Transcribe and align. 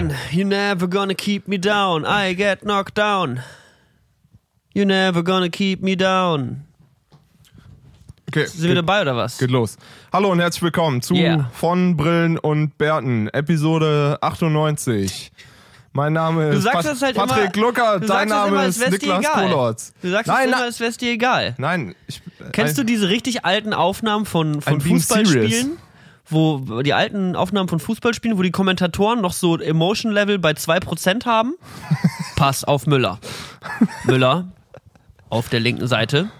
again. 0.00 0.16
You're 0.30 0.46
never 0.46 0.88
gonna 0.88 1.14
keep 1.14 1.48
me 1.48 1.58
down. 1.58 2.04
I 2.04 2.34
get 2.34 2.62
knocked 2.62 2.96
down. 2.96 3.42
You're 4.74 4.86
never 4.86 5.22
gonna 5.22 5.48
keep 5.50 5.82
me 5.82 5.96
down. 5.96 6.62
Okay, 8.28 8.46
Sind 8.46 8.68
wir 8.68 8.76
dabei 8.76 9.02
oder 9.02 9.16
was? 9.16 9.38
geht 9.38 9.50
los. 9.50 9.76
Hallo 10.12 10.30
und 10.30 10.38
herzlich 10.38 10.62
willkommen 10.62 11.02
zu 11.02 11.14
Yeah. 11.14 11.50
Von 11.52 11.96
Brillen 11.96 12.38
und 12.38 12.78
Bärten, 12.78 13.28
Episode 13.28 14.18
98. 14.20 15.32
Mein 15.92 16.12
Name 16.12 16.52
Du 16.52 16.58
ist 16.58 16.62
sagst 16.62 16.76
Pat 16.76 16.86
das 16.86 17.02
halt 17.02 17.16
Patrick 17.16 17.56
immer, 17.56 17.66
Lucker, 17.66 17.98
du 17.98 18.06
dein 18.06 18.28
sagst 18.28 18.30
das 18.30 18.38
Name 18.38 18.48
immer, 18.48 18.60
als 18.60 18.76
ist 18.76 18.80
wär's 18.82 18.90
dir 19.00 19.06
Niklas 19.14 19.18
egal. 19.18 19.48
Kolotz. 19.48 19.92
Du 20.00 20.10
sagst 20.10 20.28
nein, 20.28 20.36
es 20.38 20.44
immer, 20.46 20.56
nein, 20.56 20.64
als 20.64 20.80
wär's 20.80 20.96
dir 20.96 21.10
egal. 21.10 21.54
nein. 21.58 21.94
Ich, 22.06 22.22
Kennst 22.52 22.78
du 22.78 22.84
diese 22.84 23.08
richtig 23.08 23.44
alten 23.44 23.74
Aufnahmen 23.74 24.24
von, 24.24 24.62
von 24.62 24.74
I'm 24.74 24.82
being 24.84 24.96
Fußballspielen? 25.00 25.78
Wo 26.30 26.82
die 26.82 26.94
alten 26.94 27.34
Aufnahmen 27.34 27.68
von 27.68 27.80
Fußballspielen, 27.80 28.38
wo 28.38 28.42
die 28.42 28.52
Kommentatoren 28.52 29.20
noch 29.20 29.32
so 29.32 29.58
Emotion 29.58 30.12
Level 30.12 30.38
bei 30.38 30.52
2% 30.52 31.26
haben? 31.26 31.54
Pass 32.36 32.64
auf 32.64 32.86
Müller. 32.86 33.18
Müller 34.04 34.52
auf 35.28 35.48
der 35.48 35.60
linken 35.60 35.88
Seite. 35.88 36.30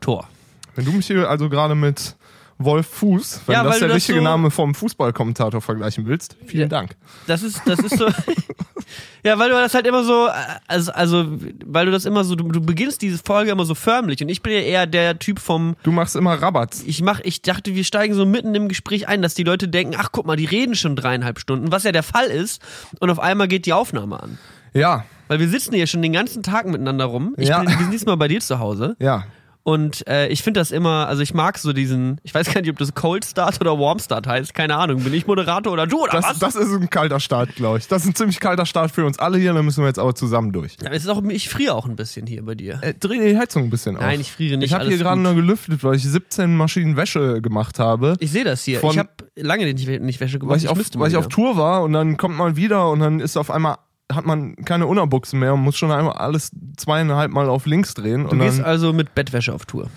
Tor. 0.00 0.28
Wenn 0.74 0.84
du 0.84 0.92
mich 0.92 1.06
hier 1.06 1.28
also 1.28 1.48
gerade 1.48 1.74
mit 1.74 2.16
Wolf 2.58 2.86
Fuß, 2.88 3.42
wenn 3.46 3.52
Ja, 3.54 3.62
das 3.62 3.74
weil 3.74 3.78
der 3.80 3.88
du 3.88 3.94
das 3.94 3.96
richtige 3.98 4.18
so- 4.18 4.24
Name 4.24 4.50
vom 4.50 4.74
Fußballkommentator 4.74 5.60
vergleichen 5.60 6.06
willst, 6.06 6.36
vielen 6.46 6.62
Ja. 6.62 6.68
Dank. 6.68 6.96
Das 7.26 7.42
ist, 7.42 7.62
das 7.66 7.78
ist 7.78 7.96
so. 7.96 8.08
ja, 9.24 9.38
weil 9.38 9.48
du 9.50 9.54
das 9.54 9.74
halt 9.74 9.86
immer 9.86 10.02
so, 10.04 10.28
also, 10.66 10.92
also 10.92 11.26
weil 11.64 11.86
du 11.86 11.92
das 11.92 12.04
immer 12.04 12.24
so, 12.24 12.34
du, 12.34 12.48
du 12.48 12.60
beginnst 12.60 13.02
diese 13.02 13.18
Folge 13.24 13.50
immer 13.50 13.64
so 13.64 13.74
förmlich 13.74 14.20
und 14.22 14.28
ich 14.28 14.42
bin 14.42 14.52
ja 14.52 14.60
eher 14.60 14.86
der 14.86 15.18
Typ 15.18 15.38
vom, 15.38 15.76
Du 15.82 15.92
machst 15.92 16.16
immer 16.16 16.34
Rabatz. 16.34 16.82
ich 16.86 17.02
mach, 17.02 17.20
ich 17.22 17.42
dachte, 17.42 17.74
wir 17.74 17.84
steigen 17.84 18.14
so 18.14 18.26
mitten 18.26 18.54
im 18.54 18.68
Gespräch 18.68 19.08
ein, 19.08 19.22
dass 19.22 19.34
die 19.34 19.44
Leute 19.44 19.68
denken, 19.68 19.94
ach 19.96 20.08
guck 20.12 20.26
mal, 20.26 20.36
die 20.36 20.46
reden 20.46 20.74
schon 20.74 20.96
dreieinhalb 20.96 21.38
Stunden, 21.38 21.70
was 21.70 21.84
ja 21.84 21.92
der 21.92 22.02
Fall 22.02 22.26
ist 22.26 22.60
und 23.00 23.10
auf 23.10 23.20
einmal 23.20 23.48
geht 23.48 23.66
die 23.66 23.72
Aufnahme 23.72 24.20
an. 24.22 24.38
Ja, 24.74 25.04
Weil 25.28 25.40
wir 25.40 25.48
sitzen 25.48 25.74
hier 25.74 25.86
schon 25.86 26.00
den 26.02 26.12
ganzen 26.14 26.42
Tag 26.42 26.66
miteinander 26.66 27.04
rum. 27.04 27.34
Ich 27.36 27.48
Ja. 27.48 27.60
bin, 27.60 27.68
wir 27.68 27.76
sind 27.78 27.92
diesmal 27.92 28.16
bei 28.16 28.28
dir 28.28 28.40
zu 28.40 28.58
Hause. 28.58 28.96
ja. 28.98 29.24
Und 29.68 30.06
äh, 30.08 30.28
ich 30.28 30.42
finde 30.42 30.60
das 30.60 30.70
immer, 30.70 31.08
also 31.08 31.20
ich 31.20 31.34
mag 31.34 31.58
so 31.58 31.74
diesen, 31.74 32.18
ich 32.22 32.32
weiß 32.32 32.54
gar 32.54 32.62
nicht, 32.62 32.70
ob 32.70 32.78
das 32.78 32.94
Cold 32.94 33.26
Start 33.26 33.60
oder 33.60 33.78
Warm 33.78 33.98
Start 33.98 34.26
heißt, 34.26 34.54
keine 34.54 34.76
Ahnung. 34.76 35.02
Bin 35.04 35.12
ich 35.12 35.26
Moderator 35.26 35.70
oder 35.74 35.86
du 35.86 36.04
oder 36.04 36.12
Das, 36.12 36.24
was? 36.24 36.38
das 36.38 36.54
ist 36.56 36.72
ein 36.72 36.88
kalter 36.88 37.20
Start, 37.20 37.54
glaube 37.54 37.76
ich. 37.76 37.86
Das 37.86 38.02
ist 38.04 38.08
ein 38.08 38.14
ziemlich 38.14 38.40
kalter 38.40 38.64
Start 38.64 38.92
für 38.92 39.04
uns 39.04 39.18
alle 39.18 39.36
hier, 39.36 39.52
da 39.52 39.62
müssen 39.62 39.82
wir 39.82 39.88
jetzt 39.88 39.98
aber 39.98 40.14
zusammen 40.14 40.52
durch. 40.52 40.78
Ja, 40.82 40.88
es 40.90 41.02
ist 41.02 41.10
auch, 41.10 41.22
ich 41.24 41.50
friere 41.50 41.74
auch 41.74 41.84
ein 41.86 41.96
bisschen 41.96 42.26
hier 42.26 42.42
bei 42.46 42.54
dir. 42.54 42.78
Äh, 42.80 42.94
dreh 42.94 43.18
die 43.18 43.36
Heizung 43.36 43.64
ein 43.64 43.70
bisschen 43.70 43.96
auf. 43.96 44.02
Nein, 44.02 44.22
ich 44.22 44.32
friere 44.32 44.56
nicht. 44.56 44.68
Ich 44.68 44.72
habe 44.72 44.86
hier 44.86 44.96
gerade 44.96 45.20
nur 45.20 45.34
gelüftet, 45.34 45.84
weil 45.84 45.96
ich 45.96 46.04
17 46.04 46.56
Maschinen 46.56 46.96
Wäsche 46.96 47.42
gemacht 47.42 47.78
habe. 47.78 48.16
Ich 48.20 48.30
sehe 48.32 48.44
das 48.44 48.64
hier. 48.64 48.80
Von- 48.80 48.92
ich 48.92 48.98
habe 48.98 49.10
lange 49.36 49.70
nicht, 49.70 49.86
nicht 50.00 50.18
Wäsche 50.20 50.38
gemacht. 50.38 50.52
Weil 50.54 50.64
ich, 50.64 50.68
auf, 50.70 50.78
müsste 50.78 50.98
weil 50.98 51.10
ich 51.10 51.16
auf. 51.18 51.28
Tour 51.28 51.58
war 51.58 51.82
und 51.82 51.92
dann 51.92 52.16
kommt 52.16 52.38
man 52.38 52.56
wieder 52.56 52.90
und 52.90 53.00
dann 53.00 53.20
ist 53.20 53.36
auf 53.36 53.50
einmal, 53.50 53.76
hat 54.12 54.24
man 54.24 54.56
keine 54.64 54.86
Unterbuchsen 54.86 55.38
mehr 55.38 55.54
und 55.54 55.60
muss 55.60 55.76
schon 55.76 55.90
einmal 55.92 56.14
alles 56.14 56.50
zweieinhalb 56.76 57.30
Mal 57.32 57.48
auf 57.48 57.66
links 57.66 57.94
drehen. 57.94 58.24
Du 58.24 58.30
und 58.30 58.38
gehst 58.40 58.60
also 58.60 58.92
mit 58.92 59.14
Bettwäsche 59.14 59.52
auf 59.54 59.66
Tour. 59.66 59.88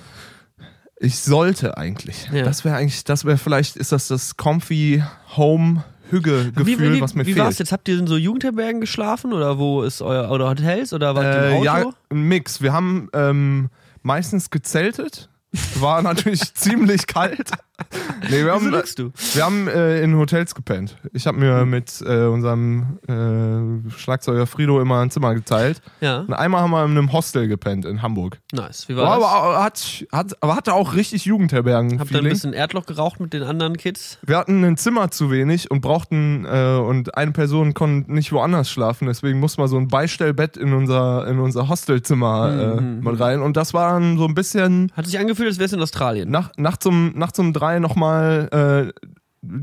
ich 1.00 1.20
sollte 1.20 1.78
eigentlich. 1.78 2.30
Ja. 2.32 2.44
Das 2.44 2.64
wäre 2.66 2.76
eigentlich, 2.76 3.04
das 3.04 3.26
wäre 3.26 3.38
vielleicht, 3.38 3.76
ist 3.78 3.92
das 3.92 4.08
das 4.08 4.38
Comfy 4.38 5.04
Home 5.38 5.84
Hügge-Gefühl, 6.10 6.66
wie, 6.92 6.96
wie, 6.98 7.02
was 7.02 7.16
mir 7.16 7.26
wie 7.26 7.34
fehlt. 7.34 7.46
war's 7.46 7.58
jetzt? 7.58 7.72
Habt 7.72 7.88
ihr 7.88 7.98
in 7.98 8.06
so 8.06 8.18
Jugendherbergen 8.18 8.82
geschlafen 8.82 9.32
oder 9.32 9.58
wo 9.58 9.82
ist 9.84 10.02
euer 10.02 10.30
oder 10.30 10.50
Hotels 10.50 10.92
oder 10.94 11.16
wart 11.16 11.24
ihr 11.26 11.48
im 11.58 11.64
Äh, 11.64 11.70
Auto? 11.70 11.88
ja, 11.90 11.94
ein 12.10 12.24
Mix. 12.28 12.62
Wir 12.62 12.74
haben 12.74 13.08
ähm, 13.14 13.70
meistens 14.04 14.50
gezeltet. 14.50 15.30
War 15.76 16.02
natürlich 16.02 16.54
ziemlich 16.54 17.08
kalt. 17.08 17.52
Nee, 18.30 18.46
wir 18.46 18.54
haben, 18.54 18.70
lügst 18.70 19.00
du? 19.00 19.12
wir 19.34 19.44
haben 19.44 19.68
äh, 19.68 20.02
in 20.04 20.16
Hotels 20.16 20.54
gepennt. 20.56 20.96
Ich 21.12 21.26
habe 21.28 21.40
mir 21.40 21.66
mit 21.66 22.02
äh, 22.06 22.26
unserem 22.26 23.00
äh, 23.08 23.90
Schlagzeuger 23.98 24.46
Frido 24.48 24.80
immer 24.80 25.00
ein 25.02 25.10
Zimmer 25.10 25.34
geteilt. 25.34 25.82
Ja, 26.02 26.20
Und 26.20 26.34
einmal 26.34 26.62
haben 26.62 26.72
wir 26.72 26.86
in 26.86 26.92
einem 26.92 27.12
Hostel 27.14 27.48
gepennt 27.48 27.84
in 27.86 28.02
Hamburg. 28.02 28.40
nice. 28.54 28.88
Wie 28.88 28.96
War 28.96 29.06
war 29.06 29.20
das? 29.20 29.26
aber, 29.28 29.64
hat, 29.64 30.06
hat, 30.12 30.44
aber 30.44 30.56
hatte 30.56 30.74
auch 30.74 30.94
richtig 30.96 31.26
Jugendherbergen. 31.26 32.00
Habt 32.00 32.12
ihr 32.12 32.20
ein 32.20 32.24
bisschen 32.26 32.54
Erdloch 32.54 32.86
geraucht 32.86 33.20
mit 33.20 33.34
den 33.34 33.44
anderen 33.44 33.76
Kids? 33.78 34.20
Wir 34.26 34.38
hatten 34.38 34.64
ein 34.64 34.78
Zimmer 34.78 35.10
zu 35.12 35.32
wenig 35.32 35.72
und 35.72 35.82
brauchten 35.82 36.46
äh, 36.46 36.76
und 36.78 37.18
eine 37.18 37.32
Person 37.32 37.74
konnte 37.74 38.14
nicht 38.14 38.32
woanders 38.32 38.70
schlafen, 38.70 39.08
deswegen 39.08 39.40
musste 39.40 39.62
man 39.62 39.68
so 39.68 39.78
ein 39.78 39.88
Beistellbett 39.88 40.58
in 40.58 40.74
unser 40.74 41.28
in 41.28 41.40
unser 41.40 41.68
Hostelzimmer 41.70 42.76
äh, 42.78 42.82
Mhm. 42.82 43.04
mit 43.04 43.20
rein 43.20 43.42
und 43.42 43.58
das 43.58 43.74
war 43.74 43.94
dann 43.94 44.18
so 44.18 44.26
ein 44.26 44.34
bisschen 44.36 44.92
Hat 44.96 45.06
sich 45.06 45.18
angefühlt, 45.20 45.50
als 45.50 45.60
wär's 45.60 45.74
in 45.74 45.82
Australien. 45.82 46.30
nach 46.30 46.52
nach 46.58 46.78
zum 46.78 47.12
nach 47.16 47.32
zum 47.32 47.54
drei 47.54 47.71
nochmal 47.80 48.92
äh, 48.94 49.02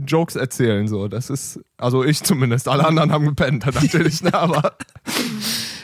Jokes 0.07 0.35
erzählen 0.37 0.89
so. 0.89 1.07
Das 1.09 1.31
ist 1.31 1.61
also 1.77 2.05
ich 2.05 2.23
zumindest. 2.25 2.67
Alle 2.69 2.87
anderen 2.87 3.13
haben 3.13 3.27
gepennt 3.27 3.65
natürlich, 3.75 4.23
ne, 4.23 4.35
aber 4.35 4.77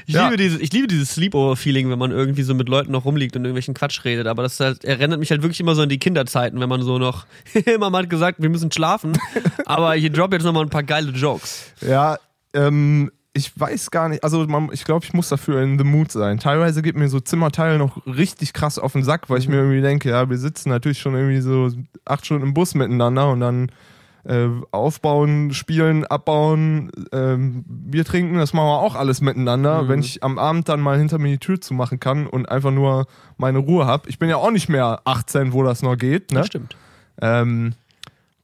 Ich, 0.06 0.14
Ja. 0.14 0.24
liebe 0.24 0.36
dieses, 0.36 0.60
ich 0.60 0.72
liebe 0.72 0.86
dieses 0.86 1.12
Sleepover-Feeling, 1.14 1.88
wenn 1.90 1.98
man 1.98 2.10
irgendwie 2.10 2.42
so 2.42 2.54
mit 2.54 2.68
Leuten 2.68 2.92
noch 2.92 3.04
rumliegt 3.06 3.36
und 3.36 3.42
irgendwelchen 3.44 3.72
Quatsch 3.72 4.04
redet. 4.04 4.26
Aber 4.26 4.42
das 4.42 4.60
halt, 4.60 4.84
erinnert 4.84 5.18
mich 5.18 5.30
halt 5.30 5.42
wirklich 5.42 5.60
immer 5.60 5.74
so 5.74 5.82
an 5.82 5.88
die 5.88 5.98
Kinderzeiten, 5.98 6.60
wenn 6.60 6.68
man 6.68 6.82
so 6.82 6.98
noch, 6.98 7.26
Mama 7.78 7.98
hat 7.98 8.10
gesagt, 8.10 8.42
wir 8.42 8.50
müssen 8.50 8.70
schlafen, 8.70 9.16
aber 9.64 9.96
ich 9.96 10.10
drop 10.12 10.32
jetzt 10.32 10.42
nochmal 10.44 10.64
ein 10.64 10.70
paar 10.70 10.82
geile 10.82 11.10
Jokes. 11.12 11.72
Ja, 11.80 12.18
ähm, 12.52 13.10
ich 13.36 13.58
weiß 13.58 13.90
gar 13.90 14.08
nicht, 14.08 14.22
also 14.22 14.46
man, 14.46 14.70
ich 14.72 14.84
glaube, 14.84 15.04
ich 15.04 15.12
muss 15.12 15.28
dafür 15.28 15.60
in 15.60 15.76
the 15.76 15.84
mood 15.84 16.12
sein. 16.12 16.38
Teilweise 16.38 16.82
geht 16.82 16.96
mir 16.96 17.08
so 17.08 17.18
Zimmerteil 17.18 17.78
noch 17.78 18.06
richtig 18.06 18.52
krass 18.52 18.78
auf 18.78 18.92
den 18.92 19.02
Sack, 19.02 19.28
weil 19.28 19.38
ich 19.38 19.48
mir 19.48 19.56
irgendwie 19.56 19.80
denke, 19.80 20.10
ja, 20.10 20.30
wir 20.30 20.38
sitzen 20.38 20.68
natürlich 20.68 21.00
schon 21.00 21.14
irgendwie 21.14 21.40
so 21.40 21.68
acht 22.04 22.24
Stunden 22.24 22.44
im 22.44 22.54
Bus 22.54 22.76
miteinander 22.76 23.30
und 23.32 23.40
dann 23.40 23.72
äh, 24.22 24.48
aufbauen, 24.70 25.52
spielen, 25.52 26.06
abbauen, 26.06 26.92
ähm, 27.10 27.64
Bier 27.66 28.04
trinken, 28.04 28.38
das 28.38 28.52
machen 28.52 28.68
wir 28.68 28.78
auch 28.78 28.94
alles 28.94 29.20
miteinander. 29.20 29.82
Mhm. 29.82 29.88
Wenn 29.88 30.00
ich 30.00 30.22
am 30.22 30.38
Abend 30.38 30.68
dann 30.68 30.80
mal 30.80 30.96
hinter 30.96 31.18
mir 31.18 31.32
die 31.32 31.38
Tür 31.38 31.60
zumachen 31.60 31.98
kann 31.98 32.28
und 32.28 32.48
einfach 32.48 32.70
nur 32.70 33.06
meine 33.36 33.58
Ruhe 33.58 33.84
habe. 33.84 34.08
Ich 34.08 34.20
bin 34.20 34.28
ja 34.28 34.36
auch 34.36 34.52
nicht 34.52 34.68
mehr 34.68 35.00
18, 35.04 35.52
wo 35.52 35.64
das 35.64 35.82
noch 35.82 35.96
geht, 35.96 36.30
ne? 36.30 36.38
Das 36.38 36.46
stimmt. 36.46 36.76
Ähm, 37.20 37.74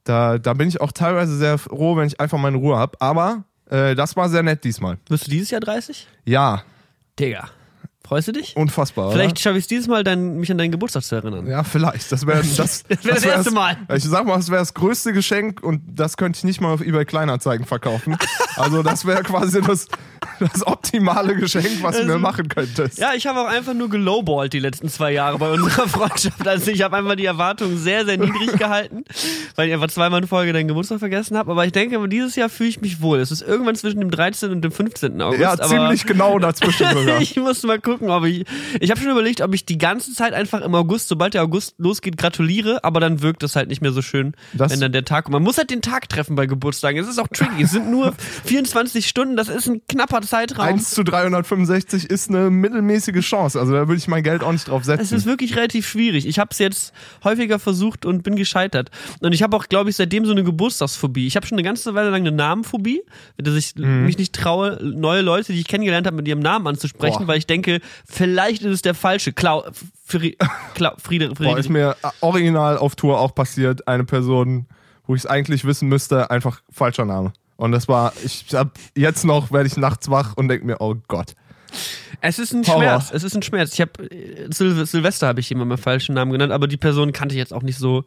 da, 0.02 0.38
da 0.38 0.54
bin 0.54 0.66
ich 0.66 0.80
auch 0.80 0.90
teilweise 0.90 1.36
sehr 1.36 1.58
froh, 1.58 1.96
wenn 1.96 2.08
ich 2.08 2.20
einfach 2.20 2.38
meine 2.38 2.56
Ruhe 2.56 2.76
habe. 2.76 3.00
Aber 3.00 3.44
äh, 3.70 3.94
das 3.94 4.16
war 4.16 4.28
sehr 4.28 4.42
nett 4.42 4.64
diesmal. 4.64 4.98
Wirst 5.08 5.26
du 5.26 5.30
dieses 5.30 5.50
Jahr 5.50 5.60
30? 5.60 6.06
Ja, 6.24 6.62
Digga. 7.18 7.48
Freust 8.02 8.26
du 8.26 8.32
dich? 8.32 8.56
unfassbar. 8.56 9.12
Vielleicht 9.12 9.38
schaffe 9.38 9.56
ich 9.58 9.64
es 9.64 9.68
dieses 9.68 9.86
Mal, 9.86 10.02
dein, 10.02 10.38
mich 10.38 10.50
an 10.50 10.58
deinen 10.58 10.72
Geburtstag 10.72 11.04
zu 11.04 11.14
erinnern. 11.14 11.46
Ja, 11.46 11.62
vielleicht. 11.62 12.10
Das 12.10 12.26
wäre 12.26 12.38
das, 12.56 12.82
Das 12.82 13.04
wär 13.04 13.14
das 13.14 13.22
wär 13.22 13.32
erste 13.34 13.50
Mal. 13.52 13.76
Ich 13.94 14.02
sag 14.02 14.26
mal, 14.26 14.36
das 14.36 14.48
wäre 14.48 14.58
das 14.58 14.74
größte 14.74 15.12
Geschenk 15.12 15.62
und 15.62 15.80
das 15.86 16.16
könnte 16.16 16.38
ich 16.38 16.42
nicht 16.42 16.60
mal 16.60 16.72
auf 16.72 16.80
eBay 16.80 17.04
Kleinanzeigen 17.04 17.66
verkaufen. 17.66 18.16
Also 18.56 18.82
das 18.82 19.06
wäre 19.06 19.22
quasi 19.22 19.62
das, 19.62 19.86
das 20.40 20.66
optimale 20.66 21.34
Geschenk, 21.36 21.82
was 21.82 21.96
du 21.98 22.04
mir 22.06 22.18
machen 22.18 22.48
könntest. 22.48 22.98
Ja, 22.98 23.12
ich 23.14 23.26
habe 23.26 23.40
auch 23.40 23.46
einfach 23.48 23.74
nur 23.74 23.88
gelowballt 23.90 24.52
die 24.52 24.58
letzten 24.58 24.88
zwei 24.88 25.12
Jahre 25.12 25.38
bei 25.38 25.50
unserer 25.50 25.88
Freundschaft. 25.88 26.46
Also 26.46 26.70
ich 26.70 26.82
habe 26.82 26.96
einfach 26.96 27.14
die 27.16 27.24
Erwartungen 27.26 27.78
sehr, 27.78 28.04
sehr 28.04 28.16
niedrig 28.18 28.52
gehalten, 28.58 29.04
weil 29.56 29.68
ich 29.68 29.74
einfach 29.74 29.88
zweimal 29.88 30.22
in 30.22 30.28
Folge 30.28 30.52
deinen 30.52 30.68
Geburtstag 30.68 30.98
vergessen 30.98 31.36
habe. 31.36 31.50
Aber 31.52 31.64
ich 31.66 31.72
denke, 31.72 32.08
dieses 32.08 32.36
Jahr 32.36 32.48
fühle 32.48 32.68
ich 32.70 32.80
mich 32.80 33.00
wohl. 33.00 33.18
Es 33.18 33.30
ist 33.30 33.42
irgendwann 33.42 33.74
zwischen 33.76 34.00
dem 34.00 34.10
13. 34.10 34.50
und 34.50 34.62
dem 34.62 34.72
15. 34.72 35.20
August. 35.22 35.40
Ja, 35.40 35.56
ziemlich 35.58 36.06
genau 36.06 36.38
dazwischen 36.38 36.86
sogar. 36.92 37.20
ich 37.20 37.36
muss 37.36 37.62
mal 37.62 37.78
gucken, 37.80 38.10
ob 38.10 38.24
ich. 38.24 38.44
Ich 38.80 38.90
habe 38.90 39.00
schon 39.00 39.10
überlegt, 39.10 39.40
ob 39.40 39.54
ich 39.54 39.64
die 39.64 39.78
ganze 39.78 40.12
Zeit 40.14 40.32
einfach 40.32 40.60
im 40.62 40.74
August, 40.74 41.08
sobald 41.08 41.34
der 41.34 41.42
August 41.42 41.74
losgeht, 41.78 42.16
gratuliere, 42.16 42.82
aber 42.84 43.00
dann 43.00 43.22
wirkt 43.22 43.42
es 43.42 43.56
halt 43.56 43.68
nicht 43.68 43.82
mehr 43.82 43.92
so 43.92 44.02
schön, 44.02 44.34
Das- 44.52 44.72
wenn 44.72 44.80
dann 44.80 44.92
der 44.92 45.04
Tag 45.04 45.24
kommt. 45.24 45.32
Man 45.34 45.42
muss 45.42 45.58
halt 45.58 45.70
den 45.70 45.82
Tag 45.82 46.08
treffen 46.08 46.36
bei 46.36 46.46
Geburtstagen. 46.46 47.00
Es 47.00 47.08
ist 47.08 47.18
auch 47.18 47.28
tricky. 47.28 47.62
Es 47.62 47.70
sind 47.72 47.90
nur 47.90 48.14
24 48.44 49.06
Stunden, 49.08 49.36
das 49.36 49.48
ist 49.48 49.68
ein 49.68 49.82
knapper 49.88 50.20
Zeitraum. 50.30 50.64
1 50.66 50.90
zu 50.90 51.02
365 51.04 52.08
ist 52.08 52.30
eine 52.30 52.50
mittelmäßige 52.50 53.20
Chance. 53.20 53.58
Also 53.60 53.72
da 53.72 53.80
würde 53.88 53.96
ich 53.96 54.08
mein 54.08 54.22
Geld 54.22 54.42
auch 54.42 54.52
nicht 54.52 54.68
drauf 54.68 54.80
Es 54.82 54.86
setzen. 54.86 55.16
ist 55.16 55.26
wirklich 55.26 55.56
relativ 55.56 55.86
schwierig. 55.88 56.26
Ich 56.26 56.38
habe 56.38 56.48
es 56.52 56.58
jetzt 56.58 56.92
häufiger 57.24 57.58
versucht 57.58 58.06
und 58.06 58.22
bin 58.22 58.36
gescheitert. 58.36 58.90
Und 59.20 59.32
ich 59.32 59.42
habe 59.42 59.56
auch, 59.56 59.66
glaube 59.66 59.90
ich, 59.90 59.96
seitdem 59.96 60.24
so 60.24 60.32
eine 60.32 60.44
Geburtstagsphobie. 60.44 61.26
Ich 61.26 61.36
habe 61.36 61.46
schon 61.46 61.56
eine 61.58 61.64
ganze 61.64 61.94
Weile 61.94 62.10
lang 62.10 62.20
eine 62.22 62.32
Namenphobie, 62.32 63.02
dass 63.36 63.54
ich 63.54 63.74
Mhm. 63.76 64.06
mich 64.06 64.16
nicht 64.18 64.34
traue, 64.34 64.78
neue 64.82 65.20
Leute, 65.22 65.52
die 65.52 65.60
ich 65.60 65.68
kennengelernt 65.68 66.06
habe, 66.06 66.16
mit 66.16 66.26
ihrem 66.28 66.40
Namen 66.40 66.66
anzusprechen, 66.66 67.18
Boah. 67.20 67.28
weil 67.28 67.38
ich 67.38 67.46
denke, 67.46 67.80
vielleicht 68.08 68.62
ist 68.62 68.72
es 68.72 68.82
der 68.82 68.94
falsche. 68.94 69.32
Klau, 69.32 69.64
Fri, 70.04 70.36
Klau, 70.74 70.92
Friede, 71.02 71.28
Boah, 71.28 71.36
Friede. 71.36 71.60
ist 71.60 71.68
mir 71.68 71.96
original 72.20 72.78
auf 72.78 72.96
Tour 72.96 73.18
auch 73.20 73.34
passiert. 73.34 73.86
Eine 73.88 74.04
Person, 74.04 74.66
wo 75.06 75.14
ich 75.14 75.22
es 75.22 75.26
eigentlich 75.26 75.64
wissen 75.64 75.88
müsste, 75.88 76.30
einfach 76.30 76.60
falscher 76.70 77.04
Name. 77.04 77.32
Und 77.60 77.72
das 77.72 77.88
war, 77.88 78.14
ich 78.24 78.46
hab 78.54 78.78
jetzt 78.96 79.24
noch, 79.24 79.52
werde 79.52 79.66
ich 79.66 79.76
nachts 79.76 80.10
wach 80.10 80.34
und 80.34 80.48
denke 80.48 80.64
mir, 80.64 80.80
oh 80.80 80.94
Gott. 81.08 81.34
Es 82.22 82.38
ist 82.38 82.54
ein 82.54 82.66
Horror. 82.66 82.80
Schmerz. 82.80 83.10
Es 83.12 83.22
ist 83.22 83.34
ein 83.34 83.42
Schmerz. 83.42 83.74
Ich 83.74 83.82
habe 83.82 83.92
Sil 84.48 84.86
Silvester 84.86 85.26
habe 85.26 85.40
ich 85.40 85.50
jemand 85.50 85.68
meinen 85.68 85.78
falschen 85.78 86.14
Namen 86.14 86.32
genannt, 86.32 86.52
aber 86.52 86.66
die 86.66 86.78
Person 86.78 87.12
kannte 87.12 87.34
ich 87.34 87.38
jetzt 87.38 87.52
auch 87.52 87.62
nicht 87.62 87.76
so 87.76 88.04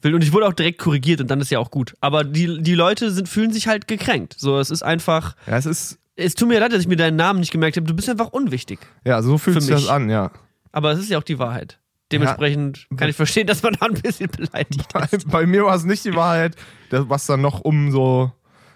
wild 0.00 0.14
und 0.14 0.24
ich 0.24 0.32
wurde 0.32 0.46
auch 0.46 0.54
direkt 0.54 0.78
korrigiert 0.78 1.20
und 1.20 1.30
dann 1.30 1.40
ist 1.40 1.50
ja 1.50 1.58
auch 1.58 1.70
gut. 1.70 1.94
Aber 2.00 2.24
die 2.24 2.62
die 2.62 2.74
Leute 2.74 3.10
sind 3.10 3.28
fühlen 3.28 3.52
sich 3.52 3.68
halt 3.68 3.88
gekränkt. 3.88 4.36
So, 4.38 4.58
es 4.58 4.70
ist 4.70 4.82
einfach 4.82 5.36
Ja, 5.46 5.58
es 5.58 5.66
ist, 5.66 5.98
es 6.16 6.34
tut 6.34 6.48
mir 6.48 6.58
leid, 6.58 6.72
dass 6.72 6.80
ich 6.80 6.88
mir 6.88 6.96
deinen 6.96 7.16
Namen 7.16 7.40
nicht 7.40 7.52
gemerkt 7.52 7.76
habe. 7.76 7.86
Du 7.86 7.94
bist 7.94 8.08
einfach 8.08 8.28
unwichtig. 8.28 8.78
ja, 9.04 9.20
so 9.22 9.36
fühlt 9.36 9.60
sich 9.60 9.70
das 9.70 9.88
an, 9.88 10.08
ja. 10.08 10.30
Aber 10.72 10.92
es 10.92 10.98
ist 10.98 11.10
ja 11.10 11.18
auch 11.18 11.24
die 11.24 11.38
Wahrheit. 11.38 11.78
Dementsprechend 12.10 12.86
kann 12.96 13.10
ich 13.10 13.16
verstehen, 13.16 13.46
dass 13.46 13.62
man 13.62 13.74
da 13.78 13.84
ein 13.84 13.92
bisschen 14.00 14.30
beleidigt 14.30 14.90
Bei, 14.94 15.06
ist. 15.10 15.28
bei 15.30 15.44
mir 15.46 15.66
war 15.66 15.74
es 15.76 15.84
nicht 15.84 16.06
die 16.06 16.14
Wahrheit, 16.14 16.56
was 16.90 17.26
dann 17.26 17.42
noch 17.42 17.60
umso 17.60 18.32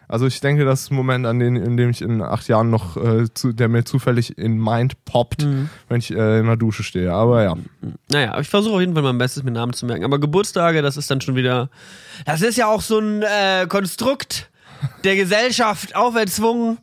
Also 0.09 0.27
ich 0.27 0.41
denke, 0.41 0.65
das 0.65 0.83
ist 0.83 0.91
ein 0.91 0.97
Moment, 0.97 1.25
an 1.27 1.39
den, 1.39 1.57
in 1.57 1.77
dem 1.77 1.91
ich 1.91 2.03
in 2.03 2.21
acht 2.21 2.47
Jahren 2.49 2.69
noch, 2.71 2.97
äh, 2.97 3.33
zu, 3.33 3.53
der 3.53 3.69
mir 3.69 3.85
zufällig 3.85 4.37
in 4.37 4.59
Mind 4.59 5.03
poppt, 5.05 5.45
Mhm. 5.45 5.71
wenn 5.89 5.99
ich 5.99 6.11
äh, 6.11 6.41
in 6.41 6.47
der 6.47 6.57
Dusche 6.57 6.83
stehe. 6.83 7.13
Aber 7.13 7.43
ja. 7.43 7.55
Naja, 8.11 8.39
ich 8.41 8.49
versuche 8.49 8.75
auf 8.75 8.81
jeden 8.81 8.95
Fall 8.95 9.03
mein 9.03 9.19
Bestes, 9.19 9.43
mir 9.43 9.51
Namen 9.53 9.73
zu 9.73 9.87
merken. 9.87 10.05
Aber 10.05 10.19
Geburtstage, 10.19 10.83
das 10.83 10.97
ist 10.97 11.11
dann 11.11 11.21
schon 11.21 11.35
wieder. 11.37 11.71
Das 12.27 12.43
ist 12.43 12.57
ja 12.57 12.67
auch 12.67 12.83
so 12.83 12.99
ein 12.99 13.23
äh, 13.23 13.67
Konstrukt 13.69 14.51
der 15.05 15.17
Gesellschaft 15.17 15.97
auferzwungen. 15.97 16.79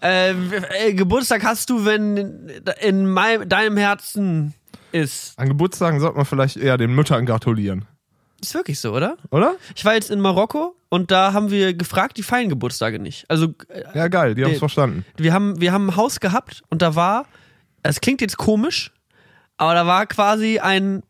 Äh, 0.00 0.30
äh, 0.30 0.94
Geburtstag 0.94 1.42
hast 1.44 1.70
du, 1.70 1.84
wenn 1.84 2.48
in 2.80 3.06
meinem, 3.10 3.48
deinem 3.48 3.76
Herzen 3.76 4.54
ist. 4.92 5.36
An 5.38 5.48
Geburtstagen 5.48 5.98
sollte 5.98 6.16
man 6.16 6.26
vielleicht 6.26 6.56
eher 6.56 6.76
den 6.78 6.94
Müttern 6.94 7.26
gratulieren. 7.26 7.84
Ist 8.40 8.54
wirklich 8.54 8.78
so, 8.78 8.92
oder? 8.92 9.16
Oder? 9.30 9.56
Ich 9.74 9.84
war 9.84 9.94
jetzt 9.94 10.10
in 10.10 10.20
Marokko 10.20 10.76
und 10.90 11.10
da 11.10 11.32
haben 11.32 11.50
wir 11.50 11.74
gefragt, 11.74 12.16
die 12.16 12.22
feiern 12.22 12.48
Geburtstage 12.48 12.98
nicht. 13.00 13.28
Also 13.28 13.54
äh, 13.68 13.82
Ja, 13.94 14.08
geil, 14.08 14.34
die 14.34 14.44
haben 14.44 14.52
es 14.52 14.58
verstanden. 14.58 15.04
wir 15.16 15.32
haben, 15.32 15.60
wir 15.60 15.72
haben 15.72 15.88
ein 15.90 15.96
Haus 15.96 16.20
gehabt 16.20 16.62
und 16.70 16.80
da 16.82 16.94
war, 16.94 17.26
es 17.82 18.00
klingt 18.00 18.20
jetzt 18.20 18.36
komisch, 18.36 18.92
aber 19.56 19.74
da 19.74 19.86
war 19.86 20.06
quasi 20.06 20.60
ein 20.60 21.02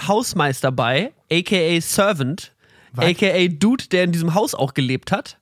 Hausmeister 0.00 0.72
bei, 0.72 1.12
aka 1.30 1.80
Servant, 1.80 2.52
Was? 2.92 3.06
aka 3.06 3.46
Dude, 3.48 3.84
der 3.88 4.04
in 4.04 4.12
diesem 4.12 4.34
Haus 4.34 4.54
auch 4.54 4.74
gelebt 4.74 5.12
hat. 5.12 5.38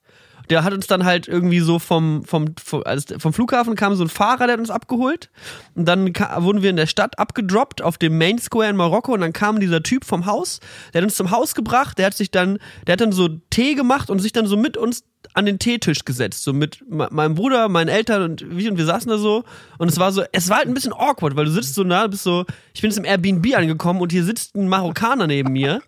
Der 0.51 0.65
hat 0.65 0.73
uns 0.73 0.87
dann 0.87 1.05
halt 1.05 1.29
irgendwie 1.29 1.61
so 1.61 1.79
vom, 1.79 2.25
vom, 2.25 2.55
vom, 2.63 2.83
also 2.85 3.19
vom 3.19 3.33
Flughafen 3.33 3.77
kam 3.77 3.95
so 3.95 4.05
ein 4.05 4.09
Fahrer, 4.09 4.47
der 4.47 4.55
hat 4.55 4.61
uns 4.61 4.71
abgeholt. 4.71 5.31
Und 5.75 5.87
dann 5.87 6.07
wurden 6.09 6.63
wir 6.63 6.71
in 6.71 6.77
der 6.77 6.87
Stadt 6.87 7.19
abgedroppt 7.19 7.81
auf 7.83 7.97
dem 7.97 8.19
Main 8.19 8.39
Square 8.39 8.71
in 8.71 8.77
Marokko. 8.77 9.15
Und 9.15 9.21
dann 9.21 9.33
kam 9.33 9.61
dieser 9.61 9.83
Typ 9.83 10.05
vom 10.05 10.27
Haus, 10.27 10.61
der 10.93 11.01
hat 11.01 11.05
uns 11.05 11.15
zum 11.15 11.31
Haus 11.31 11.55
gebracht. 11.55 11.99
Der 11.99 12.07
hat 12.07 12.15
sich 12.15 12.31
dann, 12.31 12.59
der 12.87 12.95
hat 12.95 13.01
dann 13.01 13.13
so 13.13 13.29
Tee 13.51 13.75
gemacht 13.75 14.11
und 14.11 14.19
sich 14.19 14.33
dann 14.33 14.47
so 14.47 14.57
mit 14.57 14.77
uns 14.77 15.05
an 15.35 15.47
den 15.47 15.59
Teetisch 15.61 16.05
gesetzt. 16.05 16.43
So 16.43 16.53
mit 16.53 16.83
me- 16.89 17.09
meinem 17.13 17.37
Bruder, 17.37 17.69
meinen 17.69 17.89
Eltern 17.89 18.23
und 18.23 18.45
wie 18.57 18.69
und 18.69 18.77
wir 18.77 18.87
saßen 18.87 19.09
da 19.09 19.19
so. 19.19 19.45
Und 19.79 19.89
es 19.89 19.99
war 19.99 20.11
so, 20.11 20.25
es 20.33 20.49
war 20.49 20.57
halt 20.57 20.67
ein 20.67 20.75
bisschen 20.75 20.93
awkward, 20.93 21.37
weil 21.37 21.45
du 21.45 21.53
sitzt 21.53 21.75
so 21.75 21.85
nah, 21.85 22.07
bist 22.09 22.25
so, 22.25 22.45
ich 22.75 22.81
bin 22.81 22.91
jetzt 22.91 22.99
im 22.99 23.05
Airbnb 23.05 23.55
angekommen 23.57 24.01
und 24.01 24.11
hier 24.11 24.25
sitzt 24.25 24.57
ein 24.57 24.69
Marokkaner 24.69 25.29
neben 25.29 25.53
mir. 25.53 25.81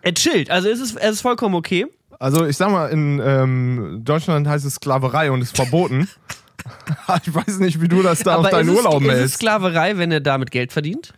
Er 0.00 0.14
chillt. 0.14 0.50
Also 0.50 0.68
es 0.68 0.80
ist, 0.80 0.96
es 0.96 1.10
ist 1.16 1.20
vollkommen 1.20 1.54
okay. 1.54 1.86
Also 2.18 2.46
ich 2.46 2.56
sag 2.56 2.70
mal, 2.70 2.88
in 2.88 3.20
ähm, 3.24 4.00
Deutschland 4.04 4.48
heißt 4.48 4.64
es 4.64 4.74
Sklaverei 4.74 5.30
und 5.30 5.42
ist 5.42 5.56
verboten. 5.56 6.08
ich 7.24 7.34
weiß 7.34 7.58
nicht, 7.58 7.80
wie 7.80 7.88
du 7.88 8.02
das 8.02 8.20
da 8.20 8.36
auf 8.36 8.40
Aber 8.40 8.50
deinen 8.50 8.68
ist, 8.70 8.76
Urlaub 8.76 8.94
es, 8.94 9.00
ist 9.00 9.06
es 9.06 9.14
meldest. 9.14 9.34
Sklaverei, 9.36 9.98
wenn 9.98 10.12
er 10.12 10.20
damit 10.20 10.50
Geld 10.50 10.72
verdient? 10.72 11.12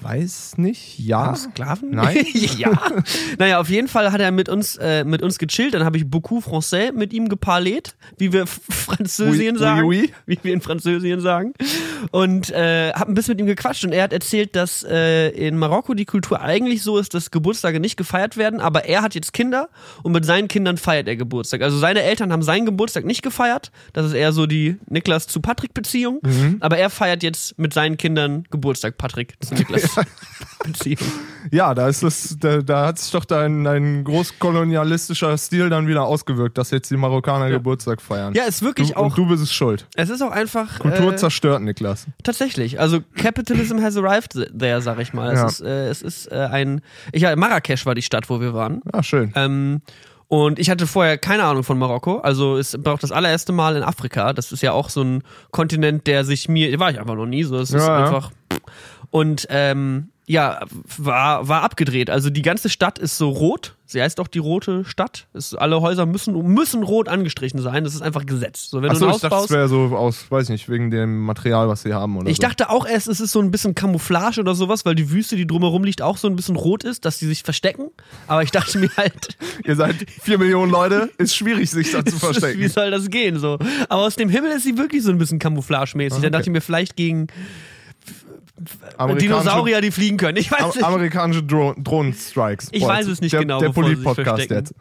Weiß 0.00 0.58
nicht, 0.58 0.98
ja. 0.98 1.34
Sklaven? 1.34 1.90
Nein. 1.90 2.24
ja. 2.56 2.70
Naja, 3.38 3.60
auf 3.60 3.68
jeden 3.68 3.88
Fall 3.88 4.12
hat 4.12 4.20
er 4.20 4.30
mit 4.30 4.48
uns, 4.48 4.76
äh, 4.76 5.04
mit 5.04 5.22
uns 5.22 5.38
gechillt. 5.38 5.74
Dann 5.74 5.84
habe 5.84 5.96
ich 5.96 6.08
beaucoup 6.08 6.44
français 6.46 6.92
mit 6.92 7.12
ihm 7.12 7.28
geparlet, 7.28 7.94
wie 8.16 8.32
wir 8.32 8.46
Französien 8.68 9.56
Oui, 9.56 9.60
sagen. 9.60 9.86
oui, 9.86 10.00
oui. 10.02 10.12
Wie 10.26 10.38
wir 10.42 10.52
in 10.54 10.60
Französien 10.60 11.20
sagen. 11.20 11.52
Und 12.12 12.50
äh, 12.50 12.92
habe 12.92 13.10
ein 13.10 13.14
bisschen 13.14 13.32
mit 13.32 13.40
ihm 13.40 13.46
gequatscht 13.46 13.84
und 13.84 13.92
er 13.92 14.04
hat 14.04 14.12
erzählt, 14.12 14.54
dass 14.54 14.84
äh, 14.84 15.30
in 15.30 15.56
Marokko 15.58 15.94
die 15.94 16.04
Kultur 16.04 16.40
eigentlich 16.40 16.82
so 16.82 16.98
ist, 16.98 17.14
dass 17.14 17.30
Geburtstage 17.30 17.80
nicht 17.80 17.96
gefeiert 17.96 18.36
werden, 18.36 18.60
aber 18.60 18.84
er 18.84 19.02
hat 19.02 19.14
jetzt 19.16 19.32
Kinder 19.32 19.68
und 20.04 20.12
mit 20.12 20.24
seinen 20.24 20.46
Kindern 20.48 20.76
feiert 20.76 21.08
er 21.08 21.16
Geburtstag. 21.16 21.62
Also 21.62 21.78
seine 21.78 22.02
Eltern 22.02 22.32
haben 22.32 22.42
seinen 22.42 22.66
Geburtstag 22.66 23.04
nicht 23.04 23.22
gefeiert. 23.22 23.72
Das 23.92 24.06
ist 24.06 24.12
eher 24.12 24.32
so 24.32 24.46
die 24.46 24.76
Niklas 24.88 25.26
zu 25.26 25.40
Patrick 25.40 25.74
Beziehung. 25.74 26.20
Mhm. 26.22 26.58
Aber 26.60 26.78
er 26.78 26.90
feiert 26.90 27.22
jetzt 27.22 27.58
mit 27.58 27.74
seinen 27.74 27.96
Kindern 27.96 28.44
Geburtstag, 28.50 28.96
Patrick 28.96 29.34
zu 29.40 29.54
Niklas 29.54 29.87
Beziehung. 30.64 30.98
Ja, 31.50 31.74
da 31.74 31.88
ist 31.88 32.02
es, 32.02 32.36
da, 32.38 32.58
da 32.58 32.86
hat 32.86 32.98
sich 32.98 33.12
doch 33.12 33.24
dein, 33.24 33.64
dein 33.64 34.04
großkolonialistischer 34.04 35.36
Stil 35.38 35.70
dann 35.70 35.86
wieder 35.86 36.02
ausgewirkt, 36.04 36.58
dass 36.58 36.70
jetzt 36.70 36.90
die 36.90 36.96
Marokkaner 36.96 37.48
Geburtstag 37.50 38.02
feiern. 38.02 38.34
Ja, 38.34 38.44
ist 38.44 38.62
wirklich 38.62 38.90
du, 38.90 38.96
auch. 38.96 39.04
Und 39.04 39.18
du 39.18 39.26
bist 39.26 39.42
es 39.42 39.52
schuld. 39.52 39.86
Es 39.94 40.10
ist 40.10 40.22
auch 40.22 40.30
einfach. 40.30 40.78
Kultur 40.78 41.12
äh, 41.12 41.16
zerstört, 41.16 41.62
Niklas. 41.62 42.06
tatsächlich. 42.22 42.80
Also 42.80 43.00
Capitalism 43.16 43.80
has 43.80 43.96
arrived 43.96 44.32
there, 44.58 44.82
sag 44.82 44.98
ich 44.98 45.12
mal. 45.12 45.34
Ja. 45.34 45.46
Es 45.46 45.60
ist, 45.60 45.60
äh, 45.60 45.88
es 45.88 46.02
ist 46.02 46.32
äh, 46.32 46.48
ein. 46.50 46.80
Ich, 47.12 47.22
ja, 47.22 47.34
Marrakesch 47.36 47.86
war 47.86 47.94
die 47.94 48.02
Stadt, 48.02 48.28
wo 48.28 48.40
wir 48.40 48.54
waren. 48.54 48.82
Ah, 48.92 49.02
schön. 49.02 49.32
Ähm, 49.36 49.80
und 50.28 50.58
ich 50.58 50.68
hatte 50.68 50.86
vorher 50.86 51.16
keine 51.16 51.44
Ahnung 51.44 51.64
von 51.64 51.78
Marokko. 51.78 52.18
Also 52.18 52.58
es 52.58 52.76
war 52.84 52.94
auch 52.94 52.98
das 52.98 53.12
allererste 53.12 53.52
Mal 53.52 53.76
in 53.76 53.82
Afrika. 53.82 54.34
Das 54.34 54.52
ist 54.52 54.62
ja 54.62 54.72
auch 54.72 54.90
so 54.90 55.02
ein 55.02 55.22
Kontinent, 55.52 56.06
der 56.06 56.24
sich 56.24 56.48
mir. 56.50 56.78
War 56.78 56.90
ich 56.90 57.00
einfach 57.00 57.14
noch 57.14 57.26
nie 57.26 57.44
so. 57.44 57.56
Es 57.56 57.70
ist 57.70 57.86
Ja, 57.86 58.12
ja. 58.12 58.30
Und 59.10 59.46
ähm, 59.50 60.08
ja, 60.26 60.60
war, 60.98 61.48
war 61.48 61.62
abgedreht. 61.62 62.10
Also 62.10 62.28
die 62.28 62.42
ganze 62.42 62.68
Stadt 62.68 62.98
ist 62.98 63.16
so 63.16 63.30
rot. 63.30 63.76
Sie 63.86 64.02
heißt 64.02 64.20
auch 64.20 64.28
die 64.28 64.40
rote 64.40 64.84
Stadt. 64.84 65.26
Es, 65.32 65.54
alle 65.54 65.80
Häuser 65.80 66.04
müssen, 66.04 66.34
müssen 66.52 66.82
rot 66.82 67.08
angestrichen 67.08 67.62
sein. 67.62 67.82
Das 67.84 67.94
ist 67.94 68.02
einfach 68.02 68.26
Gesetz. 68.26 68.68
So, 68.68 68.82
wenn 68.82 68.90
Achso, 68.90 69.00
du 69.00 69.06
ein 69.06 69.08
ich 69.08 69.14
Haus 69.14 69.20
dachte, 69.22 69.34
es 69.36 69.40
baust. 69.40 69.50
wäre 69.52 69.68
so 69.68 69.96
aus, 69.96 70.30
weiß 70.30 70.44
ich 70.44 70.50
nicht, 70.50 70.68
wegen 70.68 70.90
dem 70.90 71.20
Material, 71.22 71.68
was 71.68 71.80
sie 71.80 71.94
haben 71.94 72.14
oder 72.18 72.28
Ich 72.28 72.36
so. 72.36 72.42
dachte 72.42 72.68
auch 72.68 72.86
erst, 72.86 73.08
es 73.08 73.20
ist 73.20 73.32
so 73.32 73.40
ein 73.40 73.50
bisschen 73.50 73.74
Camouflage 73.74 74.40
oder 74.42 74.54
sowas, 74.54 74.84
weil 74.84 74.94
die 74.94 75.10
Wüste, 75.10 75.36
die 75.36 75.46
drumherum 75.46 75.82
liegt, 75.84 76.02
auch 76.02 76.18
so 76.18 76.28
ein 76.28 76.36
bisschen 76.36 76.56
rot 76.56 76.84
ist, 76.84 77.06
dass 77.06 77.18
die 77.18 77.24
sich 77.26 77.42
verstecken. 77.42 77.88
Aber 78.26 78.42
ich 78.42 78.50
dachte 78.50 78.76
mir 78.78 78.90
halt, 78.98 79.38
Ihr 79.64 79.76
seid 79.76 79.96
vier 80.20 80.36
Millionen 80.36 80.70
Leute, 80.70 81.10
ist 81.16 81.34
schwierig, 81.34 81.70
sich 81.70 81.90
da 81.90 82.04
zu 82.04 82.12
wie 82.16 82.18
verstecken. 82.18 82.68
soll 82.68 82.90
das 82.90 83.08
gehen? 83.08 83.38
So. 83.38 83.54
Aber 83.88 84.02
aus 84.02 84.16
dem 84.16 84.28
Himmel 84.28 84.50
ist 84.50 84.64
sie 84.64 84.76
wirklich 84.76 85.02
so 85.02 85.10
ein 85.10 85.16
bisschen 85.16 85.38
camouflagemäßig. 85.38 86.18
Okay. 86.18 86.22
Dann 86.24 86.32
dachte 86.32 86.50
ich 86.50 86.52
mir 86.52 86.60
vielleicht 86.60 86.96
gegen 86.96 87.28
Dinosaurier, 89.18 89.80
die 89.80 89.90
fliegen 89.90 90.16
können. 90.16 90.36
Ich 90.36 90.50
weiß 90.50 90.74
nicht. 90.76 90.84
amerikanische 90.84 91.42
Dro 91.42 91.74
Drohnen-Strikes. 91.76 92.68
Ich 92.72 92.84
weiß 92.84 93.06
es 93.06 93.20
nicht 93.20 93.32
der, 93.32 93.40
genau, 93.40 93.60
Der 93.60 93.70
Polit-Podcast 93.70 94.50
jetzt. 94.50 94.74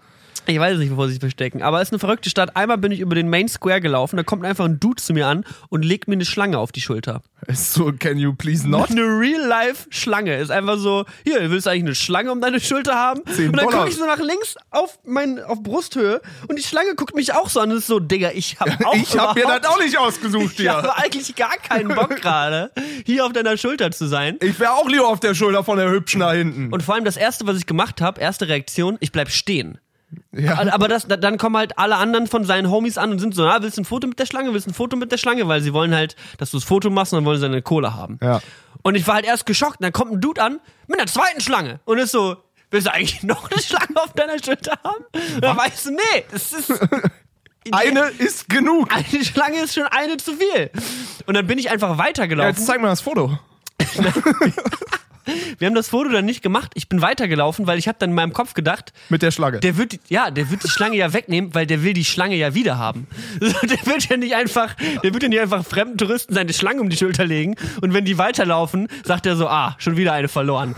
Ich 0.45 0.60
weiß 0.60 0.78
nicht, 0.78 0.89
bevor 0.89 1.07
sie 1.07 1.13
sich 1.13 1.19
verstecken. 1.19 1.62
Aber 1.62 1.81
es 1.81 1.89
ist 1.89 1.94
eine 1.94 2.00
verrückte 2.00 2.30
Stadt. 2.30 2.56
Einmal 2.56 2.78
bin 2.78 2.92
ich 2.92 3.00
über 3.00 3.16
den 3.16 3.30
Main 3.30 3.48
Square 3.48 3.81
gelaufen, 3.81 4.18
da 4.18 4.24
kommt 4.24 4.45
einfach 4.45 4.66
ein 4.66 4.80
Dude 4.80 5.01
zu 5.01 5.13
mir 5.13 5.28
an 5.28 5.44
und 5.69 5.84
legt 5.84 6.07
mir 6.07 6.13
eine 6.13 6.25
Schlange 6.25 6.57
auf 6.60 6.72
die 6.72 6.81
Schulter. 6.81 7.22
Ist 7.48 7.74
so, 7.74 7.92
can 7.98 8.18
you 8.18 8.34
please 8.34 8.68
not? 8.68 8.89
Eine 8.92 9.01
Real-Life-Schlange. 9.04 10.38
Ist 10.38 10.51
einfach 10.51 10.78
so, 10.78 11.06
hier, 11.24 11.50
willst 11.51 11.66
du 11.66 11.69
eigentlich 11.72 11.84
eine 11.84 11.95
Schlange 11.95 12.31
um 12.31 12.42
deine 12.42 12.60
Schulter 12.60 12.95
haben? 12.95 13.22
Zehn 13.28 13.50
und 13.50 13.57
dann 13.57 13.68
gucke 13.68 13.89
ich 13.89 13.96
so 13.96 14.06
nach 14.06 14.20
links 14.20 14.56
auf, 14.72 15.00
mein, 15.06 15.39
auf 15.44 15.62
Brusthöhe 15.62 16.22
und 16.48 16.58
die 16.58 16.63
Schlange 16.63 16.96
guckt 16.96 17.15
mich 17.15 17.34
auch 17.34 17.50
so 17.50 17.60
an 17.60 17.72
und 17.72 17.77
ist 17.77 17.88
so, 17.88 18.00
Digga, 18.00 18.32
ich 18.34 18.60
hab 18.60 18.67
auch 18.86 18.96
Ich 18.96 19.17
hab 19.17 19.36
mir 19.36 19.44
das 19.46 19.65
auch 19.65 19.79
nicht 19.79 19.98
ausgesucht 19.98 20.53
Ich 20.53 20.62
hier. 20.62 20.74
habe 20.74 20.96
eigentlich 20.98 21.36
gar 21.36 21.56
keinen 21.58 21.89
Bock 21.89 22.15
gerade, 22.22 22.72
hier 23.06 23.25
auf 23.25 23.34
deiner 23.34 23.58
Schulter 23.58 23.91
zu 23.91 24.08
sein. 24.08 24.38
Ich 24.41 24.60
wäre 24.60 24.74
auch 24.74 24.88
lieber 24.89 25.08
auf 25.08 25.20
der 25.20 25.36
Schulter 25.36 25.63
von 25.63 25.77
der 25.77 25.89
Hübschen 25.91 26.20
da 26.22 26.34
hinten. 26.34 26.74
Und 26.74 26.84
vor 26.84 26.96
allem 26.96 27.06
das 27.06 27.17
erste, 27.17 27.46
was 27.48 27.58
ich 27.58 27.65
gemacht 27.65 28.01
habe, 28.01 28.20
erste 28.20 28.48
Reaktion, 28.48 28.98
ich 29.00 29.12
bleib 29.12 29.29
stehen. 29.29 29.77
Ja. 30.32 30.58
Aber 30.74 30.88
das, 30.88 31.08
da- 31.08 31.18
dann 31.18 31.38
kommen 31.38 31.58
halt 31.58 31.78
alle 31.78 31.96
anderen 31.98 32.28
von 32.28 32.44
seinen 32.46 32.70
Homies 32.70 32.98
an 32.98 33.12
und 33.12 33.20
sind 33.20 33.36
so, 33.36 33.44
na, 33.46 33.62
willst 33.62 33.78
du 33.78 33.82
ein 33.82 33.86
Foto 33.86 34.08
mit 34.08 34.20
der 34.20 34.26
Schlange, 34.26 34.54
willst 34.54 34.68
du 34.68 34.72
ein 34.72 34.74
Foto 34.74 34.96
mit 34.98 35.12
der 35.12 35.18
Schlange, 35.18 35.48
weil 35.48 35.62
sie 35.62 35.74
wollen 35.74 35.94
halt, 35.94 36.16
dass 36.38 36.52
du 36.52 36.58
das 36.58 36.64
Foto 36.64 36.90
machst 36.90 37.14
und 37.14 37.18
dann 37.18 37.26
wollen 37.26 37.40
sie 37.40 37.46
eine 37.46 37.62
Kohle 37.62 37.94
haben. 37.96 38.18
Ja. 38.22 38.40
Und 38.84 38.96
ich 38.96 39.06
war 39.08 39.16
halt 39.16 39.26
erst 39.26 39.46
geschockt. 39.46 39.80
Und 39.80 39.84
dann 39.84 39.92
kommt 39.94 40.12
ein 40.14 40.22
Dude 40.22 40.42
an 40.42 40.60
mit 40.88 41.00
einer 41.00 41.08
zweiten 41.08 41.42
Schlange 41.42 41.80
und 41.86 41.98
ist 41.98 42.12
so, 42.12 42.38
willst 42.72 42.88
du 42.88 42.94
eigentlich 42.94 43.24
noch 43.24 43.52
eine 43.52 43.62
Schlange 43.62 43.96
auf 44.02 44.14
deiner 44.14 44.42
Schulter 44.44 44.78
haben? 44.84 45.04
Und 45.36 45.42
dann 45.44 45.58
weißt 45.58 45.88
du, 45.88 45.92
nee, 45.92 46.24
das 46.32 46.54
ist. 46.54 46.72
Eine 47.70 48.00
ist 48.18 48.48
genug. 48.48 48.94
Eine 48.96 49.26
Schlange 49.26 49.58
ist 49.60 49.74
schon 49.74 49.84
eine 49.88 50.16
zu 50.16 50.32
viel. 50.32 50.72
Und 51.26 51.34
dann 51.34 51.46
bin 51.48 51.60
ich 51.60 51.70
einfach 51.70 51.90
Ja, 51.90 51.98
weitergelaufen. 51.98 52.56
jetzt 52.56 52.66
zeig 52.66 52.80
mal 52.80 52.88
das 52.88 53.02
Foto. 53.02 53.38
Wir 55.60 55.67
haben 55.67 55.75
das 55.75 55.89
Foto 55.89 56.10
dann 56.10 56.25
nicht 56.25 56.41
gemacht. 56.41 56.72
Ich 56.75 56.89
bin 56.89 57.01
weitergelaufen, 57.01 57.67
weil 57.67 57.77
ich 57.79 57.88
habe 57.88 57.98
dann 58.00 58.10
in 58.12 58.15
meinem 58.15 58.34
Kopf 58.34 58.53
gedacht, 58.53 58.93
Mit 59.10 59.22
der 59.22 59.31
Schlange. 59.31 59.60
der 59.60 59.77
wird, 59.77 59.93
die- 59.93 60.00
ja, 60.10 60.31
der 60.31 60.50
wird 60.51 60.63
die 60.63 60.69
Schlange 60.69 60.98
ja 60.98 61.13
wegnehmen, 61.13 61.53
weil 61.53 61.65
der 61.65 61.84
will 61.84 61.93
die 61.93 62.05
Schlange 62.05 62.36
ja 62.36 62.53
wieder 62.53 62.77
haben. 62.77 63.07
Der 63.41 63.86
wird 63.86 64.10
ja 64.10 64.17
nicht 64.17 64.36
einfach, 64.36 64.75
der 65.03 65.13
wird 65.13 65.24
ja 65.24 65.29
nicht 65.29 65.39
einfach 65.41 65.65
fremden 65.65 65.98
Touristen 65.98 66.34
seine 66.34 66.53
Schlange 66.53 66.81
um 66.81 66.89
die 66.89 66.98
Schulter 66.98 67.25
legen 67.25 67.55
und 67.81 67.93
wenn 67.93 68.05
die 68.05 68.17
weiterlaufen, 68.17 68.88
sagt 69.03 69.25
er 69.25 69.36
so, 69.36 69.48
ah, 69.48 69.75
schon 69.79 69.98
wieder 69.98 70.13
eine 70.13 70.27
verloren. 70.27 70.75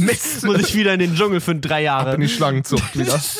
Mist. 0.00 0.44
Muss 0.44 0.58
ich 0.58 0.74
wieder 0.74 0.92
in 0.94 1.00
den 1.00 1.14
Dschungel 1.16 1.40
für 1.40 1.54
drei 1.54 1.82
Jahre. 1.82 2.14
in 2.14 2.20
die 2.20 2.28
Schlangenzucht 2.28 2.98
wieder. 2.98 3.20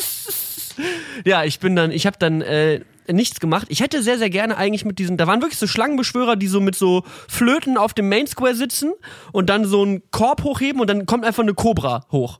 Ja, 1.23 1.43
ich 1.45 1.59
bin 1.59 1.75
dann, 1.75 1.91
ich 1.91 2.05
habe 2.05 2.17
dann 2.19 2.41
äh, 2.41 2.81
nichts 3.11 3.39
gemacht. 3.39 3.67
Ich 3.69 3.79
hätte 3.81 4.01
sehr, 4.03 4.17
sehr 4.17 4.29
gerne 4.29 4.57
eigentlich 4.57 4.85
mit 4.85 4.99
diesen, 4.99 5.17
da 5.17 5.27
waren 5.27 5.41
wirklich 5.41 5.59
so 5.59 5.67
Schlangenbeschwörer, 5.67 6.35
die 6.35 6.47
so 6.47 6.59
mit 6.61 6.75
so 6.75 7.03
Flöten 7.27 7.77
auf 7.77 7.93
dem 7.93 8.09
Main 8.09 8.27
Square 8.27 8.55
sitzen 8.55 8.93
und 9.31 9.49
dann 9.49 9.65
so 9.65 9.81
einen 9.83 10.01
Korb 10.11 10.43
hochheben 10.43 10.81
und 10.81 10.89
dann 10.89 11.05
kommt 11.05 11.25
einfach 11.25 11.43
eine 11.43 11.53
Cobra 11.53 12.05
hoch. 12.11 12.39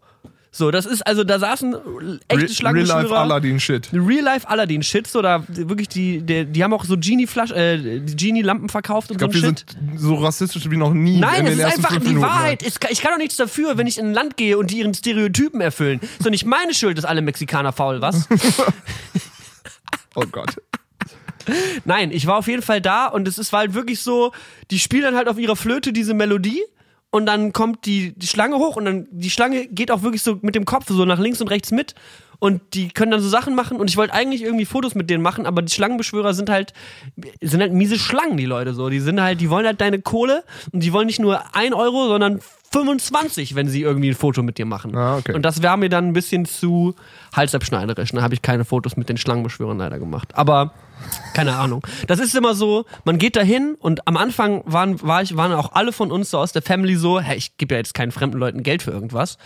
So, 0.57 0.71
das 0.71 0.85
ist, 0.85 1.05
also 1.05 1.25
da 1.25 1.37
saßen 1.37 1.73
echte 2.29 2.43
Real 2.45 2.47
Schlangenbeschwörer. 2.49 3.01
Life 3.03 3.13
Aladdin 3.17 3.59
Shit. 3.59 3.89
Real-Life 3.91 4.47
Aladdin-Shit, 4.47 5.05
so 5.05 5.21
da 5.21 5.43
wirklich 5.49 5.89
die, 5.89 6.21
der, 6.21 6.45
die 6.45 6.63
haben 6.63 6.71
auch 6.71 6.85
so 6.85 6.95
Genie-Flasch, 6.97 7.51
äh, 7.51 7.99
die 7.99 8.15
Genie-Lampen 8.15 8.69
verkauft 8.69 9.09
und 9.09 9.15
Ich 9.15 9.17
glaube, 9.17 9.33
so 9.37 9.45
Shit. 9.47 9.65
sind 9.69 9.99
so 9.99 10.15
rassistisch 10.15 10.69
wie 10.71 10.77
noch 10.77 10.93
nie. 10.93 11.19
Nein, 11.19 11.45
in 11.45 11.51
es 11.51 11.57
ist 11.59 11.65
einfach 11.65 11.97
die 11.97 12.07
Minuten. 12.07 12.21
Wahrheit. 12.21 12.63
Es 12.63 12.79
kann- 12.79 12.89
Ich 12.93 13.01
kann 13.01 13.11
doch 13.11 13.17
nichts 13.17 13.35
dafür, 13.35 13.77
wenn 13.77 13.85
ich 13.85 13.97
in 13.97 14.05
ein 14.05 14.13
Land 14.13 14.37
gehe 14.37 14.57
und 14.57 14.71
die 14.71 14.77
ihren 14.79 14.93
Stereotypen 14.93 15.59
erfüllen. 15.59 15.99
Ist 16.01 16.25
doch 16.25 16.31
nicht 16.31 16.45
meine 16.45 16.73
Schuld, 16.73 16.97
dass 16.97 17.03
alle 17.03 17.21
Mexikaner 17.21 17.73
faul, 17.73 17.99
was? 18.01 18.29
Oh 20.15 20.23
Gott. 20.31 20.55
Nein, 21.85 22.11
ich 22.11 22.25
war 22.27 22.37
auf 22.37 22.47
jeden 22.47 22.61
Fall 22.61 22.81
da 22.81 23.07
und 23.07 23.27
es 23.27 23.37
ist 23.37 23.53
halt 23.53 23.73
wirklich 23.73 24.01
so, 24.01 24.31
die 24.71 24.79
spielen 24.79 25.03
dann 25.03 25.15
halt 25.15 25.27
auf 25.27 25.37
ihrer 25.37 25.55
Flöte 25.55 25.93
diese 25.93 26.13
Melodie 26.13 26.63
und 27.11 27.27
dann 27.27 27.53
kommt 27.53 27.85
die, 27.85 28.13
die 28.17 28.27
Schlange 28.27 28.57
hoch 28.57 28.75
und 28.75 28.85
dann 28.85 29.07
die 29.11 29.29
Schlange 29.29 29.67
geht 29.67 29.91
auch 29.91 30.01
wirklich 30.01 30.23
so 30.23 30.39
mit 30.41 30.55
dem 30.55 30.65
Kopf 30.65 30.85
so 30.87 31.05
nach 31.05 31.19
links 31.19 31.41
und 31.41 31.49
rechts 31.49 31.71
mit 31.71 31.93
und 32.39 32.61
die 32.73 32.89
können 32.89 33.11
dann 33.11 33.21
so 33.21 33.29
Sachen 33.29 33.55
machen 33.55 33.77
und 33.77 33.89
ich 33.89 33.97
wollte 33.97 34.13
eigentlich 34.13 34.41
irgendwie 34.41 34.65
Fotos 34.65 34.95
mit 34.95 35.09
denen 35.09 35.23
machen, 35.23 35.45
aber 35.45 35.61
die 35.61 35.71
Schlangenbeschwörer 35.71 36.33
sind 36.33 36.49
halt 36.49 36.73
sind 37.41 37.61
halt 37.61 37.73
miese 37.73 37.97
Schlangen, 37.97 38.37
die 38.37 38.45
Leute 38.45 38.73
so. 38.73 38.89
Die 38.89 38.99
sind 38.99 39.21
halt, 39.21 39.39
die 39.39 39.49
wollen 39.49 39.65
halt 39.65 39.79
deine 39.81 40.01
Kohle 40.01 40.43
und 40.71 40.83
die 40.83 40.91
wollen 40.91 41.07
nicht 41.07 41.19
nur 41.19 41.55
ein 41.55 41.73
Euro, 41.73 42.07
sondern 42.07 42.41
25, 42.75 43.55
wenn 43.55 43.69
sie 43.69 43.83
irgendwie 43.83 44.09
ein 44.09 44.15
Foto 44.15 44.43
mit 44.43 44.57
dir 44.57 44.65
machen. 44.65 44.97
Ah, 44.97 45.15
okay. 45.15 45.31
Und 45.31 45.43
das 45.43 45.61
wäre 45.61 45.77
mir 45.77 45.87
dann 45.87 46.09
ein 46.09 46.13
bisschen 46.13 46.43
zu 46.43 46.93
halsabschneiderisch. 47.33 48.11
Dann 48.11 48.21
habe 48.21 48.33
ich 48.33 48.41
keine 48.41 48.65
Fotos 48.65 48.97
mit 48.97 49.07
den 49.07 49.15
Schlangenbeschwörern 49.15 49.77
leider 49.77 49.97
gemacht. 49.97 50.35
Aber 50.35 50.73
keine 51.33 51.55
Ahnung. 51.55 51.87
Das 52.07 52.19
ist 52.19 52.35
immer 52.35 52.53
so, 52.53 52.83
man 53.05 53.17
geht 53.17 53.37
dahin 53.37 53.77
und 53.79 54.05
am 54.09 54.17
Anfang 54.17 54.61
waren, 54.65 55.01
war 55.01 55.21
ich, 55.21 55.37
waren 55.37 55.53
auch 55.53 55.71
alle 55.71 55.93
von 55.93 56.11
uns 56.11 56.31
so 56.31 56.37
aus 56.37 56.51
der 56.51 56.61
Family 56.61 56.97
so, 56.97 57.21
hey, 57.21 57.37
ich 57.37 57.55
gebe 57.55 57.75
ja 57.75 57.77
jetzt 57.77 57.93
keinen 57.93 58.11
fremden 58.11 58.39
Leuten 58.39 58.61
Geld 58.61 58.83
für 58.83 58.91
irgendwas. 58.91 59.37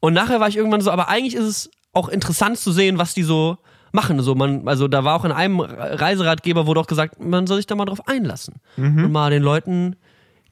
Und 0.00 0.12
nachher 0.12 0.38
war 0.38 0.48
ich 0.48 0.56
irgendwann 0.58 0.82
so, 0.82 0.90
aber 0.90 1.08
eigentlich 1.08 1.34
ist 1.34 1.44
es 1.46 1.70
auch 1.94 2.10
interessant 2.10 2.58
zu 2.58 2.70
sehen, 2.70 2.98
was 2.98 3.14
die 3.14 3.22
so 3.22 3.56
machen. 3.92 4.20
So 4.20 4.34
man, 4.34 4.68
also 4.68 4.88
da 4.88 5.04
war 5.04 5.16
auch 5.16 5.24
in 5.24 5.32
einem 5.32 5.60
Reiseratgeber 5.60 6.66
wurde 6.66 6.80
auch 6.80 6.86
gesagt, 6.86 7.18
man 7.18 7.46
soll 7.46 7.56
sich 7.56 7.66
da 7.66 7.76
mal 7.76 7.86
drauf 7.86 8.06
einlassen 8.06 8.56
und 8.76 9.10
mal 9.10 9.30
den 9.30 9.42
Leuten 9.42 9.96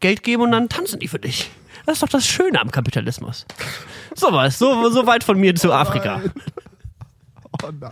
Geld 0.01 0.23
geben 0.23 0.45
und 0.45 0.53
dann 0.53 0.71
tanzen 0.71 0.99
die 0.99 1.09
für 1.09 1.19
dich. 1.19 1.51
Das 1.87 1.95
ist 1.97 2.03
doch 2.03 2.09
das 2.09 2.27
Schöne 2.27 2.61
am 2.61 2.71
Kapitalismus. 2.71 3.45
So 4.15 4.33
was, 4.33 4.59
so, 4.59 4.89
so 4.91 5.07
weit 5.07 5.25
von 5.25 5.39
mir 5.39 5.55
zu 5.55 5.73
Afrika. 5.73 6.21
Oh 7.63 7.71
nein. 7.81 7.91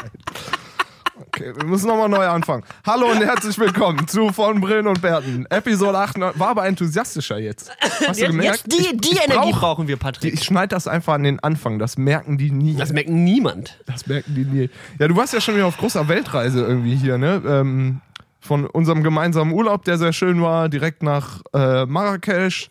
Okay, 1.26 1.52
wir 1.56 1.64
müssen 1.64 1.86
nochmal 1.88 2.08
neu 2.08 2.26
anfangen. 2.26 2.64
Hallo 2.86 3.06
und 3.10 3.18
herzlich 3.22 3.58
willkommen 3.58 4.06
zu 4.08 4.32
von 4.32 4.60
Brillen 4.60 4.86
und 4.86 5.00
Bärten. 5.02 5.46
Episode 5.50 5.98
8 5.98 6.18
war 6.20 6.48
aber 6.48 6.66
enthusiastischer 6.66 7.38
jetzt. 7.38 7.70
Hast 8.06 8.20
du 8.20 8.26
gemerkt? 8.26 8.64
jetzt 8.64 8.72
die, 8.72 8.96
die 8.96 9.12
ich 9.12 9.24
Energie 9.24 9.50
brauch- 9.52 9.60
brauchen 9.60 9.88
wir, 9.88 9.96
Patrick. 9.96 10.34
Ich 10.34 10.44
schneide 10.44 10.68
das 10.68 10.86
einfach 10.88 11.14
an 11.14 11.22
den 11.22 11.40
Anfang, 11.40 11.78
das 11.78 11.98
merken 11.98 12.38
die 12.38 12.50
nie. 12.50 12.74
Das 12.76 12.92
merkt 12.92 13.10
niemand. 13.10 13.78
Das 13.86 14.06
merken 14.06 14.34
die 14.34 14.44
nie. 14.44 14.70
Ja, 14.98 15.08
du 15.08 15.16
warst 15.16 15.32
ja 15.32 15.40
schon 15.40 15.54
wieder 15.56 15.66
auf 15.66 15.76
großer 15.76 16.08
Weltreise 16.08 16.60
irgendwie 16.64 16.96
hier, 16.96 17.18
ne? 17.18 17.42
Ähm, 17.46 18.00
von 18.40 18.66
unserem 18.66 19.02
gemeinsamen 19.02 19.52
Urlaub, 19.52 19.84
der 19.84 19.98
sehr 19.98 20.12
schön 20.12 20.40
war, 20.42 20.68
direkt 20.68 21.02
nach 21.02 21.42
äh, 21.52 21.84
Marrakesch. 21.86 22.70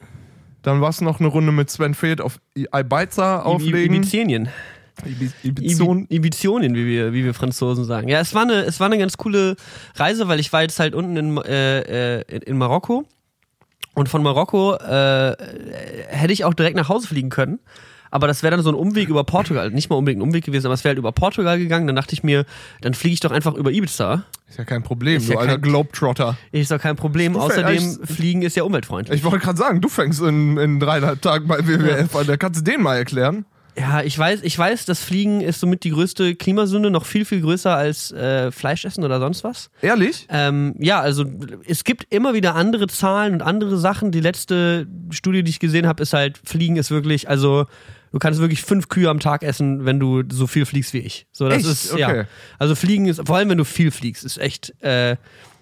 Dann 0.61 0.81
warst 0.81 0.99
du 1.01 1.05
noch 1.05 1.19
eine 1.19 1.29
Runde 1.29 1.51
mit 1.51 1.69
Sven 1.69 1.93
Feth 1.93 2.21
auf 2.21 2.39
Ibiza 2.55 3.41
auflegen. 3.41 3.95
Ibizenien. 3.95 4.49
Ibi- 5.05 5.31
Ibizon. 5.43 6.03
Ibi 6.03 6.15
Ibizionien, 6.15 6.75
wie 6.75 6.85
wir, 6.85 7.13
wie 7.13 7.23
wir 7.23 7.33
Franzosen 7.33 7.85
sagen. 7.85 8.09
Ja, 8.09 8.19
es 8.19 8.33
war, 8.33 8.41
eine, 8.41 8.63
es 8.63 8.79
war 8.81 8.87
eine 8.87 8.97
ganz 8.97 9.15
coole 9.15 9.55
Reise, 9.95 10.27
weil 10.27 10.41
ich 10.41 10.51
war 10.51 10.61
jetzt 10.61 10.77
halt 10.79 10.93
unten 10.93 11.15
in, 11.15 11.37
äh, 11.37 12.17
äh, 12.19 12.23
in, 12.27 12.41
in 12.41 12.57
Marokko. 12.57 13.05
Und 13.93 14.09
von 14.09 14.21
Marokko 14.23 14.75
äh, 14.75 15.35
hätte 16.09 16.33
ich 16.33 16.43
auch 16.43 16.53
direkt 16.53 16.75
nach 16.75 16.89
Hause 16.89 17.07
fliegen 17.07 17.29
können. 17.29 17.59
Aber 18.11 18.27
das 18.27 18.43
wäre 18.43 18.55
dann 18.55 18.63
so 18.63 18.69
ein 18.71 18.75
Umweg 18.75 19.09
über 19.09 19.23
Portugal. 19.23 19.69
Nicht 19.71 19.89
mal 19.89 19.95
unbedingt 19.95 20.19
ein 20.21 20.27
Umweg 20.27 20.43
gewesen, 20.45 20.65
aber 20.67 20.73
es 20.75 20.83
wäre 20.83 20.91
halt 20.91 20.99
über 20.99 21.11
Portugal 21.11 21.57
gegangen. 21.59 21.87
Dann 21.87 21.95
dachte 21.95 22.13
ich 22.13 22.23
mir, 22.23 22.45
dann 22.81 22.93
fliege 22.93 23.13
ich 23.13 23.19
doch 23.19 23.31
einfach 23.31 23.53
über 23.53 23.71
Ibiza. 23.71 24.23
Ist 24.47 24.57
ja 24.57 24.65
kein 24.65 24.83
Problem, 24.83 25.17
Ist 25.17 25.29
du 25.29 25.33
ja 25.33 25.39
alter 25.39 25.53
kein- 25.53 25.61
Globetrotter. 25.61 26.37
Ist 26.51 26.71
doch 26.71 26.79
kein 26.79 26.95
Problem. 26.95 27.33
Du 27.33 27.39
Außerdem, 27.39 27.77
vielleicht- 27.95 28.07
Fliegen 28.11 28.41
ist 28.41 28.55
ja 28.55 28.63
umweltfreundlich. 28.63 29.17
Ich 29.19 29.23
wollte 29.23 29.39
gerade 29.39 29.57
sagen, 29.57 29.81
du 29.81 29.89
fängst 29.89 30.21
in, 30.21 30.57
in 30.57 30.79
dreieinhalb 30.79 31.21
Tagen 31.21 31.47
bei 31.47 31.59
WWF 31.67 32.15
an. 32.15 32.25
Da 32.27 32.37
kannst 32.37 32.59
du 32.61 32.71
den 32.71 32.81
mal 32.81 32.95
erklären. 32.97 33.45
Ja, 33.77 34.01
ich 34.01 34.17
weiß, 34.17 34.39
ich 34.43 34.57
weiß, 34.59 34.83
das 34.85 34.99
Fliegen 35.01 35.39
ist 35.39 35.61
somit 35.61 35.85
die 35.85 35.91
größte 35.91 36.35
Klimasünde, 36.35 36.89
noch 36.91 37.05
viel, 37.05 37.23
viel 37.23 37.39
größer 37.39 37.73
als 37.73 38.11
äh, 38.11 38.51
Fleischessen 38.51 39.05
oder 39.05 39.19
sonst 39.21 39.45
was. 39.45 39.69
Ehrlich? 39.81 40.27
Ähm, 40.29 40.75
ja, 40.79 40.99
also 40.99 41.23
es 41.65 41.85
gibt 41.85 42.07
immer 42.13 42.33
wieder 42.33 42.55
andere 42.55 42.87
Zahlen 42.87 43.35
und 43.35 43.41
andere 43.41 43.77
Sachen. 43.77 44.11
Die 44.11 44.19
letzte 44.19 44.85
Studie, 45.11 45.43
die 45.43 45.51
ich 45.51 45.59
gesehen 45.59 45.87
habe, 45.87 46.03
ist 46.03 46.11
halt, 46.11 46.39
Fliegen 46.43 46.75
ist 46.75 46.91
wirklich, 46.91 47.29
also 47.29 47.67
du 48.11 48.19
kannst 48.19 48.39
wirklich 48.39 48.61
fünf 48.61 48.87
Kühe 48.89 49.09
am 49.09 49.19
Tag 49.19 49.43
essen, 49.43 49.85
wenn 49.85 49.99
du 49.99 50.23
so 50.29 50.47
viel 50.47 50.65
fliegst 50.65 50.93
wie 50.93 50.99
ich. 50.99 51.27
So, 51.31 51.47
das 51.49 51.59
Echt? 51.59 51.67
ist, 51.67 51.91
Okay. 51.93 51.99
ja. 52.01 52.25
Also 52.57 52.75
Fliegen 52.75 53.05
ist, 53.07 53.21
vor 53.25 53.37
allem 53.37 53.49
wenn 53.49 53.57
du 53.57 53.65
viel 53.65 53.91
fliegst, 53.91 54.23
ist 54.23 54.37
echt 54.37 54.73
äh, 54.81 55.15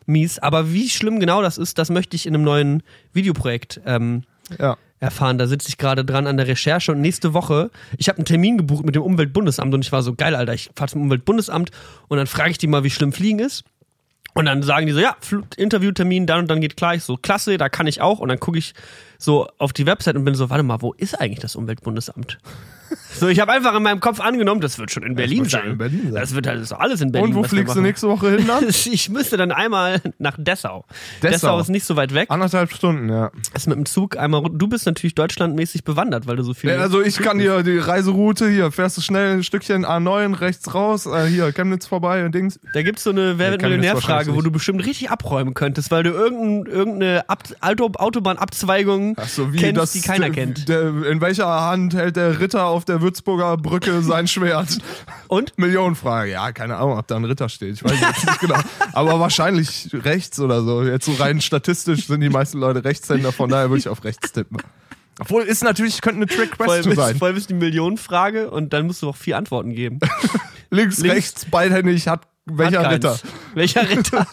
mies. 0.06 0.40
Aber 0.40 0.72
wie 0.72 0.90
schlimm 0.90 1.20
genau 1.20 1.42
das 1.42 1.58
ist, 1.58 1.78
das 1.78 1.90
möchte 1.90 2.16
ich 2.16 2.26
in 2.26 2.34
einem 2.34 2.44
neuen 2.44 2.84
Videoprojekt 3.14 3.82
ähm, 3.86 4.24
Ja. 4.60 4.78
erfahren. 5.00 5.38
Da 5.38 5.48
sitze 5.48 5.70
ich 5.70 5.78
gerade 5.78 6.06
dran 6.06 6.28
an 6.28 6.38
der 6.38 6.48
Recherche 6.48 6.92
und 6.92 7.02
nächste 7.02 7.34
Woche, 7.34 7.70
ich 7.98 8.08
habe 8.10 8.18
einen 8.20 8.26
Termin 8.26 8.58
gebucht 8.58 8.86
mit 8.86 8.96
dem 8.96 9.02
Umweltbundesamt 9.04 9.74
und 9.74 9.82
ich 9.86 9.92
war 9.92 10.02
so 10.04 10.14
geil, 10.16 10.36
Alter, 10.36 10.54
ich 10.54 10.70
fahre 10.76 10.90
zum 10.90 11.02
Umweltbundesamt 11.02 11.72
und 12.08 12.18
dann 12.18 12.28
frage 12.28 12.52
ich 12.52 12.58
die 12.58 12.68
mal, 12.68 12.84
wie 12.84 12.90
schlimm 12.90 13.12
Fliegen 13.12 13.40
ist. 13.40 13.64
Und 14.38 14.46
dann 14.46 14.62
sagen 14.62 14.86
die 14.86 14.92
so, 14.94 15.00
ja, 15.00 15.18
Interviewtermin, 15.56 16.28
dann 16.28 16.42
und 16.42 16.48
dann 16.48 16.62
geht 16.62 16.78
klar. 16.78 16.94
Ich 16.94 17.04
so, 17.04 17.18
klasse, 17.18 17.58
da 17.58 17.70
kann 17.70 17.88
ich 17.88 18.02
auch. 18.02 18.20
Und 18.20 18.30
dann 18.30 18.40
gucke 18.40 18.60
ich 18.60 18.76
so 19.18 19.48
auf 19.58 19.74
die 19.74 19.88
Website 19.88 20.16
und 20.16 20.26
bin 20.26 20.36
so, 20.36 20.52
warte 20.52 20.62
mal, 20.62 20.80
wo 20.84 20.94
ist 20.94 21.20
eigentlich 21.20 21.40
das 21.40 21.56
Umweltbundesamt? 21.56 22.38
So, 23.14 23.28
ich 23.28 23.40
habe 23.40 23.52
einfach 23.52 23.76
in 23.76 23.84
meinem 23.84 24.00
Kopf 24.00 24.20
angenommen, 24.20 24.62
das 24.62 24.78
wird 24.78 24.92
schon 24.92 25.04
in 25.04 25.16
Berlin 25.16 25.40
wird 25.40 25.52
schon 25.52 25.62
sein. 25.62 25.72
in 25.72 25.78
Berlin 25.78 26.02
sein. 26.04 26.14
Das 26.14 26.36
wird 26.36 26.48
halt 26.48 26.62
das 26.62 26.72
alles 26.72 27.02
in 27.02 27.12
Berlin. 27.12 27.30
Und 27.30 27.36
wo 27.36 27.44
fliegst 27.44 27.76
du 27.76 27.82
nächste 27.82 28.08
Woche 28.08 28.32
hin 28.32 28.48
dann? 28.48 28.66
Ich 28.90 29.10
müsste 29.10 29.38
dann 29.38 29.52
einmal 29.52 30.02
nach 30.18 30.36
Dessau. 30.38 30.86
Dessau. 31.22 31.30
Dessau 31.32 31.60
ist 31.60 31.70
nicht 31.70 31.86
so 31.86 31.96
weit 31.96 32.14
weg. 32.14 32.30
Anderthalb 32.30 32.72
Stunden, 32.72 33.10
ja. 33.10 33.32
Ist 33.54 33.68
mit 33.68 33.78
dem 33.78 33.86
Zug 33.86 34.18
einmal. 34.18 34.44
Du 34.52 34.68
bist 34.68 34.86
natürlich 34.86 35.16
deutschlandmäßig 35.16 35.84
bewandert, 35.84 36.28
weil 36.28 36.36
du 36.36 36.44
so 36.44 36.54
viel. 36.54 36.70
Ja, 36.70 36.78
Also 36.78 37.02
ich 37.02 37.18
kann 37.18 37.40
dir 37.40 37.64
die 37.64 37.78
Reiseroute, 37.78 38.50
hier 38.50 38.72
fährst 38.72 38.98
du 38.98 39.02
schnell 39.02 39.38
ein 39.38 39.44
Stückchen 39.44 39.86
A9 39.86 40.40
rechts 40.40 40.74
raus, 40.74 41.06
äh, 41.06 41.26
hier 41.28 41.52
Chemnitz 41.52 41.86
vorbei 41.88 42.26
und 42.26 42.34
Dings. 42.34 42.60
Da 42.74 42.82
gibt's 42.82 43.04
so 43.04 43.10
eine 43.10 43.38
Wer 43.40 43.52
wird 43.52 43.62
Millionär-Frage, 43.62 44.36
wo 44.36 44.42
du 44.42 44.52
bestimmt 44.52 44.86
richtig 44.86 45.10
abräumen 45.10 45.54
könntest, 45.54 45.92
weil 45.92 46.04
du 46.04 46.12
irgendein, 46.12 46.72
irgendeine 46.72 47.30
Ab 47.30 47.44
Auto 47.62 47.92
Autobahnabzweigung 47.96 49.16
so, 49.28 49.48
kennst, 49.48 49.78
das, 49.78 49.92
die 49.94 50.02
keiner 50.02 50.30
kennt. 50.30 50.70
Der, 50.70 50.88
in 51.06 51.22
welcher 51.22 51.48
Hand 51.48 51.94
hält 51.94 52.16
der 52.16 52.40
Ritter 52.40 52.66
auf 52.66 52.86
der 52.88 53.02
Würzburger 53.02 53.58
Brücke 53.58 54.02
sein 54.02 54.28
Schwert? 54.28 54.78
Und? 55.28 55.58
Millionenfrage. 55.58 56.32
Ja, 56.32 56.52
keine 56.52 56.78
Ahnung, 56.78 56.98
ob 56.98 57.08
da 57.08 57.16
ein 57.16 57.26
Ritter 57.26 57.50
steht. 57.50 57.76
Ich 57.76 57.84
weiß 57.84 58.00
jetzt 58.00 58.26
nicht 58.26 58.40
genau. 58.40 58.60
Aber 58.94 59.20
wahrscheinlich 59.20 59.90
rechts 59.94 60.40
oder 60.40 60.64
so. 60.64 60.84
Jetzt 60.84 61.06
so 61.06 61.14
rein 61.14 61.42
statistisch 61.42 62.08
sind 62.08 62.22
die 62.22 62.30
meisten 62.30 62.60
Leute 62.60 62.84
Rechtshänder, 62.84 63.32
von 63.32 63.50
daher 63.50 63.70
würde 63.70 63.80
ich 63.80 63.90
auf 63.90 64.04
rechts 64.04 64.32
tippen. 64.32 64.58
Obwohl, 65.20 65.44
ist 65.44 65.64
natürlich, 65.64 66.02
könnte 66.02 66.18
eine 66.22 66.28
Voll 66.28 66.38
Trick-Question 66.48 66.84
bist, 66.84 66.96
sein. 66.96 67.18
voll 67.18 67.34
bist 67.34 67.50
die 67.50 67.56
Millionenfrage 67.56 68.52
und 68.52 68.74
dann 68.74 68.86
musst 68.86 69.02
du 69.02 69.10
auch 69.10 69.16
vier 69.16 69.38
Antworten 69.38 69.74
geben. 69.74 70.00
Links, 70.70 70.98
links- 71.00 71.16
rechts, 71.16 71.46
beidhändig, 71.46 72.08
hat 72.08 72.28
welcher 72.46 72.84
Hat 72.84 72.92
Ritter? 72.92 73.20
Welcher 73.56 73.90
Ritter? 73.90 74.28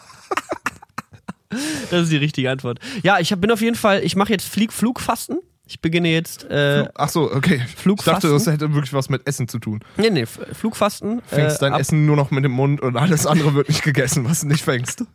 das 1.90 2.02
ist 2.02 2.12
die 2.12 2.16
richtige 2.16 2.50
Antwort. 2.50 2.78
Ja, 3.02 3.18
ich 3.18 3.32
hab, 3.32 3.40
bin 3.40 3.50
auf 3.50 3.60
jeden 3.60 3.76
Fall, 3.76 4.02
ich 4.04 4.16
mache 4.16 4.30
jetzt 4.32 4.48
Flieg 4.48 4.72
Flugfasten. 4.72 5.38
Ich 5.66 5.80
beginne 5.80 6.10
jetzt 6.10 6.44
äh, 6.44 6.88
Ach 6.94 7.08
so, 7.08 7.32
okay. 7.32 7.62
Flugfasten? 7.76 8.16
Ich 8.16 8.22
dachte, 8.22 8.32
das 8.32 8.46
hätte 8.46 8.74
wirklich 8.74 8.92
was 8.92 9.08
mit 9.08 9.26
Essen 9.26 9.48
zu 9.48 9.58
tun. 9.58 9.80
nee, 9.96 10.10
nee, 10.10 10.26
Flugfasten. 10.26 11.22
Fängst 11.26 11.56
äh, 11.56 11.70
dein 11.70 11.80
Essen 11.80 12.04
nur 12.04 12.16
noch 12.16 12.30
mit 12.30 12.44
dem 12.44 12.52
Mund 12.52 12.82
und 12.82 12.96
alles 12.96 13.26
andere 13.26 13.54
wird 13.54 13.68
nicht 13.68 13.82
gegessen, 13.82 14.28
was 14.28 14.40
du 14.40 14.48
nicht 14.48 14.62
fängst. 14.64 15.04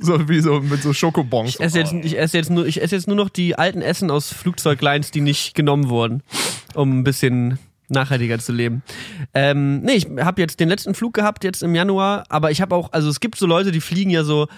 So 0.00 0.28
wie 0.28 0.40
so 0.40 0.60
mit 0.60 0.82
so 0.82 0.92
Schokobons. 0.92 1.50
Ich 1.50 1.60
esse, 1.60 1.78
jetzt, 1.78 1.92
ich, 1.92 2.18
esse 2.18 2.36
jetzt 2.36 2.50
nur, 2.50 2.66
ich 2.66 2.82
esse 2.82 2.96
jetzt 2.96 3.06
nur 3.06 3.14
noch 3.14 3.28
die 3.28 3.56
alten 3.56 3.82
Essen 3.82 4.10
aus 4.10 4.32
Flugzeuglines, 4.32 5.12
die 5.12 5.20
nicht 5.20 5.54
genommen 5.54 5.88
wurden, 5.88 6.24
um 6.74 6.98
ein 6.98 7.04
bisschen 7.04 7.60
nachhaltiger 7.88 8.40
zu 8.40 8.52
leben. 8.52 8.82
Ähm, 9.32 9.82
nee, 9.82 9.92
ich 9.92 10.06
habe 10.18 10.40
jetzt 10.40 10.58
den 10.58 10.68
letzten 10.68 10.94
Flug 10.94 11.14
gehabt, 11.14 11.44
jetzt 11.44 11.62
im 11.62 11.74
Januar, 11.74 12.24
aber 12.30 12.50
ich 12.50 12.60
habe 12.60 12.74
auch, 12.74 12.92
also 12.92 13.08
es 13.08 13.20
gibt 13.20 13.38
so 13.38 13.46
Leute, 13.46 13.70
die 13.70 13.80
fliegen 13.80 14.10
ja 14.10 14.24
so 14.24 14.48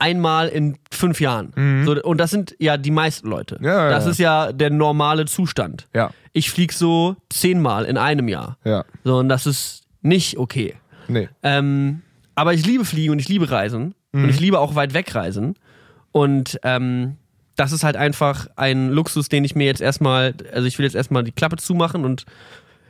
einmal 0.00 0.48
in 0.48 0.76
fünf 0.92 1.20
Jahren. 1.20 1.84
So, 1.84 2.02
und 2.02 2.18
das 2.18 2.30
sind 2.30 2.56
ja 2.58 2.76
die 2.76 2.90
meisten 2.90 3.28
Leute. 3.28 3.56
Mhm. 3.60 3.66
Ja, 3.66 3.90
das 3.90 4.04
ja. 4.04 4.10
ist 4.10 4.18
ja 4.18 4.52
der 4.52 4.70
normale 4.70 5.26
Zustand. 5.26 5.86
Ja, 5.94 6.10
Ich 6.32 6.50
flieg 6.50 6.72
so 6.72 7.16
zehnmal 7.28 7.84
in 7.84 7.96
einem 7.96 8.28
Jahr. 8.28 8.56
ja. 8.64 8.84
So, 9.04 9.18
und 9.18 9.28
das 9.28 9.46
ist 9.46 9.84
nicht 10.02 10.38
okay. 10.38 10.74
Nee. 11.08 11.28
Ähm, 11.42 12.02
aber 12.34 12.54
ich 12.54 12.66
liebe 12.66 12.84
Fliegen 12.84 13.12
und 13.12 13.18
ich 13.18 13.28
liebe 13.28 13.50
Reisen. 13.50 13.94
Und 14.12 14.28
ich 14.28 14.40
liebe 14.40 14.58
auch 14.58 14.74
weit 14.74 14.92
weg 14.92 15.14
Reisen. 15.14 15.54
Und 16.10 16.58
ähm, 16.64 17.16
das 17.54 17.70
ist 17.70 17.84
halt 17.84 17.96
einfach 17.96 18.48
ein 18.56 18.90
Luxus, 18.90 19.28
den 19.28 19.44
ich 19.44 19.54
mir 19.54 19.66
jetzt 19.66 19.80
erstmal, 19.80 20.34
also 20.52 20.66
ich 20.66 20.78
will 20.78 20.84
jetzt 20.84 20.96
erstmal 20.96 21.22
die 21.22 21.30
Klappe 21.30 21.56
zumachen 21.56 22.04
und 22.04 22.24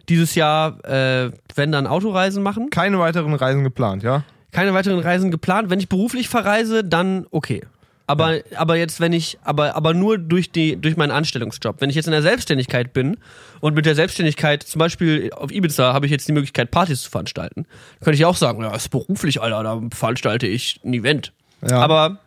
dieses 0.09 0.35
Jahr, 0.35 0.83
äh, 0.85 1.31
wenn 1.55 1.73
dann 1.73 1.87
Autoreisen 1.87 2.43
machen. 2.43 2.71
Keine 2.71 2.99
weiteren 2.99 3.35
Reisen 3.35 3.64
geplant, 3.64 4.02
ja? 4.02 4.23
Keine 4.52 4.75
weiteren 4.75 4.99
Reisen 4.99 5.30
geplant. 5.30 5.71
Wenn 5.71 5.80
ich 5.80 5.88
beruflich 5.88 6.28
verreise, 6.28 6.85
dann 6.85 7.26
okay. 7.30 7.62
Aber, 8.11 8.40
aber 8.57 8.75
jetzt, 8.75 8.99
wenn 8.99 9.12
ich, 9.12 9.38
aber, 9.45 9.76
aber 9.76 9.95
nur 9.95 10.19
durch, 10.19 10.50
die, 10.50 10.75
durch 10.75 10.97
meinen 10.97 11.12
Anstellungsjob. 11.12 11.80
Wenn 11.80 11.90
ich 11.90 11.97
jetzt 11.97 12.07
in 12.07 12.12
der 12.12 12.23
Selbstständigkeit 12.23 12.92
bin 12.92 13.19
und 13.61 13.75
mit 13.75 13.87
der 13.87 13.95
Selbstständigkeit, 13.95 14.64
zum 14.64 14.80
Beispiel 14.80 15.30
auf 15.33 15.52
Ibiza, 15.52 15.92
habe 15.92 16.07
ich 16.07 16.12
jetzt 16.12 16.26
die 16.26 16.33
Möglichkeit, 16.33 16.73
Partys 16.73 17.02
zu 17.02 17.11
veranstalten, 17.11 17.66
könnte 18.00 18.16
ich 18.16 18.25
auch 18.25 18.35
sagen, 18.35 18.62
ja, 18.62 18.75
ist 18.75 18.88
beruflich, 18.88 19.40
Alter, 19.40 19.62
da 19.62 19.80
veranstalte 19.95 20.49
ich 20.49 20.80
ein 20.85 20.92
Event. 20.92 21.33
Ja. 21.64 21.78
Aber 21.78 22.19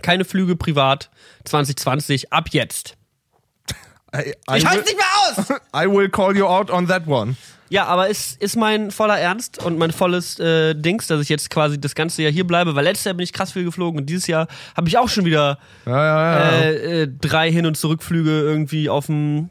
keine 0.00 0.24
Flüge 0.24 0.54
privat 0.54 1.10
2020 1.44 2.32
ab 2.32 2.50
jetzt. 2.52 2.96
I, 4.14 4.18
I, 4.18 4.58
Ich 4.58 4.66
halte 4.66 4.84
nicht 4.84 4.96
mehr 4.96 5.06
aus! 5.28 5.60
I 5.74 5.90
will 5.90 6.08
call 6.08 6.36
you 6.36 6.46
out 6.46 6.70
on 6.70 6.86
that 6.86 7.08
one. 7.08 7.36
Ja, 7.68 7.86
aber 7.86 8.08
es 8.08 8.34
ist 8.36 8.56
mein 8.56 8.90
voller 8.90 9.18
Ernst 9.18 9.64
und 9.64 9.78
mein 9.78 9.90
volles 9.90 10.38
äh, 10.38 10.74
Dings, 10.74 11.06
dass 11.08 11.20
ich 11.20 11.28
jetzt 11.28 11.50
quasi 11.50 11.80
das 11.80 11.94
ganze 11.94 12.22
Jahr 12.22 12.30
hier 12.32 12.46
bleibe, 12.46 12.74
weil 12.74 12.84
letztes 12.84 13.04
Jahr 13.06 13.14
bin 13.14 13.24
ich 13.24 13.32
krass 13.32 13.52
viel 13.52 13.64
geflogen 13.64 14.00
und 14.00 14.06
dieses 14.06 14.26
Jahr 14.26 14.46
habe 14.76 14.88
ich 14.88 14.96
auch 14.98 15.08
schon 15.08 15.24
wieder 15.24 15.58
Ja, 15.84 16.04
ja, 16.04 16.40
ja. 16.40 16.48
äh, 16.60 17.02
äh, 17.02 17.08
drei 17.20 17.50
Hin- 17.50 17.66
und 17.66 17.76
Zurückflüge 17.76 18.30
irgendwie 18.30 18.88
auf 18.88 19.06
dem 19.06 19.50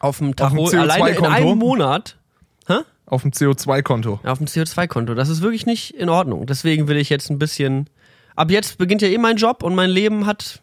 auf 0.00 0.18
dem 0.18 0.34
Tacho. 0.36 0.66
Alleine 0.68 1.10
in 1.10 1.14
CO2-Konto? 1.16 1.30
einem 1.30 1.58
Monat. 1.58 2.16
Hä? 2.66 2.78
Auf 3.06 3.22
dem 3.22 3.32
CO2-Konto. 3.32 4.20
Auf 4.24 4.38
dem 4.38 4.46
CO2-Konto. 4.46 5.14
Das 5.14 5.28
ist 5.28 5.42
wirklich 5.42 5.66
nicht 5.66 5.94
in 5.94 6.08
Ordnung. 6.08 6.46
Deswegen 6.46 6.88
will 6.88 6.96
ich 6.96 7.10
jetzt 7.10 7.30
ein 7.30 7.38
bisschen. 7.38 7.88
Ab 8.36 8.50
jetzt 8.50 8.78
beginnt 8.78 9.02
ja 9.02 9.08
eh 9.08 9.18
mein 9.18 9.36
Job 9.36 9.62
und 9.62 9.74
mein 9.74 9.90
Leben 9.90 10.24
hat 10.26 10.60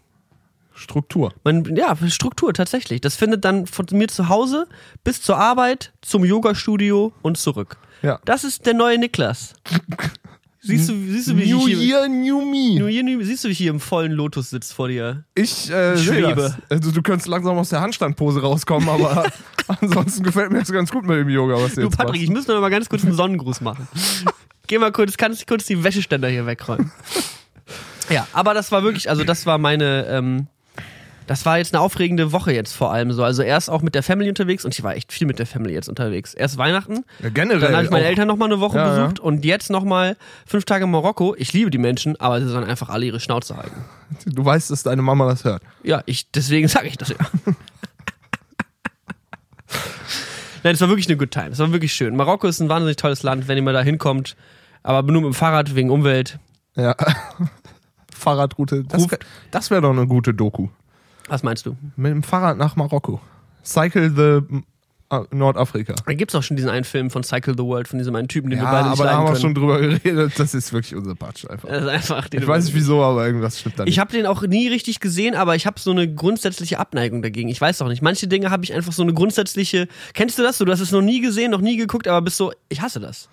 Struktur. 0.78 1.34
Man, 1.44 1.76
ja, 1.76 1.96
Struktur 2.10 2.54
tatsächlich. 2.54 3.02
Das 3.02 3.16
findet 3.16 3.44
dann 3.46 3.68
von 3.68 3.86
mir 3.92 4.08
zu 4.08 4.30
Hause 4.30 4.68
bis 5.04 5.22
zur 5.22 5.38
Arbeit, 5.38 5.92
zum 6.02 6.24
Yoga-Studio 6.24 7.12
und 7.22 7.38
zurück. 7.38 7.78
Ja. 8.02 8.20
Das 8.26 8.44
ist 8.44 8.66
der 8.66 8.74
neue 8.76 8.98
Niklas. 8.98 9.54
Siehst 10.60 10.90
du, 10.90 10.94
siehst 10.94 11.30
du, 11.30 11.38
wie 11.38 11.52
New 11.52 11.68
ich 11.68 11.78
hier, 11.78 12.00
Year, 12.02 12.08
New 12.10 12.42
Me. 12.42 12.78
New 12.80 12.88
Year, 12.88 13.04
New- 13.04 13.24
siehst 13.24 13.44
du, 13.44 13.48
wie 13.48 13.54
ich 13.54 13.58
hier 13.58 13.70
im 13.72 13.80
vollen 13.80 14.12
Lotus 14.12 14.50
sitze 14.50 14.74
vor 14.76 14.88
dir? 14.90 15.24
Ich 15.34 15.70
äh, 15.72 15.94
Ich 15.96 16.04
schwebe. 16.06 16.58
Also, 16.70 16.92
du 16.92 17.02
könntest 17.02 17.28
langsam 17.28 17.58
aus 17.58 17.70
der 17.70 17.80
Handstandpose 17.82 18.42
rauskommen, 18.42 18.90
aber 18.90 19.32
ansonsten 19.68 20.24
gefällt 20.24 20.52
mir 20.52 20.60
das 20.60 20.72
ganz 20.72 20.92
gut 20.92 21.06
mit 21.06 21.18
dem 21.18 21.30
Yoga, 21.30 21.56
was 21.56 21.76
du 21.76 21.82
Du, 21.82 21.88
jetzt 21.88 21.98
Patrick, 21.98 22.22
ich 22.22 22.30
machst. 22.30 22.48
muss 22.48 22.56
noch 22.56 22.62
mal 22.62 22.70
ganz 22.70 22.90
kurz 22.90 23.04
einen 23.04 23.14
Sonnengruß 23.14 23.62
machen. 23.62 23.88
Geh 24.68 24.78
mal 24.78 24.92
kurz, 24.92 25.16
kannst 25.16 25.42
du 25.42 25.46
kurz 25.46 25.66
die 25.66 25.82
Wäscheständer 25.84 26.28
hier 26.28 26.46
wegräumen. 26.46 26.92
Ja, 28.10 28.26
aber 28.32 28.54
das 28.54 28.72
war 28.72 28.84
wirklich, 28.84 29.10
also 29.10 29.26
das 29.26 29.46
war 29.46 29.58
meine, 29.58 30.06
ähm, 30.10 30.48
das 31.28 31.46
war 31.46 31.58
jetzt 31.58 31.74
eine 31.74 31.82
aufregende 31.82 32.32
Woche 32.32 32.54
jetzt 32.54 32.74
vor 32.74 32.92
allem 32.92 33.12
so. 33.12 33.24
Also 33.24 33.44
erst 33.44 33.70
auch 33.70 33.82
mit 33.82 33.96
der 33.96 34.02
Family 34.04 34.30
unterwegs 34.30 34.64
und 34.66 34.74
ich 34.74 34.82
war 34.82 34.96
echt 34.96 35.12
viel 35.12 35.28
mit 35.28 35.40
der 35.40 35.46
Family 35.46 35.74
jetzt 35.74 35.90
unterwegs. 35.90 36.34
Erst 36.34 36.58
Weihnachten, 36.58 37.04
Ja, 37.22 37.30
generell. 37.30 37.60
Dann 37.60 37.76
habe 37.76 37.84
ich 37.84 37.92
meine 37.92 38.06
auch. 38.06 38.10
Eltern 38.10 38.28
noch 38.28 38.38
mal 38.38 38.46
eine 38.46 38.60
Woche 38.62 38.78
Ja, 38.78 38.90
besucht 38.90 39.20
und 39.20 39.44
jetzt 39.46 39.70
noch 39.70 39.84
mal 39.84 40.16
fünf 40.46 40.66
Tage 40.66 40.86
in 40.86 40.92
Marokko. 40.92 41.36
Ich 41.38 41.52
liebe 41.54 41.70
die 41.70 41.78
Menschen, 41.78 42.20
aber 42.20 42.42
sie 42.42 42.48
sollen 42.48 42.64
einfach 42.64 42.90
alle 42.90 43.06
ihre 43.06 43.20
Schnauze 43.20 43.58
halten. 43.58 43.84
Du 44.26 44.44
weißt, 44.44 44.72
dass 44.72 44.84
deine 44.84 45.02
Mama 45.02 45.28
das 45.28 45.44
hört. 45.44 45.62
Ja, 45.84 46.02
ich, 46.06 46.32
deswegen 46.32 46.68
sage 46.70 46.88
ich 46.88 46.98
das 46.98 47.10
ja. 47.10 47.18
Nein, 50.64 50.74
es 50.74 50.82
war 50.82 50.88
wirklich 50.90 51.08
eine 51.08 51.18
good 51.18 51.32
time. 51.32 51.50
Es 51.50 51.60
war 51.60 51.72
wirklich 51.72 51.94
schön. 51.94 52.16
Marokko 52.16 52.48
ist 52.48 52.60
ein 52.62 52.70
wahnsinnig 52.70 52.96
tolles 52.98 53.24
Land, 53.24 53.48
wenn 53.48 53.58
ihr 53.58 53.64
mal 53.64 53.74
da 53.74 53.82
hinkommt. 53.82 54.36
Aber 54.84 55.04
nur 55.12 55.22
mit 55.22 55.32
dem 55.32 55.34
Fahrrad 55.34 55.76
wegen 55.76 55.90
Umwelt. 55.90 56.40
Ja. 56.76 56.96
Fahrradroute. 58.14 58.84
Das 58.86 59.70
wäre 59.70 59.82
wär 59.82 59.90
doch 59.90 59.98
eine 59.98 60.08
gute 60.08 60.34
Doku. 60.34 60.70
Was 61.28 61.44
meinst 61.44 61.66
du? 61.66 61.76
Mit 61.96 62.12
dem 62.12 62.24
Fahrrad 62.24 62.58
nach 62.58 62.76
Marokko. 62.76 63.20
Cycle 63.64 64.10
the 64.16 64.56
äh, 65.10 65.22
Nordafrika. 65.32 65.96
Da 66.06 66.14
gibt 66.14 66.32
es 66.32 66.36
auch 66.36 66.44
schon 66.44 66.58
diesen 66.58 66.70
einen 66.70 66.84
Film 66.84 67.10
von 67.10 67.24
Cycle 67.24 67.54
the 67.58 67.64
World, 67.64 67.88
von 67.88 67.98
diesem 67.98 68.14
einen 68.16 68.28
Typen, 68.28 68.50
den 68.50 68.60
Ja, 68.60 68.66
wir 68.66 68.72
beide 68.72 68.90
nicht 68.90 69.00
aber 69.00 69.10
da 69.10 69.16
haben 69.16 69.24
wir 69.24 69.28
können. 69.32 69.42
schon 69.42 69.54
drüber 69.56 69.80
geredet. 69.80 70.34
Das 70.38 70.54
ist 70.54 70.74
wirklich 70.74 70.96
unser 70.96 71.16
Patsch 71.16 71.46
einfach. 71.50 71.70
das 71.70 71.82
ist 71.84 71.90
einfach, 71.90 72.28
den 72.30 72.42
Ich 72.42 72.48
weiß 72.48 72.66
nicht 72.66 72.76
wieso, 72.76 73.02
aber 73.04 73.26
irgendwas 73.26 73.60
stimmt 73.60 73.80
da 73.80 73.84
nicht. 73.86 73.94
Ich 73.94 74.00
habe 74.00 74.12
den 74.12 74.26
auch 74.26 74.42
nie 74.42 74.68
richtig 74.68 75.00
gesehen, 75.00 75.34
aber 75.36 75.56
ich 75.56 75.66
habe 75.66 75.80
so 75.80 75.92
eine 75.92 76.14
grundsätzliche 76.14 76.80
Abneigung 76.80 77.22
dagegen. 77.22 77.48
Ich 77.50 77.60
weiß 77.62 77.82
auch 77.82 77.88
nicht. 77.88 78.02
Manche 78.02 78.28
Dinge 78.28 78.52
habe 78.52 78.64
ich 78.66 78.74
einfach 78.74 78.92
so 78.94 79.04
eine 79.04 79.14
grundsätzliche. 79.14 79.88
Kennst 80.14 80.38
du 80.40 80.44
das? 80.44 80.58
so? 80.58 80.66
Du 80.66 80.72
hast 80.74 80.82
es 80.82 80.92
noch 80.92 81.02
nie 81.02 81.22
gesehen, 81.22 81.52
noch 81.52 81.62
nie 81.62 81.78
geguckt, 81.78 82.08
aber 82.10 82.22
bist 82.22 82.36
so, 82.38 82.52
ich 82.68 82.82
hasse 82.82 83.00
das. 83.00 83.30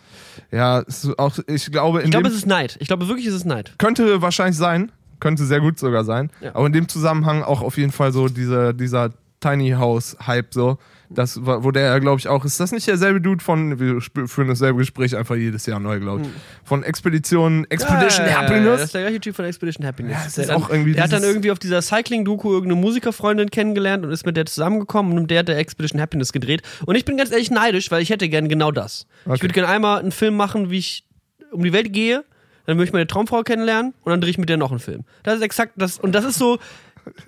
ja, 0.53 0.85
auch, 1.17 1.39
ich 1.49 1.71
glaube, 1.73 2.03
Ich 2.03 2.11
glaube, 2.11 2.29
es 2.29 2.35
ist 2.35 2.47
Neid. 2.47 2.77
Ich 2.81 2.87
glaube 2.89 3.09
wirklich, 3.09 3.27
es 3.27 3.35
ist 3.35 3.47
Neid. 3.47 3.75
könnte 3.79 4.23
wahrscheinlich 4.23 4.57
sein, 4.57 4.93
könnte 5.21 5.45
sehr 5.45 5.61
gut 5.61 5.79
sogar 5.79 6.05
sein. 6.05 6.31
Ja. 6.41 6.55
Aber 6.55 6.67
in 6.67 6.73
dem 6.73 6.89
Zusammenhang 6.89 7.43
auch 7.43 7.63
auf 7.63 7.77
jeden 7.77 7.93
Fall 7.93 8.13
so 8.13 8.29
dieser, 8.29 8.73
dieser 8.73 9.11
Tiny 9.41 9.73
House 9.73 10.17
Hype 10.27 10.55
so, 10.55 10.79
das 11.11 11.39
wo 11.45 11.71
der 11.71 11.83
ja 11.83 11.99
glaube 11.99 12.19
ich 12.19 12.29
auch 12.29 12.47
ist. 12.47 12.59
Das 12.61 12.73
nicht 12.73 12.87
derselbe 12.89 13.21
Dude 13.21 13.45
von 13.45 13.79
wir 13.79 14.01
führen 14.27 14.49
dasselbe 14.49 14.79
Gespräch 14.79 15.15
einfach 15.17 15.37
jedes 15.37 15.67
Jahr 15.67 15.79
neu, 15.79 16.01
glaube 16.01 16.23
ich. 16.23 16.29
Von 16.65 16.83
Expedition 16.83 17.67
Expedition 17.69 18.25
Hm. 18.25 18.33
Ja, 18.33 18.41
Das 18.43 18.51
Happiness. 18.51 18.81
ist 18.85 18.95
der 18.95 19.03
gleiche 19.03 19.21
Typ 19.21 19.37
von 19.37 19.45
Expedition 19.45 19.87
Happiness. 19.87 20.13
Ja, 20.13 20.19
der 20.21 20.27
ist 20.45 20.49
dann, 20.49 20.63
auch 20.63 20.71
irgendwie 20.71 20.93
der 20.95 21.05
hat 21.05 21.13
dann 21.13 21.23
irgendwie 21.23 21.51
auf 21.51 21.59
dieser 21.59 21.83
Cycling-Doku 21.83 22.53
irgendeine 22.53 22.81
Musikerfreundin 22.81 23.51
kennengelernt 23.51 24.05
und 24.07 24.13
ist 24.13 24.25
mit 24.25 24.37
der 24.39 24.47
zusammengekommen 24.47 25.17
und 25.19 25.31
der 25.31 25.41
hat 25.41 25.49
der 25.49 25.59
Expedition 25.59 26.01
Happiness 26.01 26.33
gedreht. 26.33 26.63
Und 26.87 26.95
ich 26.97 27.05
bin 27.05 27.19
ganz 27.19 27.31
ehrlich 27.31 27.51
neidisch, 27.51 27.91
weil 27.91 28.01
ich 28.03 28.09
hätte 28.09 28.29
gern 28.31 28.49
genau 28.49 28.73
das. 28.73 29.07
Okay. 29.27 29.35
Ich 29.37 29.43
würde 29.43 29.53
gerne 29.53 29.69
einmal 29.69 30.01
einen 30.01 30.11
Film 30.11 30.37
machen, 30.37 30.71
wie 30.71 30.79
ich 30.79 31.07
um 31.53 31.63
die 31.63 31.73
Welt 31.75 31.93
gehe, 31.93 32.25
dann 32.67 32.77
würde 32.77 32.85
ich 32.85 32.93
meine 32.93 33.07
Traumfrau 33.07 33.43
kennenlernen 33.43 33.95
und 34.03 34.11
dann 34.11 34.21
drehe 34.21 34.31
ich 34.31 34.39
mit 34.39 34.49
der 34.49 34.57
noch 34.57 34.71
einen 34.71 34.81
Film. 34.81 35.05
Das 35.23 35.37
ist 35.37 35.43
exakt 35.43 35.73
das. 35.77 35.99
Und 35.99 36.13
das 36.15 36.25
ist 36.25 36.39
so, 36.39 36.59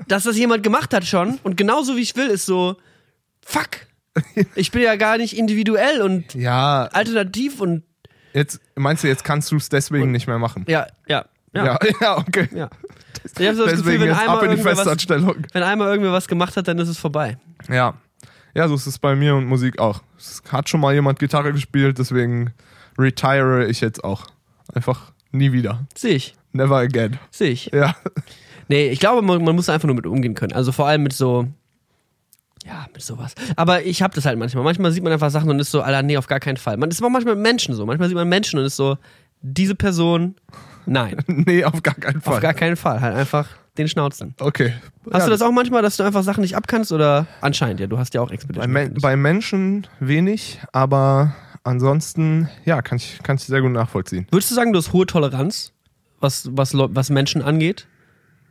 dass 0.08 0.24
das 0.24 0.36
jemand 0.36 0.62
gemacht 0.62 0.92
hat 0.94 1.04
schon 1.04 1.38
und 1.42 1.56
genauso 1.56 1.96
wie 1.96 2.00
ich 2.00 2.16
will, 2.16 2.28
ist 2.28 2.46
so, 2.46 2.76
fuck. 3.44 3.68
Ich 4.54 4.70
bin 4.70 4.80
ja 4.82 4.96
gar 4.96 5.18
nicht 5.18 5.36
individuell 5.36 6.00
und 6.00 6.32
Ja, 6.34 6.84
alternativ 6.92 7.60
und 7.60 7.82
jetzt 8.32 8.60
meinst 8.74 9.04
du, 9.04 9.08
jetzt 9.08 9.24
kannst 9.24 9.52
du 9.52 9.56
es 9.56 9.68
deswegen 9.68 10.10
nicht 10.10 10.26
mehr 10.26 10.38
machen. 10.38 10.64
ja, 10.68 10.86
ja, 11.06 11.26
ja. 11.54 11.64
Ja, 11.64 11.78
ja, 12.00 12.18
okay. 12.18 12.48
ja. 12.54 12.70
Ich 13.38 13.46
habe 13.46 13.56
so 13.56 13.64
das 13.64 13.74
Deswegen 13.76 14.00
Gefühl, 14.00 14.00
wenn 14.08 14.14
einmal, 14.14 14.36
ab 14.36 14.42
in 14.42 14.48
die 14.50 14.54
irgendwer 14.56 14.72
was, 14.72 14.78
Festanstellung. 14.78 15.36
wenn 15.52 15.62
einmal 15.62 15.88
irgendwer 15.88 16.12
was 16.12 16.28
gemacht 16.28 16.56
hat, 16.56 16.68
dann 16.68 16.78
ist 16.78 16.88
es 16.88 16.98
vorbei. 16.98 17.38
Ja. 17.68 17.94
Ja, 18.54 18.68
so 18.68 18.74
ist 18.74 18.86
es 18.86 18.98
bei 18.98 19.14
mir 19.14 19.34
und 19.34 19.44
Musik 19.46 19.78
auch. 19.78 20.02
Es 20.16 20.42
hat 20.50 20.68
schon 20.70 20.80
mal 20.80 20.94
jemand 20.94 21.18
Gitarre 21.18 21.52
gespielt, 21.52 21.98
deswegen 21.98 22.54
retire 22.98 23.66
ich 23.66 23.82
jetzt 23.82 24.02
auch. 24.02 24.26
Einfach 24.72 25.12
nie 25.36 25.52
wieder. 25.52 25.86
Sehe 25.94 26.14
ich. 26.14 26.34
Never 26.52 26.76
again. 26.76 27.18
Sehe 27.30 27.50
ich. 27.50 27.70
Ja. 27.72 27.94
Nee, 28.68 28.88
ich 28.88 28.98
glaube, 28.98 29.22
man, 29.22 29.44
man 29.44 29.54
muss 29.54 29.68
einfach 29.68 29.86
nur 29.86 29.94
mit 29.94 30.06
umgehen 30.06 30.34
können. 30.34 30.52
Also 30.52 30.72
vor 30.72 30.86
allem 30.86 31.02
mit 31.02 31.12
so. 31.12 31.46
Ja, 32.64 32.86
mit 32.92 33.02
sowas. 33.02 33.34
Aber 33.54 33.84
ich 33.84 34.02
habe 34.02 34.14
das 34.14 34.24
halt 34.24 34.38
manchmal. 34.38 34.64
Manchmal 34.64 34.90
sieht 34.90 35.04
man 35.04 35.12
einfach 35.12 35.30
Sachen 35.30 35.48
und 35.50 35.60
ist 35.60 35.70
so, 35.70 35.82
Alter, 35.82 36.02
nee, 36.02 36.16
auf 36.16 36.26
gar 36.26 36.40
keinen 36.40 36.56
Fall. 36.56 36.76
Man 36.76 36.90
ist 36.90 37.02
auch 37.02 37.08
manchmal 37.08 37.36
mit 37.36 37.44
Menschen 37.44 37.74
so. 37.74 37.86
Manchmal 37.86 38.08
sieht 38.08 38.16
man 38.16 38.28
Menschen 38.28 38.58
und 38.58 38.64
ist 38.64 38.74
so, 38.74 38.98
diese 39.40 39.74
Person, 39.76 40.34
nein. 40.84 41.16
Nee, 41.28 41.64
auf 41.64 41.82
gar 41.82 41.94
keinen 41.94 42.20
Fall. 42.20 42.34
Auf 42.34 42.40
gar 42.40 42.54
keinen 42.54 42.76
Fall. 42.76 43.00
Halt 43.00 43.14
einfach 43.14 43.48
den 43.78 43.88
Schnauzen. 43.88 44.34
okay. 44.40 44.72
Hast 45.12 45.20
ja, 45.20 45.24
du 45.26 45.30
das 45.30 45.42
auch 45.42 45.52
manchmal, 45.52 45.82
dass 45.82 45.96
du 45.96 46.02
einfach 46.02 46.22
Sachen 46.22 46.40
nicht 46.40 46.56
abkannst 46.56 46.90
oder 46.90 47.26
anscheinend? 47.40 47.78
Ja, 47.78 47.86
du 47.86 47.98
hast 47.98 48.14
ja 48.14 48.20
auch 48.22 48.28
bei, 48.28 48.34
Expedition. 48.34 48.72
Men 48.72 48.94
bei 48.94 49.16
Menschen 49.16 49.86
wenig, 50.00 50.58
aber 50.72 51.34
ansonsten, 51.66 52.48
ja, 52.64 52.82
kann 52.82 52.96
ich, 52.96 53.18
kann 53.22 53.36
ich 53.36 53.44
sehr 53.44 53.60
gut 53.60 53.72
nachvollziehen. 53.72 54.26
Würdest 54.30 54.50
du 54.50 54.54
sagen, 54.54 54.72
du 54.72 54.78
hast 54.78 54.92
hohe 54.92 55.06
Toleranz, 55.06 55.72
was, 56.20 56.48
was, 56.52 56.72
was 56.74 57.10
Menschen 57.10 57.42
angeht? 57.42 57.86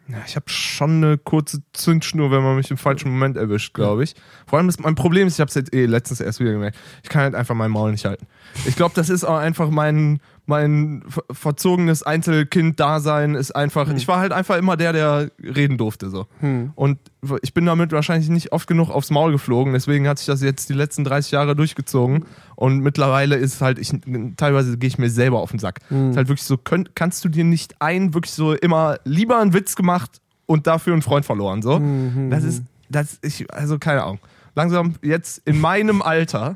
Ja, 0.08 0.17
ich 0.28 0.36
habe 0.36 0.47
schon 0.49 1.04
eine 1.04 1.17
kurze 1.17 1.63
Zündschnur, 1.73 2.30
wenn 2.30 2.43
man 2.43 2.58
mich 2.58 2.69
im 2.69 2.78
falschen 2.78 3.10
Moment 3.10 3.38
erwischt, 3.38 3.73
glaube 3.73 4.04
ich. 4.04 4.13
Vor 4.45 4.60
allem 4.60 4.69
ist 4.69 4.80
mein 4.80 4.93
Problem 4.93 5.28
ist, 5.28 5.34
ich 5.36 5.39
habe 5.39 5.49
es 5.49 5.56
jetzt 5.56 5.73
eh 5.73 5.88
letztens 5.88 6.19
erst 6.19 6.39
wieder 6.39 6.51
gemerkt, 6.51 6.78
ich 7.01 7.10
kann 7.10 7.23
halt 7.23 7.34
einfach 7.34 7.56
mein 7.56 7.71
Maul 7.71 7.91
nicht 7.91 8.06
halten. 8.06 8.28
Ich 8.65 8.75
glaube, 8.75 8.93
das 8.93 9.10
ist 9.10 9.23
auch 9.23 9.38
einfach 9.38 9.71
mein 9.71 10.19
mein 10.47 11.03
ver- 11.08 11.23
verzogenes 11.31 12.03
Einzelkind-Dasein 12.03 13.36
ist 13.36 13.55
einfach. 13.55 13.89
Ich 13.93 14.08
war 14.08 14.19
halt 14.19 14.31
einfach 14.31 14.58
immer 14.58 14.77
der, 14.77 14.93
der 14.93 15.31
reden 15.41 15.77
durfte 15.77 16.10
so. 16.10 16.27
Und 16.75 16.99
ich 17.41 17.53
bin 17.53 17.65
damit 17.65 17.91
wahrscheinlich 17.91 18.29
nicht 18.29 18.51
oft 18.51 18.67
genug 18.67 18.89
aufs 18.89 19.10
Maul 19.10 19.31
geflogen. 19.31 19.73
Deswegen 19.73 20.08
hat 20.08 20.19
sich 20.19 20.27
das 20.27 20.41
jetzt 20.41 20.69
die 20.69 20.73
letzten 20.73 21.03
30 21.03 21.31
Jahre 21.31 21.55
durchgezogen. 21.55 22.25
Und 22.55 22.79
mittlerweile 22.79 23.36
ist 23.36 23.62
halt 23.62 23.79
ich 23.79 23.91
teilweise 24.38 24.77
gehe 24.77 24.88
ich 24.88 24.97
mir 24.97 25.10
selber 25.10 25.39
auf 25.39 25.51
den 25.51 25.60
Sack. 25.60 25.79
Ist 26.12 26.17
halt 26.17 26.27
wirklich 26.27 26.43
so, 26.43 26.58
könnt, 26.58 26.95
kannst 26.95 27.25
du 27.25 27.29
dir 27.29 27.43
nicht 27.43 27.75
ein 27.81 28.13
wirklich 28.13 28.34
so 28.34 28.53
immer 28.53 28.97
lieber 29.03 29.39
einen 29.39 29.53
Witz 29.53 29.75
gemacht 29.75 30.21
und 30.45 30.67
dafür 30.67 30.93
einen 30.93 31.01
Freund 31.01 31.25
verloren 31.25 31.62
so. 31.62 31.81
Das 32.29 32.43
ist 32.43 32.63
das 32.89 33.17
ich 33.23 33.51
also 33.53 33.79
keine 33.79 34.03
Ahnung. 34.03 34.19
Langsam 34.53 34.93
jetzt 35.01 35.41
in 35.45 35.60
meinem 35.60 36.01
Alter 36.01 36.55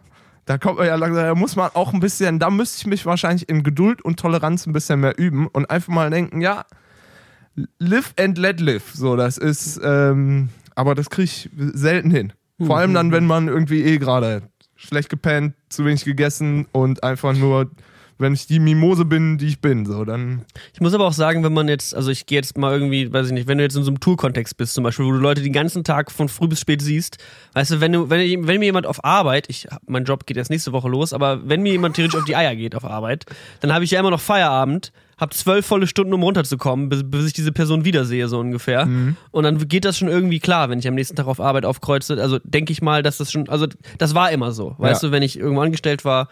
da 0.50 0.58
kommt 0.58 0.80
man 0.80 0.88
ja 0.88 0.96
langsam, 0.96 1.26
da 1.26 1.36
muss 1.36 1.56
man 1.56 1.70
auch 1.76 1.94
ein 1.94 2.00
bisschen, 2.00 2.40
da 2.40 2.50
müsste 2.50 2.80
ich 2.80 2.88
mich 2.88 3.06
wahrscheinlich 3.06 3.48
in 3.50 3.62
Geduld 3.62 4.02
und 4.02 4.20
Toleranz 4.20 4.66
ein 4.66 4.74
bisschen 4.74 5.00
mehr 5.00 5.16
üben 5.16 5.46
und 5.46 5.70
einfach 5.70 5.94
mal 5.94 6.10
denken, 6.10 6.42
ja, 6.42 6.66
live 7.78 8.16
and 8.20 8.36
let 8.40 8.60
live. 8.60 8.84
So, 8.92 9.16
das 9.16 9.38
ist, 9.38 9.80
ähm, 9.84 10.50
aber 10.74 10.96
das 10.96 11.12
kriege 11.12 11.26
ich 11.26 11.52
selten 11.54 12.10
hin. 12.10 12.34
Vor 12.60 12.80
allem 12.80 12.96
dann, 12.96 13.12
wenn 13.12 13.28
man 13.28 13.48
irgendwie 13.48 13.84
eh 13.84 14.00
gerade 14.00 14.42
schlecht 14.76 15.10
gepennt, 15.10 15.54
zu 15.70 15.86
wenig 15.86 16.04
gegessen 16.04 16.66
und 16.72 17.04
einfach 17.04 17.36
nur, 17.36 17.70
wenn 18.20 18.34
ich 18.34 18.46
die 18.48 18.60
Mimose 18.60 19.06
bin, 19.06 19.38
die 19.38 19.48
ich 19.48 19.60
bin, 19.62 19.86
so, 19.86 20.04
dann. 20.06 20.44
Ich 20.74 20.82
muss 20.82 20.94
aber 20.94 21.08
auch 21.08 21.14
sagen, 21.14 21.44
wenn 21.44 21.54
man 21.54 21.68
jetzt, 21.70 21.96
also 21.96 22.12
ich 22.12 22.26
gehe 22.26 22.38
jetzt 22.38 22.58
mal 22.58 22.72
irgendwie, 22.74 23.12
weiß 23.12 23.28
ich 23.28 23.32
nicht, 23.34 23.48
wenn 23.48 23.58
du 23.58 23.64
jetzt 23.64 23.76
in 23.76 23.84
so 23.84 23.90
einem 23.90 24.00
Tour-Kontext 24.00 24.58
bist, 24.58 24.74
zum 24.74 24.84
Beispiel, 24.84 25.06
wo 25.06 25.12
du 25.12 25.18
Leute 25.18 25.42
den 25.42 25.54
ganzen 25.54 25.84
Tag 25.84 26.12
von 26.12 26.30
früh 26.30 26.48
bis 26.48 26.60
spät 26.60 26.82
siehst, 26.82 27.18
weißt 27.54 27.72
du, 27.72 27.82
wenn 27.82 27.94
du, 27.94 28.10
wenn, 28.10 28.46
wenn 28.48 28.60
mir 28.60 28.66
jemand 28.66 28.86
auf 28.86 29.04
Arbeit, 29.04 29.46
ich, 29.50 29.68
mein 29.88 30.04
Job 30.04 30.26
geht 30.26 30.38
jetzt 30.38 30.50
nächste 30.50 30.74
Woche 30.74 30.90
los, 30.90 31.14
aber 31.14 31.48
wenn 31.48 31.62
mir 31.64 31.72
jemand 31.72 31.96
theoretisch 31.96 32.20
auf 32.20 32.26
die 32.26 32.36
Eier 32.36 32.56
geht 32.56 32.76
auf 32.76 32.84
Arbeit, 32.86 33.26
dann 33.62 33.74
habe 33.74 33.84
ich 33.86 33.92
ja 33.92 34.00
immer 34.00 34.12
noch 34.12 34.20
Feierabend, 34.22 34.92
habe 35.18 35.36
zwölf 35.36 35.66
volle 35.66 35.88
Stunden, 35.88 36.14
um 36.14 36.24
runterzukommen, 36.24 36.88
bis, 36.90 37.04
bis 37.06 37.26
ich 37.28 37.34
diese 37.34 37.52
Person 37.52 37.84
wiedersehe, 37.84 38.28
so 38.30 38.40
ungefähr. 38.40 38.88
Und 39.32 39.44
dann 39.44 39.68
geht 39.68 39.84
das 39.84 39.98
schon 39.98 40.08
irgendwie 40.08 40.40
klar, 40.40 40.70
wenn 40.70 40.80
ich 40.80 40.88
am 40.88 40.96
nächsten 40.96 41.16
Tag 41.18 41.28
auf 41.28 41.42
Arbeit 41.42 41.66
aufkreuze. 41.66 42.22
Also 42.22 42.40
denke 42.46 42.72
ich 42.72 42.82
mal, 42.82 43.04
dass 43.04 43.18
das 43.18 43.30
schon, 43.30 43.50
also 43.50 43.68
das 43.98 44.16
war 44.16 44.32
immer 44.32 44.54
so. 44.54 44.76
Weißt 44.78 45.04
Ja. 45.04 45.10
du, 45.10 45.14
wenn 45.14 45.22
ich 45.24 45.38
irgendwo 45.38 45.62
angestellt 45.62 46.06
war, 46.06 46.30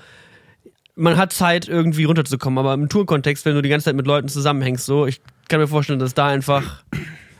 man 0.97 1.15
hat 1.17 1.31
Zeit, 1.31 1.67
irgendwie 1.67 2.03
runterzukommen, 2.03 2.57
aber 2.59 2.73
im 2.73 2.89
Tourkontext, 2.89 3.45
wenn 3.45 3.55
du 3.55 3.61
die 3.61 3.69
ganze 3.69 3.85
Zeit 3.85 3.95
mit 3.95 4.07
Leuten 4.07 4.27
zusammenhängst, 4.27 4.85
so, 4.85 5.05
ich 5.05 5.21
kann 5.47 5.59
mir 5.59 5.67
vorstellen, 5.67 5.99
dass 5.99 6.13
da 6.13 6.27
einfach 6.27 6.83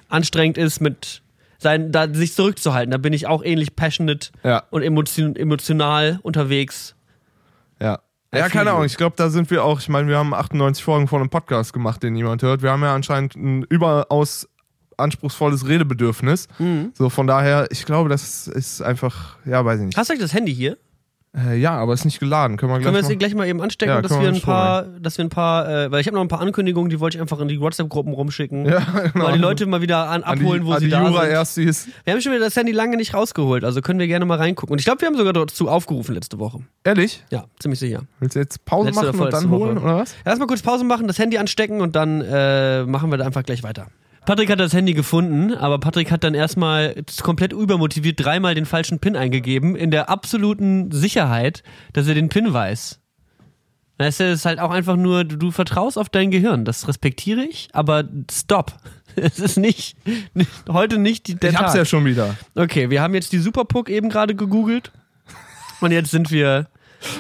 anstrengend 0.10 0.58
ist, 0.58 0.80
mit 0.80 1.22
sein, 1.60 1.91
da 1.91 2.13
sich 2.13 2.34
zurückzuhalten. 2.34 2.91
Da 2.91 2.98
bin 2.98 3.13
ich 3.13 3.28
auch 3.28 3.43
ähnlich 3.43 3.76
passionate 3.76 4.30
Ja. 4.43 4.63
und 4.70 4.84
emotion, 4.84 5.36
emotional 5.36 6.20
unterwegs 6.22 6.96
Ja. 7.82 8.00
Ja, 8.34 8.50
keine. 8.50 8.72
Ahnung. 8.72 8.84
Ich 8.86 8.98
glaube, 8.98 9.15
da 9.17 9.30
sind 9.30 9.50
wir 9.50 9.63
auch. 9.63 9.80
Ich 9.80 9.88
meine, 9.89 10.08
wir 10.10 10.17
haben 10.17 10.34
98 10.34 10.84
Folgen 10.84 11.08
von 11.08 11.22
einem 11.22 11.30
Podcast 11.30 11.72
gemacht, 11.74 12.04
den 12.04 12.13
niemand 12.13 12.43
hört. 12.43 12.62
Wir 12.62 12.72
haben 12.72 12.84
ja 12.84 12.93
anscheinend 12.93 13.36
ein 13.38 13.63
überaus 13.63 14.48
anspruchsvolles 14.98 15.67
Redebedürfnis. 15.67 16.48
Mhm. 16.60 16.91
So, 16.93 17.10
von 17.10 17.26
daher, 17.26 17.67
ich 17.72 17.86
glaube, 17.86 18.10
das 18.10 18.48
ist 18.48 18.82
einfach, 18.82 19.38
ja, 19.46 19.63
weiß 19.63 19.80
ich 19.80 19.86
nicht. 19.88 19.98
Hast 19.98 20.10
du 20.10 20.13
eigentlich 20.13 20.26
das 20.26 20.34
Handy 20.34 20.54
hier? 20.54 20.78
Äh, 21.38 21.58
ja, 21.58 21.73
aber 21.78 21.93
ist 21.93 22.04
nicht 22.06 22.19
geladen. 22.19 22.58
Können 22.58 22.71
wir 22.71 22.80
Können 22.80 22.86
wir 22.86 22.91
gleich 22.93 23.02
das 23.02 23.10
mal. 23.10 23.17
gleich 23.17 23.36
mal 23.36 23.47
eben 23.47 23.62
anstecken, 23.62 23.93
Ja, 23.93 24.02
dass 24.02 24.12
wir 24.12 24.21
wir 24.21 24.30
ein 24.30 24.41
paar, 24.41 24.84
dass 25.00 25.17
wir 25.19 25.26
ein 25.26 25.30
paar, 25.30 25.69
äh, 25.69 25.91
weil 25.91 26.02
ich 26.02 26.08
habe 26.08 26.15
noch 26.15 26.21
ein 26.23 26.28
paar 26.28 26.41
Ankündigungen, 26.41 26.89
die 26.89 27.00
wollte 27.00 27.17
ich 27.17 27.21
einfach 27.21 27.39
in 27.39 27.47
die 27.47 27.62
WhatsApp-Gruppen 27.62 28.13
rumschicken. 28.13 28.65
Ja, 28.65 28.80
genau. 29.13 29.26
Mal 29.26 29.34
die 29.34 29.39
Leute 29.39 29.65
mal 29.67 29.82
wieder 29.82 30.10
an, 30.10 30.23
an 30.23 30.39
abholen, 30.39 30.62
die, 30.62 30.67
wo 30.67 30.71
an 30.73 30.80
sie 30.80 30.86
die 30.86 30.91
da 30.91 31.08
Jura 31.08 31.21
sind. 31.21 31.32
Erstis. 31.32 31.88
Wir 32.06 32.13
haben 32.13 32.21
schon 32.21 32.32
wieder 32.32 32.45
das 32.45 32.56
Handy 32.56 32.71
lange 32.71 32.97
nicht 32.97 33.13
rausgeholt, 33.13 33.63
also 33.63 33.82
können 33.82 34.00
wir 34.00 34.08
gerne 34.08 34.26
mal 34.26 34.38
reingucken. 34.38 34.71
Und 34.73 34.80
ich 34.80 34.86
glaube, 34.86 35.02
wir 35.02 35.08
haben 35.08 35.17
sogar 35.17 35.34
dazu 35.34 35.69
aufgerufen 35.69 36.15
letzte 36.15 36.39
Woche. 36.39 36.62
Ehrlich? 36.84 37.23
Ja, 37.30 37.45
ziemlich 37.60 37.80
sicher. 37.80 38.02
Willst 38.19 38.36
du 38.36 38.39
jetzt 38.39 38.65
Pause 38.65 38.88
Letzte 38.89 39.06
machen 39.06 39.19
und 39.19 39.34
dann 39.34 39.41
vorletzte 39.43 39.50
holen, 39.50 39.76
Woche. 39.78 39.86
oder 39.86 39.95
was? 39.97 40.15
Lass 40.26 40.39
mal 40.39 40.47
kurz 40.47 40.62
Pause 40.63 40.86
machen, 40.86 41.08
das 41.08 41.19
Handy 41.19 41.38
anstecken 41.38 41.82
und 41.82 41.95
dann 41.95 42.21
äh, 42.21 42.84
machen 42.86 43.12
wir 43.12 43.17
da 43.17 43.26
einfach 43.26 43.43
gleich 43.43 43.62
weiter. 43.62 43.88
Patrick 44.28 44.50
hat 44.50 44.60
das 44.60 44.74
Handy 44.74 44.94
gefunden, 44.94 45.54
aber 45.54 45.80
Patrick 45.80 46.12
hat 46.12 46.26
dann 46.26 46.34
erstmal 46.34 47.02
komplett 47.24 47.54
übermotiviert 47.54 48.20
dreimal 48.20 48.56
den 48.56 48.66
falschen 48.66 49.00
PIN 49.00 49.16
eingegeben, 49.16 49.78
in 49.78 49.90
der 49.90 50.10
absoluten 50.10 50.92
Sicherheit, 50.92 51.63
dass 51.94 52.10
er 52.10 52.13
den 52.13 52.28
PIN 52.28 52.52
weiß. 52.52 53.00
Das 53.98 54.20
ist 54.20 54.46
halt 54.46 54.60
auch 54.60 54.72
einfach 54.72 54.98
nur, 54.98 55.24
du, 55.24 55.52
vertraust 55.52 55.98
auf 55.98 56.10
dein 56.10 56.30
Gehirn. 56.30 56.66
Das 56.66 56.90
respektiere 56.90 57.42
ich, 57.42 57.70
aber 57.72 58.04
stopp. 58.30 58.74
Es 59.20 59.40
ist 59.40 59.58
nicht, 59.58 59.98
nicht 60.36 60.52
heute 60.70 61.00
nicht 61.00 61.26
die, 61.26 61.34
der 61.34 61.50
ich 61.50 61.58
hab's 61.58 61.72
Tag. 61.72 61.80
ja 61.80 61.86
schon 61.86 62.06
wieder. 62.06 62.36
Okay, 62.54 62.92
wir 62.92 63.02
haben 63.02 63.16
jetzt 63.16 63.32
die 63.34 63.40
Superpuck 63.40 63.90
eben 63.90 64.10
gerade 64.10 64.36
gegoogelt 64.36 64.92
und 65.82 65.92
jetzt 65.92 66.12
sind 66.12 66.30
wir, 66.30 66.68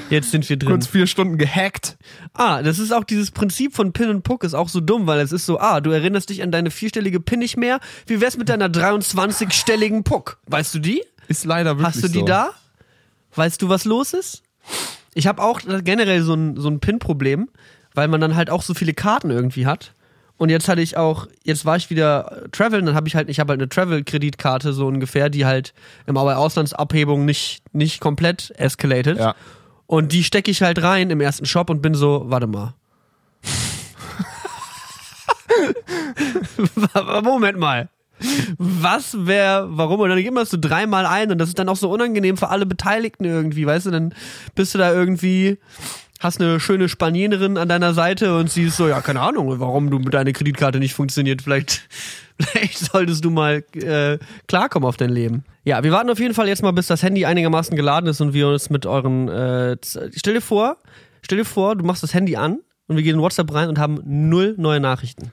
jetzt 0.09 0.31
sind 0.31 0.47
wir 0.49 0.57
drin. 0.57 0.69
Kurz 0.69 0.87
vier 0.87 1.07
Stunden 1.07 1.37
gehackt. 1.37 1.97
Ah, 2.33 2.61
das 2.61 2.79
ist 2.79 2.93
auch 2.93 3.03
dieses 3.03 3.31
Prinzip 3.31 3.75
von 3.75 3.93
Pin 3.93 4.09
und 4.09 4.23
Puck 4.23 4.43
ist 4.43 4.53
auch 4.53 4.69
so 4.69 4.79
dumm, 4.79 5.07
weil 5.07 5.19
es 5.19 5.31
ist 5.31 5.45
so, 5.45 5.59
ah, 5.59 5.81
du 5.81 5.91
erinnerst 5.91 6.29
dich 6.29 6.43
an 6.43 6.51
deine 6.51 6.71
vierstellige 6.71 7.19
Pin 7.19 7.39
nicht 7.39 7.57
mehr. 7.57 7.79
Wie 8.05 8.21
wär's 8.21 8.37
mit 8.37 8.49
deiner 8.49 8.67
23-stelligen 8.67 10.03
Puck? 10.03 10.37
Weißt 10.47 10.73
du 10.75 10.79
die? 10.79 11.03
Ist 11.27 11.45
leider 11.45 11.77
wirklich 11.77 11.95
Hast 11.95 12.03
du 12.03 12.07
die 12.07 12.19
so. 12.19 12.25
da? 12.25 12.51
Weißt 13.35 13.61
du, 13.61 13.69
was 13.69 13.85
los 13.85 14.13
ist? 14.13 14.43
Ich 15.13 15.27
habe 15.27 15.41
auch 15.41 15.61
generell 15.83 16.21
so 16.21 16.33
ein, 16.33 16.57
so 16.57 16.69
ein 16.69 16.79
Pin-Problem, 16.79 17.49
weil 17.93 18.07
man 18.07 18.21
dann 18.21 18.35
halt 18.35 18.49
auch 18.49 18.61
so 18.61 18.73
viele 18.73 18.93
Karten 18.93 19.31
irgendwie 19.31 19.65
hat. 19.65 19.93
Und 20.37 20.49
jetzt 20.49 20.67
hatte 20.67 20.81
ich 20.81 20.97
auch, 20.97 21.27
jetzt 21.43 21.65
war 21.65 21.77
ich 21.77 21.89
wieder 21.89 22.43
äh, 22.45 22.49
traveln, 22.49 22.85
dann 22.85 22.95
habe 22.95 23.07
ich 23.07 23.15
halt, 23.15 23.27
ich 23.27 23.39
habe 23.39 23.51
halt 23.51 23.59
eine 23.59 23.69
Travel-Kreditkarte 23.69 24.71
so 24.71 24.85
ungefähr, 24.85 25.29
die 25.29 25.45
halt 25.45 25.73
im 26.05 26.13
bei 26.13 26.35
Auslandsabhebung 26.35 27.25
nicht, 27.25 27.63
nicht 27.73 27.99
komplett 27.99 28.53
escalated. 28.55 29.17
Ja. 29.17 29.35
Und 29.87 30.11
die 30.11 30.23
stecke 30.23 30.51
ich 30.51 30.61
halt 30.61 30.83
rein 30.83 31.09
im 31.09 31.21
ersten 31.21 31.45
Shop 31.45 31.69
und 31.69 31.81
bin 31.81 31.95
so, 31.95 32.23
warte 32.27 32.47
mal. 32.47 32.75
Moment 37.23 37.57
mal. 37.57 37.89
Was 38.57 39.27
wäre, 39.27 39.67
warum? 39.69 39.99
Und 39.99 40.09
dann 40.09 40.17
gib 40.21 40.33
das 40.35 40.49
so 40.49 40.57
dreimal 40.59 41.05
ein 41.05 41.31
und 41.31 41.37
das 41.37 41.49
ist 41.49 41.59
dann 41.59 41.69
auch 41.69 41.75
so 41.75 41.89
unangenehm 41.89 42.35
für 42.35 42.49
alle 42.49 42.65
Beteiligten 42.65 43.25
irgendwie, 43.25 43.65
weißt 43.65 43.85
du? 43.85 43.91
Dann 43.91 44.13
bist 44.55 44.73
du 44.73 44.79
da 44.79 44.91
irgendwie, 44.91 45.59
hast 46.19 46.41
eine 46.41 46.59
schöne 46.59 46.89
Spanierin 46.89 47.57
an 47.57 47.69
deiner 47.69 47.93
Seite 47.93 48.37
und 48.37 48.49
sie 48.49 48.63
ist 48.63 48.77
so, 48.77 48.87
ja, 48.87 49.01
keine 49.01 49.21
Ahnung, 49.21 49.59
warum 49.59 49.89
du 49.89 49.99
mit 49.99 50.13
deiner 50.13 50.31
Kreditkarte 50.31 50.79
nicht 50.79 50.93
funktioniert. 50.93 51.41
Vielleicht, 51.41 51.81
vielleicht 52.41 52.77
solltest 52.79 53.23
du 53.23 53.29
mal 53.29 53.63
äh, 53.75 54.17
klarkommen 54.47 54.87
auf 54.87 54.97
dein 54.97 55.09
Leben. 55.09 55.43
Ja, 55.63 55.83
wir 55.83 55.91
warten 55.91 56.09
auf 56.09 56.19
jeden 56.19 56.33
Fall 56.33 56.47
jetzt 56.47 56.63
mal, 56.63 56.71
bis 56.71 56.87
das 56.87 57.03
Handy 57.03 57.25
einigermaßen 57.25 57.75
geladen 57.75 58.07
ist 58.09 58.21
und 58.21 58.33
wir 58.33 58.47
uns 58.47 58.69
mit 58.69 58.85
euren, 58.85 59.27
äh, 59.29 59.77
stell 59.83 60.33
dir 60.33 60.41
vor, 60.41 60.77
stell 61.21 61.37
dir 61.37 61.45
vor, 61.45 61.75
du 61.75 61.83
machst 61.85 62.03
das 62.03 62.13
Handy 62.13 62.35
an 62.35 62.59
und 62.87 62.95
wir 62.95 63.03
gehen 63.03 63.15
in 63.15 63.21
WhatsApp 63.21 63.53
rein 63.53 63.69
und 63.69 63.77
haben 63.79 63.99
null 64.05 64.55
neue 64.57 64.79
Nachrichten. 64.79 65.31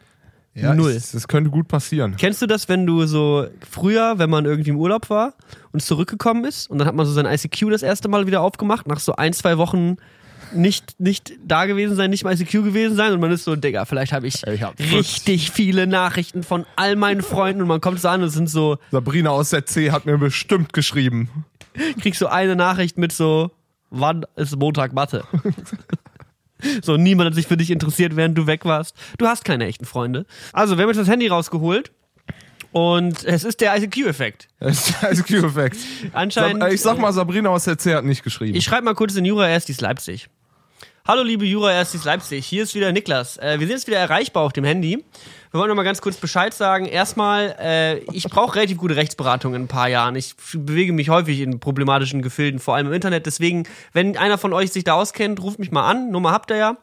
Ja, 0.56 0.72
Null. 0.72 0.92
ich- 0.92 1.10
Das 1.10 1.26
könnte 1.26 1.50
gut 1.50 1.66
passieren. 1.66 2.14
Kennst 2.16 2.40
du 2.40 2.46
das, 2.46 2.68
wenn 2.68 2.86
du 2.86 3.06
so 3.06 3.46
früher, 3.68 4.18
wenn 4.18 4.30
man 4.30 4.44
irgendwie 4.44 4.70
im 4.70 4.76
Urlaub 4.76 5.10
war 5.10 5.34
und 5.72 5.82
zurückgekommen 5.82 6.44
ist 6.44 6.70
und 6.70 6.78
dann 6.78 6.86
hat 6.86 6.94
man 6.94 7.06
so 7.06 7.12
sein 7.12 7.26
ICQ 7.26 7.70
das 7.70 7.82
erste 7.82 8.08
Mal 8.08 8.28
wieder 8.28 8.40
aufgemacht, 8.40 8.86
nach 8.86 9.00
so 9.00 9.16
ein, 9.16 9.32
zwei 9.32 9.58
Wochen 9.58 9.96
nicht, 10.54 10.98
nicht 11.00 11.32
da 11.44 11.66
gewesen 11.66 11.96
sein, 11.96 12.10
nicht 12.10 12.22
im 12.24 12.30
ICQ 12.30 12.52
gewesen 12.64 12.96
sein 12.96 13.12
und 13.12 13.20
man 13.20 13.30
ist 13.32 13.44
so, 13.44 13.56
Digga, 13.56 13.84
vielleicht 13.84 14.12
habe 14.12 14.26
ich, 14.26 14.42
Ich 14.46 14.62
hab 14.62 14.78
richtig 14.78 15.50
viele 15.50 15.86
Nachrichten 15.86 16.42
von 16.42 16.64
all 16.76 16.96
meinen 16.96 17.22
Freunden 17.22 17.62
und 17.62 17.68
man 17.68 17.80
kommt 17.80 18.00
so 18.00 18.08
an 18.08 18.22
und 18.22 18.28
es 18.28 18.34
sind 18.34 18.48
so, 18.50 18.78
Sabrina 18.90 19.30
aus 19.30 19.50
der 19.50 19.66
C 19.66 19.90
hat 19.90 20.06
mir 20.06 20.18
bestimmt 20.18 20.72
geschrieben. 20.72 21.28
kriegst 22.00 22.20
so 22.20 22.26
eine 22.28 22.56
Nachricht 22.56 22.98
mit 22.98 23.12
so, 23.12 23.50
wann 23.90 24.24
ist 24.36 24.56
Montag 24.56 24.92
Mathe? 24.92 25.24
so, 26.82 26.96
niemand 26.96 27.28
hat 27.30 27.34
sich 27.34 27.46
für 27.46 27.56
dich 27.56 27.70
interessiert, 27.70 28.16
während 28.16 28.36
du 28.38 28.46
weg 28.46 28.64
warst. 28.64 28.94
Du 29.18 29.26
hast 29.26 29.44
keine 29.44 29.66
echten 29.66 29.84
Freunde. 29.84 30.24
Also, 30.52 30.76
wir 30.76 30.82
haben 30.82 30.90
jetzt 30.90 30.98
das 31.00 31.08
Handy 31.08 31.26
rausgeholt 31.28 31.92
und 32.72 33.22
es 33.24 33.44
ist 33.44 33.60
der 33.60 33.76
ICQ-Effekt. 33.76 34.48
Das 34.60 34.88
ist 34.90 35.02
der 35.02 35.12
ICQ-Effekt. 35.12 35.76
Anscheinend. 36.12 36.62
Sab- 36.62 36.72
Ich 36.72 36.80
sag 36.80 36.98
mal, 36.98 37.12
Sabrina 37.12 37.50
aus 37.50 37.64
der 37.64 37.76
C 37.78 37.94
hat 37.94 38.04
nicht 38.04 38.22
geschrieben. 38.24 38.56
Ich 38.56 38.64
schreibe 38.64 38.84
mal 38.84 38.94
kurz 38.94 39.14
in 39.16 39.24
Jura 39.24 39.48
Erstis 39.48 39.80
Leipzig. 39.80 40.28
Hallo 41.06 41.22
liebe 41.22 41.44
Jura 41.44 41.70
Erstis 41.70 42.04
Leipzig, 42.04 42.46
hier 42.46 42.62
ist 42.62 42.74
wieder 42.74 42.90
Niklas. 42.90 43.36
Äh, 43.36 43.60
wir 43.60 43.66
sind 43.66 43.76
jetzt 43.76 43.86
wieder 43.86 43.98
erreichbar 43.98 44.42
auf 44.42 44.54
dem 44.54 44.64
Handy. 44.64 45.04
Wir 45.50 45.60
wollen 45.60 45.68
noch 45.68 45.76
mal 45.76 45.82
ganz 45.82 46.00
kurz 46.00 46.16
Bescheid 46.16 46.54
sagen. 46.54 46.86
Erstmal, 46.86 47.54
äh, 47.60 47.98
ich 48.14 48.24
brauche 48.24 48.56
relativ 48.56 48.78
gute 48.78 48.96
Rechtsberatung 48.96 49.54
in 49.54 49.64
ein 49.64 49.68
paar 49.68 49.90
Jahren. 49.90 50.16
Ich 50.16 50.34
bewege 50.54 50.94
mich 50.94 51.10
häufig 51.10 51.40
in 51.40 51.60
problematischen 51.60 52.22
Gefilden, 52.22 52.58
vor 52.58 52.74
allem 52.74 52.86
im 52.86 52.94
Internet. 52.94 53.26
Deswegen, 53.26 53.64
wenn 53.92 54.16
einer 54.16 54.38
von 54.38 54.54
euch 54.54 54.72
sich 54.72 54.84
da 54.84 54.94
auskennt, 54.94 55.42
ruft 55.42 55.58
mich 55.58 55.70
mal 55.70 55.86
an. 55.86 56.10
Nummer 56.10 56.32
habt 56.32 56.50
ihr 56.50 56.56
ja. 56.56 56.78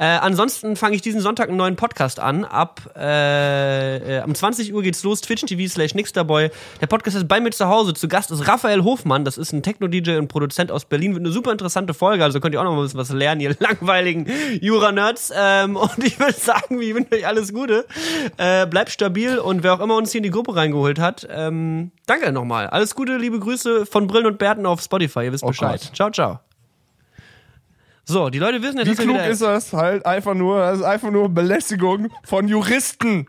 Äh, 0.00 0.04
ansonsten 0.04 0.76
fange 0.76 0.94
ich 0.94 1.02
diesen 1.02 1.20
Sonntag 1.20 1.48
einen 1.48 1.56
neuen 1.56 1.74
Podcast 1.76 2.20
an. 2.20 2.44
Ab 2.44 2.80
äh, 2.96 4.18
äh, 4.18 4.22
um 4.24 4.34
20 4.34 4.72
Uhr 4.72 4.82
geht's 4.82 5.02
los, 5.02 5.20
Twitch 5.20 5.44
TV 5.44 5.68
slash 5.68 5.94
Nixterboy. 5.94 6.50
Der 6.80 6.86
Podcast 6.86 7.16
ist 7.16 7.26
bei 7.26 7.40
mir 7.40 7.50
zu 7.50 7.66
Hause. 7.68 7.94
Zu 7.94 8.06
Gast 8.06 8.30
ist 8.30 8.46
Raphael 8.46 8.84
Hofmann. 8.84 9.24
Das 9.24 9.36
ist 9.36 9.52
ein 9.52 9.62
Techno-DJ 9.62 10.18
und 10.18 10.28
Produzent 10.28 10.70
aus 10.70 10.84
Berlin. 10.84 11.14
Wird 11.14 11.24
eine 11.24 11.32
super 11.32 11.50
interessante 11.50 11.94
Folge. 11.94 12.22
Also 12.22 12.38
könnt 12.38 12.54
ihr 12.54 12.60
auch 12.60 12.64
noch 12.64 12.72
mal 12.72 12.78
ein 12.78 12.84
bisschen 12.84 13.00
was 13.00 13.10
lernen, 13.10 13.40
ihr 13.40 13.56
langweiligen 13.58 14.26
Jura-Nerds. 14.60 15.32
Ähm, 15.36 15.74
und 15.76 15.98
ich 16.04 16.20
würde 16.20 16.32
sagen, 16.34 16.80
ich 16.80 16.94
wünsche 16.94 17.14
euch 17.16 17.26
alles 17.26 17.52
Gute. 17.52 17.84
Äh, 18.36 18.66
bleibt 18.66 18.90
stabil 18.90 19.38
und 19.38 19.62
wer 19.64 19.74
auch 19.74 19.80
immer 19.80 19.96
uns 19.96 20.12
hier 20.12 20.20
in 20.20 20.22
die 20.24 20.30
Gruppe 20.30 20.54
reingeholt 20.54 20.98
hat, 21.00 21.26
ähm, 21.30 21.90
danke 22.06 22.30
nochmal. 22.30 22.68
Alles 22.68 22.94
Gute, 22.94 23.16
liebe 23.16 23.38
Grüße 23.40 23.84
von 23.86 24.06
Brillen 24.06 24.26
und 24.26 24.38
Bärten 24.38 24.64
auf 24.64 24.80
Spotify. 24.80 25.24
Ihr 25.24 25.32
wisst 25.32 25.42
Oh 25.44 25.48
Bescheid. 25.48 25.80
Gott. 25.82 25.96
Ciao, 25.96 26.10
ciao. 26.10 26.38
So, 28.08 28.30
die 28.30 28.38
Leute 28.38 28.62
wissen 28.62 28.78
jetzt, 28.78 28.86
Wie 28.86 28.90
dass 28.92 28.98
wir 29.00 29.04
klug 29.04 29.16
wieder 29.16 29.28
ist 29.28 29.42
das? 29.42 29.72
Halt 29.74 30.06
einfach 30.06 30.32
nur, 30.32 30.58
das 30.60 30.78
ist 30.78 30.84
einfach 30.84 31.10
nur 31.10 31.28
Belästigung 31.28 32.08
von 32.24 32.48
Juristen. 32.48 33.26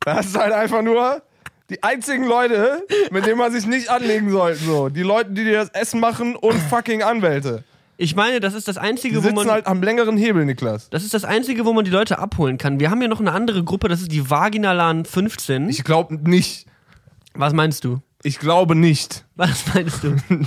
Das 0.00 0.26
ist 0.26 0.36
halt 0.36 0.52
einfach 0.52 0.82
nur 0.82 1.22
die 1.70 1.80
einzigen 1.84 2.24
Leute, 2.24 2.84
mit 3.12 3.26
denen 3.26 3.38
man 3.38 3.52
sich 3.52 3.64
nicht 3.66 3.90
anlegen 3.90 4.30
sollte. 4.30 4.58
So. 4.64 4.88
Die 4.88 5.02
Leute, 5.02 5.30
die 5.30 5.44
dir 5.44 5.58
das 5.58 5.68
Essen 5.70 6.00
machen 6.00 6.34
und 6.34 6.54
fucking 6.54 7.04
Anwälte. 7.04 7.62
Ich 7.96 8.16
meine, 8.16 8.40
das 8.40 8.54
ist 8.54 8.66
das 8.66 8.74
Die 8.76 8.80
Einzige, 8.80 9.18
wo 9.18 9.20
sitzen 9.20 9.34
man. 9.36 9.50
halt 9.50 9.66
am 9.68 9.82
längeren 9.82 10.16
Hebel, 10.16 10.44
Niklas. 10.44 10.90
Das 10.90 11.04
ist 11.04 11.14
das 11.14 11.24
Einzige, 11.24 11.64
wo 11.64 11.72
man 11.72 11.84
die 11.84 11.90
Leute 11.92 12.18
abholen 12.18 12.58
kann. 12.58 12.80
Wir 12.80 12.90
haben 12.90 13.00
ja 13.00 13.06
noch 13.06 13.20
eine 13.20 13.30
andere 13.30 13.62
Gruppe, 13.62 13.86
das 13.88 14.00
ist 14.00 14.10
die 14.10 14.28
Vaginalan 14.28 15.04
15. 15.04 15.68
Ich 15.68 15.84
glaube 15.84 16.16
nicht. 16.28 16.66
Was 17.34 17.52
meinst 17.52 17.84
du? 17.84 18.00
Ich 18.24 18.40
glaube 18.40 18.74
nicht. 18.74 19.24
Was 19.36 19.64
meinst 19.72 20.02
du? 20.02 20.16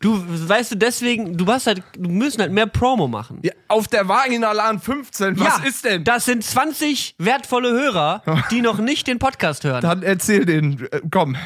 du, 0.00 0.22
weißt 0.26 0.72
du, 0.72 0.76
deswegen, 0.76 1.36
du 1.36 1.46
hast 1.46 1.66
halt, 1.66 1.82
du 1.96 2.10
müssen 2.10 2.40
halt 2.40 2.52
mehr 2.52 2.66
Promo 2.66 3.08
machen. 3.08 3.40
Ja, 3.42 3.52
auf 3.68 3.88
der 3.88 4.08
Vaginalan 4.08 4.80
15, 4.80 5.38
was 5.38 5.58
Ja, 5.58 5.64
ist 5.64 5.84
denn? 5.84 6.04
Das 6.04 6.24
sind 6.24 6.44
20 6.44 7.14
wertvolle 7.18 7.70
Hörer, 7.70 8.22
die 8.50 8.60
noch 8.60 8.78
nicht 8.78 9.06
den 9.06 9.18
Podcast 9.18 9.64
hören. 9.64 9.82
Dann 9.82 10.02
erzähl 10.02 10.44
den. 10.44 10.86
Äh, 10.90 11.00
komm. 11.10 11.36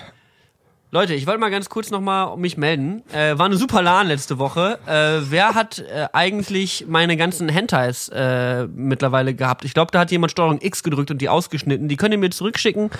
Leute, 0.90 1.14
ich 1.14 1.27
wollte 1.27 1.40
mal 1.40 1.50
ganz 1.50 1.68
kurz 1.68 1.90
nochmal 1.90 2.37
mich 2.37 2.57
melden. 2.57 3.03
Äh, 3.12 3.37
war 3.37 3.46
eine 3.46 3.57
super 3.57 3.83
LAN 3.83 4.07
letzte 4.07 4.38
Woche. 4.38 4.79
Äh, 4.87 5.29
wer 5.29 5.57
hat 5.57 5.81
äh, 5.81 6.07
eigentlich 6.12 6.85
meine 6.87 7.16
ganzen 7.16 7.48
Hentais 7.48 8.11
äh, 8.11 8.68
mittlerweile 8.68 9.35
gehabt? 9.35 9.64
Ich 9.64 9.74
glaube, 9.74 9.90
da 9.90 9.98
hat 9.98 10.12
jemand 10.12 10.31
Steuerung 10.31 10.61
X 10.62 10.85
gedrückt 10.85 11.11
und 11.11 11.20
die 11.20 11.29
ausgeschnitten. 11.29 11.88
Die 11.88 11.96
könnt 11.96 12.12
ihr 12.14 12.18
mir 12.18 12.31
zurückschicken 12.31 12.90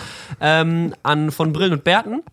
ähm, 0.41 0.93
an 1.05 1.31
von 1.31 1.53
Brillen 1.53 1.73
und 1.73 1.85
Bärten 1.85 2.25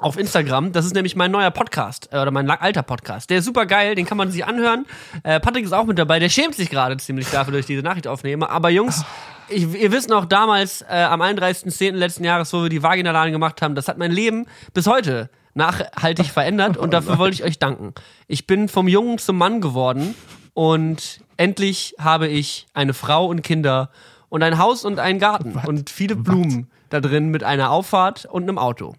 auf 0.00 0.18
Instagram. 0.18 0.72
Das 0.72 0.86
ist 0.86 0.94
nämlich 0.94 1.16
mein 1.16 1.30
neuer 1.30 1.50
Podcast 1.50 2.08
äh, 2.12 2.18
oder 2.18 2.30
mein 2.30 2.50
alter 2.50 2.82
Podcast. 2.82 3.30
Der 3.30 3.38
ist 3.38 3.44
super 3.44 3.66
geil, 3.66 3.94
den 3.94 4.06
kann 4.06 4.16
man 4.18 4.30
sich 4.30 4.44
anhören. 4.44 4.86
Äh, 5.22 5.40
Patrick 5.40 5.64
ist 5.64 5.72
auch 5.72 5.86
mit 5.86 5.98
dabei. 5.98 6.18
Der 6.18 6.28
schämt 6.28 6.54
sich 6.54 6.70
gerade 6.70 6.96
ziemlich 6.96 7.30
dafür, 7.30 7.52
dass 7.52 7.60
ich 7.60 7.66
diese 7.66 7.82
Nachricht 7.82 8.06
aufnehme. 8.06 8.48
Aber 8.50 8.70
Jungs, 8.70 9.04
ich, 9.48 9.62
ihr 9.74 9.92
wisst 9.92 10.08
noch 10.08 10.24
damals 10.24 10.82
äh, 10.82 10.94
am 10.94 11.22
31.10. 11.22 11.92
letzten 11.92 12.24
Jahres, 12.24 12.52
wo 12.52 12.62
wir 12.62 12.68
die 12.68 12.82
Vaginaladen 12.82 13.32
gemacht 13.32 13.62
haben, 13.62 13.74
das 13.74 13.88
hat 13.88 13.98
mein 13.98 14.12
Leben 14.12 14.46
bis 14.74 14.86
heute 14.86 15.30
nachhaltig 15.54 16.26
verändert 16.26 16.76
und 16.76 16.92
dafür 16.92 17.18
wollte 17.18 17.34
ich 17.34 17.44
euch 17.44 17.58
danken. 17.58 17.94
Ich 18.28 18.46
bin 18.46 18.68
vom 18.68 18.86
Jungen 18.86 19.18
zum 19.18 19.36
Mann 19.36 19.60
geworden 19.60 20.14
und 20.54 21.20
endlich 21.36 21.96
habe 21.98 22.28
ich 22.28 22.66
eine 22.74 22.94
Frau 22.94 23.26
und 23.26 23.42
Kinder 23.42 23.90
und 24.28 24.42
ein 24.42 24.58
Haus 24.58 24.84
und 24.84 24.98
einen 24.98 25.18
Garten 25.18 25.60
und 25.66 25.90
viele 25.90 26.14
Blumen 26.14 26.70
da 26.90 27.00
drin 27.00 27.28
mit 27.28 27.44
einer 27.44 27.70
Auffahrt 27.70 28.24
und 28.24 28.44
einem 28.44 28.58
Auto. 28.58 28.94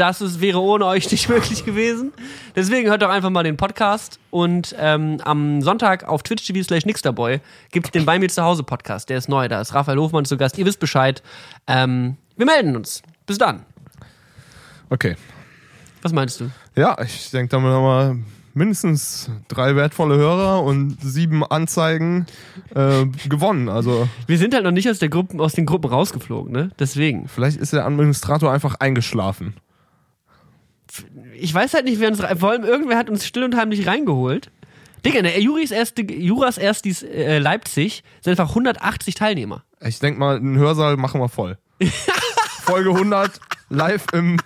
Das 0.00 0.22
ist, 0.22 0.40
wäre 0.40 0.62
ohne 0.62 0.86
euch 0.86 1.10
nicht 1.10 1.28
möglich 1.28 1.66
gewesen. 1.66 2.14
Deswegen 2.56 2.88
hört 2.88 3.02
doch 3.02 3.10
einfach 3.10 3.28
mal 3.28 3.42
den 3.42 3.58
Podcast. 3.58 4.18
Und 4.30 4.74
ähm, 4.78 5.18
am 5.24 5.60
Sonntag 5.60 6.08
auf 6.08 6.22
Twitch 6.22 6.46
TV 6.46 6.62
slash 6.62 6.86
Nixterboy 6.86 7.40
gibt 7.70 7.88
es 7.88 7.92
den 7.92 8.06
Bei 8.06 8.18
mir 8.18 8.30
zu 8.30 8.42
Hause 8.42 8.62
Podcast. 8.62 9.10
Der 9.10 9.18
ist 9.18 9.28
neu. 9.28 9.46
Da 9.48 9.60
ist 9.60 9.74
Raphael 9.74 9.98
Hofmann 9.98 10.24
zu 10.24 10.38
Gast. 10.38 10.56
Ihr 10.56 10.64
wisst 10.64 10.80
Bescheid. 10.80 11.22
Ähm, 11.66 12.16
wir 12.38 12.46
melden 12.46 12.76
uns. 12.76 13.02
Bis 13.26 13.36
dann. 13.36 13.66
Okay. 14.88 15.16
Was 16.00 16.14
meinst 16.14 16.40
du? 16.40 16.50
Ja, 16.76 16.96
ich 17.02 17.30
denke, 17.30 17.50
damit 17.50 17.70
haben 17.70 17.84
wir 17.84 18.16
mindestens 18.54 19.30
drei 19.48 19.76
wertvolle 19.76 20.16
Hörer 20.16 20.62
und 20.62 20.96
sieben 21.02 21.44
Anzeigen 21.44 22.24
äh, 22.74 23.04
gewonnen. 23.28 23.68
Also 23.68 24.08
Wir 24.26 24.38
sind 24.38 24.54
halt 24.54 24.64
noch 24.64 24.70
nicht 24.70 24.88
aus, 24.88 24.98
der 24.98 25.10
Gruppen, 25.10 25.42
aus 25.42 25.52
den 25.52 25.66
Gruppen 25.66 25.90
rausgeflogen, 25.90 26.50
ne? 26.50 26.70
Deswegen. 26.78 27.28
vielleicht 27.28 27.58
ist 27.58 27.74
der 27.74 27.84
Administrator 27.84 28.50
einfach 28.50 28.76
eingeschlafen. 28.76 29.56
Ich 31.34 31.52
weiß 31.52 31.74
halt 31.74 31.84
nicht, 31.84 32.00
wer 32.00 32.08
uns. 32.08 32.20
Vor 32.38 32.50
allem 32.50 32.64
irgendwer 32.64 32.96
hat 32.98 33.10
uns 33.10 33.26
still 33.26 33.44
und 33.44 33.56
heimlich 33.56 33.86
reingeholt. 33.86 34.50
Digga, 35.04 35.22
ne, 35.22 35.38
Juris 35.40 35.70
erste, 35.70 36.02
Juras 36.02 36.58
Erstis 36.58 37.02
äh, 37.02 37.38
Leipzig 37.38 38.02
sind 38.20 38.32
einfach 38.32 38.50
180 38.50 39.14
Teilnehmer. 39.14 39.64
Ich 39.80 39.98
denke 39.98 40.20
mal, 40.20 40.36
einen 40.36 40.58
Hörsaal 40.58 40.96
machen 40.96 41.20
wir 41.20 41.28
voll. 41.28 41.56
Folge 42.62 42.90
100 42.90 43.40
live 43.70 44.04
im 44.12 44.36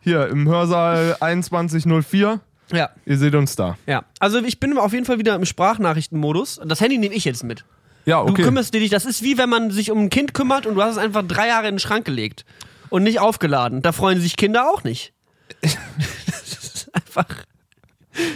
hier 0.00 0.28
im 0.28 0.46
Hörsaal 0.46 1.16
2104. 1.18 2.40
Ja. 2.72 2.90
Ihr 3.06 3.16
seht 3.16 3.34
uns 3.34 3.56
da. 3.56 3.78
Ja. 3.86 4.04
Also 4.18 4.42
ich 4.42 4.60
bin 4.60 4.76
auf 4.76 4.92
jeden 4.92 5.06
Fall 5.06 5.18
wieder 5.18 5.34
im 5.34 5.46
Sprachnachrichtenmodus. 5.46 6.60
Das 6.66 6.80
Handy 6.80 6.98
nehme 6.98 7.14
ich 7.14 7.24
jetzt 7.24 7.42
mit. 7.42 7.64
Ja, 8.04 8.22
Du 8.22 8.32
okay. 8.32 8.42
kümmerst 8.42 8.74
dich, 8.74 8.90
das 8.90 9.06
ist 9.06 9.22
wie 9.22 9.38
wenn 9.38 9.48
man 9.48 9.70
sich 9.70 9.90
um 9.90 9.98
ein 9.98 10.10
Kind 10.10 10.34
kümmert 10.34 10.66
und 10.66 10.74
du 10.74 10.82
hast 10.82 10.92
es 10.92 10.98
einfach 10.98 11.22
drei 11.26 11.48
Jahre 11.48 11.68
in 11.68 11.76
den 11.76 11.78
Schrank 11.80 12.04
gelegt 12.04 12.44
und 12.90 13.02
nicht 13.02 13.18
aufgeladen. 13.18 13.80
Da 13.80 13.92
freuen 13.92 14.20
sich 14.20 14.36
Kinder 14.36 14.68
auch 14.70 14.84
nicht. 14.84 15.13
das 16.26 16.52
ist 16.52 16.90
einfach. 16.94 17.26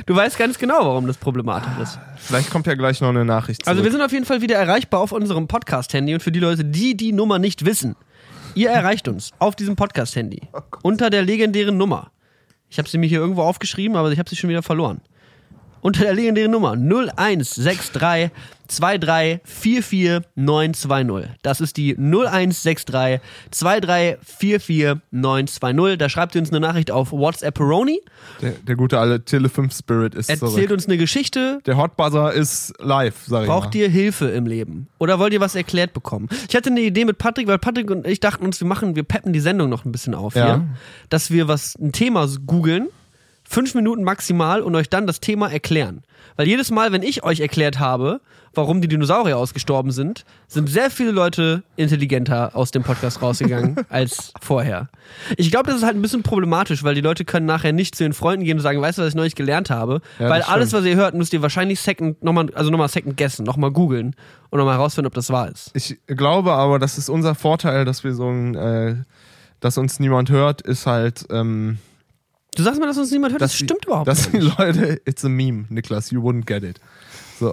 Du 0.07 0.15
weißt 0.15 0.39
ganz 0.39 0.59
genau, 0.59 0.81
warum 0.81 1.07
das 1.07 1.17
problematisch 1.17 1.71
ist. 1.83 1.99
Vielleicht 2.17 2.51
kommt 2.51 2.67
ja 2.67 2.75
gleich 2.75 3.01
noch 3.01 3.11
eine 3.11 3.25
Nachricht. 3.25 3.63
Zurück. 3.63 3.71
Also 3.71 3.85
wir 3.85 3.93
sind 3.93 4.03
auf 4.03 4.13
jeden 4.13 4.25
Fall 4.25 4.41
wieder 4.41 4.57
erreichbar 4.57 5.01
auf 5.01 5.13
unserem 5.13 5.47
Podcast-Handy 5.47 6.15
und 6.15 6.23
für 6.23 6.33
die 6.33 6.41
Leute, 6.41 6.65
die 6.65 6.97
die 6.97 7.13
Nummer 7.13 7.39
nicht 7.39 7.65
wissen, 7.65 7.95
ihr 8.55 8.71
erreicht 8.71 9.07
uns 9.07 9.33
auf 9.39 9.55
diesem 9.55 9.77
Podcast-Handy 9.77 10.49
unter 10.83 11.11
der 11.11 11.23
legendären 11.23 11.77
Nummer. 11.77 12.11
Ich 12.71 12.79
habe 12.79 12.89
sie 12.89 12.99
mir 12.99 13.07
hier 13.07 13.21
irgendwo 13.21 13.43
aufgeschrieben, 13.43 13.97
aber 13.97 14.11
ich 14.11 14.19
habe 14.19 14.29
sie 14.29 14.37
schon 14.37 14.51
wieder 14.51 14.63
verloren. 14.63 15.01
Unter 15.81 16.03
der 16.05 16.15
legendären 16.15 16.51
Nummer 16.51 16.73
0163 16.73 18.31
23 18.69 20.21
920. 20.35 21.31
Das 21.43 21.61
ist 21.61 21.77
die 21.79 21.97
0163 21.97 23.21
23 23.51 24.97
920. 25.11 25.99
Da 25.99 26.09
schreibt 26.09 26.35
ihr 26.35 26.41
uns 26.43 26.51
eine 26.51 26.61
Nachricht 26.61 26.91
auf 26.91 27.11
WhatsApp 27.13 27.55
Peroni, 27.55 28.01
der, 28.43 28.51
der 28.53 28.77
gute 28.77 28.99
alte 28.99 29.25
Tele 29.25 29.49
5 29.49 29.75
Spirit 29.75 30.15
ist 30.15 30.29
erzählt 30.29 30.53
zurück. 30.53 30.71
uns 30.73 30.87
eine 30.87 30.99
Geschichte, 30.99 31.61
Der 31.67 31.77
Hotbuzzer 31.79 32.33
ist 32.33 32.75
live, 32.79 33.15
sag 33.27 33.43
ich 33.43 33.49
Braucht 33.49 33.75
mal. 33.75 33.81
ihr 33.81 33.89
Hilfe 33.89 34.27
im 34.29 34.47
Leben? 34.47 34.89
Oder 34.99 35.19
wollt 35.19 35.33
ihr 35.33 35.41
was 35.41 35.55
erklärt 35.55 35.93
bekommen? 35.95 36.29
Ich 36.49 36.55
hatte 36.55 36.69
eine 36.71 36.81
Idee 36.81 37.05
mit 37.07 37.17
Patrick, 37.19 37.47
weil 37.47 37.59
Patrick 37.59 37.91
und 37.91 38.07
ich 38.07 38.21
dachten 38.21 38.45
uns, 38.45 38.61
wir 38.61 38.69
machen, 38.69 38.97
wir 38.97 39.03
peppen 39.05 39.33
die 39.33 39.41
Sendung 39.41 39.71
noch 39.71 39.85
ein 39.87 39.93
bisschen 39.93 40.15
auf 40.15 40.35
Ja. 40.35 40.45
hier. 40.47 40.67
Dass 41.09 41.31
wir 41.31 41.49
was, 41.49 41.75
ein 41.81 41.93
Thema 41.93 42.29
googeln, 42.47 42.89
fünf 43.49 43.75
Minuten 43.75 44.05
maximal 44.05 44.61
und 44.61 44.75
euch 44.77 44.91
dann 44.91 45.07
das 45.07 45.21
Thema 45.21 45.51
erklären. 45.51 46.03
Weil 46.37 46.47
jedes 46.47 46.71
Mal, 46.71 46.93
wenn 46.93 47.03
ich 47.03 47.25
euch 47.25 47.41
erklärt 47.41 47.79
habe, 47.79 48.21
warum 48.53 48.83
die 48.83 48.89
Dinosaurier 48.89 49.39
ausgestorben 49.39 49.91
sind, 49.91 50.25
sind 50.49 50.69
sehr 50.69 50.91
viele 50.91 51.13
Leute 51.13 51.63
intelligenter 51.77 52.55
aus 52.55 52.71
dem 52.73 52.83
Podcast 52.83 53.23
rausgegangen 53.23 53.77
als 53.89 54.33
vorher. 54.41 54.89
Ich 55.39 55.51
glaube, 55.51 55.69
das 55.69 55.77
ist 55.77 55.83
halt 55.83 55.97
ein 55.97 56.03
bisschen 56.03 56.23
problematisch, 56.23 56.85
weil 56.85 56.95
die 56.95 57.01
Leute 57.01 57.25
können 57.25 57.47
nachher 57.47 57.73
nicht 57.73 57.95
zu 57.95 58.05
den 58.05 58.13
Freunden 58.13 58.45
gehen 58.45 58.59
und 58.59 58.63
sagen, 58.63 58.83
weißt 58.83 58.99
du, 58.99 59.03
was 59.03 59.09
ich 59.09 59.15
neulich 59.15 59.35
gelernt 59.35 59.71
habe? 59.71 60.03
Ja, 60.19 60.29
weil 60.29 60.43
alles, 60.43 60.73
was 60.75 60.85
ihr 60.85 60.97
hört, 60.97 61.15
müsst 61.15 61.33
ihr 61.33 61.41
wahrscheinlich 61.41 61.81
second, 61.81 62.23
nochmal, 62.23 62.51
also 62.55 62.71
nochmal 62.71 62.89
second 62.89 63.17
guessen, 63.17 63.47
nochmal 63.47 63.71
googeln 63.71 64.15
und 64.51 64.59
nochmal 64.59 64.77
herausfinden, 64.77 65.07
ob 65.07 65.15
das 65.15 65.31
wahr 65.31 65.51
ist. 65.51 65.71
Ich 65.73 65.99
glaube 66.07 66.53
aber, 66.53 66.79
das 66.79 66.99
ist 66.99 67.09
unser 67.09 67.35
Vorteil, 67.35 67.87
dass 67.87 68.05
wir 68.05 68.13
so 68.13 68.29
ein, 68.29 68.55
äh, 68.55 68.97
dass 69.61 69.79
uns 69.79 69.99
niemand 70.01 70.29
hört, 70.31 70.61
ist 70.61 70.87
halt, 70.87 71.25
ähm, 71.31 71.79
Du 72.59 72.65
sagst 72.65 72.81
mal, 72.81 72.87
dass 72.87 72.99
uns 72.99 73.13
niemand 73.13 73.35
hört, 73.35 73.41
das 73.41 73.53
dass 73.53 73.59
stimmt 73.59 73.85
die, 73.85 73.87
überhaupt 73.87 74.09
dass 74.09 74.33
nicht. 74.33 74.45
die 74.45 74.63
Leute, 74.63 75.01
it's 75.05 75.25
a 75.25 75.29
meme, 75.29 75.67
Niklas, 75.69 76.11
you 76.11 76.21
wouldn't 76.21 76.45
get 76.45 76.65
it. 76.65 76.81
So. 77.39 77.53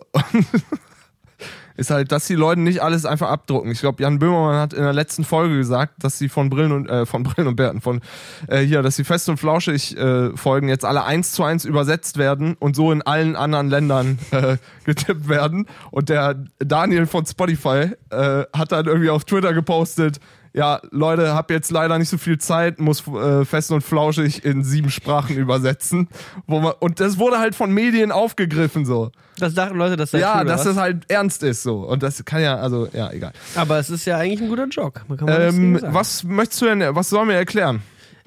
ist 1.77 1.91
halt, 1.91 2.11
dass 2.11 2.25
die 2.25 2.33
Leute 2.33 2.61
nicht 2.61 2.81
alles 2.81 3.05
einfach 3.05 3.29
abdrucken. 3.29 3.69
Ich 3.69 3.81
glaube, 3.81 4.01
Jan 4.01 4.17
Böhmermann 4.17 4.59
hat 4.59 4.73
in 4.73 4.81
der 4.81 4.93
letzten 4.93 5.23
Folge 5.23 5.57
gesagt, 5.57 6.03
dass 6.03 6.17
sie 6.17 6.27
von 6.27 6.49
Brillen 6.49 6.71
und 6.71 6.89
äh, 6.89 7.05
von 7.05 7.21
Brillen 7.21 7.47
und 7.47 7.55
Bärten, 7.55 7.81
von 7.81 8.01
äh, 8.47 8.61
hier, 8.61 8.81
dass 8.81 8.95
die 8.95 9.03
Fest 9.03 9.29
und 9.29 9.37
Flauschig 9.37 9.95
äh, 9.95 10.35
Folgen 10.35 10.69
jetzt 10.69 10.85
alle 10.85 11.03
eins 11.03 11.33
zu 11.33 11.43
eins 11.43 11.65
übersetzt 11.65 12.17
werden 12.17 12.55
und 12.59 12.75
so 12.75 12.91
in 12.91 13.03
allen 13.03 13.35
anderen 13.35 13.69
Ländern 13.69 14.17
äh, 14.31 14.57
getippt 14.85 15.29
werden. 15.29 15.67
Und 15.91 16.09
der 16.09 16.43
Daniel 16.57 17.05
von 17.05 17.27
Spotify 17.27 17.91
äh, 18.09 18.45
hat 18.53 18.71
dann 18.71 18.87
irgendwie 18.87 19.11
auf 19.11 19.23
Twitter 19.25 19.53
gepostet, 19.53 20.19
ja, 20.55 20.79
Leute, 20.91 21.33
hab 21.33 21.51
jetzt 21.51 21.69
leider 21.69 21.99
nicht 21.99 22.07
so 22.07 22.17
viel 22.17 22.37
Zeit, 22.37 22.79
muss 22.79 23.05
äh, 23.07 23.43
fest 23.43 23.71
und 23.71 23.81
flauschig 23.81 24.45
in 24.45 24.63
sieben 24.63 24.89
Sprachen 24.89 25.35
übersetzen. 25.35 26.07
Wo 26.47 26.61
man, 26.61 26.73
und 26.79 27.01
das 27.01 27.19
wurde 27.19 27.39
halt 27.39 27.55
von 27.55 27.71
Medien 27.71 28.11
aufgegriffen 28.11 28.85
so. 28.85 29.11
Das 29.37 29.53
dachten 29.53 29.77
Leute, 29.77 29.97
das 29.97 30.11
sei 30.11 30.19
Ja, 30.19 30.39
cool, 30.39 30.45
dass 30.45 30.65
es 30.65 30.77
halt 30.77 31.03
ernst 31.09 31.43
ist 31.43 31.61
so. 31.61 31.79
Und 31.79 32.03
das 32.03 32.23
kann 32.23 32.41
ja, 32.41 32.55
also, 32.55 32.87
ja, 32.93 33.11
egal. 33.11 33.33
Aber 33.55 33.79
es 33.79 33.89
ist 33.89 34.05
ja 34.05 34.17
eigentlich 34.17 34.41
ein 34.41 34.47
guter 34.47 34.67
gegen 34.67 35.27
Ähm, 35.27 35.79
was 35.81 36.23
möchtest 36.23 36.61
du 36.61 36.65
denn, 36.67 36.95
was 36.95 37.09
sollen 37.09 37.27
wir 37.27 37.35
erklären? 37.35 37.81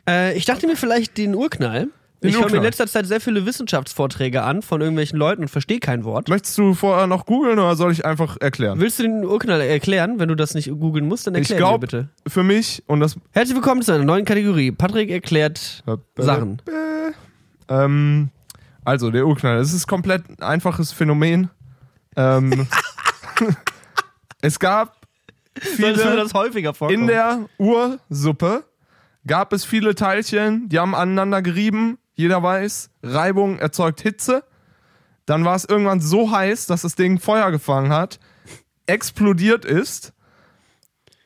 Äh, 0.06 0.36
ich 0.36 0.44
dachte 0.44 0.66
mir 0.66 0.76
vielleicht 0.76 1.16
den 1.16 1.34
Urknall. 1.34 1.88
Ich 2.20 2.36
höre 2.36 2.50
mir 2.50 2.56
in 2.56 2.62
letzter 2.64 2.86
Zeit 2.88 3.06
sehr 3.06 3.20
viele 3.20 3.46
Wissenschaftsvorträge 3.46 4.42
an 4.42 4.62
von 4.62 4.80
irgendwelchen 4.80 5.18
Leuten 5.18 5.42
und 5.42 5.48
verstehe 5.48 5.78
kein 5.78 6.02
Wort. 6.04 6.28
Möchtest 6.28 6.58
du 6.58 6.74
vorher 6.74 7.06
noch 7.06 7.26
googeln 7.26 7.58
oder 7.60 7.76
soll 7.76 7.92
ich 7.92 8.04
einfach 8.04 8.36
erklären? 8.40 8.80
Willst 8.80 8.98
du 8.98 9.04
den 9.04 9.24
Urknall 9.24 9.60
erklären? 9.60 10.18
Wenn 10.18 10.28
du 10.28 10.34
das 10.34 10.54
nicht 10.54 10.68
googeln 10.68 11.06
musst, 11.06 11.28
dann 11.28 11.36
Ich 11.36 11.48
erklär 11.50 11.70
mir 11.72 11.78
bitte. 11.78 12.08
für 12.26 12.42
mich 12.42 12.82
und 12.88 12.98
das 13.00 13.16
Herzlich 13.30 13.54
willkommen 13.54 13.82
zu 13.82 13.92
einer 13.92 14.04
neuen 14.04 14.24
Kategorie. 14.24 14.72
Patrick 14.72 15.10
erklärt 15.10 15.84
Sachen. 16.16 16.60
Ähm, 17.68 18.30
also, 18.84 19.10
der 19.10 19.26
Urknall. 19.26 19.58
Es 19.58 19.72
ist 19.72 19.86
komplett 19.86 20.22
ein 20.28 20.42
einfaches 20.42 20.92
Phänomen. 20.92 21.50
Ähm, 22.16 22.66
es 24.40 24.58
gab 24.58 24.96
Solltest 25.76 26.04
du 26.04 26.08
viele, 26.08 26.16
das 26.16 26.34
häufiger 26.34 26.74
vorkommen? 26.74 27.02
in 27.02 27.06
der 27.06 27.46
Ursuppe 27.58 28.64
gab 29.26 29.52
es 29.52 29.64
viele 29.64 29.94
Teilchen, 29.94 30.68
die 30.68 30.78
haben 30.78 30.94
aneinander 30.94 31.42
gerieben. 31.42 31.98
Jeder 32.18 32.42
weiß, 32.42 32.90
Reibung 33.04 33.60
erzeugt 33.60 34.00
Hitze. 34.00 34.42
Dann 35.24 35.44
war 35.44 35.54
es 35.54 35.64
irgendwann 35.64 36.00
so 36.00 36.32
heiß, 36.32 36.66
dass 36.66 36.82
das 36.82 36.96
Ding 36.96 37.20
Feuer 37.20 37.52
gefangen 37.52 37.92
hat, 37.92 38.18
explodiert 38.86 39.64
ist. 39.64 40.12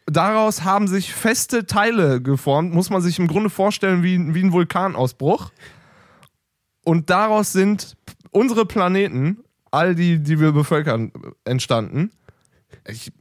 Daraus 0.04 0.64
haben 0.64 0.88
sich 0.88 1.14
feste 1.14 1.64
Teile 1.64 2.20
geformt, 2.20 2.74
muss 2.74 2.90
man 2.90 3.00
sich 3.00 3.18
im 3.18 3.26
Grunde 3.26 3.48
vorstellen 3.48 4.02
wie, 4.02 4.34
wie 4.34 4.42
ein 4.42 4.52
Vulkanausbruch. 4.52 5.50
Und 6.84 7.08
daraus 7.08 7.52
sind 7.52 7.96
unsere 8.30 8.66
Planeten, 8.66 9.38
all 9.70 9.94
die, 9.94 10.18
die 10.18 10.40
wir 10.40 10.52
bevölkern, 10.52 11.10
entstanden. 11.46 12.10
Ich, 12.86 13.12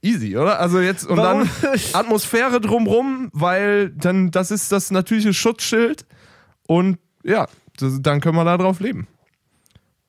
easy, 0.00 0.38
oder? 0.38 0.60
Also 0.60 0.80
jetzt, 0.80 1.04
und 1.04 1.18
Warum? 1.18 1.50
dann 1.60 1.80
Atmosphäre 1.92 2.62
drumrum, 2.62 3.28
weil 3.34 3.90
dann, 3.90 4.30
das 4.30 4.50
ist 4.50 4.72
das 4.72 4.90
natürliche 4.90 5.34
Schutzschild. 5.34 6.06
Und 6.66 6.98
ja, 7.28 7.46
das, 7.78 8.00
dann 8.00 8.20
können 8.20 8.36
wir 8.36 8.44
da 8.44 8.56
drauf 8.56 8.80
leben. 8.80 9.06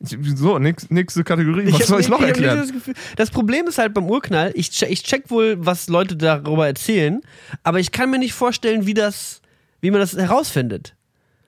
Ich, 0.01 0.17
so, 0.35 0.57
nix, 0.59 0.89
nächste 0.89 1.25
Kategorie. 1.25 1.67
Was 1.73 1.81
hab 1.81 1.87
soll 1.87 1.99
ich 2.01 2.07
noch 2.07 2.19
nicht 2.19 2.29
erklären? 2.29 2.57
Das, 2.57 2.71
Gefühl, 2.71 2.93
das 3.17 3.31
Problem 3.31 3.67
ist 3.67 3.77
halt 3.77 3.93
beim 3.93 4.09
Urknall, 4.09 4.51
ich 4.55 4.71
check, 4.71 4.89
ich 4.89 5.03
check 5.03 5.29
wohl, 5.29 5.57
was 5.59 5.89
Leute 5.89 6.15
darüber 6.15 6.65
erzählen, 6.67 7.21
aber 7.63 7.79
ich 7.79 7.91
kann 7.91 8.09
mir 8.09 8.17
nicht 8.17 8.33
vorstellen, 8.33 8.85
wie 8.85 8.93
das, 8.93 9.41
wie 9.81 9.91
man 9.91 9.99
das 9.99 10.15
herausfindet. 10.15 10.95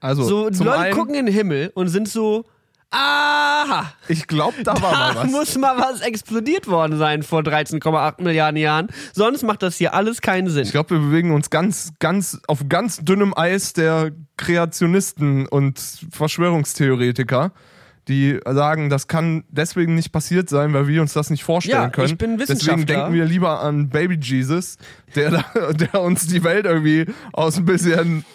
Also, 0.02 0.24
So, 0.24 0.44
Leute 0.50 0.78
einen, 0.78 0.96
gucken 0.96 1.16
in 1.16 1.28
den 1.28 1.34
Himmel 1.34 1.72
und 1.76 1.88
sind 1.88 2.10
so, 2.10 2.46
aha, 2.92 3.92
ich 4.08 4.28
glaube, 4.28 4.64
da 4.64 4.74
war 4.82 4.92
mal 4.92 5.14
da 5.14 5.24
was. 5.24 5.32
muss 5.32 5.58
mal 5.58 5.78
was 5.78 6.02
explodiert 6.02 6.68
worden 6.68 6.98
sein 6.98 7.24
vor 7.24 7.42
13,8 7.42 8.22
Milliarden 8.22 8.58
Jahren. 8.58 8.88
Sonst 9.14 9.44
macht 9.44 9.64
das 9.64 9.78
hier 9.78 9.94
alles 9.94 10.22
keinen 10.22 10.50
Sinn. 10.50 10.64
Ich 10.64 10.72
glaube, 10.72 10.92
wir 10.92 11.00
bewegen 11.00 11.34
uns 11.34 11.50
ganz, 11.50 11.94
ganz 12.00 12.40
auf 12.48 12.68
ganz 12.70 12.98
dünnem 12.98 13.34
Eis 13.36 13.74
der 13.74 14.12
Kreationisten 14.38 15.48
und 15.48 15.80
Verschwörungstheoretiker, 16.12 17.52
die 18.08 18.40
sagen, 18.46 18.90
das 18.90 19.08
kann 19.08 19.44
deswegen 19.50 19.96
nicht 19.96 20.12
passiert 20.12 20.50
sein, 20.50 20.74
weil 20.74 20.88
wir 20.88 21.02
uns 21.02 21.14
das 21.14 21.30
nicht 21.30 21.44
vorstellen 21.44 21.84
Ja, 21.84 21.90
können. 21.90 22.08
ich 22.08 22.18
bin 22.18 22.38
Deswegen 22.38 22.60
Wissenschaftler. 22.60 22.86
denken 22.86 23.14
wir 23.14 23.26
lieber 23.26 23.62
an 23.62 23.90
Baby 23.90 24.18
Jesus, 24.22 24.78
der, 25.16 25.30
da, 25.32 25.72
der 25.74 26.02
uns 26.02 26.28
die 26.28 26.44
Welt 26.44 26.66
irgendwie 26.66 27.06
aus 27.32 27.58
ein 27.58 27.66
bisschen 27.66 28.26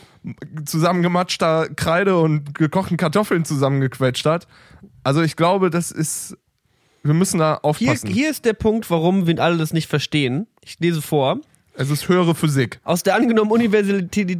zusammengematschter 0.64 1.68
Kreide 1.74 2.18
und 2.18 2.54
gekochten 2.54 2.96
Kartoffeln 2.96 3.44
zusammengequetscht 3.44 4.26
hat. 4.26 4.46
Also 5.04 5.22
ich 5.22 5.36
glaube, 5.36 5.70
das 5.70 5.90
ist, 5.90 6.36
wir 7.02 7.14
müssen 7.14 7.38
da 7.38 7.54
Hier, 7.54 7.64
aufpassen. 7.64 8.10
hier 8.10 8.30
ist 8.30 8.44
der 8.44 8.54
Punkt, 8.54 8.90
warum 8.90 9.26
wir 9.26 9.38
alle 9.40 9.56
das 9.56 9.72
nicht 9.72 9.88
verstehen. 9.88 10.46
Ich 10.62 10.78
lese 10.80 11.02
vor. 11.02 11.40
Es 11.78 11.90
ist 11.90 12.08
höhere 12.08 12.34
Physik. 12.34 12.80
Aus 12.84 13.02
der 13.02 13.14
angenommenen 13.16 13.68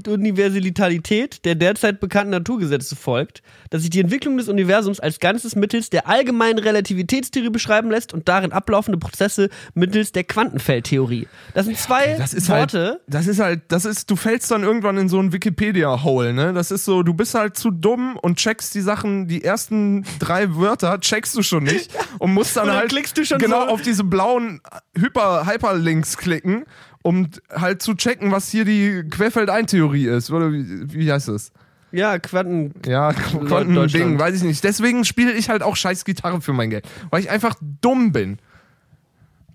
Universalität, 0.07 1.45
der 1.45 1.55
derzeit 1.55 2.01
bekannten 2.01 2.31
Naturgesetze 2.31 2.97
folgt, 2.97 3.43
dass 3.71 3.83
sich 3.83 3.91
die 3.91 4.01
Entwicklung 4.01 4.37
des 4.37 4.49
Universums 4.49 5.01
als 5.01 5.21
Ganzes 5.21 5.55
mittels 5.57 5.91
der 5.91 6.09
allgemeinen 6.09 6.59
Relativitätstheorie 6.59 7.51
beschreiben 7.51 7.91
lässt 7.91 8.15
und 8.15 8.29
darin 8.29 8.53
ablaufende 8.53 8.99
Prozesse 8.99 9.51
mittels 9.75 10.13
der 10.13 10.25
Quantenfeldtheorie. 10.25 11.29
Das 11.55 11.67
sind 11.67 11.77
zwei 11.79 12.15
Das 12.17 12.33
ist 12.35 12.49
Worte. 12.49 12.87
halt, 12.87 13.01
das 13.07 13.27
ist 13.27 13.39
halt, 13.41 13.61
das 13.69 13.85
ist, 13.85 14.11
du 14.11 14.17
fällst 14.17 14.51
dann 14.51 14.63
irgendwann 14.63 14.97
in 14.97 15.09
so 15.09 15.19
ein 15.21 15.33
Wikipedia-Hole, 15.33 16.33
ne? 16.33 16.53
Das 16.53 16.71
ist 16.71 16.85
so, 16.85 17.03
du 17.03 17.15
bist 17.15 17.35
halt 17.35 17.57
zu 17.57 17.71
dumm 17.71 18.17
und 18.17 18.37
checkst 18.39 18.75
die 18.75 18.81
Sachen, 18.81 19.29
die 19.29 19.45
ersten 19.45 20.05
drei 20.19 20.57
Wörter 20.57 20.99
checkst 21.01 21.35
du 21.37 21.43
schon 21.43 21.65
nicht 21.65 21.91
und 22.19 22.33
musst 22.33 22.57
dann 22.57 22.63
Und 22.65 22.69
dann 22.71 22.77
halt 22.79 22.89
klickst 22.91 23.17
du 23.19 23.25
schon 23.25 23.39
genau 23.39 23.65
so- 23.67 23.73
auf 23.73 23.83
diese 23.83 24.05
blauen 24.05 24.61
Hyper 24.97 25.47
Hyperlinks 25.47 26.17
klicken, 26.17 26.65
um 27.07 27.29
halt 27.55 27.83
zu 27.83 27.95
checken, 27.95 28.33
was 28.33 28.51
hier 28.51 28.65
die 28.65 29.05
Querfeldein-Theorie 29.09 30.07
ist. 30.09 30.31
Oder 30.33 30.53
wie, 30.53 30.93
wie 30.93 31.13
heißt 31.13 31.29
es? 31.29 31.53
ja, 31.93 32.19
Quanten. 32.19 32.75
Ja, 32.85 33.13
Quantending, 33.13 34.19
weiß 34.19 34.35
ich 34.37 34.43
nicht. 34.43 34.65
Deswegen 34.65 35.05
spiele 35.05 35.33
ich 35.33 35.49
halt 35.49 35.63
auch 35.63 35.77
scheiß 35.77 36.05
Gitarre 36.05 36.41
für 36.41 36.53
mein 36.53 36.69
Geld, 36.71 36.87
weil 37.11 37.21
ich 37.21 37.31
einfach 37.31 37.55
dumm 37.81 38.11
bin. 38.13 38.39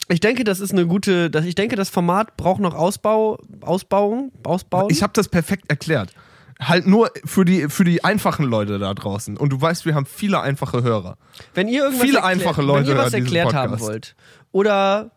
Ich 0.07 0.21
denke, 0.21 0.43
das 0.43 0.59
ist 0.59 0.71
eine 0.71 0.87
gute. 0.87 1.29
Das, 1.29 1.45
ich 1.45 1.55
denke, 1.55 1.75
das 1.75 1.89
Format 1.89 2.37
braucht 2.37 2.61
noch 2.61 2.73
Ausbau, 2.73 3.37
Ausbauung, 3.59 4.31
Ausbauen. 4.43 4.87
Ich 4.89 5.03
habe 5.03 5.13
das 5.13 5.27
perfekt 5.27 5.65
erklärt. 5.69 6.13
Halt 6.59 6.87
nur 6.87 7.11
für 7.25 7.43
die, 7.43 7.69
für 7.69 7.83
die 7.83 8.03
einfachen 8.03 8.45
Leute 8.45 8.79
da 8.79 8.93
draußen. 8.93 9.35
Und 9.35 9.49
du 9.51 9.59
weißt, 9.59 9.85
wir 9.85 9.93
haben 9.95 10.05
viele 10.05 10.41
einfache 10.41 10.83
Hörer. 10.83 11.17
Wenn 11.53 11.67
ihr 11.67 11.83
irgendwas 11.83 12.05
Viele 12.05 12.19
erklärt- 12.19 12.39
einfache 12.47 12.61
Leute 12.61 12.87
wenn 12.89 12.97
ihr 12.97 13.03
was 13.03 13.13
erklärt 13.13 13.53
haben 13.53 13.79
wollt 13.79 14.15
oder 14.51 15.11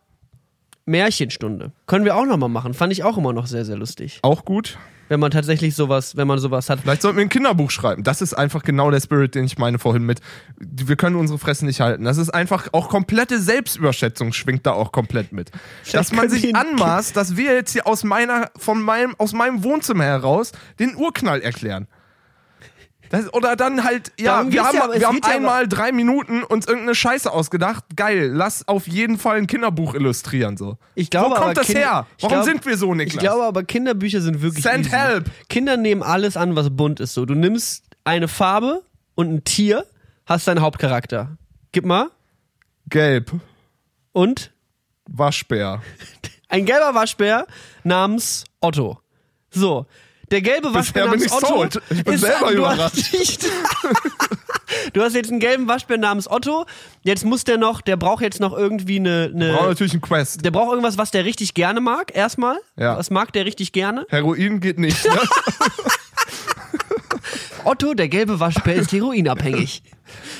Märchenstunde, 0.86 1.72
können 1.86 2.04
wir 2.04 2.16
auch 2.16 2.26
noch 2.26 2.36
mal 2.36 2.48
machen. 2.48 2.74
Fand 2.74 2.92
ich 2.92 3.04
auch 3.04 3.16
immer 3.18 3.32
noch 3.32 3.46
sehr 3.46 3.64
sehr 3.64 3.76
lustig, 3.76 4.18
Auch 4.22 4.44
gut. 4.44 4.78
wenn 5.08 5.18
man 5.20 5.30
tatsächlich 5.30 5.74
sowas, 5.74 6.16
wenn 6.16 6.26
man 6.26 6.38
sowas 6.38 6.68
hat. 6.70 6.80
Vielleicht 6.80 7.02
sollten 7.02 7.18
wir 7.18 7.24
ein 7.24 7.28
Kinderbuch 7.28 7.70
schreiben. 7.70 8.04
Das 8.04 8.20
ist 8.22 8.34
einfach 8.34 8.62
genau 8.62 8.90
der 8.90 9.00
Spirit, 9.00 9.34
den 9.34 9.44
ich 9.44 9.58
meine 9.58 9.78
vorhin 9.78 10.04
mit. 10.04 10.20
Wir 10.58 10.96
können 10.96 11.16
unsere 11.16 11.38
Fressen 11.38 11.66
nicht 11.66 11.80
halten. 11.80 12.04
Das 12.04 12.16
ist 12.18 12.30
einfach 12.30 12.68
auch 12.72 12.88
komplette 12.88 13.38
Selbstüberschätzung 13.40 14.32
schwingt 14.32 14.66
da 14.66 14.72
auch 14.72 14.92
komplett 14.92 15.32
mit. 15.32 15.50
Dass 15.92 16.12
man 16.12 16.28
sich 16.30 16.54
anmaßt, 16.54 17.16
dass 17.16 17.36
wir 17.36 17.54
jetzt 17.54 17.72
hier 17.72 17.86
aus 17.86 18.04
meiner, 18.04 18.50
von 18.56 18.80
meinem, 18.82 19.14
aus 19.18 19.32
meinem 19.32 19.62
Wohnzimmer 19.64 20.04
heraus 20.04 20.52
den 20.78 20.96
Urknall 20.96 21.40
erklären. 21.40 21.86
Oder 23.32 23.56
dann 23.56 23.84
halt, 23.84 24.12
ja, 24.18 24.36
Darum 24.36 24.52
wir 24.52 24.64
haben, 24.64 24.76
ja, 24.76 25.00
wir 25.00 25.06
haben 25.06 25.14
geht 25.16 25.26
ja 25.26 25.34
einmal 25.36 25.68
drei 25.68 25.92
Minuten 25.92 26.42
uns 26.42 26.66
irgendeine 26.66 26.94
Scheiße 26.94 27.30
ausgedacht. 27.30 27.84
Geil, 27.96 28.30
lass 28.32 28.66
auf 28.68 28.86
jeden 28.88 29.18
Fall 29.18 29.38
ein 29.38 29.46
Kinderbuch 29.46 29.94
illustrieren. 29.94 30.56
So. 30.56 30.78
Ich 30.94 31.10
glaube, 31.10 31.30
Wo 31.30 31.34
kommt 31.34 31.44
aber 31.46 31.54
das 31.54 31.66
Kinder- 31.66 31.80
her? 31.80 32.06
Warum 32.20 32.34
glaub- 32.36 32.44
sind 32.44 32.66
wir 32.66 32.76
so, 32.76 32.94
Niklas? 32.94 33.14
Ich 33.14 33.20
glaube 33.20 33.44
aber 33.44 33.64
Kinderbücher 33.64 34.20
sind 34.20 34.42
wirklich 34.42 34.62
Send 34.64 34.86
easy. 34.86 34.96
help. 34.96 35.30
Kinder 35.48 35.76
nehmen 35.76 36.02
alles 36.02 36.36
an, 36.36 36.56
was 36.56 36.70
bunt 36.70 37.00
ist. 37.00 37.14
So, 37.14 37.24
du 37.26 37.34
nimmst 37.34 37.84
eine 38.04 38.28
Farbe 38.28 38.82
und 39.14 39.32
ein 39.32 39.44
Tier, 39.44 39.86
hast 40.26 40.46
deinen 40.48 40.60
Hauptcharakter. 40.60 41.36
Gib 41.72 41.84
mal 41.86 42.08
Gelb, 42.88 43.32
und 44.12 44.52
Waschbär. 45.08 45.82
ein 46.48 46.64
gelber 46.66 46.94
Waschbär 46.94 47.46
namens 47.82 48.44
Otto. 48.60 49.00
So, 49.50 49.86
der 50.30 50.42
gelbe 50.42 50.72
Waschbär 50.74 51.04
bin 51.08 51.20
namens 51.20 51.26
ich 51.26 51.32
Otto 51.32 51.46
sold. 51.46 51.80
Ich 51.90 52.04
bin 52.04 52.14
ist 52.14 52.20
selber 52.22 52.50
du 52.50 52.58
überrascht. 52.58 52.96
Hast, 52.96 53.12
nicht- 53.12 53.44
du 54.92 55.02
hast 55.02 55.14
jetzt 55.14 55.30
einen 55.30 55.40
gelben 55.40 55.68
Waschbär 55.68 55.98
namens 55.98 56.30
Otto. 56.30 56.66
Jetzt 57.02 57.24
muss 57.24 57.44
der 57.44 57.58
noch, 57.58 57.80
der 57.80 57.96
braucht 57.96 58.22
jetzt 58.22 58.40
noch 58.40 58.56
irgendwie 58.56 58.98
eine, 58.98 59.30
eine 59.34 59.52
natürlich 59.52 59.92
einen 59.92 60.00
Quest. 60.02 60.44
der 60.44 60.50
braucht 60.50 60.70
irgendwas, 60.70 60.98
was 60.98 61.10
der 61.10 61.24
richtig 61.24 61.54
gerne 61.54 61.80
mag. 61.80 62.14
Erstmal, 62.14 62.58
Ja. 62.76 62.96
was 62.96 63.10
mag 63.10 63.32
der 63.32 63.44
richtig 63.44 63.72
gerne? 63.72 64.06
Heroin 64.08 64.60
geht 64.60 64.78
nicht. 64.78 65.04
Ne? 65.04 65.18
Otto, 67.64 67.94
der 67.94 68.08
gelbe 68.08 68.40
Waschbär, 68.40 68.74
ist 68.74 68.92
heroinabhängig. 68.92 69.82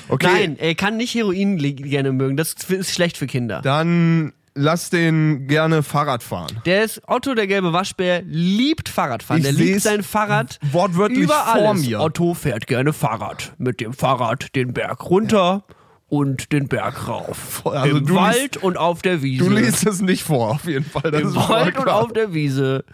Okay. 0.08 0.26
Nein, 0.30 0.58
er 0.58 0.74
kann 0.74 0.98
nicht 0.98 1.14
Heroin 1.14 1.56
gerne 1.58 2.12
mögen. 2.12 2.36
Das 2.36 2.52
ist 2.68 2.92
schlecht 2.92 3.16
für 3.16 3.26
Kinder. 3.26 3.62
Dann 3.62 4.34
lass 4.54 4.90
den 4.90 5.46
gerne 5.46 5.82
Fahrrad 5.82 6.22
fahren. 6.22 6.60
Der 6.64 6.84
ist 6.84 7.02
Otto, 7.06 7.34
der 7.34 7.46
gelbe 7.46 7.72
Waschbär, 7.72 8.22
liebt 8.22 8.88
Fahrradfahren. 8.88 9.40
Ich 9.40 9.44
der 9.44 9.52
liebt 9.52 9.80
sein 9.82 10.02
Fahrrad 10.02 10.58
wortwörtlich 10.72 11.24
über 11.24 11.34
vor 11.34 11.70
alles. 11.70 11.86
mir. 11.86 12.00
Otto 12.00 12.34
fährt 12.34 12.66
gerne 12.66 12.92
Fahrrad. 12.92 13.52
Mit 13.58 13.80
dem 13.80 13.92
Fahrrad 13.92 14.54
den 14.54 14.72
Berg 14.72 15.10
runter 15.10 15.64
und 16.08 16.52
den 16.52 16.68
Berg 16.68 17.08
rauf. 17.08 17.62
Also 17.66 17.98
Im 17.98 18.14
Wald 18.14 18.56
und 18.56 18.76
auf 18.76 19.02
der 19.02 19.22
Wiese. 19.22 19.44
Du 19.44 19.50
liest 19.50 19.86
es 19.86 20.00
nicht 20.00 20.22
vor, 20.22 20.52
auf 20.52 20.66
jeden 20.66 20.84
Fall. 20.84 21.10
Das 21.10 21.22
Im 21.22 21.34
Wald 21.34 21.78
und 21.78 21.88
auf 21.88 22.12
der 22.12 22.32
Wiese. 22.34 22.84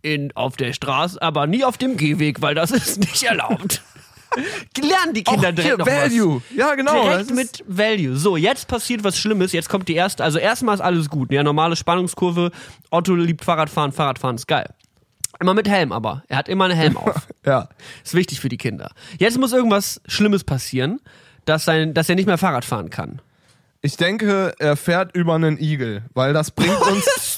In, 0.00 0.30
auf 0.36 0.56
der 0.56 0.72
Straße, 0.72 1.20
aber 1.20 1.48
nie 1.48 1.64
auf 1.64 1.76
dem 1.76 1.96
Gehweg, 1.96 2.40
weil 2.40 2.54
das 2.54 2.70
ist 2.70 3.00
nicht 3.00 3.24
erlaubt. 3.24 3.82
Lernen 4.80 5.14
die 5.14 5.24
Kinder 5.24 5.48
Auch 5.48 5.54
direkt 5.54 5.62
hier, 5.62 5.78
noch 5.78 5.86
Value. 5.86 6.42
Ja, 6.54 6.74
genau. 6.74 7.02
Direkt 7.02 7.34
mit 7.34 7.64
Value. 7.66 8.16
So, 8.16 8.36
jetzt 8.36 8.68
passiert 8.68 9.04
was 9.04 9.18
Schlimmes. 9.18 9.52
Jetzt 9.52 9.68
kommt 9.68 9.88
die 9.88 9.94
erste. 9.94 10.22
Also 10.24 10.38
erstmal 10.38 10.74
ist 10.74 10.80
alles 10.80 11.08
gut. 11.08 11.32
Ja, 11.32 11.42
normale 11.42 11.76
Spannungskurve. 11.76 12.50
Otto 12.90 13.14
liebt 13.14 13.44
Fahrradfahren. 13.44 13.92
Fahrradfahren 13.92 14.36
ist 14.36 14.46
geil. 14.46 14.68
Immer 15.40 15.54
mit 15.54 15.68
Helm 15.68 15.92
aber. 15.92 16.22
Er 16.28 16.38
hat 16.38 16.48
immer 16.48 16.64
einen 16.64 16.76
Helm 16.76 16.96
auf. 16.98 17.26
Ja. 17.44 17.68
Ist 18.04 18.14
wichtig 18.14 18.40
für 18.40 18.48
die 18.48 18.56
Kinder. 18.58 18.90
Jetzt 19.18 19.38
muss 19.38 19.52
irgendwas 19.52 20.00
Schlimmes 20.06 20.44
passieren, 20.44 21.00
dass, 21.44 21.64
sein, 21.64 21.94
dass 21.94 22.08
er 22.08 22.14
nicht 22.14 22.26
mehr 22.26 22.38
Fahrrad 22.38 22.64
fahren 22.64 22.90
kann. 22.90 23.20
Ich 23.80 23.96
denke, 23.96 24.54
er 24.58 24.76
fährt 24.76 25.14
über 25.14 25.36
einen 25.36 25.56
Igel, 25.56 26.02
weil 26.12 26.32
das 26.32 26.50
bringt 26.50 26.80
uns. 26.80 27.37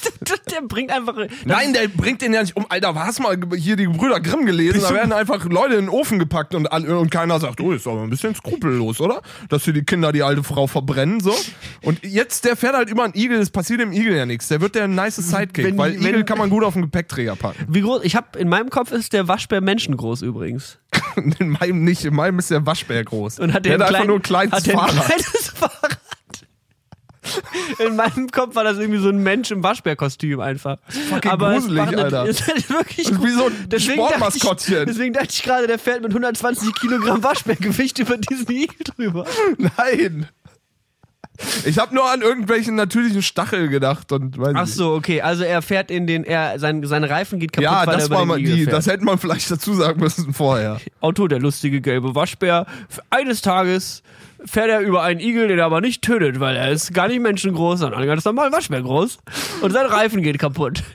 der 0.59 0.61
bringt 0.67 0.91
einfach. 0.91 1.15
Nein, 1.45 1.73
der 1.73 1.87
bringt 1.87 2.21
den 2.21 2.33
ja 2.33 2.41
nicht 2.41 2.55
um. 2.55 2.65
Alter, 2.69 2.93
hast 2.95 3.19
mal 3.19 3.37
hier 3.57 3.75
die 3.75 3.87
Brüder 3.87 4.19
Grimm 4.19 4.45
gelesen? 4.45 4.81
Da 4.81 4.93
werden 4.93 5.11
einfach 5.13 5.45
Leute 5.45 5.75
in 5.75 5.81
den 5.85 5.89
Ofen 5.89 6.19
gepackt 6.19 6.53
und, 6.55 6.65
und 6.67 7.09
keiner 7.11 7.39
sagt, 7.39 7.59
oh, 7.61 7.71
ist 7.71 7.87
aber 7.87 8.03
ein 8.03 8.09
bisschen 8.09 8.35
skrupellos, 8.35 8.99
oder? 9.01 9.21
Dass 9.49 9.63
hier 9.63 9.73
die 9.73 9.83
Kinder 9.83 10.11
die 10.11 10.23
alte 10.23 10.43
Frau 10.43 10.67
verbrennen, 10.67 11.19
so. 11.19 11.35
Und 11.81 12.03
jetzt, 12.05 12.45
der 12.45 12.55
fährt 12.55 12.75
halt 12.75 12.89
über 12.89 13.03
einen 13.03 13.13
Igel, 13.15 13.39
es 13.39 13.49
passiert 13.49 13.79
dem 13.81 13.91
Igel 13.91 14.15
ja 14.15 14.25
nichts. 14.25 14.47
Der 14.47 14.61
wird 14.61 14.75
der 14.75 14.87
nice 14.87 15.15
Sidekick, 15.17 15.65
Wenn- 15.65 15.77
weil 15.77 15.93
wenn- 15.95 16.01
Igel 16.07 16.23
kann 16.25 16.37
man 16.37 16.49
gut 16.49 16.63
auf 16.63 16.73
den 16.73 16.83
Gepäckträger 16.83 17.35
packen. 17.35 17.65
Wie 17.67 17.81
groß? 17.81 18.01
Ich 18.03 18.15
habe 18.15 18.37
in 18.39 18.49
meinem 18.49 18.69
Kopf 18.69 18.91
ist 18.91 19.13
der 19.13 19.27
Waschbär 19.27 19.61
menschengroß 19.61 20.21
übrigens. 20.21 20.77
In 21.39 21.49
meinem 21.49 21.83
nicht, 21.83 22.03
in 22.05 22.13
meinem 22.15 22.39
ist 22.39 22.51
der 22.51 22.65
Waschbär 22.65 23.03
groß. 23.03 23.39
Und 23.39 23.53
hat 23.53 23.65
der, 23.65 23.77
der 23.77 23.87
ein 23.87 23.93
hat 23.93 23.95
einfach 23.95 23.97
klein- 23.99 24.07
nur 24.07 24.15
ein 24.17 24.21
kleines 24.21 24.53
hat 24.53 24.65
der 24.67 24.73
ein 24.73 24.87
Fahrrad. 24.89 25.05
kleines 25.05 25.47
Fahrrad. 25.55 25.99
In 27.79 27.95
meinem 27.95 28.29
Kopf 28.31 28.55
war 28.55 28.63
das 28.63 28.77
irgendwie 28.77 28.99
so 28.99 29.09
ein 29.09 29.21
Mensch 29.21 29.51
im 29.51 29.63
Waschbärkostüm 29.63 30.39
einfach. 30.39 30.77
Fucking 31.09 31.31
Aber 31.31 31.55
es 31.55 31.63
gruselig, 31.65 31.85
nat- 31.91 31.99
Alter. 31.99 32.25
Ist 32.27 32.47
halt 32.47 32.69
wirklich 32.69 33.07
Das 33.07 33.17
ist 33.17 33.23
wie 33.23 33.29
so 33.31 33.45
ein 33.45 33.65
Deswegen 33.69 33.97
dachte 34.01 34.13
Sportmaskottchen. 34.17 34.77
Ich, 34.79 34.85
deswegen 34.85 35.13
dachte 35.13 35.27
ich 35.31 35.43
gerade, 35.43 35.67
der 35.67 35.79
fährt 35.79 36.01
mit 36.01 36.11
120 36.11 36.73
Kilogramm 36.75 37.23
Waschbärgewicht 37.23 37.99
über 37.99 38.17
diesen 38.17 38.49
Igel 38.51 38.75
drüber. 38.83 39.25
Nein. 39.77 40.27
Ich 41.65 41.77
habe 41.77 41.93
nur 41.93 42.09
an 42.09 42.21
irgendwelchen 42.21 42.75
natürlichen 42.75 43.21
Stachel 43.21 43.67
gedacht 43.69 44.11
und 44.11 44.37
weiß 44.37 44.53
Ach 44.55 44.67
so, 44.67 44.93
okay. 44.93 45.21
Also 45.21 45.43
er 45.43 45.61
fährt 45.61 45.91
in 45.91 46.07
den, 46.07 46.23
er, 46.23 46.59
sein, 46.59 46.83
sein 46.85 47.03
Reifen 47.03 47.39
geht 47.39 47.51
kaputt, 47.51 47.63
Ja, 47.63 47.85
das 47.85 48.09
war 48.09 48.25
mal 48.25 48.37
die, 48.37 48.63
fährt. 48.63 48.73
das 48.73 48.87
hätte 48.87 49.03
man 49.03 49.17
vielleicht 49.17 49.49
dazu 49.49 49.73
sagen 49.73 49.99
müssen 49.99 50.33
vorher. 50.33 50.79
Otto, 51.01 51.27
der 51.27 51.39
lustige 51.39 51.81
gelbe 51.81 52.15
Waschbär, 52.15 52.65
eines 53.09 53.41
Tages 53.41 54.03
fährt 54.45 54.69
er 54.69 54.81
über 54.81 55.03
einen 55.03 55.19
Igel, 55.19 55.47
den 55.47 55.59
er 55.59 55.65
aber 55.65 55.81
nicht 55.81 56.01
tötet, 56.01 56.39
weil 56.39 56.55
er 56.55 56.71
ist 56.71 56.93
gar 56.93 57.07
nicht 57.07 57.21
menschengroß, 57.21 57.79
sondern 57.79 58.05
ganz 58.05 58.25
normal 58.25 58.51
Waschbärgroß. 58.51 59.19
Und 59.61 59.71
sein 59.71 59.85
Reifen 59.85 60.21
geht 60.21 60.39
kaputt. 60.39 60.83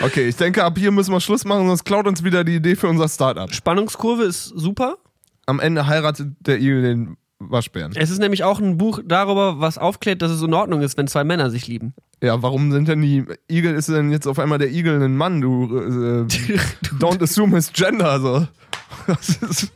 Okay, 0.00 0.28
ich 0.28 0.36
denke, 0.36 0.62
ab 0.62 0.78
hier 0.78 0.92
müssen 0.92 1.12
wir 1.12 1.20
Schluss 1.20 1.44
machen, 1.44 1.66
sonst 1.66 1.82
klaut 1.84 2.06
uns 2.06 2.22
wieder 2.22 2.44
die 2.44 2.54
Idee 2.54 2.76
für 2.76 2.86
unser 2.86 3.08
Startup. 3.08 3.52
Spannungskurve 3.52 4.22
ist 4.22 4.44
super. 4.44 4.98
Am 5.46 5.58
Ende 5.58 5.88
heiratet 5.88 6.28
der 6.38 6.58
Igel 6.60 6.82
den 6.82 7.16
Waschbären. 7.38 7.92
Es 7.94 8.10
ist 8.10 8.18
nämlich 8.18 8.44
auch 8.44 8.58
ein 8.60 8.78
Buch 8.78 9.00
darüber, 9.04 9.60
was 9.60 9.78
aufklärt, 9.78 10.22
dass 10.22 10.30
es 10.30 10.42
in 10.42 10.54
Ordnung 10.54 10.80
ist, 10.82 10.96
wenn 10.96 11.06
zwei 11.06 11.24
Männer 11.24 11.50
sich 11.50 11.66
lieben. 11.68 11.94
Ja, 12.20 12.42
warum 12.42 12.72
sind 12.72 12.88
denn 12.88 13.00
die 13.00 13.24
Igel, 13.48 13.74
ist 13.74 13.88
denn 13.88 14.10
jetzt 14.10 14.26
auf 14.26 14.38
einmal 14.38 14.58
der 14.58 14.70
Igel 14.70 15.00
ein 15.00 15.16
Mann? 15.16 15.40
Du, 15.40 15.64
äh, 15.76 16.26
don't 16.98 17.22
assume 17.22 17.54
his 17.54 17.72
gender, 17.72 18.20
so. 18.20 18.48
Das 19.06 19.28
ist, 19.28 19.72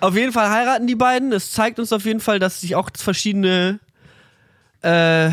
Auf 0.00 0.14
jeden 0.14 0.32
Fall 0.32 0.50
heiraten 0.50 0.86
die 0.86 0.94
beiden. 0.94 1.32
Es 1.32 1.52
zeigt 1.52 1.78
uns 1.78 1.92
auf 1.92 2.04
jeden 2.04 2.20
Fall, 2.20 2.38
dass 2.38 2.60
sich 2.60 2.74
auch 2.74 2.90
verschiedene 2.94 3.80
äh, 4.82 5.30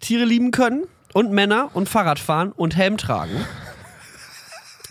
Tiere 0.00 0.24
lieben 0.24 0.50
können. 0.50 0.84
Und 1.12 1.32
Männer 1.32 1.70
und 1.72 1.88
Fahrrad 1.88 2.18
fahren 2.18 2.52
und 2.52 2.76
Helm 2.76 2.98
tragen. 2.98 3.32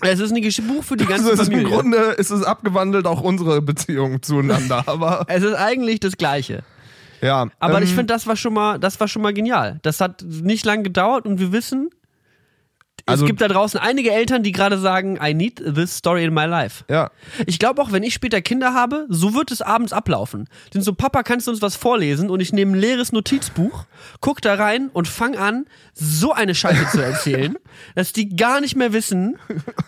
Es 0.02 0.20
ist 0.20 0.32
ein 0.34 0.68
Buch 0.68 0.84
für 0.84 0.98
die 0.98 1.06
ganze 1.06 1.30
also 1.30 1.42
ist 1.42 1.48
im 1.48 1.54
Familie. 1.54 1.76
Grunde 1.76 1.98
ist 1.98 2.30
es 2.32 2.44
abgewandelt 2.44 3.08
auch 3.08 3.22
unsere 3.22 3.62
Beziehung 3.62 4.22
zueinander, 4.22 4.84
aber 4.88 5.26
Es 5.30 5.44
ist 5.44 5.56
eigentlich 5.56 6.00
das 6.00 6.18
Gleiche. 6.18 6.64
ja. 7.22 7.48
Aber 7.60 7.78
ähm, 7.78 7.84
ich 7.84 7.90
finde, 7.90 8.08
das 8.14 8.28
war 8.28 8.36
schon 8.36 8.54
mal, 8.54 8.80
das 8.80 9.00
war 9.00 9.08
schon 9.08 9.22
mal 9.22 9.34
genial. 9.34 9.80
Das 9.84 10.02
hat 10.02 10.24
nicht 10.24 10.66
lang 10.66 10.84
gedauert 10.84 11.26
und 11.26 11.40
wir 11.40 11.52
wissen, 11.52 11.90
Also- 13.06 13.26
es 13.26 13.28
gibt 13.28 13.42
da 13.42 13.48
draußen 13.48 13.80
einige 13.80 14.12
Eltern, 14.12 14.42
die 14.44 14.52
gerade 14.52 14.80
sagen, 14.80 15.20
I 15.22 15.34
need 15.34 15.58
this 15.58 15.98
story 15.98 16.24
in 16.24 16.34
my 16.34 16.46
life. 16.46 16.84
Ja. 16.90 17.12
Ich 17.46 17.60
glaube 17.60 17.82
auch, 17.82 17.92
wenn 17.92 18.04
ich 18.04 18.14
später 18.14 18.42
Kinder 18.42 18.74
habe, 18.74 19.06
so 19.10 19.34
wird 19.34 19.52
es 19.52 19.62
abends 19.62 19.94
ablaufen. 19.94 20.48
Denn 20.74 20.82
so, 20.82 20.94
Papa, 20.94 21.22
kannst 21.24 21.48
du 21.48 21.52
uns 21.52 21.62
was 21.62 21.76
vorlesen? 21.76 22.30
Und 22.30 22.40
ich 22.40 22.52
nehme 22.52 22.72
ein 22.72 22.80
leeres 22.80 23.12
Notizbuch, 23.12 23.86
guck 24.22 24.42
da 24.42 24.56
rein 24.56 24.90
und 24.92 25.08
fang 25.08 25.36
an, 25.36 25.66
so 25.94 26.34
eine 26.34 26.56
Scheiße 26.56 26.88
zu 26.92 27.02
erzählen, 27.02 27.56
dass 27.96 28.12
die 28.14 28.36
gar 28.36 28.60
nicht 28.62 28.76
mehr 28.76 28.92
wissen, 28.94 29.38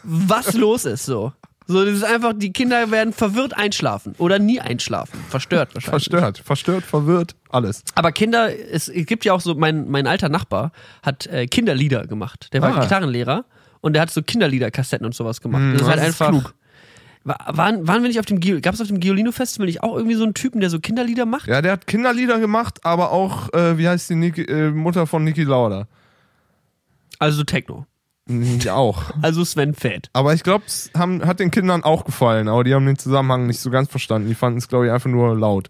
was 0.03 0.53
los 0.53 0.85
ist, 0.85 1.05
so. 1.05 1.33
So, 1.69 1.83
das 1.83 1.95
ist 1.95 2.03
einfach, 2.05 2.31
die 2.33 2.53
Kinder 2.53 2.91
werden 2.91 3.11
verwirrt 3.11 3.55
einschlafen 3.57 4.15
oder 4.19 4.39
nie 4.39 4.59
einschlafen. 4.61 5.19
Verstört 5.29 5.75
wahrscheinlich. 5.75 5.89
Verstört, 6.05 6.37
verstört, 6.39 6.83
verwirrt, 6.85 7.35
alles. 7.49 7.83
Aber 7.93 8.13
Kinder, 8.13 8.49
es, 8.71 8.89
gibt 8.93 9.25
ja 9.25 9.33
auch 9.33 9.41
so, 9.41 9.53
mein, 9.53 9.89
mein 9.89 10.07
alter 10.07 10.29
Nachbar 10.29 10.71
hat 11.03 11.27
äh, 11.27 11.45
Kinderlieder 11.47 12.07
gemacht. 12.07 12.49
Der 12.53 12.61
war 12.61 12.77
Ah. 12.77 12.81
Gitarrenlehrer 12.83 13.43
und 13.81 13.93
der 13.93 14.01
hat 14.03 14.11
so 14.11 14.21
Kinderliederkassetten 14.21 15.05
und 15.05 15.13
sowas 15.13 15.41
gemacht. 15.41 15.61
Hm, 15.61 15.73
das 15.73 15.81
ist 15.81 15.87
halt 15.89 15.99
das 15.99 16.07
ist 16.09 16.21
einfach. 16.21 16.41
klug. 16.41 16.53
Wa- 17.25 17.37
Waren, 17.47 17.85
waren 17.85 18.01
wir 18.01 18.07
nicht 18.07 18.19
auf 18.19 18.25
dem, 18.25 18.39
gab 18.61 18.73
es 18.73 18.79
auf 18.79 18.87
dem 18.87 19.01
Giolino-Festival 19.01 19.65
nicht 19.65 19.83
auch 19.83 19.97
irgendwie 19.97 20.15
so 20.15 20.23
einen 20.23 20.33
Typen, 20.33 20.61
der 20.61 20.69
so 20.69 20.79
Kinderlieder 20.79 21.25
macht? 21.25 21.47
Ja, 21.47 21.61
der 21.61 21.73
hat 21.73 21.85
Kinderlieder 21.85 22.39
gemacht, 22.39 22.79
aber 22.85 23.11
auch, 23.11 23.51
äh, 23.53 23.77
wie 23.77 23.89
heißt 23.89 24.09
die 24.09 24.15
Niki, 24.15 24.43
äh, 24.43 24.71
Mutter 24.71 25.05
von 25.05 25.25
Niki 25.25 25.43
Lauda? 25.43 25.87
Also 27.19 27.43
Techno. 27.43 27.85
Ja, 28.61 28.75
auch. 28.75 29.03
Also 29.21 29.43
Sven 29.45 29.73
Fett. 29.73 30.09
Aber 30.13 30.33
ich 30.33 30.43
glaube, 30.43 30.63
es 30.67 30.91
haben- 30.95 31.25
hat 31.25 31.39
den 31.39 31.51
Kindern 31.51 31.83
auch 31.83 32.05
gefallen, 32.05 32.47
aber 32.47 32.63
die 32.63 32.73
haben 32.73 32.85
den 32.85 32.97
Zusammenhang 32.97 33.47
nicht 33.47 33.59
so 33.59 33.69
ganz 33.69 33.89
verstanden. 33.89 34.27
Die 34.27 34.35
fanden 34.35 34.57
es, 34.59 34.67
glaube 34.67 34.85
ich, 34.87 34.91
einfach 34.91 35.09
nur 35.09 35.37
laut. 35.37 35.69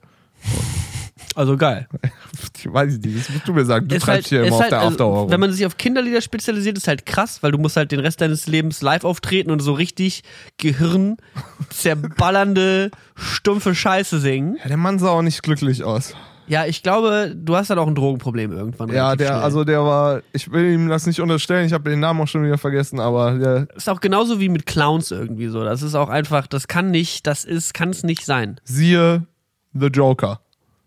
Also 1.36 1.56
geil. 1.58 1.88
Ich 2.60 2.74
weiß 2.74 2.98
nicht, 2.98 3.20
das 3.20 3.30
musst 3.30 3.48
du 3.48 3.54
mir 3.54 3.66
sagen. 3.66 3.88
Du 3.88 3.96
Ist 3.96 4.04
treibst 4.04 4.32
halt, 4.32 4.42
hier 4.42 4.44
immer 4.44 4.56
auf 4.56 4.62
halt, 4.64 4.72
der 4.72 4.80
also, 4.80 4.92
Afterhour 4.92 5.30
wenn 5.30 5.40
man 5.40 5.52
sich 5.54 5.66
auf 5.66 5.78
Kinderlieder 5.78 6.22
spezialisiert, 6.22 6.76
ist 6.78 6.88
halt 6.88 7.06
krass, 7.06 7.42
weil 7.44 7.52
du 7.52 7.60
musst 7.60 7.78
halt 7.78 7.92
den 7.92 8.00
Rest 8.00 8.20
deines 8.20 8.48
Lebens 8.48 8.82
live 8.82 9.04
auftreten 9.04 9.52
und 9.52 9.60
so 9.60 9.74
richtig 9.74 10.24
Gehirn 10.58 11.18
zerballernde, 11.70 12.92
stumpfe 13.16 13.76
Scheiße 13.76 14.20
singen. 14.20 14.58
ja, 14.62 14.68
der 14.68 14.78
Mann 14.78 14.98
sah 15.00 15.10
auch 15.10 15.22
nicht 15.22 15.44
glücklich 15.44 15.84
aus. 15.84 16.14
Ja, 16.48 16.66
ich 16.66 16.82
glaube, 16.82 17.34
du 17.36 17.56
hast 17.56 17.70
halt 17.70 17.80
auch 17.80 17.88
ein 17.88 17.96
Drogenproblem 17.96 18.52
irgendwann. 18.52 18.90
Ja, 18.90 19.16
der, 19.16 19.28
schnell. 19.28 19.40
also 19.40 19.64
der 19.64 19.84
war, 19.84 20.22
ich 20.34 20.52
will 20.52 20.74
ihm 20.74 20.88
das 20.88 21.06
nicht 21.06 21.20
unterstellen, 21.20 21.66
ich 21.66 21.74
habe 21.74 21.90
den 21.90 22.00
Namen 22.00 22.22
auch 22.22 22.28
schon 22.28 22.44
wieder 22.44 22.58
vergessen, 22.58 23.00
aber 23.00 23.38
der 23.38 23.68
ist 23.76 23.90
auch 23.90 24.00
genauso 24.00 24.40
wie 24.40 24.50
mit 24.50 24.66
Clowns 24.66 25.12
irgendwie 25.12 25.48
so. 25.48 25.64
Das 25.64 25.82
ist 25.82 25.96
auch 25.96 26.10
einfach, 26.10 26.48
das 26.48 26.68
kann 26.68 26.90
nicht, 26.90 27.28
das 27.28 27.44
ist, 27.44 27.74
kann 27.74 27.90
es 27.90 28.04
nicht 28.04 28.26
sein. 28.26 28.60
siehe 28.64 29.26
The 29.74 29.88
Joker 29.88 30.40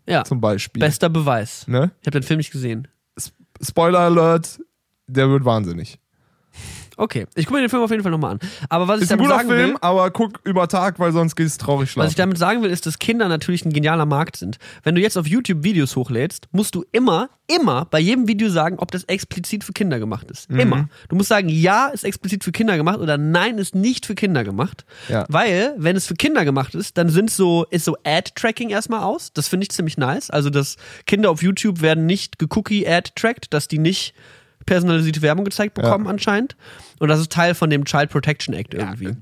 Ja, 0.06 0.24
zum 0.24 0.40
Beispiel. 0.40 0.80
bester 0.80 1.08
Beweis. 1.08 1.66
Ne? 1.68 1.90
Ich 2.00 2.06
habe 2.06 2.18
den 2.18 2.22
Film 2.22 2.38
nicht 2.38 2.50
gesehen. 2.50 2.88
Spoiler 3.62 4.00
Alert, 4.00 4.58
der 5.06 5.28
wird 5.28 5.44
wahnsinnig. 5.44 5.98
Okay, 7.00 7.26
ich 7.34 7.46
gucke 7.46 7.56
mir 7.56 7.66
den 7.66 7.70
Film 7.70 7.82
auf 7.82 7.90
jeden 7.90 8.02
Fall 8.02 8.12
nochmal 8.12 8.32
an. 8.32 8.40
Aber 8.68 8.86
was 8.86 8.98
ich 8.98 9.04
Ist 9.04 9.12
ein 9.12 9.18
damit 9.18 9.30
guter 9.30 9.38
sagen 9.38 9.48
Film, 9.48 9.70
will, 9.70 9.78
aber 9.80 10.10
guck 10.10 10.40
über 10.44 10.68
Tag, 10.68 10.98
weil 10.98 11.12
sonst 11.12 11.34
geht 11.34 11.46
es 11.46 11.56
traurig 11.56 11.88
was 11.88 11.92
schlafen. 11.92 12.10
ich 12.10 12.14
damit 12.14 12.36
sagen 12.36 12.62
will, 12.62 12.68
ist, 12.68 12.84
dass 12.84 12.98
Kinder 12.98 13.26
natürlich 13.26 13.64
ein 13.64 13.72
genialer 13.72 14.04
Markt 14.04 14.36
sind. 14.36 14.58
Wenn 14.82 14.94
du 14.94 15.00
jetzt 15.00 15.16
auf 15.16 15.26
YouTube 15.26 15.64
Videos 15.64 15.96
hochlädst, 15.96 16.48
musst 16.52 16.74
du 16.74 16.84
immer, 16.92 17.30
immer 17.46 17.86
bei 17.86 18.00
jedem 18.00 18.28
Video 18.28 18.50
sagen, 18.50 18.78
ob 18.78 18.90
das 18.90 19.04
explizit 19.04 19.64
für 19.64 19.72
Kinder 19.72 19.98
gemacht 19.98 20.30
ist. 20.30 20.50
Mhm. 20.50 20.60
Immer. 20.60 20.88
Du 21.08 21.16
musst 21.16 21.30
sagen, 21.30 21.48
ja, 21.48 21.88
ist 21.88 22.04
explizit 22.04 22.44
für 22.44 22.52
Kinder 22.52 22.76
gemacht 22.76 22.98
oder 22.98 23.16
nein, 23.16 23.56
ist 23.56 23.74
nicht 23.74 24.04
für 24.04 24.14
Kinder 24.14 24.44
gemacht. 24.44 24.84
Ja. 25.08 25.24
Weil, 25.30 25.74
wenn 25.78 25.96
es 25.96 26.06
für 26.06 26.16
Kinder 26.16 26.44
gemacht 26.44 26.74
ist, 26.74 26.98
dann 26.98 27.08
sind 27.08 27.30
so, 27.30 27.64
ist 27.70 27.86
so 27.86 27.96
Ad-Tracking 28.04 28.68
erstmal 28.68 29.02
aus. 29.02 29.32
Das 29.32 29.48
finde 29.48 29.64
ich 29.64 29.70
ziemlich 29.70 29.96
nice. 29.96 30.28
Also, 30.28 30.50
dass 30.50 30.76
Kinder 31.06 31.30
auf 31.30 31.42
YouTube 31.42 31.80
werden 31.80 32.04
nicht 32.04 32.38
gecookie-ad-tracked, 32.38 33.54
dass 33.54 33.68
die 33.68 33.78
nicht 33.78 34.12
personalisierte 34.66 35.22
Werbung 35.22 35.44
gezeigt 35.44 35.74
bekommen 35.74 36.06
anscheinend. 36.06 36.56
Und 36.98 37.08
das 37.08 37.20
ist 37.20 37.32
Teil 37.32 37.54
von 37.54 37.70
dem 37.70 37.84
Child 37.84 38.10
Protection 38.10 38.54
Act 38.54 38.74
irgendwie. 38.74 39.06
ja, 39.06 39.12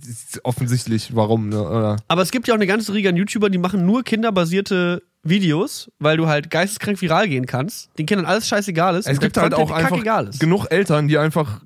offensichtlich, 0.42 1.14
warum, 1.14 1.48
ne? 1.48 1.62
Oder? 1.62 1.96
Aber 2.08 2.22
es 2.22 2.30
gibt 2.30 2.48
ja 2.48 2.54
auch 2.54 2.58
eine 2.58 2.66
ganze 2.66 2.92
Riege 2.92 3.08
an 3.08 3.16
YouTubern, 3.16 3.52
die 3.52 3.58
machen 3.58 3.86
nur 3.86 4.02
kinderbasierte 4.02 5.02
Videos, 5.22 5.90
weil 5.98 6.16
du 6.16 6.26
halt 6.26 6.50
geisteskrank 6.50 7.00
viral 7.00 7.28
gehen 7.28 7.46
kannst. 7.46 7.90
Den 7.98 8.06
Kindern 8.06 8.26
alles 8.26 8.48
scheißegal 8.48 8.96
ist. 8.96 9.06
Es 9.06 9.20
gibt 9.20 9.36
halt 9.36 9.54
auch 9.54 9.70
einfach 9.70 10.02
genug 10.38 10.66
Eltern, 10.70 11.08
die 11.08 11.18
einfach 11.18 11.60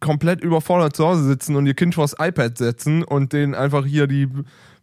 komplett 0.00 0.40
überfordert 0.40 0.96
zu 0.96 1.06
Hause 1.06 1.24
sitzen 1.24 1.56
und 1.56 1.66
ihr 1.66 1.74
Kind 1.74 1.94
vors 1.94 2.16
iPad 2.18 2.56
setzen 2.58 3.02
und 3.02 3.32
denen 3.32 3.54
einfach 3.54 3.84
hier 3.84 4.06
die 4.06 4.28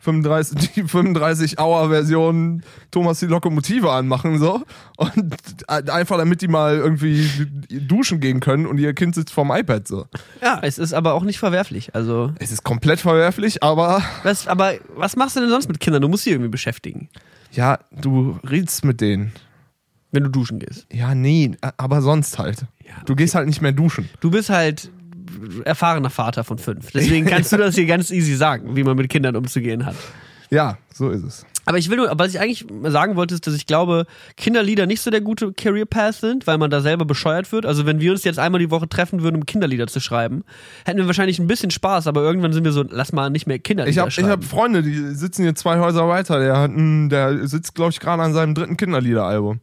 35, 0.01 0.73
die 0.75 0.83
35 0.83 1.59
Hour 1.59 1.89
Version 1.89 2.63
Thomas 2.91 3.19
die 3.19 3.27
Lokomotive 3.27 3.91
anmachen 3.91 4.39
so 4.39 4.63
und 4.97 5.35
einfach 5.69 6.17
damit 6.17 6.41
die 6.41 6.47
mal 6.47 6.75
irgendwie 6.77 7.27
duschen 7.69 8.19
gehen 8.19 8.39
können 8.39 8.65
und 8.65 8.77
ihr 8.79 8.93
Kind 8.93 9.15
sitzt 9.15 9.31
vorm 9.31 9.51
iPad 9.51 9.87
so. 9.87 10.05
Ja, 10.41 10.59
es 10.61 10.77
ist 10.77 10.93
aber 10.93 11.13
auch 11.13 11.23
nicht 11.23 11.39
verwerflich. 11.39 11.95
Also, 11.95 12.33
Es 12.39 12.51
ist 12.51 12.63
komplett 12.63 12.99
verwerflich, 12.99 13.63
aber 13.63 14.01
was, 14.23 14.47
aber 14.47 14.73
was 14.95 15.15
machst 15.15 15.35
du 15.35 15.39
denn 15.39 15.49
sonst 15.49 15.67
mit 15.67 15.79
Kindern? 15.79 16.01
Du 16.01 16.07
musst 16.09 16.23
sie 16.23 16.31
irgendwie 16.31 16.49
beschäftigen, 16.49 17.09
ja, 17.51 17.79
du 17.91 18.39
redest 18.49 18.83
mit 18.85 19.01
denen. 19.01 19.31
wenn 20.11 20.23
du 20.23 20.29
duschen 20.29 20.59
gehst. 20.59 20.87
Ja, 20.91 21.15
nee, 21.15 21.51
aber 21.77 22.01
sonst 22.01 22.37
halt. 22.39 22.65
Ja, 22.85 22.93
Du 23.05 23.15
gehst 23.15 23.35
halt 23.35 23.47
nicht 23.47 23.61
mehr 23.61 23.71
duschen. 23.71 24.09
Du 24.19 24.29
bist 24.31 24.49
halt 24.49 24.91
erfahrener 25.65 26.09
Vater 26.09 26.43
von 26.43 26.57
fünf. 26.57 26.91
Deswegen 26.91 27.25
kannst 27.25 27.51
du 27.51 27.57
das 27.57 27.75
hier 27.75 27.85
ganz 27.85 28.11
easy 28.11 28.35
sagen, 28.35 28.75
wie 28.75 28.83
man 28.83 28.95
mit 28.97 29.09
Kindern 29.09 29.35
umzugehen 29.35 29.85
hat. 29.85 29.95
Ja, 30.49 30.77
so 30.93 31.09
ist 31.09 31.23
es. 31.23 31.45
Aber 31.65 31.77
ich 31.77 31.89
will 31.89 31.97
nur, 31.97 32.11
was 32.15 32.33
ich 32.33 32.39
eigentlich 32.39 32.65
sagen 32.91 33.15
wollte, 33.15 33.35
ist, 33.35 33.45
dass 33.45 33.53
ich 33.53 33.67
glaube, 33.67 34.05
Kinderlieder 34.35 34.87
nicht 34.87 34.99
so 34.99 35.11
der 35.11 35.21
gute 35.21 35.53
Career 35.53 35.85
Path 35.85 36.15
sind, 36.15 36.47
weil 36.47 36.57
man 36.57 36.69
da 36.71 36.81
selber 36.81 37.05
bescheuert 37.05 37.51
wird. 37.51 37.65
Also 37.65 37.85
wenn 37.85 38.01
wir 38.01 38.11
uns 38.11 38.23
jetzt 38.23 38.39
einmal 38.39 38.59
die 38.59 38.71
Woche 38.71 38.89
treffen 38.89 39.21
würden, 39.21 39.37
um 39.37 39.45
Kinderlieder 39.45 39.87
zu 39.87 39.99
schreiben, 39.99 40.43
hätten 40.85 40.97
wir 40.97 41.05
wahrscheinlich 41.07 41.39
ein 41.39 41.47
bisschen 41.47 41.71
Spaß, 41.71 42.07
aber 42.07 42.21
irgendwann 42.23 42.51
sind 42.51 42.65
wir 42.65 42.71
so, 42.71 42.83
lass 42.89 43.13
mal 43.13 43.29
nicht 43.29 43.47
mehr 43.47 43.59
Kinderlieder 43.59 43.91
Ich 43.91 43.99
habe 43.99 44.09
ich 44.09 44.15
schreiben. 44.15 44.29
hab 44.29 44.43
Freunde, 44.43 44.81
die 44.81 45.13
sitzen 45.15 45.43
hier 45.43 45.55
zwei 45.55 45.79
Häuser 45.79 46.07
weiter. 46.07 46.39
Der, 46.39 46.57
hat 46.57 46.71
der 46.75 47.47
sitzt, 47.47 47.75
glaube 47.75 47.91
ich, 47.91 47.99
gerade 47.99 48.23
an 48.23 48.33
seinem 48.33 48.55
dritten 48.55 48.75
Kinderliederalbum. 48.75 49.61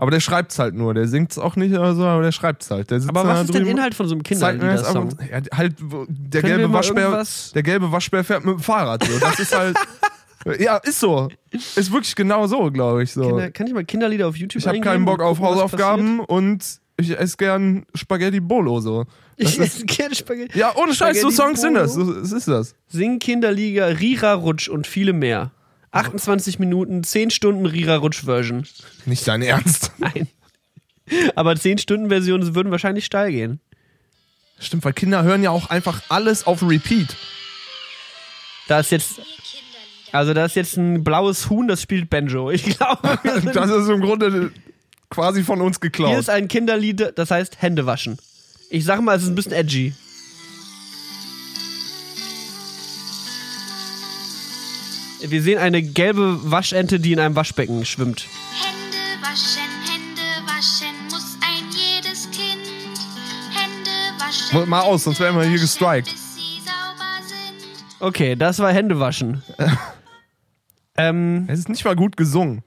Aber 0.00 0.12
der 0.12 0.20
schreibt's 0.20 0.60
halt 0.60 0.74
nur. 0.76 0.94
Der 0.94 1.08
singt's 1.08 1.38
auch 1.38 1.56
nicht 1.56 1.72
oder 1.74 1.92
so, 1.96 2.04
aber 2.04 2.22
der 2.22 2.30
schreibt's 2.30 2.70
halt. 2.70 2.88
Der 2.90 3.00
sitzt 3.00 3.10
aber 3.10 3.24
da 3.24 3.34
was 3.34 3.40
ist 3.42 3.52
der 3.54 3.60
drüben, 3.62 3.72
Inhalt 3.76 3.94
von 3.96 4.06
so 4.06 4.14
einem 4.14 4.22
das 4.22 4.28
Kinderlieder-Song? 4.28 5.08
und- 5.08 5.20
ja, 5.20 5.40
halt, 5.56 5.74
der 6.08 6.40
Können 6.40 6.56
gelbe 6.58 6.72
Waschbär, 6.72 7.24
der 7.54 7.62
gelbe 7.64 7.90
Waschbär 7.90 8.22
fährt 8.22 8.44
mit 8.44 8.54
dem 8.54 8.60
Fahrrad. 8.60 9.02
So. 9.04 9.18
Das 9.18 9.40
ist 9.40 9.56
halt, 9.58 9.76
ja, 10.60 10.76
ist 10.76 11.00
so. 11.00 11.28
Ist 11.50 11.92
wirklich 11.92 12.14
genau 12.14 12.46
so, 12.46 12.70
glaube 12.70 13.02
ich. 13.02 13.12
So. 13.12 13.22
Kinder, 13.26 13.50
kann 13.50 13.66
ich 13.66 13.74
mal 13.74 13.84
Kinderlieder 13.84 14.28
auf 14.28 14.36
YouTube 14.36 14.60
Ich 14.62 14.68
habe 14.68 14.78
keinen 14.80 15.04
Bock 15.04 15.20
auf 15.20 15.38
gucken, 15.38 15.54
Hausaufgaben 15.56 16.20
und 16.20 16.64
ich 16.96 17.18
esse 17.18 17.36
gern 17.36 17.84
Spaghetti 17.94 18.38
Bolo 18.38 18.80
so. 18.80 19.04
Das 19.36 19.52
Ich 19.52 19.60
esse 19.60 19.84
gerne 19.84 20.14
Spaghetti. 20.14 20.56
ja, 20.58 20.74
ohne 20.76 20.94
Scheiß, 20.94 21.20
so 21.20 21.30
Spaghetti 21.32 21.36
Songs 21.36 21.60
sind 21.60 21.74
das. 21.74 21.94
Bolo. 21.94 22.12
So, 22.12 22.20
es 22.20 22.30
ist 22.32 22.46
das. 22.46 22.74
Sing 22.86 23.18
Kinderliga, 23.18 23.86
Rira 23.86 24.34
Rutsch 24.34 24.68
und 24.68 24.86
viele 24.86 25.12
mehr. 25.12 25.50
28 25.92 26.58
Minuten, 26.58 27.02
10 27.02 27.30
Stunden 27.30 27.66
Rira 27.66 27.96
Rutsch 27.96 28.24
Version. 28.24 28.66
Nicht 29.06 29.26
dein 29.26 29.42
Ernst. 29.42 29.92
Nein. 29.98 30.28
Aber 31.34 31.56
10 31.56 31.78
Stunden 31.78 32.08
Versionen 32.08 32.54
würden 32.54 32.70
wahrscheinlich 32.70 33.06
steil 33.06 33.30
gehen. 33.30 33.60
Stimmt, 34.58 34.84
weil 34.84 34.92
Kinder 34.92 35.22
hören 35.22 35.42
ja 35.42 35.50
auch 35.50 35.70
einfach 35.70 36.02
alles 36.08 36.46
auf 36.46 36.62
Repeat. 36.62 37.16
Da 38.66 38.80
ist 38.80 38.90
jetzt, 38.90 39.20
also 40.12 40.34
da 40.34 40.44
ist 40.44 40.56
jetzt 40.56 40.76
ein 40.76 41.04
blaues 41.04 41.48
Huhn, 41.48 41.68
das 41.68 41.80
spielt 41.80 42.10
Banjo. 42.10 42.50
Ich 42.50 42.64
glaube, 42.64 43.18
Das 43.54 43.70
ist 43.70 43.88
im 43.88 44.00
Grunde 44.00 44.52
quasi 45.10 45.42
von 45.42 45.60
uns 45.62 45.76
hier 45.76 45.90
geklaut. 45.90 46.18
ist 46.18 46.28
ein 46.28 46.48
Kinderlied, 46.48 47.12
das 47.14 47.30
heißt 47.30 47.62
Hände 47.62 47.86
waschen. 47.86 48.18
Ich 48.68 48.84
sag 48.84 49.00
mal, 49.00 49.16
es 49.16 49.22
ist 49.22 49.28
ein 49.30 49.34
bisschen 49.34 49.52
edgy. 49.52 49.94
Wir 55.30 55.42
sehen 55.42 55.58
eine 55.58 55.82
gelbe 55.82 56.50
Waschente, 56.50 57.00
die 57.00 57.12
in 57.12 57.20
einem 57.20 57.36
Waschbecken 57.36 57.84
schwimmt. 57.84 58.26
Hände 58.52 59.22
waschen, 59.22 59.62
Hände 59.84 60.46
waschen 60.46 60.94
muss 61.10 61.36
ein 61.42 61.64
jedes 61.70 62.30
Kind. 62.30 62.98
Hände 63.52 63.90
waschen. 64.18 64.68
Mal 64.68 64.80
aus, 64.80 65.04
sonst 65.04 65.20
wären 65.20 65.36
wir 65.36 65.44
hier 65.44 65.58
gestrikt. 65.58 66.14
Okay, 68.00 68.36
das 68.36 68.58
war 68.60 68.72
Hände 68.72 69.00
waschen. 69.00 69.42
ähm, 70.96 71.46
Es 71.48 71.58
ist 71.58 71.68
nicht 71.68 71.84
mal 71.84 71.96
gut 71.96 72.16
gesungen. 72.16 72.62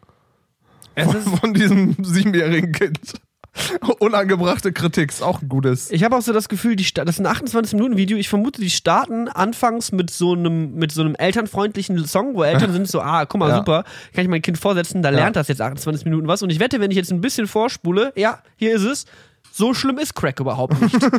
es 0.93 1.05
Von, 1.05 1.15
ist, 1.15 1.39
von 1.39 1.53
diesem 1.53 1.95
siebenjährigen 2.03 2.73
Kind. 2.73 3.13
Unangebrachte 3.99 4.71
Kritik 4.71 5.11
ist 5.11 5.21
auch 5.21 5.41
ein 5.41 5.49
gutes. 5.49 5.91
ich 5.91 6.03
habe 6.03 6.15
auch 6.15 6.21
so 6.21 6.31
das 6.31 6.47
Gefühl, 6.47 6.75
die 6.75 6.85
das 6.93 7.19
ist 7.19 7.25
ein 7.25 7.27
28-Minuten-Video. 7.27 8.17
Ich 8.17 8.29
vermute, 8.29 8.61
die 8.61 8.69
starten 8.69 9.27
anfangs 9.27 9.91
mit 9.91 10.09
so 10.09 10.33
einem, 10.33 10.75
mit 10.75 10.91
so 10.91 11.01
einem 11.01 11.15
elternfreundlichen 11.15 12.05
Song, 12.05 12.33
wo 12.35 12.43
Eltern 12.43 12.71
sind 12.71 12.87
so, 12.87 13.01
ah, 13.01 13.25
guck 13.25 13.39
mal, 13.39 13.49
Ja. 13.51 13.57
super, 13.57 13.83
kann 14.13 14.23
ich 14.23 14.29
mein 14.29 14.41
Kind 14.41 14.57
vorsetzen, 14.57 15.01
da 15.01 15.09
lernt 15.09 15.35
das 15.35 15.49
jetzt 15.49 15.61
28 15.61 16.05
Minuten 16.05 16.27
was. 16.27 16.41
Und 16.41 16.49
ich 16.51 16.59
wette, 16.59 16.79
wenn 16.79 16.91
ich 16.91 16.97
jetzt 16.97 17.11
ein 17.11 17.19
bisschen 17.19 17.47
vorspule, 17.47 18.13
ja, 18.15 18.39
hier 18.55 18.73
ist 18.75 18.83
es, 18.83 19.05
so 19.51 19.73
schlimm 19.73 19.97
ist 19.97 20.15
Crack 20.15 20.39
überhaupt 20.39 20.79
nicht. 20.81 20.95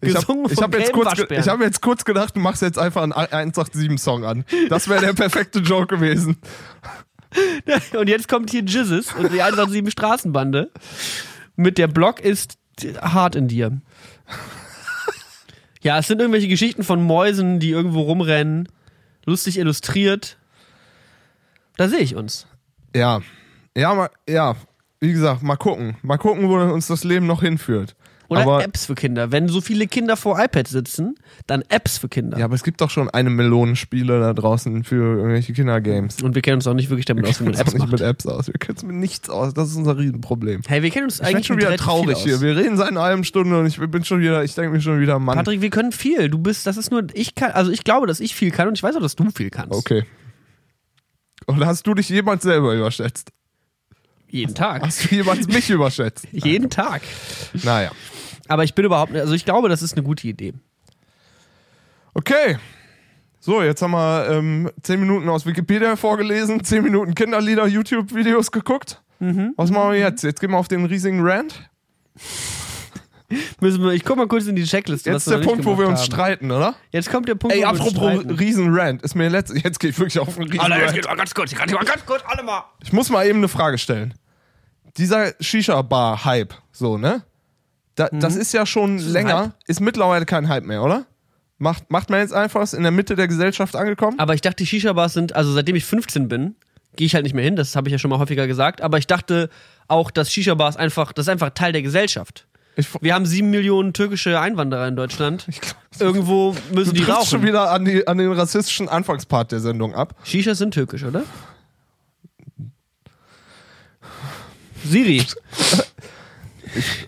Ich 0.00 0.14
Gesungen 0.14 0.44
habe 0.48 0.62
hab 0.62 0.74
jetzt, 0.78 0.92
kurz 0.92 1.18
ich 1.18 1.48
hab 1.48 1.60
jetzt 1.60 1.82
kurz 1.82 2.04
gedacht, 2.04 2.36
du 2.36 2.40
machst 2.40 2.62
jetzt 2.62 2.78
einfach 2.78 3.02
einen 3.02 3.12
187-Song 3.12 4.24
an. 4.24 4.44
Das 4.68 4.88
wäre 4.88 5.00
der 5.04 5.12
perfekte 5.12 5.58
Joke 5.58 5.96
gewesen. 5.96 6.36
Und 7.98 8.08
jetzt 8.08 8.28
kommt 8.28 8.50
hier 8.50 8.62
Jizzes 8.62 9.12
und 9.12 9.32
die 9.32 9.42
187 9.42 9.92
Straßenbande 9.92 10.70
mit 11.56 11.78
der 11.78 11.86
Block 11.86 12.20
ist 12.20 12.58
hart 13.00 13.36
in 13.36 13.48
dir. 13.48 13.80
Ja, 15.82 15.98
es 15.98 16.08
sind 16.08 16.20
irgendwelche 16.20 16.48
Geschichten 16.48 16.82
von 16.82 17.02
Mäusen, 17.02 17.58
die 17.58 17.70
irgendwo 17.70 18.02
rumrennen, 18.02 18.68
lustig 19.24 19.58
illustriert. 19.58 20.36
Da 21.76 21.88
sehe 21.88 22.00
ich 22.00 22.16
uns. 22.16 22.46
Ja. 22.94 23.20
Ja, 23.76 23.94
mal, 23.94 24.10
ja. 24.28 24.56
Wie 24.98 25.12
gesagt, 25.12 25.42
mal 25.42 25.56
gucken. 25.56 25.96
Mal 26.02 26.18
gucken, 26.18 26.48
wo 26.48 26.56
uns 26.56 26.86
das 26.88 27.04
Leben 27.04 27.26
noch 27.26 27.40
hinführt. 27.40 27.96
Oder 28.30 28.42
aber, 28.42 28.64
Apps 28.64 28.86
für 28.86 28.94
Kinder. 28.94 29.32
Wenn 29.32 29.48
so 29.48 29.60
viele 29.60 29.88
Kinder 29.88 30.16
vor 30.16 30.38
iPads 30.40 30.70
sitzen, 30.70 31.16
dann 31.48 31.64
Apps 31.68 31.98
für 31.98 32.08
Kinder. 32.08 32.38
Ja, 32.38 32.44
aber 32.44 32.54
es 32.54 32.62
gibt 32.62 32.80
doch 32.80 32.88
schon 32.88 33.10
eine 33.10 33.28
Million 33.28 33.74
Spiele 33.74 34.20
da 34.20 34.32
draußen 34.32 34.84
für 34.84 35.16
irgendwelche 35.16 35.52
Kindergames. 35.52 36.22
Und 36.22 36.36
wir 36.36 36.42
kennen 36.42 36.58
uns 36.58 36.66
auch 36.68 36.74
nicht 36.74 36.90
wirklich 36.90 37.06
damit 37.06 37.26
aus, 37.26 37.40
wie 37.40 37.44
man 37.44 37.54
Wir 37.54 37.58
kennen 37.58 37.66
Apps 37.66 37.74
uns 37.74 37.82
nicht 37.82 37.90
macht. 37.90 38.00
mit 38.00 38.08
Apps 38.08 38.26
aus. 38.26 38.46
Wir 38.46 38.54
kennen 38.54 38.76
uns 38.76 38.82
mit 38.84 38.96
nichts 38.96 39.28
aus. 39.28 39.52
Das 39.52 39.68
ist 39.68 39.74
unser 39.74 39.98
Riesenproblem. 39.98 40.62
Hey, 40.68 40.84
wir 40.84 40.90
kennen 40.90 41.06
uns 41.06 41.14
Ich 41.16 41.20
bin 41.22 41.34
eigentlich 41.34 41.46
schon 41.48 41.58
wieder 41.58 41.76
traurig 41.76 42.18
hier. 42.18 42.40
Wir 42.40 42.56
reden 42.56 42.76
seit 42.76 42.86
einer 42.86 43.02
halben 43.02 43.24
Stunde 43.24 43.58
und 43.58 43.66
ich 43.66 43.78
bin 43.78 44.04
schon 44.04 44.20
wieder, 44.20 44.44
ich 44.44 44.54
denke 44.54 44.70
mir 44.70 44.80
schon 44.80 45.00
wieder, 45.00 45.18
Mann. 45.18 45.36
Patrick, 45.36 45.60
wir 45.60 45.70
können 45.70 45.90
viel. 45.90 46.28
Du 46.28 46.38
bist, 46.38 46.68
das 46.68 46.76
ist 46.76 46.92
nur, 46.92 47.04
ich 47.14 47.34
kann, 47.34 47.50
also 47.50 47.72
ich 47.72 47.82
glaube, 47.82 48.06
dass 48.06 48.20
ich 48.20 48.36
viel 48.36 48.52
kann 48.52 48.68
und 48.68 48.78
ich 48.78 48.82
weiß 48.84 48.94
auch, 48.94 49.00
dass 49.00 49.16
du 49.16 49.28
viel 49.32 49.50
kannst. 49.50 49.74
Okay. 49.74 50.04
Und 51.46 51.66
hast 51.66 51.84
du 51.84 51.94
dich 51.94 52.08
jemals 52.08 52.44
selber 52.44 52.74
überschätzt? 52.74 53.32
Jeden 54.30 54.54
Tag. 54.54 54.82
Hast 54.82 55.04
du 55.10 55.14
jemals 55.14 55.46
mich 55.48 55.68
überschätzt? 55.70 56.26
Jeden 56.32 56.70
Tag. 56.70 57.02
Naja. 57.64 57.90
Aber 58.48 58.64
ich 58.64 58.74
bin 58.74 58.84
überhaupt 58.84 59.12
nicht, 59.12 59.20
also 59.20 59.34
ich 59.34 59.44
glaube, 59.44 59.68
das 59.68 59.82
ist 59.82 59.94
eine 59.94 60.02
gute 60.02 60.26
Idee. 60.28 60.54
Okay. 62.14 62.58
So, 63.38 63.62
jetzt 63.62 63.80
haben 63.80 63.92
wir 63.92 64.28
ähm, 64.30 64.70
10 64.82 65.00
Minuten 65.00 65.28
aus 65.28 65.46
Wikipedia 65.46 65.96
vorgelesen, 65.96 66.62
10 66.62 66.82
Minuten 66.82 67.14
Kinderlieder, 67.14 67.66
YouTube-Videos 67.66 68.52
geguckt. 68.52 69.00
Mhm. 69.18 69.54
Was 69.56 69.70
machen 69.70 69.92
wir 69.92 69.98
jetzt? 69.98 70.22
Jetzt 70.22 70.40
gehen 70.40 70.50
wir 70.50 70.58
auf 70.58 70.68
den 70.68 70.84
riesigen 70.84 71.20
Rant. 71.26 71.70
Müssen 73.60 73.84
wir, 73.84 73.92
ich 73.92 74.04
guck 74.04 74.16
mal 74.16 74.26
kurz 74.26 74.46
in 74.46 74.56
die 74.56 74.64
Checkliste. 74.64 75.08
Jetzt 75.10 75.28
ist 75.28 75.30
der 75.32 75.38
Punkt, 75.38 75.64
wo 75.64 75.78
wir 75.78 75.86
uns 75.86 76.00
haben. 76.00 76.06
streiten, 76.06 76.50
oder? 76.50 76.74
Jetzt 76.90 77.10
kommt 77.10 77.28
der 77.28 77.36
Punkt, 77.36 77.54
Ey, 77.54 77.62
wo 77.62 77.66
wir 77.66 77.70
uns 77.70 77.80
apropos 77.80 78.10
streiten. 78.14 78.30
riesen 78.32 78.74
Rant, 78.76 79.02
ist 79.02 79.14
mir 79.14 79.28
letzt, 79.28 79.54
jetzt 79.54 79.78
gehe 79.78 79.90
ich 79.90 79.98
wirklich 79.98 80.18
auf 80.18 80.36
einen 80.36 80.48
riesen 80.48 80.60
Alter, 80.60 80.76
jetzt 80.78 80.86
Rant. 80.86 80.94
geht 80.96 81.06
mal 81.06 81.16
ganz 81.16 81.34
kurz, 81.34 81.52
ich 81.52 81.58
kann 81.58 81.70
mal 81.70 81.84
ganz 81.84 82.04
kurz, 82.04 82.22
alle 82.26 82.42
mal. 82.42 82.64
Ich 82.82 82.92
muss 82.92 83.08
mal 83.08 83.24
eben 83.26 83.38
eine 83.38 83.46
Frage 83.48 83.78
stellen. 83.78 84.14
Dieser 84.96 85.32
Shisha-Bar-Hype, 85.40 86.54
so, 86.72 86.98
ne? 86.98 87.22
Da, 87.94 88.08
Das 88.12 88.36
ist 88.36 88.52
ja 88.52 88.66
schon 88.66 88.94
Mhm. 88.94 88.98
ein 89.00 89.08
länger, 89.12 89.38
Hype? 89.40 89.52
ist 89.66 89.80
mittlerweile 89.80 90.24
kein 90.26 90.48
Hype 90.48 90.64
mehr, 90.64 90.82
oder? 90.82 91.06
Macht, 91.58 91.90
macht 91.90 92.08
man 92.10 92.20
jetzt 92.20 92.32
einfach, 92.32 92.62
ist 92.62 92.72
in 92.72 92.82
der 92.82 92.92
Mitte 92.92 93.16
der 93.16 93.28
Gesellschaft 93.28 93.76
angekommen? 93.76 94.18
Aber 94.18 94.34
ich 94.34 94.40
dachte, 94.40 94.56
die 94.56 94.66
Shisha-Bars 94.66 95.12
sind, 95.12 95.36
also 95.36 95.52
seitdem 95.52 95.76
ich 95.76 95.84
15 95.84 96.28
bin, 96.28 96.54
gehe 96.96 97.06
ich 97.06 97.14
halt 97.14 97.24
nicht 97.24 97.34
mehr 97.34 97.44
hin, 97.44 97.54
das 97.56 97.76
habe 97.76 97.88
ich 97.88 97.92
ja 97.92 97.98
schon 97.98 98.10
mal 98.10 98.18
häufiger 98.18 98.46
gesagt, 98.46 98.80
aber 98.80 98.96
ich 98.98 99.06
dachte 99.06 99.50
auch, 99.86 100.10
dass 100.10 100.32
Shisha-Bars 100.32 100.76
einfach, 100.76 101.12
das 101.12 101.24
ist 101.26 101.28
einfach 101.28 101.50
Teil 101.50 101.72
der 101.72 101.82
Gesellschaft. 101.82 102.46
Ich, 102.76 102.88
Wir 103.02 103.14
haben 103.14 103.26
sieben 103.26 103.50
Millionen 103.50 103.92
türkische 103.92 104.40
Einwanderer 104.40 104.88
in 104.88 104.96
Deutschland. 104.96 105.46
Irgendwo 105.98 106.54
müssen 106.72 106.94
du 106.94 107.00
die 107.00 107.04
triffst 107.04 107.28
schon 107.28 107.40
rauchen. 107.40 107.42
wieder 107.48 107.70
an, 107.72 107.84
die, 107.84 108.06
an 108.08 108.16
den 108.16 108.32
rassistischen 108.32 108.88
Anfangspart 108.88 109.52
der 109.52 109.60
Sendung 109.60 109.94
ab. 109.94 110.14
Shishas 110.24 110.56
sind 110.58 110.72
türkisch, 110.72 111.04
oder? 111.04 111.24
Siri 114.84 115.22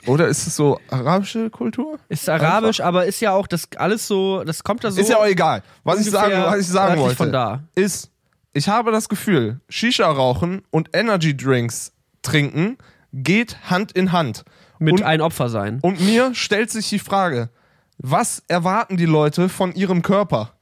Oder 0.07 0.29
ist 0.29 0.47
es 0.47 0.57
so 0.57 0.79
arabische 0.91 1.51
Kultur? 1.51 1.99
ist 2.09 2.29
arabisch, 2.29 2.81
aber 2.81 3.07
ist 3.07 3.21
ja 3.21 3.33
auch 3.33 3.47
das 3.47 3.69
alles 3.77 4.07
so, 4.07 4.43
das 4.45 4.65
kommt 4.65 4.85
da 4.85 4.91
so. 4.91 5.01
ist 5.01 5.09
ja 5.09 5.19
auch 5.19 5.27
egal. 5.27 5.63
Was 5.85 6.01
ich 6.01 6.11
sagen, 6.11 6.35
was 6.43 6.61
ich 6.61 6.67
sagen 6.69 7.01
wollte, 7.01 7.17
von 7.17 7.33
da. 7.33 7.63
ist, 7.75 8.11
ich 8.53 8.69
habe 8.69 8.91
das 8.91 9.09
Gefühl, 9.09 9.61
Shisha 9.69 10.11
rauchen 10.11 10.63
und 10.71 10.91
Energy 10.93 11.37
Drinks 11.37 11.93
trinken 12.23 12.77
geht 13.13 13.71
Hand 13.71 13.93
in 13.93 14.13
Hand. 14.13 14.45
mit 14.79 14.95
und, 14.95 15.03
ein 15.03 15.21
Opfer 15.21 15.49
sein. 15.49 15.79
und 15.83 16.01
mir 16.01 16.35
stellt 16.35 16.71
sich 16.71 16.89
die 16.89 16.99
Frage, 16.99 17.51
was 17.99 18.43
erwarten 18.49 18.97
die 18.97 19.07
Leute 19.07 19.49
von 19.49 19.73
ihrem 19.75 20.03
Körper? 20.03 20.55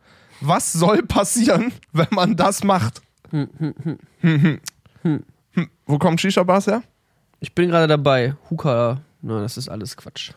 Was 0.43 0.73
soll 0.73 1.03
passieren, 1.03 1.73
wenn 1.93 2.09
man 2.11 2.37
das 2.37 2.65
macht? 2.65 3.01
Hm, 3.31 3.49
hm, 4.21 4.61
hm. 5.03 5.25
Wo 5.87 5.99
kommen 5.99 6.19
Shisha-Bars 6.19 6.67
her? 6.67 6.83
Ich 7.41 7.55
bin 7.55 7.70
gerade 7.70 7.86
dabei. 7.88 8.34
Huka, 8.51 9.01
na, 9.22 9.41
das 9.41 9.57
ist 9.57 9.68
alles 9.68 9.97
Quatsch. 9.97 10.32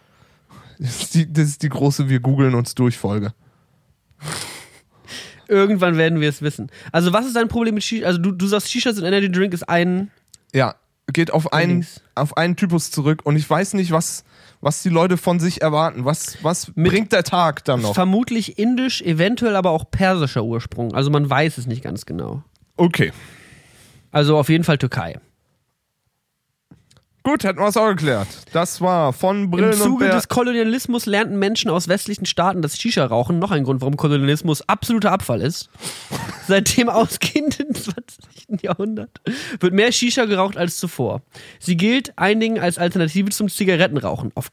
Das 0.80 1.02
ist 1.04 1.14
die, 1.14 1.32
das 1.32 1.46
ist 1.50 1.64
die 1.64 1.70
große 1.70 2.10
Wir 2.10 2.20
googeln 2.20 2.56
uns 2.56 2.74
durch 2.76 2.98
Folge. 2.98 3.34
Irgendwann 5.48 5.98
werden 5.98 6.22
wir 6.22 6.30
es 6.30 6.42
wissen. 6.42 6.72
Also, 6.92 7.14
was 7.14 7.26
ist 7.26 7.36
dein 7.36 7.48
Problem 7.50 7.76
mit 7.76 7.84
Shisha? 7.84 8.06
Also, 8.08 8.20
du, 8.20 8.32
du 8.32 8.48
sagst, 8.48 8.72
Shishas 8.72 8.98
und 8.98 9.04
Energy 9.04 9.30
Drink 9.32 9.54
ist 9.54 9.68
ein. 9.68 10.10
Ja, 10.54 10.76
geht 11.12 11.32
auf 11.32 11.52
einen, 11.54 11.86
auf 12.16 12.38
einen 12.38 12.56
Typus 12.56 12.90
zurück 12.92 13.22
und 13.26 13.36
ich 13.36 13.48
weiß 13.50 13.74
nicht, 13.74 13.92
was, 13.92 14.24
was 14.62 14.82
die 14.82 14.90
Leute 14.90 15.18
von 15.18 15.40
sich 15.40 15.62
erwarten. 15.62 16.06
Was, 16.06 16.38
was 16.44 16.72
Mit- 16.76 16.90
bringt 16.92 17.12
der 17.12 17.24
Tag 17.24 17.66
dann 17.66 17.82
noch? 17.82 17.94
Vermutlich 17.94 18.58
indisch, 18.58 19.02
eventuell 19.02 19.56
aber 19.58 19.72
auch 19.72 19.92
persischer 19.92 20.44
Ursprung. 20.44 20.96
Also, 20.96 21.12
man 21.12 21.30
weiß 21.30 21.58
es 21.58 21.68
nicht 21.68 21.84
ganz 21.84 22.06
genau. 22.06 22.44
Okay. 22.78 23.12
Also, 24.12 24.38
auf 24.38 24.48
jeden 24.50 24.64
Fall 24.64 24.78
Türkei. 24.78 25.20
Gut, 27.24 27.46
hätten 27.46 27.60
wir 27.60 27.68
es 27.68 27.78
auch 27.78 27.88
geklärt. 27.88 28.28
Das 28.52 28.82
war 28.82 29.14
von 29.14 29.50
Brillen 29.50 29.72
Im 29.72 29.78
Zuge 29.78 30.10
des 30.10 30.28
Kolonialismus 30.28 31.06
lernten 31.06 31.40
Menschen 31.40 31.72
aus 31.72 31.88
westlichen 31.88 32.26
Staaten 32.26 32.62
das 32.62 32.78
Shisha-Rauchen, 32.78 33.40
noch 33.40 33.52
ein 33.52 33.64
Grund, 33.64 33.80
warum 33.80 33.96
Kolonialismus 33.96 34.68
absoluter 34.68 35.12
Abfall 35.12 35.42
ist. 35.42 35.70
Seit 36.48 36.76
dem 36.76 36.90
ausgehenden 36.90 37.74
20. 37.74 38.62
Jahrhundert 38.62 39.22
wird 39.60 39.74
mehr 39.74 39.94
Shisha 39.94 40.26
geraucht 40.26 40.58
als 40.58 40.78
zuvor. 40.78 41.22
Sie 41.60 41.78
gilt 41.78 42.12
einigen 42.18 42.60
als 42.60 42.78
Alternative 42.78 43.30
zum 43.30 43.48
Zigarettenrauchen. 43.48 44.32
Auf 44.36 44.52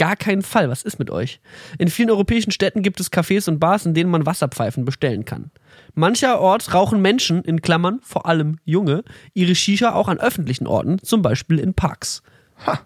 gar 0.00 0.16
keinen 0.16 0.40
Fall. 0.40 0.70
Was 0.70 0.82
ist 0.82 0.98
mit 0.98 1.10
euch? 1.10 1.40
In 1.78 1.88
vielen 1.88 2.08
europäischen 2.08 2.52
Städten 2.52 2.80
gibt 2.80 3.00
es 3.00 3.12
Cafés 3.12 3.50
und 3.50 3.58
Bars, 3.60 3.84
in 3.84 3.92
denen 3.92 4.10
man 4.10 4.24
Wasserpfeifen 4.24 4.86
bestellen 4.86 5.26
kann. 5.26 5.50
Mancherorts 5.94 6.72
rauchen 6.72 7.02
Menschen, 7.02 7.44
in 7.44 7.60
Klammern 7.60 8.00
vor 8.02 8.24
allem 8.24 8.56
Junge, 8.64 9.04
ihre 9.34 9.54
Shisha 9.54 9.92
auch 9.92 10.08
an 10.08 10.18
öffentlichen 10.18 10.66
Orten, 10.66 10.98
zum 11.02 11.20
Beispiel 11.20 11.58
in 11.58 11.74
Parks. 11.74 12.22
Ha. 12.66 12.80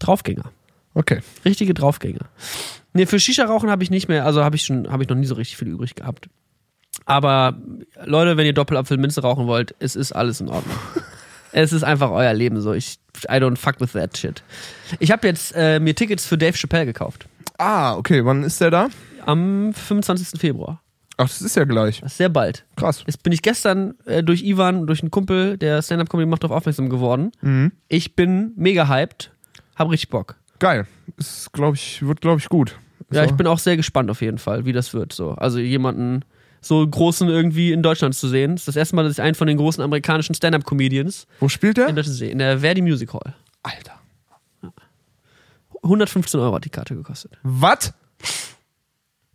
Draufgänger. 0.00 0.50
Okay. 0.94 1.20
Richtige 1.44 1.74
Draufgänger. 1.74 2.30
Nee, 2.94 3.04
für 3.04 3.20
Shisha-Rauchen 3.20 3.70
habe 3.70 3.82
ich 3.82 3.90
nicht 3.90 4.08
mehr, 4.08 4.24
also 4.24 4.42
habe 4.42 4.56
ich 4.56 4.64
schon, 4.64 4.90
habe 4.90 5.02
ich 5.02 5.10
noch 5.10 5.16
nie 5.16 5.26
so 5.26 5.34
richtig 5.34 5.58
viel 5.58 5.68
übrig 5.68 5.94
gehabt. 5.94 6.30
Aber 7.04 7.58
Leute, 8.04 8.38
wenn 8.38 8.46
ihr 8.46 8.54
Doppelapfelminze 8.54 9.20
rauchen 9.20 9.46
wollt, 9.46 9.74
es 9.80 9.96
ist 9.96 10.12
alles 10.12 10.40
in 10.40 10.48
Ordnung. 10.48 10.76
es 11.52 11.74
ist 11.74 11.82
einfach 11.82 12.10
euer 12.10 12.32
Leben 12.32 12.58
so. 12.62 12.72
Ich, 12.72 12.98
I 13.28 13.36
don't 13.38 13.56
fuck 13.56 13.80
with 13.80 13.92
that 13.92 14.16
shit. 14.16 14.42
Ich 14.98 15.10
habe 15.10 15.26
jetzt 15.28 15.52
äh, 15.54 15.78
mir 15.80 15.94
Tickets 15.94 16.26
für 16.26 16.38
Dave 16.38 16.56
Chappelle 16.56 16.86
gekauft. 16.86 17.26
Ah, 17.58 17.94
okay. 17.96 18.24
Wann 18.24 18.42
ist 18.42 18.60
der 18.60 18.70
da? 18.70 18.88
Am 19.26 19.72
25. 19.74 20.40
Februar. 20.40 20.80
Ach, 21.18 21.28
das 21.28 21.42
ist 21.42 21.54
ja 21.56 21.64
gleich. 21.64 22.00
Das 22.00 22.12
ist 22.12 22.18
sehr 22.18 22.30
bald. 22.30 22.64
Krass. 22.76 23.04
Jetzt 23.06 23.22
bin 23.22 23.32
ich 23.32 23.42
gestern 23.42 23.94
äh, 24.06 24.22
durch 24.24 24.42
Ivan, 24.42 24.86
durch 24.86 25.02
einen 25.02 25.10
Kumpel, 25.10 25.58
der 25.58 25.82
Stand-Up-Comedy 25.82 26.28
macht, 26.28 26.42
darauf 26.42 26.56
aufmerksam 26.56 26.88
geworden. 26.88 27.32
Mhm. 27.42 27.72
Ich 27.88 28.16
bin 28.16 28.52
mega 28.56 28.88
hyped. 28.88 29.30
Hab 29.76 29.90
richtig 29.90 30.08
Bock. 30.10 30.36
Geil. 30.58 30.86
Ist, 31.18 31.52
glaube 31.52 31.76
ich, 31.76 32.02
wird, 32.06 32.20
glaube 32.22 32.40
ich, 32.40 32.48
gut. 32.48 32.76
Ja, 33.12 33.24
So. 33.24 33.30
ich 33.30 33.36
bin 33.36 33.46
auch 33.46 33.58
sehr 33.58 33.76
gespannt 33.76 34.10
auf 34.10 34.22
jeden 34.22 34.38
Fall, 34.38 34.64
wie 34.64 34.72
das 34.72 34.94
wird. 34.94 35.12
So. 35.12 35.32
Also 35.32 35.58
jemanden 35.58 36.24
so 36.62 36.86
großen 36.86 37.28
irgendwie 37.28 37.72
in 37.72 37.82
Deutschland 37.82 38.14
zu 38.14 38.28
sehen. 38.28 38.52
Das 38.52 38.62
ist 38.62 38.68
das 38.68 38.76
erste 38.76 38.96
Mal, 38.96 39.02
dass 39.02 39.12
ich 39.12 39.20
einen 39.20 39.34
von 39.34 39.48
den 39.48 39.58
großen 39.58 39.82
amerikanischen 39.82 40.34
Stand-Up-Comedians 40.34 41.26
Wo 41.40 41.48
spielt 41.48 41.76
der? 41.76 41.88
in 41.88 41.96
Deutschland 41.96 42.16
sehe. 42.18 42.30
In 42.30 42.38
der 42.38 42.60
Verdi 42.60 42.80
Music 42.80 43.12
Hall. 43.12 43.34
Alter. 43.62 43.98
115 45.82 46.38
Euro 46.40 46.54
hat 46.54 46.64
die 46.64 46.70
Karte 46.70 46.94
gekostet. 46.94 47.32
Was? 47.42 47.92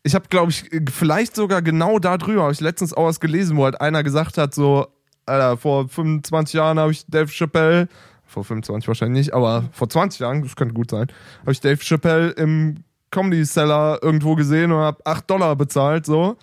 Ich 0.03 0.15
habe, 0.15 0.29
glaube 0.29 0.51
ich, 0.51 0.69
vielleicht 0.89 1.35
sogar 1.35 1.61
genau 1.61 1.99
darüber, 1.99 2.43
habe 2.43 2.53
ich 2.53 2.61
letztens 2.61 2.93
auch 2.93 3.05
was 3.05 3.19
gelesen, 3.19 3.57
wo 3.57 3.65
halt 3.65 3.81
einer 3.81 4.03
gesagt 4.03 4.37
hat, 4.37 4.55
so, 4.55 4.87
Alter, 5.25 5.57
vor 5.57 5.89
25 5.89 6.53
Jahren 6.53 6.79
habe 6.79 6.93
ich 6.93 7.05
Dave 7.07 7.27
Chappelle, 7.29 7.89
vor 8.25 8.45
25 8.45 8.87
wahrscheinlich 8.87 9.25
nicht, 9.25 9.33
aber 9.33 9.65
vor 9.73 9.89
20 9.89 10.21
Jahren, 10.21 10.41
das 10.43 10.55
könnte 10.55 10.73
gut 10.73 10.91
sein, 10.91 11.07
habe 11.41 11.51
ich 11.51 11.59
Dave 11.59 11.83
Chappelle 11.83 12.29
im 12.31 12.75
Comedy 13.11 13.45
Seller 13.45 13.99
irgendwo 14.01 14.35
gesehen 14.35 14.71
und 14.71 14.79
habe 14.79 14.99
8 15.05 15.29
Dollar 15.29 15.55
bezahlt, 15.55 16.05
so. 16.05 16.37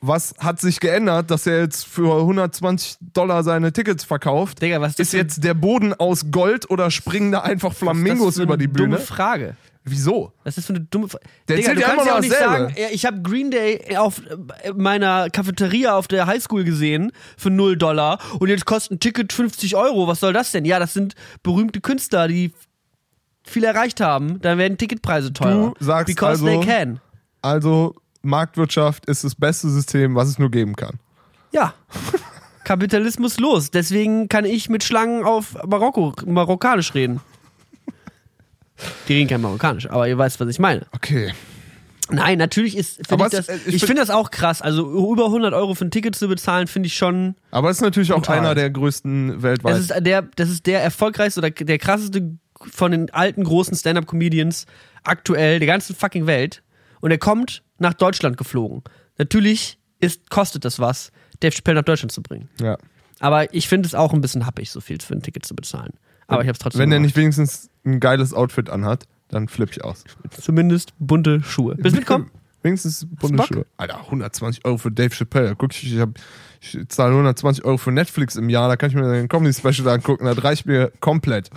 Was 0.00 0.34
hat 0.38 0.60
sich 0.60 0.80
geändert, 0.80 1.30
dass 1.30 1.46
er 1.46 1.60
jetzt 1.60 1.86
für 1.86 2.18
120 2.20 2.96
Dollar 3.12 3.42
seine 3.42 3.72
Tickets 3.72 4.04
verkauft? 4.04 4.62
Digga, 4.62 4.80
was 4.80 4.92
ist 4.92 5.00
Ist 5.00 5.12
jetzt 5.12 5.44
der 5.44 5.54
Boden 5.54 5.92
aus 5.94 6.30
Gold 6.30 6.70
oder 6.70 6.90
springen 6.90 7.32
da 7.32 7.40
einfach 7.40 7.72
Flamingos 7.72 8.38
über 8.38 8.56
die 8.56 8.68
Bühne? 8.68 8.96
Dumme 8.96 8.98
Frage. 8.98 9.56
Wieso? 9.90 10.32
Das 10.44 10.58
ist 10.58 10.66
für 10.66 10.74
eine 10.74 10.84
dumme 10.84 11.08
Frage. 11.08 11.24
Der 11.48 11.56
Digga, 11.56 11.74
du 11.74 11.80
ja 11.80 11.88
kannst 11.88 12.06
ja 12.06 12.16
auch 12.16 12.20
nicht 12.20 12.34
sagen, 12.34 12.74
ich 12.92 13.06
habe 13.06 13.22
Green 13.22 13.50
Day 13.50 13.96
auf 13.96 14.20
äh, 14.62 14.72
meiner 14.74 15.30
Cafeteria 15.30 15.96
auf 15.96 16.08
der 16.08 16.26
Highschool 16.26 16.64
gesehen 16.64 17.12
für 17.36 17.50
0 17.50 17.76
Dollar 17.76 18.18
und 18.38 18.48
jetzt 18.48 18.66
kostet 18.66 18.92
ein 18.92 19.00
Ticket 19.00 19.32
50 19.32 19.76
Euro. 19.76 20.06
Was 20.06 20.20
soll 20.20 20.32
das 20.32 20.52
denn? 20.52 20.64
Ja, 20.64 20.78
das 20.78 20.92
sind 20.94 21.14
berühmte 21.42 21.80
Künstler, 21.80 22.28
die 22.28 22.52
viel 23.48 23.64
erreicht 23.64 24.00
haben. 24.00 24.40
Dann 24.40 24.58
werden 24.58 24.78
Ticketpreise 24.78 25.32
teurer. 25.32 25.74
Du 25.78 25.84
sagst 25.84 26.06
Because 26.06 26.44
also- 26.44 26.46
they 26.46 26.60
can. 26.60 27.00
Also, 27.42 27.94
Marktwirtschaft 28.22 29.06
ist 29.06 29.22
das 29.24 29.34
beste 29.34 29.68
System, 29.68 30.14
was 30.16 30.28
es 30.28 30.38
nur 30.38 30.50
geben 30.50 30.74
kann. 30.76 30.98
Ja. 31.52 31.72
Kapitalismus 32.64 33.38
los. 33.38 33.70
Deswegen 33.70 34.28
kann 34.28 34.44
ich 34.44 34.68
mit 34.68 34.84
Schlangen 34.84 35.24
auf 35.24 35.56
Marokko, 35.66 36.12
Marokkanisch 36.26 36.94
reden. 36.94 37.20
Die 39.08 39.14
reden 39.14 39.28
kein 39.28 39.40
Marokkanisch, 39.40 39.88
aber 39.90 40.06
ihr 40.08 40.16
weißt, 40.18 40.38
was 40.40 40.48
ich 40.48 40.58
meine. 40.58 40.86
Okay. 40.94 41.32
Nein, 42.10 42.38
natürlich 42.38 42.76
ist, 42.76 43.12
Aber 43.12 43.26
ich 43.26 43.32
das, 43.32 43.48
ich 43.48 43.56
ich, 43.56 43.64
find- 43.64 43.84
finde 43.86 44.02
das 44.02 44.10
auch 44.10 44.30
krass. 44.30 44.62
Also 44.62 44.88
über 45.12 45.26
100 45.26 45.52
Euro 45.52 45.74
für 45.74 45.84
ein 45.84 45.90
Ticket 45.90 46.14
zu 46.14 46.26
bezahlen, 46.28 46.66
finde 46.66 46.86
ich 46.86 46.94
schon, 46.94 47.34
Aber 47.50 47.68
es 47.70 47.78
ist 47.78 47.82
natürlich 47.82 48.12
auch 48.12 48.18
Brutal. 48.18 48.38
einer 48.38 48.54
der 48.54 48.70
größten 48.70 49.42
weltweit. 49.42 49.72
das 49.74 49.80
ist 49.80 49.92
der, 50.06 50.22
das 50.22 50.48
ist 50.48 50.66
der 50.66 50.82
erfolgreichste 50.82 51.40
oder 51.40 51.50
der 51.50 51.78
krasseste 51.78 52.38
von 52.60 52.92
den 52.92 53.10
alten 53.10 53.44
großen 53.44 53.76
Stand-Up-Comedians 53.76 54.66
aktuell 55.04 55.58
der 55.58 55.66
ganzen 55.66 55.94
fucking 55.94 56.26
Welt. 56.26 56.62
Und 57.00 57.10
er 57.10 57.18
kommt 57.18 57.62
nach 57.78 57.94
Deutschland 57.94 58.36
geflogen. 58.36 58.82
Natürlich 59.18 59.78
ist, 60.00 60.30
kostet 60.30 60.64
das 60.64 60.78
was, 60.78 61.12
Dave 61.40 61.52
Chappelle 61.54 61.76
nach 61.76 61.84
Deutschland 61.84 62.12
zu 62.12 62.22
bringen. 62.22 62.48
ja. 62.60 62.76
Aber 63.20 63.52
ich 63.52 63.66
finde 63.68 63.86
es 63.88 63.96
auch 63.96 64.12
ein 64.12 64.20
bisschen 64.20 64.46
happig, 64.46 64.70
so 64.70 64.80
viel 64.80 65.00
für 65.00 65.12
ein 65.12 65.22
Ticket 65.22 65.44
zu 65.44 65.56
bezahlen. 65.56 65.94
Aber 66.28 66.42
ich 66.42 66.46
habe 66.46 66.52
es 66.52 66.60
trotzdem 66.60 66.82
Wenn 66.82 66.90
gemacht. 66.90 67.02
nicht 67.02 67.16
wenigstens 67.16 67.68
ein 67.84 67.98
geiles 67.98 68.32
Outfit 68.32 68.70
anhat, 68.70 69.06
dann 69.28 69.48
flippe 69.48 69.72
ich 69.72 69.82
aus. 69.82 70.04
Zumindest 70.40 70.92
bunte 71.00 71.42
Schuhe. 71.42 71.74
Willst 71.78 71.96
du 71.96 72.00
mitkommen? 72.00 72.30
Wenigstens 72.62 73.06
bunte? 73.10 73.42
Schuhe. 73.44 73.66
Alter, 73.76 74.04
120 74.04 74.64
Euro 74.64 74.78
für 74.78 74.92
Dave 74.92 75.10
Chappelle. 75.10 75.56
Guck, 75.56 75.72
ich, 75.72 75.94
ich, 75.94 76.00
hab, 76.00 76.10
ich 76.60 76.78
zahle 76.88 77.10
120 77.10 77.64
Euro 77.64 77.76
für 77.76 77.90
Netflix 77.90 78.36
im 78.36 78.48
Jahr, 78.50 78.68
da 78.68 78.76
kann 78.76 78.90
ich 78.90 78.94
mir 78.94 79.10
ein 79.10 79.28
Comedy-Special 79.28 79.88
angucken, 79.88 80.24
das 80.24 80.44
reicht 80.44 80.66
mir 80.66 80.92
komplett. 81.00 81.50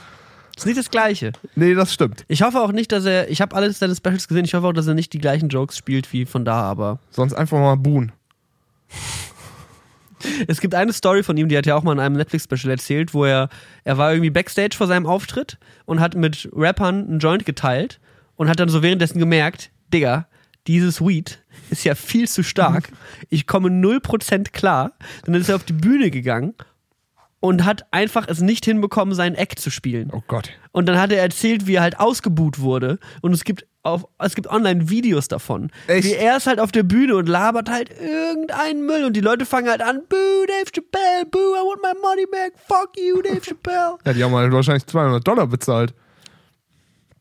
Ist 0.62 0.66
nicht 0.66 0.78
das 0.78 0.92
Gleiche. 0.92 1.32
Nee, 1.56 1.74
das 1.74 1.94
stimmt. 1.94 2.24
Ich 2.28 2.44
hoffe 2.44 2.60
auch 2.62 2.72
nicht, 2.72 2.92
dass 2.92 3.06
er. 3.06 3.30
Ich 3.30 3.42
habe 3.42 3.56
alles 3.56 3.80
seine 3.80 3.96
Specials 3.96 4.28
gesehen. 4.28 4.46
Ich 4.46 4.54
hoffe 4.54 4.68
auch, 4.68 4.74
dass 4.74 4.88
er 4.88 4.94
nicht 4.94 5.12
die 5.14 5.20
gleichen 5.20 5.50
Jokes 5.50 5.76
spielt 5.78 6.12
wie 6.14 6.26
von 6.26 6.46
da, 6.46 6.62
aber. 6.62 7.00
Sonst 7.10 7.34
einfach 7.34 7.58
mal 7.58 7.76
buhen. 7.76 8.12
Es 10.48 10.62
gibt 10.62 10.76
eine 10.76 10.94
Story 10.94 11.24
von 11.24 11.36
ihm, 11.36 11.50
die 11.50 11.58
hat 11.58 11.66
ja 11.66 11.76
auch 11.76 11.82
mal 11.82 11.94
in 11.94 12.00
einem 12.00 12.16
Netflix-Special 12.16 12.70
erzählt, 12.70 13.16
wo 13.16 13.26
er. 13.26 13.50
Er 13.84 13.98
war 13.98 14.12
irgendwie 14.12 14.30
Backstage 14.30 14.78
vor 14.78 14.86
seinem 14.86 15.08
Auftritt 15.08 15.58
und 15.86 16.00
hat 16.00 16.14
mit 16.14 16.48
Rappern 16.54 17.08
einen 17.08 17.20
Joint 17.20 17.44
geteilt 17.44 18.00
und 18.36 18.48
hat 18.48 18.60
dann 18.60 18.70
so 18.70 18.84
währenddessen 18.84 19.18
gemerkt: 19.18 19.72
Digga, 19.92 20.28
dieses 20.68 21.02
Weed 21.02 21.42
ist 21.72 21.86
ja 21.86 21.96
viel 21.96 22.28
zu 22.28 22.44
stark. 22.44 22.90
Ich 23.34 23.48
komme 23.48 23.70
0% 23.70 24.52
klar. 24.52 24.92
Dann 25.26 25.36
ist 25.36 25.48
er 25.48 25.56
auf 25.56 25.64
die 25.64 25.74
Bühne 25.74 26.12
gegangen 26.12 26.54
und 27.42 27.66
hat 27.66 27.86
einfach 27.92 28.28
es 28.30 28.40
nicht 28.40 28.64
hinbekommen, 28.64 29.14
seinen 29.14 29.36
Act 29.36 29.60
zu 29.60 29.70
spielen. 29.70 30.10
Oh 30.14 30.22
Gott. 30.28 30.50
Und 30.72 30.86
dann 30.88 30.98
hat 31.00 31.12
er 31.12 31.22
erzählt, 31.22 31.68
wie 31.68 31.76
er 31.76 31.82
halt 31.82 32.00
ausgebuht 32.00 32.60
wurde. 32.60 32.98
Und 33.22 33.34
es 33.34 33.44
gibt 33.44 33.66
auf, 33.84 34.06
es 34.20 34.36
gibt 34.36 34.48
online 34.48 34.90
Videos 34.90 35.28
davon. 35.28 35.72
Echt? 35.88 36.08
Wie 36.08 36.14
er 36.14 36.38
ist 36.38 36.46
halt 36.46 36.60
auf 36.60 36.72
der 36.72 36.84
Bühne 36.84 37.16
und 37.16 37.28
labert 37.28 37.68
halt 37.70 37.90
irgendeinen 38.00 38.86
Müll. 38.86 39.04
Und 39.06 39.14
die 39.14 39.22
Leute 39.22 39.46
fangen 39.48 39.68
halt 39.70 39.82
an, 39.82 40.04
boo, 40.08 40.46
Dave 40.48 40.72
Chappelle, 40.72 41.26
boo, 41.32 41.38
I 41.40 41.66
want 41.66 41.82
my 41.82 42.00
money 42.00 42.26
back, 42.32 42.54
fuck 42.68 42.92
you, 42.96 43.22
Dave 43.24 43.42
Chappelle. 43.42 43.98
Ja, 44.06 44.14
die 44.14 44.24
haben 44.24 44.34
halt 44.36 44.52
wahrscheinlich 44.54 44.86
200 44.86 45.28
Dollar 45.28 45.48
bezahlt. 45.48 45.94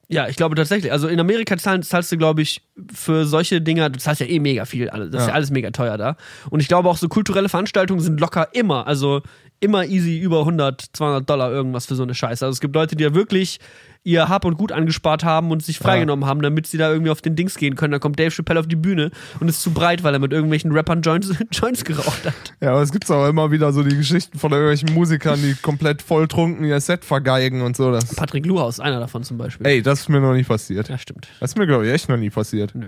Ja, 0.08 0.26
ich 0.28 0.34
glaube 0.36 0.56
tatsächlich. 0.56 0.90
Also 0.90 1.06
in 1.06 1.20
Amerika 1.20 1.56
zahlen, 1.56 1.82
zahlst 1.84 2.10
du, 2.10 2.18
glaube 2.18 2.42
ich, 2.42 2.62
für 2.92 3.24
solche 3.26 3.60
Dinger, 3.62 3.90
du 3.90 3.98
zahlst 4.00 4.20
ja 4.20 4.26
eh 4.26 4.40
mega 4.40 4.64
viel. 4.64 4.90
alles. 4.90 5.10
Das 5.12 5.20
ist 5.22 5.26
Ja. 5.26 5.30
ja 5.30 5.34
alles 5.34 5.50
mega 5.50 5.70
teuer 5.70 5.96
da. 5.96 6.16
Und 6.50 6.60
ich 6.60 6.66
glaube 6.68 6.88
auch 6.88 6.96
so 6.96 7.08
kulturelle 7.08 7.48
Veranstaltungen 7.48 8.00
sind 8.00 8.18
locker 8.20 8.48
immer, 8.52 8.86
also 8.88 9.22
immer 9.60 9.84
easy 9.84 10.18
über 10.18 10.40
100, 10.40 10.86
200 10.92 11.28
Dollar 11.28 11.52
irgendwas 11.52 11.86
für 11.86 11.94
so 11.94 12.02
eine 12.02 12.14
Scheiße. 12.14 12.44
Also 12.44 12.54
es 12.54 12.60
gibt 12.60 12.74
Leute, 12.74 12.96
die 12.96 13.04
ja 13.04 13.14
wirklich 13.14 13.60
ihr 14.02 14.30
Hab 14.30 14.46
und 14.46 14.56
Gut 14.56 14.72
angespart 14.72 15.24
haben 15.24 15.50
und 15.50 15.62
sich 15.62 15.78
freigenommen 15.78 16.24
haben, 16.24 16.40
damit 16.40 16.66
sie 16.66 16.78
da 16.78 16.90
irgendwie 16.90 17.10
auf 17.10 17.20
den 17.20 17.36
Dings 17.36 17.56
gehen 17.56 17.76
können. 17.76 17.92
Dann 17.92 18.00
kommt 18.00 18.18
Dave 18.18 18.30
Chappelle 18.30 18.58
auf 18.58 18.66
die 18.66 18.76
Bühne 18.76 19.10
und 19.40 19.48
ist 19.48 19.60
zu 19.60 19.72
breit, 19.72 20.02
weil 20.02 20.14
er 20.14 20.20
mit 20.20 20.32
irgendwelchen 20.32 20.72
Rappern 20.72 21.02
Joints, 21.02 21.30
Joints 21.52 21.84
geraucht 21.84 22.24
hat. 22.24 22.34
Ja, 22.62 22.70
aber 22.70 22.80
es 22.80 22.92
gibt 22.92 23.10
auch 23.10 23.28
immer 23.28 23.50
wieder 23.50 23.72
so 23.74 23.82
die 23.82 23.94
Geschichten 23.94 24.38
von 24.38 24.52
irgendwelchen 24.52 24.94
Musikern, 24.94 25.38
die 25.42 25.54
komplett 25.54 26.00
volltrunken 26.00 26.64
ihr 26.64 26.80
Set 26.80 27.04
vergeigen 27.04 27.60
und 27.60 27.76
so. 27.76 27.92
Das, 27.92 28.14
Patrick 28.14 28.46
Luhaus, 28.46 28.80
einer 28.80 29.00
davon 29.00 29.22
zum 29.22 29.36
Beispiel. 29.36 29.66
ey, 29.66 29.82
das 29.82 30.00
ist 30.00 30.08
mir 30.08 30.20
noch 30.20 30.34
nie 30.34 30.44
passiert. 30.44 30.88
Ja, 30.88 30.96
stimmt. 30.96 31.28
Das 31.38 31.50
ist 31.50 31.58
mir, 31.58 31.66
glaube 31.66 31.86
ich, 31.86 31.92
echt 31.92 32.08
noch 32.08 32.16
nie 32.16 32.30
passiert. 32.30 32.74
Nö. 32.74 32.86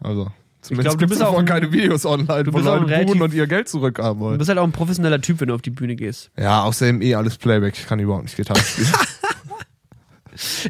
Also, 0.00 0.32
zumindest 0.64 0.94
du 0.94 0.98
gibt 0.98 1.12
es 1.12 1.18
bist 1.18 1.28
auch 1.28 1.38
ein- 1.38 1.44
keine 1.44 1.70
Videos 1.72 2.04
online, 2.06 2.44
wo 2.52 2.58
Leute 2.58 2.86
relativ- 2.88 3.20
und 3.20 3.34
ihr 3.34 3.46
Geld 3.46 3.68
zurückhaben 3.68 4.18
Du 4.18 4.24
wollen. 4.26 4.38
bist 4.38 4.48
halt 4.48 4.58
auch 4.58 4.64
ein 4.64 4.72
professioneller 4.72 5.20
Typ, 5.20 5.40
wenn 5.40 5.48
du 5.48 5.54
auf 5.54 5.62
die 5.62 5.70
Bühne 5.70 5.94
gehst. 5.96 6.30
Ja, 6.38 6.62
außerdem 6.64 7.00
eh 7.02 7.14
alles 7.14 7.36
Playback. 7.36 7.74
Ich 7.78 7.86
kann 7.86 7.98
überhaupt 8.00 8.24
nicht 8.24 8.36
Gitarre 8.36 8.60
spielen. 8.60 8.88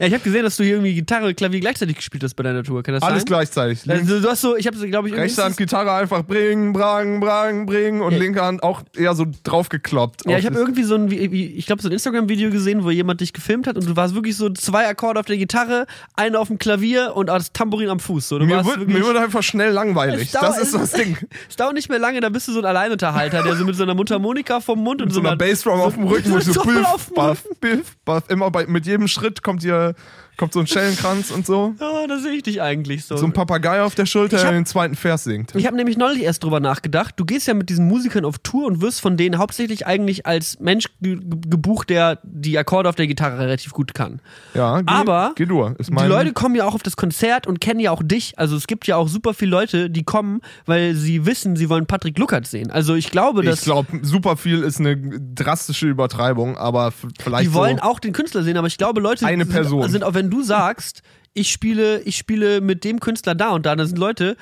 Ja, 0.00 0.06
ich 0.06 0.12
habe 0.14 0.22
gesehen, 0.22 0.42
dass 0.44 0.56
du 0.56 0.64
hier 0.64 0.74
irgendwie 0.74 0.94
Gitarre, 0.94 1.34
Klavier 1.34 1.60
gleichzeitig 1.60 1.96
gespielt 1.96 2.22
hast 2.24 2.34
bei 2.34 2.42
deiner 2.42 2.62
Tour. 2.62 2.82
Kann 2.82 2.94
das 2.94 3.02
alles 3.02 3.20
sein? 3.20 3.26
gleichzeitig. 3.26 3.90
Also, 3.90 4.20
du 4.20 4.28
hast 4.28 4.40
so, 4.40 4.56
ich 4.56 4.66
habe, 4.66 4.76
glaube 4.88 5.08
ich, 5.08 5.14
irgendwie 5.14 5.28
rechte 5.28 5.44
Hand 5.44 5.56
Gitarre 5.56 5.92
einfach 5.92 6.22
bringen, 6.24 6.72
brang, 6.72 7.20
brang, 7.20 7.66
bringen 7.66 8.00
und 8.00 8.12
Ja. 8.12 8.18
linke 8.18 8.42
Hand 8.42 8.62
auch 8.62 8.82
eher 8.96 9.14
so 9.14 9.26
draufgekloppt. 9.44 10.22
Ja, 10.26 10.38
ich 10.38 10.46
habe 10.46 10.56
irgendwie 10.58 10.84
so 10.84 10.94
ein, 10.94 11.10
ich 11.10 11.66
glaube, 11.66 11.82
so 11.82 11.88
ein 11.88 11.92
Instagram-Video 11.92 12.50
gesehen, 12.50 12.84
wo 12.84 12.90
jemand 12.90 13.20
dich 13.20 13.32
gefilmt 13.32 13.66
hat 13.66 13.76
und 13.76 13.86
du 13.86 13.96
warst 13.96 14.14
wirklich 14.14 14.36
so 14.36 14.48
zwei 14.50 14.88
Akkorde 14.88 15.20
auf 15.20 15.26
der 15.26 15.36
Gitarre, 15.36 15.86
einer 16.16 16.40
auf 16.40 16.48
dem 16.48 16.58
Klavier 16.58 17.12
und 17.14 17.26
das 17.26 17.52
Tambourin 17.52 17.88
am 17.90 18.00
Fuß. 18.00 18.28
So, 18.28 18.38
mir, 18.38 18.64
wird, 18.64 18.88
mir 18.88 19.04
wird 19.04 19.16
einfach 19.16 19.42
schnell 19.42 19.72
langweilig. 19.72 20.30
Das 20.32 20.58
ist 20.58 20.74
das 20.74 20.92
Ding. 20.92 21.16
es 21.48 21.56
dauert 21.56 21.74
nicht 21.74 21.88
mehr 21.88 21.98
lange, 21.98 22.20
da 22.20 22.28
bist 22.28 22.48
du 22.48 22.52
so 22.52 22.60
ein 22.60 22.64
Alleinunterhalter, 22.64 23.42
der 23.42 23.56
so 23.56 23.64
mit 23.64 23.76
so 23.76 23.82
einer 23.82 23.94
Mundharmonika 23.94 24.60
vom 24.60 24.78
Mund 24.82 25.02
und 25.02 25.12
so 25.12 25.20
einer 25.20 25.30
einer 25.34 25.36
Bassdrum 25.36 25.80
auf 25.80 25.94
dem 25.94 26.04
Rücken, 26.04 26.36
ich 26.38 26.44
so 26.44 26.52
Trommel 26.52 26.82
biff, 26.82 27.10
baff, 27.14 27.44
biff, 27.60 27.96
baff. 28.04 28.24
Immer 28.28 28.50
bei, 28.50 28.66
mit 28.66 28.86
jedem 28.86 29.08
Schritt 29.08 29.42
kommt 29.42 29.53
hier 29.62 29.94
kommt 30.36 30.52
so 30.52 30.60
ein 30.60 30.66
Schellenkranz 30.66 31.30
und 31.30 31.46
so. 31.46 31.74
Oh, 31.80 32.06
da 32.06 32.18
sehe 32.18 32.32
ich 32.32 32.42
dich 32.42 32.60
eigentlich 32.60 33.04
so. 33.04 33.16
So 33.16 33.24
ein 33.24 33.32
Papagei 33.32 33.80
auf 33.82 33.94
der 33.94 34.04
Schulter, 34.06 34.36
Ich 34.36 34.42
der 34.42 34.50
hab- 34.50 34.56
den 34.56 34.66
zweiten 34.66 34.94
Vers 34.94 35.24
singt. 35.24 35.54
Ich 35.54 35.66
habe 35.66 35.76
nämlich 35.76 35.96
neulich 35.96 36.22
erst 36.22 36.44
drüber 36.44 36.60
nachgedacht. 36.60 37.14
Du 37.16 37.24
gehst 37.24 37.46
ja 37.46 37.54
mit 37.54 37.70
diesen 37.70 37.86
Musikern 37.88 38.24
auf 38.24 38.38
Tour 38.38 38.66
und 38.66 38.80
wirst 38.82 39.00
von 39.00 39.16
denen 39.16 39.38
hauptsächlich 39.38 39.86
eigentlich 39.86 40.26
als 40.26 40.58
Mensch 40.60 40.86
ge 41.00 41.16
ge- 41.16 41.40
gebucht, 41.48 41.88
der 41.90 42.18
die 42.24 42.58
Akkorde 42.58 42.88
auf 42.88 42.94
der 42.96 43.06
Gitarre 43.06 43.38
relativ 43.38 43.72
gut 43.72 43.94
kann. 43.94 44.20
Ja, 44.54 44.80
geh, 44.80 44.86
Aber 44.92 45.32
geh 45.36 45.46
du. 45.46 45.70
Die 45.78 45.92
Leute 46.06 46.32
kommen 46.32 46.54
ja 46.56 46.66
auch 46.66 46.74
auf 46.74 46.82
das 46.82 46.96
Konzert 46.96 47.46
und 47.46 47.60
kennen 47.60 47.80
ja 47.80 47.90
auch 47.90 48.02
dich. 48.04 48.38
Also 48.38 48.56
es 48.56 48.66
gibt 48.66 48.86
ja 48.86 48.96
auch 48.96 49.08
super 49.08 49.32
viele 49.34 49.50
Leute, 49.52 49.88
die 49.90 50.02
kommen, 50.04 50.40
weil 50.66 50.94
sie 50.94 51.24
wissen, 51.26 51.56
sie 51.56 51.68
wollen 51.70 51.86
Patrick 51.86 52.18
Luckert 52.18 52.46
sehen. 52.46 52.70
Also 52.70 52.94
ich 52.94 53.10
glaube, 53.10 53.42
dass 53.42 53.60
ich 53.60 53.64
glaube, 53.64 54.00
super 54.02 54.36
viel 54.36 54.62
ist 54.62 54.80
eine 54.80 54.96
drastische 54.96 55.86
Übertreibung, 55.88 56.56
aber 56.56 56.92
vielleicht 57.20 57.44
die 57.50 57.54
wollen 57.54 57.78
so, 57.78 57.82
auch 57.84 57.98
den 58.00 58.12
Künstler 58.12 58.42
sehen, 58.42 58.56
aber 58.56 58.66
ich 58.66 58.78
glaube, 58.78 59.00
Leute 59.00 59.26
Eine 59.26 59.46
Person. 59.46 59.82
Sind, 59.82 59.92
sind 59.92 60.04
auch, 60.04 60.14
wenn 60.14 60.23
du 60.30 60.42
sagst, 60.42 61.02
ich 61.32 61.50
spiele, 61.50 62.00
ich 62.02 62.16
spiele 62.16 62.60
mit 62.60 62.84
dem 62.84 63.00
Künstler 63.00 63.34
da 63.34 63.50
und 63.50 63.66
da, 63.66 63.74
dann 63.74 63.86
sind 63.86 63.98
Leute, 63.98 64.36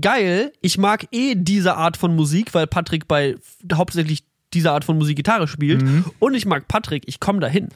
geil, 0.00 0.52
ich 0.60 0.78
mag 0.78 1.06
eh 1.12 1.34
diese 1.34 1.76
Art 1.76 1.96
von 1.96 2.14
Musik, 2.14 2.54
weil 2.54 2.66
Patrick 2.66 3.08
bei 3.08 3.36
hauptsächlich 3.72 4.24
dieser 4.52 4.72
Art 4.72 4.84
von 4.84 4.98
Musik 4.98 5.16
Gitarre 5.16 5.46
spielt 5.46 5.84
und 6.18 6.34
ich 6.34 6.46
mag 6.46 6.66
Patrick, 6.66 7.04
ich 7.06 7.20
komme 7.20 7.40
dahin. 7.40 7.64
Mhm. 7.64 7.70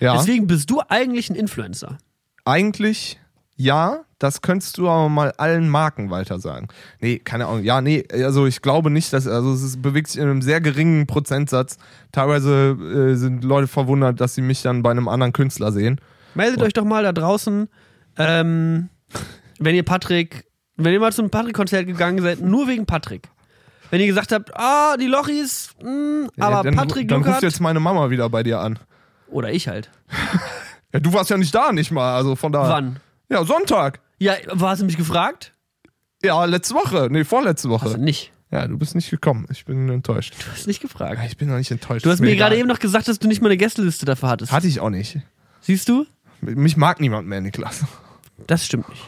ja, 0.00 0.16
Deswegen 0.16 0.46
bist 0.46 0.70
du 0.70 0.80
eigentlich 0.88 1.30
ein 1.30 1.36
Influencer. 1.36 1.98
eigentlich 2.44 3.18
ja, 3.60 4.04
das 4.18 4.40
könntest 4.40 4.78
du 4.78 4.88
aber 4.88 5.10
mal 5.10 5.32
allen 5.36 5.68
Marken 5.68 6.08
weiter 6.08 6.40
sagen. 6.40 6.68
Nee, 6.98 7.18
keine 7.18 7.44
Ahnung. 7.44 7.62
Ja, 7.62 7.82
nee, 7.82 8.04
also 8.10 8.46
ich 8.46 8.62
glaube 8.62 8.88
nicht, 8.88 9.12
dass, 9.12 9.26
also 9.26 9.52
es 9.52 9.62
ist, 9.62 9.82
bewegt 9.82 10.08
sich 10.08 10.18
in 10.18 10.30
einem 10.30 10.40
sehr 10.40 10.62
geringen 10.62 11.06
Prozentsatz. 11.06 11.76
Teilweise 12.10 12.70
äh, 12.70 13.16
sind 13.16 13.44
Leute 13.44 13.66
verwundert, 13.66 14.18
dass 14.18 14.34
sie 14.34 14.40
mich 14.40 14.62
dann 14.62 14.82
bei 14.82 14.90
einem 14.90 15.08
anderen 15.08 15.34
Künstler 15.34 15.72
sehen. 15.72 16.00
Meldet 16.34 16.62
euch 16.62 16.72
doch 16.72 16.84
mal 16.84 17.02
da 17.02 17.12
draußen, 17.12 17.68
ähm, 18.18 18.88
wenn 19.58 19.74
ihr 19.74 19.82
Patrick, 19.82 20.44
wenn 20.76 20.92
ihr 20.92 21.00
mal 21.00 21.12
zum 21.12 21.30
Patrick-Konzert 21.30 21.86
gegangen 21.86 22.22
seid, 22.22 22.40
nur 22.40 22.68
wegen 22.68 22.86
Patrick. 22.86 23.28
Wenn 23.90 24.00
ihr 24.00 24.06
gesagt 24.06 24.30
habt, 24.32 24.50
ah, 24.54 24.96
die 24.96 25.06
Lochis, 25.06 25.70
mh, 25.82 26.28
aber 26.38 26.56
ja, 26.56 26.62
dann, 26.62 26.76
Patrick 26.76 27.08
dann 27.08 27.18
ruft 27.18 27.26
Luckert, 27.26 27.42
jetzt 27.42 27.60
meine 27.60 27.80
Mama 27.80 28.10
wieder 28.10 28.28
bei 28.30 28.42
dir 28.42 28.60
an. 28.60 28.78
oder 29.28 29.52
ich 29.52 29.68
halt. 29.68 29.90
Ja, 30.92 30.98
du 30.98 31.12
warst 31.12 31.30
ja 31.30 31.36
nicht 31.36 31.54
da, 31.54 31.70
nicht 31.70 31.92
mal, 31.92 32.16
also 32.16 32.34
von 32.34 32.50
da. 32.50 32.68
Wann? 32.68 32.98
Ja, 33.28 33.44
Sonntag. 33.44 34.00
Ja, 34.18 34.34
hast 34.60 34.82
du 34.82 34.86
mich 34.86 34.96
gefragt? 34.96 35.54
Ja, 36.20 36.44
letzte 36.46 36.74
Woche. 36.74 37.06
Nee, 37.12 37.22
vorletzte 37.22 37.68
Woche. 37.68 37.90
du 37.90 37.96
nicht. 37.98 38.32
Ja, 38.50 38.66
du 38.66 38.76
bist 38.76 38.96
nicht 38.96 39.08
gekommen. 39.08 39.46
Ich 39.52 39.64
bin 39.64 39.88
enttäuscht. 39.88 40.34
Du 40.36 40.50
hast 40.50 40.66
nicht 40.66 40.80
gefragt. 40.82 41.16
Ja, 41.16 41.24
ich 41.24 41.36
bin 41.36 41.48
noch 41.48 41.56
nicht 41.58 41.70
enttäuscht. 41.70 42.04
Du 42.04 42.10
hast 42.10 42.18
mir 42.18 42.34
gerade 42.34 42.56
eben 42.56 42.66
noch 42.66 42.80
gesagt, 42.80 43.06
dass 43.06 43.20
du 43.20 43.28
nicht 43.28 43.40
mal 43.40 43.46
eine 43.50 43.56
Gästeliste 43.56 44.04
dafür 44.04 44.30
hattest. 44.30 44.50
Hatte 44.50 44.66
ich 44.66 44.80
auch 44.80 44.90
nicht. 44.90 45.18
Siehst 45.60 45.88
du? 45.88 46.06
Mich 46.40 46.76
mag 46.76 47.00
niemand 47.00 47.26
mehr, 47.28 47.40
Niklas. 47.40 47.84
Das 48.46 48.64
stimmt 48.64 48.88
nicht. 48.88 49.02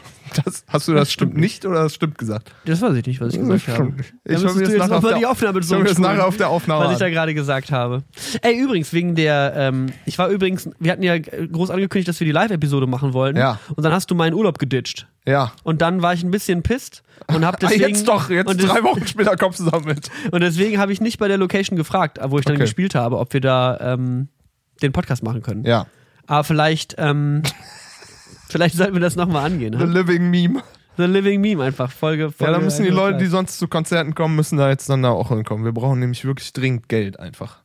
Das, 0.45 0.63
hast 0.67 0.87
du 0.87 0.93
das, 0.93 1.11
stimmt 1.11 1.35
nicht 1.37 1.65
oder 1.65 1.83
das 1.83 1.93
stimmt 1.95 2.17
gesagt? 2.17 2.51
Das 2.65 2.81
weiß 2.81 2.95
ich 2.95 3.05
nicht, 3.05 3.19
was 3.21 3.33
ich 3.33 3.39
gesagt 3.39 3.67
habe. 3.67 3.75
stimmt 3.75 3.97
nicht. 3.97 4.13
Dann 4.23 4.35
Ich 4.35 4.43
höre 4.43 4.53
mir 4.55 4.63
das 4.63 4.89
nachher 4.89 4.97
auf 4.97 5.17
die 5.19 5.25
Aufnahme 5.25 5.59
ich 5.59 5.69
mir 5.69 5.83
das 5.83 5.97
nachher 5.99 6.27
auf 6.27 6.37
der 6.37 6.49
Aufnahme 6.49 6.85
was 6.85 6.93
ich 6.93 6.97
da 6.99 7.05
an. 7.05 7.11
gerade 7.11 7.33
gesagt 7.33 7.71
habe. 7.71 8.03
Ey, 8.41 8.57
übrigens, 8.59 8.93
wegen 8.93 9.15
der, 9.15 9.53
ähm, 9.55 9.87
ich 10.05 10.17
war 10.17 10.29
übrigens, 10.29 10.69
wir 10.79 10.91
hatten 10.91 11.03
ja 11.03 11.17
groß 11.19 11.69
angekündigt, 11.71 12.07
dass 12.07 12.19
wir 12.19 12.25
die 12.25 12.31
Live-Episode 12.31 12.87
machen 12.87 13.13
wollten. 13.13 13.37
Ja. 13.37 13.59
Und 13.75 13.83
dann 13.83 13.91
hast 13.91 14.09
du 14.11 14.15
meinen 14.15 14.33
Urlaub 14.33 14.57
geditcht. 14.59 15.07
Ja. 15.27 15.51
Und 15.63 15.81
dann 15.81 16.01
war 16.01 16.13
ich 16.13 16.23
ein 16.23 16.31
bisschen 16.31 16.63
pisst 16.63 17.03
und 17.27 17.45
hab 17.45 17.55
Ah, 17.63 17.67
deswegen. 17.67 17.81
jetzt 17.89 18.07
doch, 18.07 18.29
jetzt 18.29 18.49
und, 18.49 18.57
drei 18.63 18.83
Wochen 18.83 19.05
später 19.05 19.35
kommst 19.35 19.59
du 19.59 19.65
damit. 19.69 20.09
und 20.31 20.41
deswegen 20.41 20.79
habe 20.79 20.93
ich 20.93 21.01
nicht 21.01 21.17
bei 21.19 21.27
der 21.27 21.37
Location 21.37 21.75
gefragt, 21.77 22.19
wo 22.27 22.39
ich 22.39 22.45
dann 22.45 22.55
Okay. 22.55 22.63
gespielt 22.63 22.95
habe, 22.95 23.17
ob 23.19 23.33
wir 23.33 23.41
da 23.41 23.77
ähm, 23.93 24.29
den 24.81 24.91
Podcast 24.93 25.21
machen 25.21 25.41
können. 25.43 25.63
Ja. 25.63 25.85
Aber 26.27 26.43
vielleicht, 26.43 26.95
ähm, 26.97 27.43
vielleicht 28.49 28.75
sollten 28.75 28.93
wir 28.93 29.01
das 29.01 29.15
nochmal 29.15 29.45
angehen. 29.45 29.73
The 29.77 29.85
Ne? 29.85 29.91
Living 29.93 30.29
Meme. 30.29 30.63
The 30.97 31.03
Living 31.05 31.41
Meme 31.41 31.63
einfach. 31.63 31.91
Folge, 31.91 32.31
Folge 32.31 32.51
Ja, 32.53 32.57
da 32.59 32.63
müssen 32.63 32.83
die 32.83 32.89
Leute, 32.91 33.17
die 33.17 33.25
sonst 33.25 33.57
zu 33.57 33.67
Konzerten 33.67 34.13
kommen, 34.13 34.35
müssen 34.35 34.57
da 34.57 34.69
jetzt 34.69 34.87
dann 34.89 35.01
da 35.01 35.09
auch 35.09 35.29
hinkommen. 35.29 35.65
Wir 35.65 35.71
brauchen 35.71 35.99
nämlich 35.99 36.23
wirklich 36.25 36.53
dringend 36.53 36.87
Geld 36.87 37.19
einfach. 37.19 37.61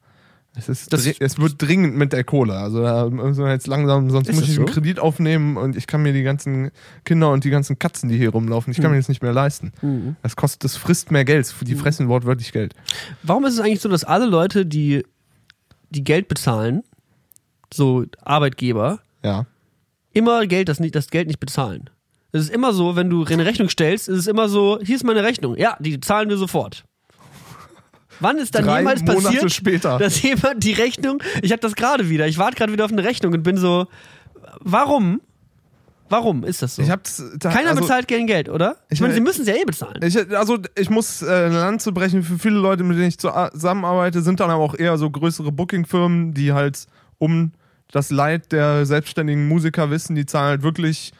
Es, 0.56 0.68
ist 0.68 0.92
Das- 0.92 1.06
es 1.06 1.38
wird 1.38 1.54
dringend 1.58 1.94
mit 1.96 2.12
der 2.12 2.24
Kohle. 2.24 2.54
Also 2.54 2.82
da 2.82 3.08
müssen 3.10 3.44
wir 3.44 3.52
jetzt 3.52 3.66
langsam, 3.68 4.10
sonst 4.10 4.32
muss 4.32 4.42
ich 4.48 4.56
einen 4.58 4.66
so? 4.66 4.72
Kredit 4.72 4.98
aufnehmen 4.98 5.56
und 5.56 5.76
ich 5.76 5.86
kann 5.86 6.02
mir 6.02 6.12
die 6.12 6.22
ganzen 6.24 6.70
Kinder 7.04 7.30
und 7.30 7.44
die 7.44 7.50
ganzen 7.50 7.78
Katzen, 7.78 8.08
die 8.08 8.16
hier 8.16 8.30
rumlaufen, 8.30 8.70
ich 8.72 8.78
kann 8.78 8.86
Hm. 8.86 8.92
mir 8.92 8.96
das 8.96 9.08
nicht 9.08 9.22
mehr 9.22 9.32
leisten. 9.34 9.72
Mhm. 9.82 10.16
Das 10.22 10.34
kostet, 10.34 10.64
das 10.64 10.76
frisst 10.76 11.12
mehr 11.12 11.24
Geld. 11.24 11.54
Die 11.60 11.74
fressen 11.76 12.08
wortwörtlich 12.08 12.50
Geld. 12.50 12.74
Warum 13.22 13.44
ist 13.44 13.54
es 13.54 13.60
eigentlich 13.60 13.80
so, 13.82 13.88
dass 13.90 14.02
alle 14.04 14.24
Leute, 14.26 14.66
die, 14.66 15.04
die 15.90 16.02
Geld 16.02 16.26
bezahlen, 16.28 16.82
so 17.72 18.04
Arbeitgeber, 18.22 19.00
Ja. 19.22 19.46
immer 20.12 20.46
Geld, 20.46 20.68
das, 20.68 20.80
nicht, 20.80 20.94
das 20.94 21.08
Geld 21.10 21.26
nicht 21.28 21.40
bezahlen? 21.40 21.90
Es 22.32 22.42
ist 22.42 22.50
immer 22.50 22.72
so, 22.74 22.94
wenn 22.96 23.08
du 23.08 23.24
eine 23.24 23.44
Rechnung 23.46 23.68
stellst, 23.70 24.08
ist 24.08 24.18
es 24.18 24.26
immer 24.26 24.48
so, 24.48 24.78
hier 24.82 24.96
ist 24.96 25.04
meine 25.04 25.22
Rechnung. 25.22 25.56
Ja, 25.56 25.76
die 25.80 25.98
zahlen 26.00 26.28
wir 26.28 26.36
sofort. 26.36 26.84
Wann 28.20 28.36
ist 28.38 28.54
dann 28.54 28.64
Drei 28.64 28.78
jemals 28.78 29.02
Monate 29.02 29.22
passiert, 29.24 29.52
später. 29.52 29.98
dass 29.98 30.20
jemand 30.22 30.62
die 30.64 30.72
Rechnung, 30.72 31.22
ich 31.40 31.52
habe 31.52 31.60
das 31.60 31.74
gerade 31.76 32.08
wieder, 32.10 32.26
ich 32.26 32.36
warte 32.36 32.56
gerade 32.56 32.72
wieder 32.72 32.84
auf 32.84 32.92
eine 32.92 33.04
Rechnung 33.04 33.32
und 33.32 33.42
bin 33.44 33.56
so, 33.56 33.86
warum? 34.60 35.20
Warum 36.10 36.42
ist 36.42 36.62
das 36.62 36.76
so? 36.76 36.82
Ich 36.82 36.90
hab's, 36.90 37.22
da, 37.38 37.50
Keiner 37.50 37.70
also, 37.70 37.82
bezahlt 37.82 38.08
gern 38.08 38.26
Geld, 38.26 38.48
oder? 38.48 38.76
Ich 38.88 38.94
Ich- 38.94 39.00
meine, 39.02 39.12
sie 39.14 39.20
müssen 39.20 39.42
es 39.42 39.48
ja 39.48 39.54
eh 39.54 39.64
bezahlen. 39.64 40.00
Ich, 40.02 40.16
also 40.34 40.58
ich 40.76 40.88
muss 40.90 41.22
äh, 41.22 41.26
eine 41.26 41.60
Lanze 41.60 41.92
brechen 41.92 42.22
für 42.22 42.38
viele 42.38 42.56
Leute, 42.56 42.82
mit 42.82 42.96
denen 42.96 43.08
ich 43.08 43.18
zusammenarbeite, 43.18 44.22
sind 44.22 44.40
dann 44.40 44.50
aber 44.50 44.64
auch 44.64 44.74
eher 44.74 44.96
so 44.98 45.10
größere 45.10 45.52
Booking-Firmen, 45.52 46.32
die 46.34 46.52
halt 46.54 46.86
um 47.18 47.52
das 47.90 48.10
Leid 48.10 48.52
der 48.52 48.86
selbstständigen 48.86 49.48
Musiker 49.48 49.90
wissen, 49.90 50.14
die 50.14 50.26
zahlen 50.26 50.48
halt 50.48 50.62
wirklich 50.62 51.12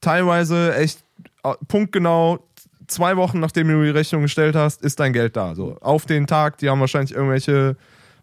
teilweise 0.00 0.74
echt 0.74 1.04
äh, 1.44 1.54
punktgenau 1.68 2.44
zwei 2.88 3.16
Wochen, 3.16 3.38
nachdem 3.38 3.68
du 3.68 3.82
die 3.82 3.90
Rechnung 3.90 4.22
gestellt 4.22 4.56
hast, 4.56 4.82
ist 4.82 4.98
dein 4.98 5.12
Geld 5.12 5.36
da. 5.36 5.54
So 5.54 5.76
auf 5.80 6.06
den 6.06 6.26
Tag, 6.26 6.58
die 6.58 6.68
haben 6.68 6.80
wahrscheinlich 6.80 7.14
irgendwelche 7.14 7.76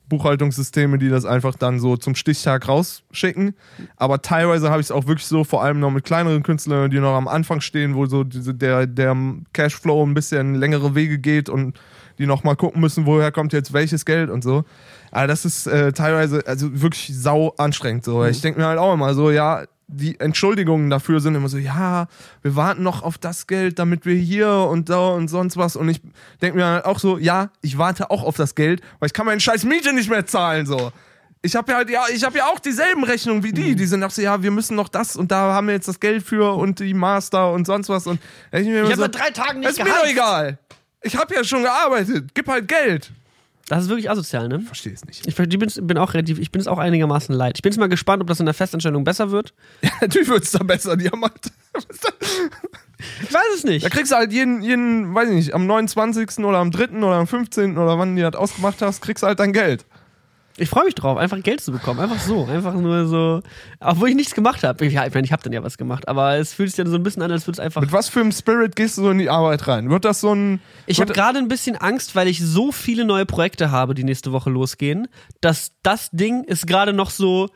Buchhaltungssysteme, 0.10 0.98
die 0.98 1.10
das 1.10 1.26
einfach 1.26 1.56
dann 1.56 1.80
so 1.80 1.98
zum 1.98 2.16
Stichtag 2.16 2.68
rausschicken. 2.68 3.56
Aber 3.96 4.22
teilweise 4.22 4.70
habe 4.70 4.82
ich 4.82 4.88
es 4.88 4.92
auch 4.92 5.08
wirklich 5.08 5.26
so, 5.26 5.44
vor 5.44 5.64
allem 5.64 5.80
noch 5.80 5.92
mit 5.92 6.04
kleineren 6.04 6.44
Künstlern, 6.44 6.92
die 6.92 7.00
noch 7.00 7.16
am 7.16 7.28
Anfang 7.28 7.62
stehen, 7.62 7.96
wo 7.96 8.06
so 8.06 8.24
diese, 8.24 8.54
der, 8.54 8.86
der 8.86 9.16
Cashflow 9.54 10.06
ein 10.06 10.14
bisschen 10.14 10.56
längere 10.56 10.94
Wege 10.96 11.18
geht 11.18 11.50
und 11.50 11.80
die 12.20 12.28
noch 12.28 12.44
mal 12.44 12.56
gucken 12.56 12.82
müssen, 12.82 13.06
woher 13.06 13.32
kommt 13.32 13.52
jetzt 13.54 13.74
welches 13.74 14.06
Geld 14.06 14.30
und 14.30 14.44
so. 14.44 14.64
Aber 15.16 15.28
das 15.28 15.46
ist 15.46 15.66
äh, 15.66 15.94
teilweise 15.94 16.44
also 16.46 16.82
wirklich 16.82 17.10
sau 17.18 17.54
anstrengend. 17.58 18.04
So. 18.04 18.26
Ich 18.26 18.42
denke 18.42 18.60
mir 18.60 18.66
halt 18.68 18.80
auch 18.80 18.94
immer 18.94 19.14
so, 19.14 19.32
ja, 19.32 19.64
die 19.88 20.20
Entschuldigungen 20.20 20.90
dafür 20.90 21.22
sind 21.22 21.36
immer 21.36 21.48
so, 21.48 21.58
ja, 21.58 22.08
wir 22.42 22.56
warten 22.58 22.84
noch 22.84 23.02
auf 23.02 23.18
das 23.18 23.48
Geld, 23.48 23.80
damit 23.80 24.06
wir 24.06 24.16
hier 24.16 24.50
und 24.52 24.90
da 24.90 25.10
und 25.12 25.30
sonst 25.30 25.56
was. 25.56 25.78
Und 25.78 25.88
ich 25.88 26.02
denke 26.42 26.58
mir 26.58 26.66
halt 26.66 26.84
auch 26.86 27.00
so, 27.00 27.18
ja, 27.18 27.50
ich 27.62 27.78
warte 27.78 28.12
auch 28.12 28.24
auf 28.24 28.36
das 28.36 28.56
Geld, 28.56 28.82
weil 29.00 29.08
ich 29.08 29.14
kann 29.14 29.26
meine 29.26 29.40
scheiß 29.40 29.64
Miete 29.64 29.94
nicht 29.94 30.10
mehr 30.10 30.26
zahlen. 30.26 30.66
So. 30.66 30.92
Ich 31.42 31.56
habe 31.56 31.72
ja, 31.72 31.78
halt- 31.78 31.90
ja, 31.90 32.04
ich 32.14 32.26
habe 32.26 32.38
ja 32.40 32.48
auch 32.48 32.60
dieselben 32.60 33.06
Rechnungen 33.06 33.42
wie 33.44 33.54
die. 33.54 33.76
Die 33.78 33.86
sind 33.86 34.04
auch 34.04 34.12
so, 34.12 34.22
ja, 34.22 34.44
wir 34.44 34.52
müssen 34.52 34.76
noch 34.76 34.90
das 34.90 35.16
und 35.16 35.32
da 35.32 35.54
haben 35.54 35.68
wir 35.68 35.76
jetzt 35.76 35.88
das 35.88 36.02
Geld 36.02 36.24
für 36.24 36.56
und 36.58 36.80
die 36.80 36.94
Master 36.94 37.54
und 37.54 37.66
sonst 37.66 37.88
was. 37.88 38.06
Und 38.06 38.20
ich 38.52 38.68
Ich 38.68 38.76
habe 38.76 38.88
so, 38.96 39.02
seit 39.04 39.16
drei 39.16 39.30
Tagen 39.30 39.62
nicht 39.62 39.70
ist 39.70 39.78
mir 39.78 39.86
doch 39.86 39.92
geheizt. 40.02 40.12
egal. 40.12 40.58
Ich 41.04 41.16
habe 41.16 41.34
ja 41.36 41.44
schon 41.46 41.62
gearbeitet. 41.64 42.32
Gib 42.34 42.50
halt 42.50 42.68
Geld. 42.68 43.12
Das 43.68 43.84
ist 43.84 43.90
wirklich 43.90 44.12
asozial, 44.12 44.48
ne? 44.48 44.60
Verstehe 44.60 44.94
es 44.94 45.06
nicht. 45.06 45.26
Ich 45.26 45.36
bin, 45.36 45.50
bin 45.88 45.98
auch 45.98 46.14
relativ, 46.14 46.38
ich 46.38 46.52
bin 46.52 46.62
es 46.62 46.68
auch 46.68 46.78
einigermaßen 46.78 47.34
leid. 47.34 47.54
Ich 47.58 47.64
bin 47.64 47.72
jetzt 47.72 47.80
mal 47.80 47.90
gespannt, 47.90 48.22
ob 48.22 48.28
das 48.28 48.40
in 48.40 48.46
der 48.46 48.54
Festanstellung 48.54 49.04
besser 49.04 49.32
wird. 49.32 49.54
Ja, 49.82 49.90
natürlich 50.02 50.28
wird 50.28 50.44
es 50.44 50.52
da 50.52 50.64
besser. 50.64 50.96
Die 50.98 51.10
haben 51.10 51.22
halt, 51.24 51.52
Ich 53.22 53.34
weiß 53.34 53.44
es 53.56 53.64
nicht. 53.64 53.84
da 53.86 53.90
kriegst 53.90 54.12
du 54.12 54.16
halt 54.16 54.32
jeden, 54.32 54.62
jeden, 54.62 55.14
weiß 55.14 55.30
ich 55.30 55.36
nicht, 55.36 55.54
am 55.54 55.66
29. 55.68 56.40
oder 56.46 56.60
am 56.60 56.72
3. 56.72 56.90
oder 56.98 57.16
am 57.16 57.28
15. 57.28 57.78
oder 57.78 57.98
wann 58.00 58.16
du 58.16 58.22
das 58.22 58.36
ausgemacht 58.36 58.82
hast, 58.82 59.02
kriegst 59.02 59.24
du 59.24 59.28
halt 59.28 59.40
dein 59.40 59.52
Geld. 59.54 59.86
Ich 60.58 60.70
freue 60.70 60.86
mich 60.86 60.96
drauf, 60.96 61.18
einfach 61.18 61.42
Geld 61.44 61.60
zu 61.60 61.74
bekommen. 61.74 62.00
Einfach 62.00 62.20
so. 62.20 62.46
Einfach 62.46 62.74
nur 62.76 63.08
so. 63.08 63.42
Obwohl 63.82 64.10
ich 64.10 64.16
nichts 64.16 64.34
gemacht 64.34 64.64
habe. 64.64 64.86
Ja, 64.86 65.06
ich 65.06 65.14
meine, 65.14 65.26
ich 65.26 65.34
habe 65.34 65.44
dann 65.44 65.52
ja 65.52 65.62
was 65.64 65.78
gemacht. 65.78 66.08
Aber 66.08 66.38
es 66.38 66.54
fühlt 66.54 66.70
sich 66.70 66.78
dann 66.78 66.88
so 66.88 66.96
ein 66.98 67.04
bisschen 67.04 67.22
an, 67.24 67.32
als 67.32 67.46
würde 67.46 67.56
es 67.56 67.60
einfach. 67.60 67.82
Mit 67.82 67.92
was 67.92 68.08
für 68.08 68.22
einem 68.22 68.32
Spirit 68.32 68.76
gehst 68.76 68.98
du 68.98 69.02
so 69.04 69.12
in 69.12 69.18
die 69.18 69.30
Arbeit 69.30 69.68
rein? 69.68 69.90
Wird 69.90 70.06
das 70.06 70.22
so 70.22 70.34
ein. 70.34 70.62
Ich 70.86 71.02
habe 71.02 71.12
gerade 71.12 71.40
ein 71.40 71.50
bisschen 71.50 71.76
Angst, 71.76 72.16
weil 72.16 72.30
ich 72.30 72.40
so 72.42 72.72
viele 72.72 73.04
neue 73.04 73.26
Projekte 73.26 73.70
habe, 73.72 73.94
die 73.96 74.06
nächste 74.06 74.32
Woche 74.32 74.50
losgehen, 74.50 75.08
dass 75.42 75.74
das 75.84 76.10
Ding 76.12 76.44
ist 76.46 76.68
gerade 76.68 76.94
noch 76.94 77.10
so 77.10 77.50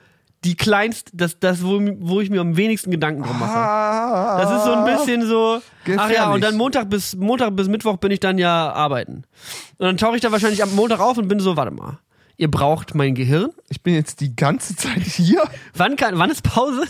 die 0.46 0.56
kleinste, 0.56 1.12
das, 1.16 1.38
das 1.40 1.64
wo, 1.64 1.80
wo 2.00 2.22
ich 2.22 2.30
mir 2.30 2.40
am 2.42 2.56
wenigsten 2.56 2.92
Gedanken 2.92 3.24
drum 3.24 3.40
mache. 3.40 3.58
Ah, 3.58 4.42
Das 4.42 4.58
ist 4.58 4.66
so 4.66 4.72
ein 4.74 4.86
bisschen 4.86 5.26
so, 5.28 5.60
ach 5.62 5.88
ja, 5.88 5.96
Gefährlich. 6.08 6.36
und 6.36 6.42
dann 6.44 6.56
Montag 6.58 6.90
bis 6.90 7.16
Montag 7.16 7.56
bis 7.58 7.68
Mittwoch 7.68 7.98
bin 7.98 8.12
ich 8.12 8.22
dann 8.22 8.38
ja 8.38 8.72
arbeiten. 8.72 9.24
Und 9.78 9.86
dann 9.86 9.98
tauche 9.98 10.16
ich 10.16 10.22
da 10.22 10.32
wahrscheinlich 10.32 10.64
am 10.64 10.74
Montag 10.76 11.00
auf 11.02 11.18
und 11.18 11.28
bin 11.28 11.40
so, 11.42 11.58
warte 11.58 11.72
mal, 11.72 12.00
ihr 12.40 12.50
braucht 12.50 12.96
mein 12.96 13.14
Gehirn? 13.14 13.52
Ich 13.70 13.84
bin 13.84 13.94
jetzt 13.94 14.22
die 14.22 14.36
ganze 14.36 14.76
Zeit 14.76 15.04
hier. 15.04 15.44
Wann 15.76 15.96
kann, 15.96 16.18
wann 16.18 16.32
ist 16.32 16.42
Pause? 16.42 16.86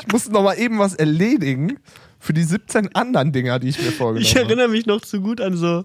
Ich 0.00 0.10
muss 0.10 0.28
noch 0.30 0.42
mal 0.42 0.54
eben 0.54 0.78
was 0.78 0.94
erledigen 0.94 1.78
für 2.18 2.32
die 2.32 2.44
17 2.44 2.94
anderen 2.94 3.32
Dinger, 3.32 3.58
die 3.58 3.68
ich 3.68 3.78
mir 3.82 3.92
vorgenommen 3.92 4.24
Ich 4.24 4.36
habe. 4.36 4.46
erinnere 4.46 4.68
mich 4.68 4.86
noch 4.86 5.00
zu 5.02 5.20
gut 5.20 5.40
an 5.40 5.56
so 5.56 5.84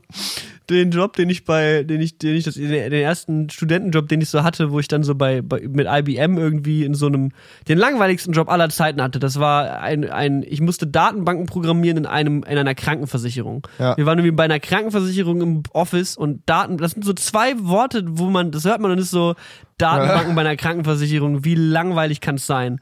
den 0.70 0.92
Job, 0.92 1.16
den 1.16 1.30
ich 1.30 1.46
bei, 1.46 1.84
den 1.84 2.02
ich, 2.02 2.18
den 2.18 2.36
ich 2.36 2.44
das, 2.44 2.56
den 2.56 2.92
ersten 2.92 3.50
Studentenjob, 3.50 4.08
den 4.08 4.22
ich 4.22 4.30
so 4.30 4.44
hatte, 4.44 4.72
wo 4.72 4.80
ich 4.80 4.88
dann 4.88 5.04
so 5.04 5.16
bei, 5.16 5.42
bei 5.42 5.68
mit 5.68 5.88
IBM 5.90 6.38
irgendwie 6.38 6.84
in 6.84 6.94
so 6.94 7.08
einem, 7.08 7.32
den 7.68 7.78
langweiligsten 7.78 8.34
Job 8.34 8.50
aller 8.50 8.70
Zeiten 8.70 9.02
hatte. 9.02 9.20
Das 9.20 9.40
war 9.40 9.80
ein, 9.82 10.10
ein, 10.10 10.44
ich 10.48 10.62
musste 10.62 10.88
Datenbanken 10.88 11.46
programmieren 11.46 11.98
in 11.98 12.06
einem, 12.06 12.44
in 12.44 12.58
einer 12.58 12.76
Krankenversicherung. 12.76 13.68
Ja. 13.80 13.96
Wir 13.96 14.06
waren 14.06 14.18
irgendwie 14.20 14.36
bei 14.36 14.44
einer 14.44 14.60
Krankenversicherung 14.60 15.42
im 15.42 15.64
Office 15.72 16.18
und 16.18 16.42
Daten, 16.46 16.78
das 16.78 16.92
sind 16.92 17.06
so 17.06 17.14
zwei 17.14 17.54
Worte, 17.60 18.04
wo 18.08 18.26
man, 18.26 18.52
das 18.52 18.66
hört 18.66 18.82
man 18.82 18.92
und 18.92 18.98
ist 18.98 19.12
so, 19.12 19.36
Datenbanken 19.78 20.36
bei 20.36 20.42
einer 20.42 20.56
Krankenversicherung, 20.56 21.46
wie 21.46 21.56
langweilig 21.56 22.22
kann 22.22 22.36
es 22.36 22.46
sein? 22.46 22.80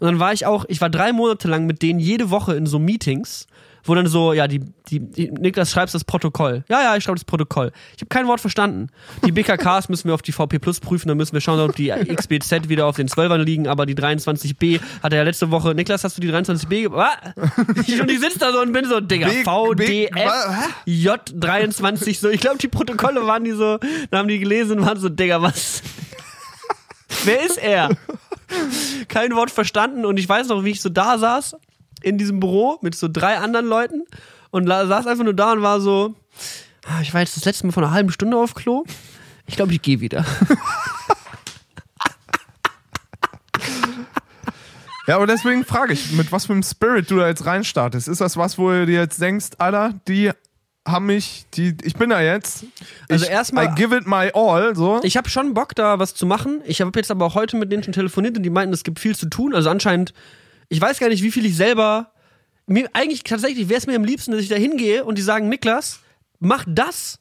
Und 0.00 0.06
dann 0.06 0.18
war 0.18 0.32
ich 0.32 0.46
auch, 0.46 0.64
ich 0.68 0.80
war 0.80 0.90
drei 0.90 1.12
Monate 1.12 1.48
lang 1.48 1.66
mit 1.66 1.82
denen 1.82 2.00
jede 2.00 2.30
Woche 2.30 2.54
in 2.54 2.66
so 2.66 2.78
Meetings, 2.78 3.46
wo 3.84 3.94
dann 3.94 4.06
so, 4.06 4.32
ja, 4.32 4.46
die, 4.48 4.60
die, 4.90 5.00
die 5.00 5.30
Niklas 5.30 5.70
schreibst 5.70 5.94
das 5.94 6.04
Protokoll. 6.04 6.64
Ja, 6.68 6.82
ja, 6.82 6.96
ich 6.96 7.04
schreibe 7.04 7.16
das 7.16 7.24
Protokoll. 7.24 7.72
Ich 7.96 8.02
habe 8.02 8.08
kein 8.08 8.26
Wort 8.26 8.40
verstanden. 8.40 8.88
Die 9.24 9.32
BKKs 9.32 9.88
müssen 9.88 10.08
wir 10.08 10.14
auf 10.14 10.22
die 10.22 10.32
VP 10.32 10.58
Plus 10.58 10.80
prüfen, 10.80 11.08
dann 11.08 11.16
müssen 11.16 11.32
wir 11.32 11.40
schauen, 11.40 11.60
ob 11.60 11.74
die 11.76 11.88
XBZ 11.90 12.68
wieder 12.68 12.86
auf 12.86 12.96
den 12.96 13.08
12ern 13.08 13.38
liegen, 13.38 13.66
aber 13.68 13.86
die 13.86 13.94
23b 13.94 14.80
hat 15.02 15.12
er 15.12 15.18
ja 15.18 15.22
letzte 15.24 15.50
Woche, 15.50 15.74
Niklas, 15.74 16.04
hast 16.04 16.16
du 16.16 16.20
die 16.20 16.30
23b 16.30 16.68
ge- 16.68 16.90
Was? 16.92 17.16
Ich- 17.86 18.00
Und 18.00 18.10
ich 18.10 18.20
sitze 18.20 18.38
da 18.38 18.52
so 18.52 18.60
und 18.60 18.72
bin 18.72 18.84
so, 18.84 19.00
Digga, 19.00 19.28
VDF 19.44 20.10
J23, 20.86 22.18
so, 22.18 22.28
ich 22.28 22.40
glaube, 22.40 22.58
die 22.58 22.68
Protokolle 22.68 23.26
waren 23.26 23.44
die 23.44 23.52
so, 23.52 23.78
dann 24.10 24.20
haben 24.20 24.28
die 24.28 24.38
gelesen 24.38 24.78
und 24.80 24.86
waren 24.86 24.98
so, 24.98 25.08
Digga, 25.08 25.40
was? 25.42 25.82
Wer 27.24 27.44
ist 27.44 27.58
er? 27.58 27.90
Kein 29.08 29.34
Wort 29.34 29.50
verstanden 29.50 30.04
und 30.06 30.18
ich 30.18 30.28
weiß 30.28 30.48
noch, 30.48 30.64
wie 30.64 30.70
ich 30.70 30.80
so 30.80 30.88
da 30.88 31.18
saß 31.18 31.56
in 32.02 32.18
diesem 32.18 32.40
Büro 32.40 32.78
mit 32.82 32.94
so 32.94 33.08
drei 33.10 33.36
anderen 33.38 33.66
Leuten 33.66 34.04
und 34.50 34.66
saß 34.66 35.06
einfach 35.06 35.24
nur 35.24 35.34
da 35.34 35.52
und 35.52 35.62
war 35.62 35.80
so, 35.80 36.14
"Ah, 36.86 37.00
ich 37.02 37.12
war 37.14 37.20
jetzt 37.20 37.36
das 37.36 37.44
letzte 37.44 37.66
Mal 37.66 37.72
vor 37.72 37.82
einer 37.82 37.92
halben 37.92 38.10
Stunde 38.10 38.36
auf 38.36 38.54
Klo. 38.54 38.84
Ich 39.46 39.56
glaube, 39.56 39.72
ich 39.72 39.82
gehe 39.82 40.00
wieder. 40.00 40.24
Ja, 45.06 45.16
aber 45.16 45.26
deswegen 45.26 45.64
frage 45.64 45.94
ich, 45.94 46.12
mit 46.12 46.32
was 46.32 46.44
für 46.46 46.52
einem 46.52 46.62
Spirit 46.62 47.10
du 47.10 47.16
da 47.16 47.28
jetzt 47.28 47.46
reinstartest. 47.46 48.08
Ist 48.08 48.20
das 48.20 48.36
was, 48.36 48.58
wo 48.58 48.68
du 48.70 48.84
dir 48.84 49.00
jetzt 49.00 49.18
denkst, 49.22 49.46
Alter, 49.56 49.94
die 50.06 50.30
haben 50.86 51.06
mich, 51.06 51.46
die, 51.54 51.74
ich 51.82 51.96
bin 51.96 52.10
da 52.10 52.20
jetzt. 52.20 52.64
Also 53.08 53.24
ich, 53.24 53.30
erstmal- 53.30 53.66
I 53.66 53.74
give 53.74 53.96
it 53.96 54.06
my 54.06 54.30
all, 54.34 54.76
so. 54.76 55.00
Ich 55.02 55.16
habe 55.16 55.30
schon 55.30 55.54
Bock, 55.54 55.74
da 55.74 55.98
was 55.98 56.14
zu 56.14 56.26
machen. 56.26 56.60
Ich 56.66 56.82
habe 56.82 56.90
jetzt 56.96 57.10
aber 57.10 57.24
auch 57.24 57.34
heute 57.34 57.56
mit 57.56 57.72
denen 57.72 57.82
schon 57.82 57.94
telefoniert 57.94 58.36
und 58.36 58.42
die 58.42 58.50
meinten, 58.50 58.74
es 58.74 58.84
gibt 58.84 58.98
viel 58.98 59.16
zu 59.16 59.30
tun. 59.30 59.54
Also 59.54 59.70
anscheinend, 59.70 60.12
ich 60.68 60.80
weiß 60.80 60.98
gar 60.98 61.08
nicht, 61.08 61.22
wie 61.22 61.30
viel 61.30 61.46
ich 61.46 61.56
selber. 61.56 62.12
Mir, 62.66 62.88
eigentlich 62.92 63.22
tatsächlich 63.22 63.68
wäre 63.68 63.78
es 63.78 63.86
mir 63.86 63.96
am 63.96 64.04
liebsten, 64.04 64.32
dass 64.32 64.42
ich 64.42 64.48
da 64.48 64.56
hingehe 64.56 65.04
und 65.04 65.16
die 65.16 65.22
sagen, 65.22 65.48
Niklas, 65.48 66.00
mach 66.38 66.64
das 66.68 67.18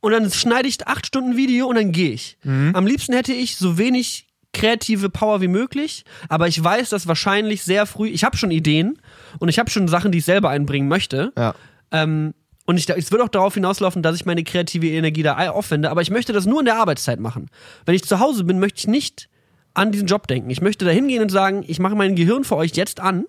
und 0.00 0.12
dann 0.12 0.30
schneide 0.30 0.68
ich 0.68 0.86
acht 0.86 1.06
Stunden 1.06 1.36
Video 1.36 1.66
und 1.66 1.76
dann 1.76 1.92
gehe 1.92 2.12
ich. 2.12 2.38
Am 2.74 2.86
liebsten 2.86 3.14
hätte 3.14 3.32
ich 3.32 3.56
so 3.56 3.78
wenig 3.78 4.26
kreative 4.52 5.10
Power 5.10 5.40
wie 5.40 5.48
möglich, 5.48 6.04
aber 6.28 6.48
ich 6.48 6.62
weiß, 6.62 6.90
dass 6.90 7.06
wahrscheinlich 7.06 7.62
sehr 7.62 7.86
früh, 7.86 8.08
ich 8.08 8.24
habe 8.24 8.36
schon 8.36 8.50
Ideen 8.50 8.98
und 9.38 9.48
ich 9.48 9.58
habe 9.58 9.70
schon 9.70 9.86
Sachen, 9.88 10.10
die 10.12 10.18
ich 10.18 10.24
selber 10.24 10.50
einbringen 10.50 10.88
möchte. 10.88 11.32
ja. 11.36 11.54
Ähm, 11.92 12.34
und 12.66 12.76
ich, 12.76 12.88
es 12.88 13.10
wird 13.10 13.20
auch 13.20 13.28
darauf 13.28 13.54
hinauslaufen, 13.54 14.00
dass 14.00 14.14
ich 14.14 14.26
meine 14.26 14.44
kreative 14.44 14.86
Energie 14.86 15.24
da 15.24 15.50
aufwende, 15.50 15.90
aber 15.90 16.02
ich 16.02 16.10
möchte 16.10 16.32
das 16.32 16.46
nur 16.46 16.60
in 16.60 16.66
der 16.66 16.76
Arbeitszeit 16.76 17.18
machen. 17.18 17.50
Wenn 17.84 17.96
ich 17.96 18.04
zu 18.04 18.20
Hause 18.20 18.44
bin, 18.44 18.60
möchte 18.60 18.78
ich 18.78 18.86
nicht 18.86 19.28
an 19.74 19.92
diesen 19.92 20.06
Job 20.06 20.26
denken. 20.26 20.50
Ich 20.50 20.60
möchte 20.60 20.84
da 20.84 20.90
hingehen 20.90 21.22
und 21.22 21.30
sagen, 21.30 21.64
ich 21.66 21.78
mache 21.78 21.94
mein 21.94 22.16
Gehirn 22.16 22.44
für 22.44 22.56
euch 22.56 22.72
jetzt 22.72 23.00
an. 23.00 23.24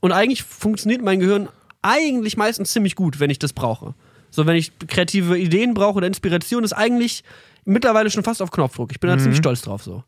Und 0.00 0.12
eigentlich 0.12 0.42
funktioniert 0.42 1.02
mein 1.02 1.20
Gehirn 1.20 1.48
eigentlich 1.82 2.36
meistens 2.36 2.72
ziemlich 2.72 2.94
gut, 2.94 3.20
wenn 3.20 3.30
ich 3.30 3.38
das 3.38 3.52
brauche. 3.52 3.94
So, 4.30 4.46
wenn 4.46 4.56
ich 4.56 4.72
kreative 4.88 5.38
Ideen 5.38 5.74
brauche 5.74 5.98
oder 5.98 6.06
Inspiration, 6.06 6.64
ist 6.64 6.72
eigentlich 6.72 7.22
mittlerweile 7.64 8.10
schon 8.10 8.24
fast 8.24 8.42
auf 8.42 8.50
Knopfdruck. 8.50 8.90
Ich 8.90 9.00
bin 9.00 9.10
da 9.10 9.18
ziemlich 9.18 9.38
stolz 9.38 9.62
drauf 9.62 9.82
so. 9.82 10.02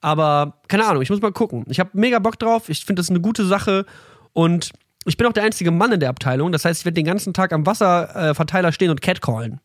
Aber 0.00 0.54
keine 0.68 0.86
Ahnung, 0.86 1.02
ich 1.02 1.10
muss 1.10 1.20
mal 1.20 1.32
gucken. 1.32 1.64
Ich 1.68 1.78
habe 1.78 1.90
mega 1.92 2.18
Bock 2.18 2.38
drauf. 2.38 2.68
Ich 2.68 2.84
finde 2.84 3.00
das 3.00 3.10
eine 3.10 3.20
gute 3.20 3.44
Sache. 3.46 3.86
Und 4.32 4.70
ich 5.04 5.16
bin 5.16 5.26
auch 5.26 5.32
der 5.32 5.44
einzige 5.44 5.70
Mann 5.70 5.92
in 5.92 6.00
der 6.00 6.08
Abteilung. 6.08 6.52
Das 6.52 6.64
heißt, 6.64 6.80
ich 6.80 6.84
werde 6.84 6.94
den 6.94 7.06
ganzen 7.06 7.32
Tag 7.32 7.52
am 7.52 7.66
Wasserverteiler 7.66 8.68
äh, 8.68 8.72
stehen 8.72 8.90
und 8.90 9.00
catcallen. 9.02 9.60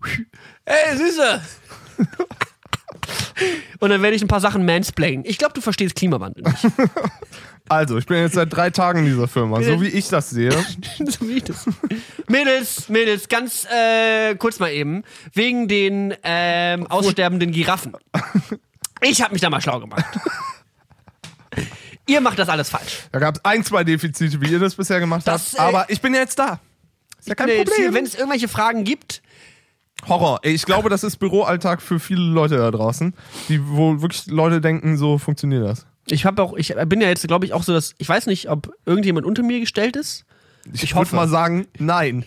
Ey, 0.64 0.96
Süße! 0.96 1.40
Und 3.80 3.90
dann 3.90 4.02
werde 4.02 4.16
ich 4.16 4.22
ein 4.22 4.28
paar 4.28 4.40
Sachen 4.40 4.64
mansplainen. 4.64 5.24
Ich 5.24 5.38
glaube, 5.38 5.54
du 5.54 5.60
verstehst 5.60 5.94
Klimawandel 5.94 6.44
nicht. 6.44 6.66
Also, 7.70 7.98
ich 7.98 8.06
bin 8.06 8.16
jetzt 8.16 8.34
seit 8.34 8.50
drei 8.50 8.70
Tagen 8.70 9.00
in 9.00 9.04
dieser 9.04 9.28
Firma, 9.28 9.60
so 9.62 9.82
wie 9.82 9.88
ich 9.88 10.08
das 10.08 10.30
sehe. 10.30 10.52
so 11.04 11.28
wie 11.28 11.32
ich 11.36 11.44
das. 11.44 11.66
Mädels, 12.26 12.88
Mädels, 12.88 13.28
ganz 13.28 13.66
äh, 13.66 14.36
kurz 14.36 14.58
mal 14.58 14.70
eben. 14.70 15.04
Wegen 15.34 15.68
den 15.68 16.14
ähm, 16.22 16.86
aussterbenden 16.86 17.52
Giraffen. 17.52 17.94
Ich 19.02 19.20
habe 19.20 19.34
mich 19.34 19.42
da 19.42 19.50
mal 19.50 19.60
schlau 19.60 19.80
gemacht. 19.80 20.02
Ihr 22.06 22.22
macht 22.22 22.38
das 22.38 22.48
alles 22.48 22.70
falsch. 22.70 23.02
Da 23.12 23.18
gab 23.18 23.36
es 23.36 23.44
ein, 23.44 23.62
zwei 23.64 23.84
Defizite, 23.84 24.40
wie 24.40 24.50
ihr 24.50 24.58
das 24.60 24.74
bisher 24.76 24.98
gemacht 24.98 25.26
Das, 25.28 25.52
habt. 25.52 25.58
äh, 25.58 25.60
Aber 25.60 25.90
ich 25.90 26.00
bin 26.00 26.14
ja 26.14 26.20
jetzt 26.20 26.38
da. 26.38 26.60
Ist 27.18 27.28
ja 27.28 27.34
kein 27.34 27.48
Problem. 27.48 27.92
Wenn 27.92 28.04
es 28.06 28.14
irgendwelche 28.14 28.48
Fragen 28.48 28.84
gibt, 28.84 29.20
Horror. 30.06 30.40
Ich 30.42 30.64
glaube, 30.64 30.88
das 30.88 31.04
ist 31.04 31.16
Büroalltag 31.16 31.82
für 31.82 31.98
viele 31.98 32.22
Leute 32.22 32.56
da 32.56 32.70
draußen, 32.70 33.14
die 33.48 33.60
wo 33.66 34.00
wirklich 34.00 34.26
Leute 34.26 34.60
denken, 34.60 34.96
so 34.96 35.18
funktioniert 35.18 35.64
das. 35.66 35.86
ich 36.10 36.24
habe 36.24 36.42
auch, 36.42 36.54
ich 36.56 36.74
bin 36.86 37.00
ja 37.00 37.08
jetzt, 37.08 37.26
glaube 37.26 37.44
ich, 37.46 37.52
auch 37.52 37.62
so, 37.62 37.72
dass 37.72 37.94
ich 37.98 38.08
weiß 38.08 38.26
nicht, 38.26 38.50
ob 38.50 38.72
irgendjemand 38.86 39.26
unter 39.26 39.42
mir 39.42 39.60
gestellt 39.60 39.96
ist. 39.96 40.24
Ich, 40.72 40.82
Ich 40.82 40.90
würde 40.94 41.00
hoffe. 41.06 41.16
mal 41.16 41.28
sagen, 41.28 41.66
nein. 41.78 42.24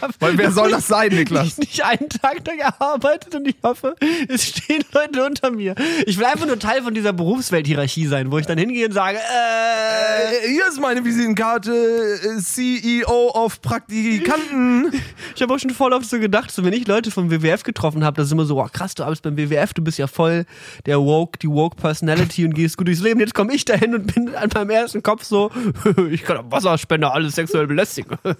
Hab 0.00 0.12
Weil 0.18 0.38
wer 0.38 0.50
soll 0.50 0.70
das 0.70 0.86
sein, 0.88 1.10
Niklas? 1.10 1.46
Ich 1.46 1.58
nicht 1.58 1.84
einen 1.84 2.08
Tag 2.08 2.42
da 2.44 2.54
gearbeitet 2.54 3.34
und 3.34 3.46
ich 3.46 3.56
hoffe, 3.62 3.94
es 4.28 4.48
stehen 4.48 4.82
Leute 4.92 5.24
unter 5.24 5.50
mir. 5.50 5.74
Ich 6.06 6.16
will 6.18 6.24
einfach 6.24 6.46
nur 6.46 6.58
Teil 6.58 6.82
von 6.82 6.94
dieser 6.94 7.12
Berufswelthierarchie 7.12 8.06
sein, 8.06 8.30
wo 8.32 8.38
ich 8.38 8.46
dann 8.46 8.56
hingehe 8.58 8.86
und 8.86 8.92
sage, 8.92 9.18
äh, 9.18 10.44
Äh, 10.44 10.48
hier 10.48 10.66
ist 10.68 10.80
meine 10.80 11.04
Visitenkarte, 11.04 11.70
äh, 11.72 12.40
CEO 12.40 13.30
of 13.34 13.60
Praktikanten. 13.60 14.90
ich 15.34 15.42
habe 15.42 15.54
auch 15.54 15.58
schon 15.58 15.70
voll 15.70 15.92
oft 15.92 16.08
so 16.08 16.18
gedacht, 16.18 16.50
so 16.50 16.64
wenn 16.64 16.72
ich 16.72 16.86
Leute 16.86 17.10
vom 17.10 17.30
WWF 17.30 17.62
getroffen 17.62 18.04
habe, 18.04 18.16
das 18.16 18.26
ist 18.26 18.32
immer 18.32 18.44
so, 18.46 18.60
oh, 18.62 18.68
krass, 18.72 18.94
du 18.94 19.02
arbeitest 19.02 19.22
beim 19.22 19.36
WWF, 19.36 19.74
du 19.74 19.82
bist 19.82 19.98
ja 19.98 20.06
voll 20.06 20.46
der 20.86 21.00
woke, 21.00 21.38
die 21.38 21.48
woke 21.48 21.76
Personality 21.76 22.44
und 22.44 22.54
gehst 22.54 22.76
gut 22.76 22.86
durchs 22.88 23.00
Leben. 23.02 23.20
Jetzt 23.20 23.34
komme 23.34 23.52
ich 23.54 23.64
dahin 23.64 23.94
und 23.94 24.14
bin 24.14 24.34
an 24.34 24.50
meinem 24.54 24.70
ersten 24.70 25.02
Kopf 25.02 25.24
so, 25.24 25.50
ich 26.10 26.22
kann 26.22 26.38
am 26.38 26.50
Wasserspender 26.50 27.12
alles 27.12 27.34
sexuell 27.34 27.66
belästigen. 27.66 27.83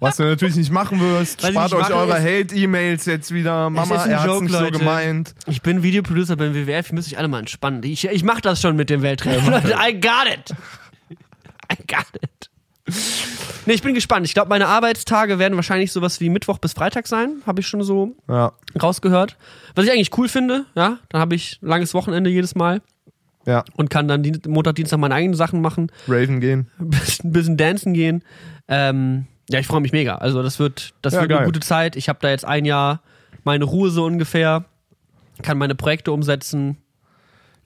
Was 0.00 0.16
du 0.16 0.24
natürlich 0.24 0.56
nicht 0.56 0.70
machen 0.70 1.00
wirst. 1.00 1.42
Was 1.42 1.50
Spart 1.50 1.72
euch 1.72 1.80
mache, 1.88 1.94
eure 1.94 2.20
Hate-E-Mails 2.20 3.06
jetzt 3.06 3.32
wieder. 3.32 3.70
Mama, 3.70 3.94
ist 3.94 4.02
ein 4.02 4.10
er 4.10 4.18
hat's 4.18 4.26
Joke, 4.26 4.44
nicht 4.44 4.52
so 4.52 4.60
Leute. 4.60 4.78
gemeint. 4.78 5.34
Ich 5.46 5.62
bin 5.62 5.82
Videoproducer 5.82 6.36
beim 6.36 6.54
WWF, 6.54 6.90
ihr 6.90 6.94
müsst 6.94 7.08
euch 7.12 7.16
alle 7.18 7.28
mal 7.28 7.38
entspannen. 7.38 7.82
Ich, 7.84 8.04
ich 8.06 8.22
mach 8.24 8.40
das 8.42 8.60
schon 8.60 8.76
mit 8.76 8.90
dem 8.90 9.00
Welttreffen. 9.02 9.50
Leute, 9.50 9.74
I 9.80 9.98
got 9.98 10.26
it. 10.30 10.50
I 11.72 11.76
got 11.86 12.06
it. 12.22 12.50
Nee, 13.64 13.72
ich 13.72 13.82
bin 13.82 13.94
gespannt. 13.94 14.26
Ich 14.26 14.34
glaube, 14.34 14.50
meine 14.50 14.66
Arbeitstage 14.66 15.38
werden 15.38 15.56
wahrscheinlich 15.56 15.90
sowas 15.90 16.20
wie 16.20 16.28
Mittwoch 16.28 16.58
bis 16.58 16.74
Freitag 16.74 17.06
sein. 17.06 17.40
Habe 17.46 17.62
ich 17.62 17.66
schon 17.66 17.82
so 17.82 18.14
Ja, 18.28 18.52
rausgehört. 18.82 19.38
Was 19.74 19.86
ich 19.86 19.90
eigentlich 19.90 20.16
cool 20.18 20.28
finde, 20.28 20.66
ja, 20.74 20.98
dann 21.08 21.20
habe 21.20 21.34
ich 21.34 21.58
langes 21.62 21.94
Wochenende 21.94 22.28
jedes 22.28 22.54
Mal 22.54 22.82
ja. 23.46 23.64
und 23.76 23.90
kann 23.90 24.08
dann 24.08 24.22
Montag, 24.46 24.74
Dienstag 24.76 24.98
meine 24.98 25.14
eigenen 25.14 25.34
Sachen 25.36 25.60
machen, 25.60 25.90
Raven 26.08 26.40
gehen. 26.40 26.68
ein 26.78 26.90
bisschen, 27.32 27.56
dancen 27.56 27.94
gehen. 27.94 28.22
Ähm, 28.68 29.26
ja, 29.50 29.58
ich 29.58 29.66
freue 29.66 29.80
mich 29.80 29.92
mega. 29.92 30.16
Also 30.16 30.42
das 30.42 30.58
wird, 30.58 30.94
das 31.02 31.14
Ja, 31.14 31.20
wird 31.20 31.30
geil. 31.30 31.38
eine 31.38 31.46
gute 31.46 31.60
Zeit. 31.60 31.96
Ich 31.96 32.08
habe 32.08 32.18
da 32.22 32.30
jetzt 32.30 32.44
ein 32.44 32.64
Jahr 32.64 33.02
meine 33.44 33.64
Ruhe 33.64 33.90
so 33.90 34.04
ungefähr, 34.04 34.64
kann 35.42 35.58
meine 35.58 35.74
Projekte 35.74 36.12
umsetzen. 36.12 36.78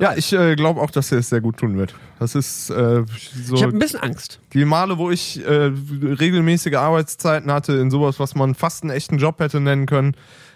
Ja, 0.01 0.14
ich 0.16 0.33
äh, 0.33 0.55
glaube 0.55 0.81
auch, 0.81 0.91
dass 0.93 1.11
er 1.11 1.18
es 1.18 1.29
sehr 1.29 1.41
gut 1.41 1.57
tun 1.57 1.76
wird. 1.76 1.95
Das 2.20 2.35
ist 2.37 2.70
äh, 2.70 3.05
so 3.45 3.55
Ich 3.57 3.62
habe 3.62 3.72
ein 3.76 3.81
bisschen 3.81 4.01
Angst. 4.01 4.41
die 4.53 4.64
Male, 4.64 4.97
wo 4.99 5.11
ich 5.11 5.45
äh, 5.45 5.51
regelmäßige 5.51 6.74
Arbeitszeiten 6.74 7.51
hatte 7.51 7.72
in 7.74 7.91
sowas, 7.91 8.20
was 8.20 8.37
man 8.37 8.55
fast 8.55 8.85
einen 8.85 8.91
echten 8.93 9.18
Job 9.18 9.41
hätte 9.41 9.59
nennen 9.61 9.87
können. 9.87 10.14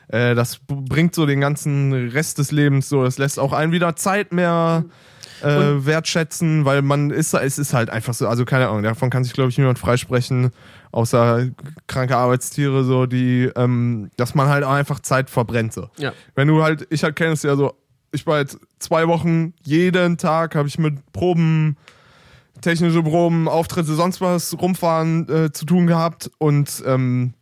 Äh, 0.09 0.37
das 0.37 0.61
bringt 0.69 1.15
so 1.17 1.27
den 1.27 1.41
ganzen 1.41 1.93
Rest 2.11 2.39
des 2.39 2.53
Lebens 2.53 2.89
so. 2.89 3.03
Das 3.03 3.19
lässt 3.19 3.41
auch 3.41 3.53
einen 3.53 3.73
wieder 3.73 3.97
Zeit 3.97 4.33
mehr 4.33 4.85
äh, 5.43 5.87
wertschätzen, 5.87 6.65
weil 6.65 6.83
man 6.83 7.11
ist, 7.11 7.35
es 7.35 7.59
ist 7.59 7.75
halt 7.75 7.91
einfach 7.91 8.15
so, 8.15 8.29
also 8.29 8.45
keine 8.45 8.69
Ahnung, 8.69 8.83
davon 8.83 9.11
kann 9.11 9.25
sich, 9.25 9.33
glaube 9.33 9.51
ich, 9.51 9.59
niemand 9.59 9.79
freisprechen, 9.79 10.51
außer 10.93 11.49
kranke 11.87 12.17
Arbeitstiere, 12.17 12.85
so, 12.85 13.07
die, 13.07 13.51
ähm, 13.57 14.11
dass 14.17 14.35
man 14.35 14.49
halt 14.49 14.65
auch 14.65 14.73
einfach 14.73 15.01
Zeit 15.01 15.31
verbrennt, 15.31 15.73
so. 15.73 15.89
Ja. 15.99 16.13
Wenn 16.35 16.49
du 16.49 16.63
halt, 16.63 16.87
ich 16.91 17.03
halt 17.05 17.17
kenne 17.17 17.33
es 17.33 17.43
ja 17.43 17.57
so, 17.57 17.75
ich 18.13 18.27
war 18.27 18.39
jetzt 18.39 18.59
zwei 18.79 19.09
Wochen, 19.09 19.55
jeden 19.63 20.19
Tag 20.19 20.55
habe 20.55 20.69
ich 20.69 20.79
mit 20.79 21.13
Proben, 21.13 21.77
technische 22.61 23.03
Proben, 23.03 23.49
Auftritte, 23.49 23.95
sonst 23.95 24.21
was, 24.21 24.57
rumfahren 24.61 25.29
äh, 25.29 25.53
zu 25.53 25.65
tun 25.65 25.87
gehabt 25.87 26.31
und 26.39 26.83
ähm, 26.87 27.35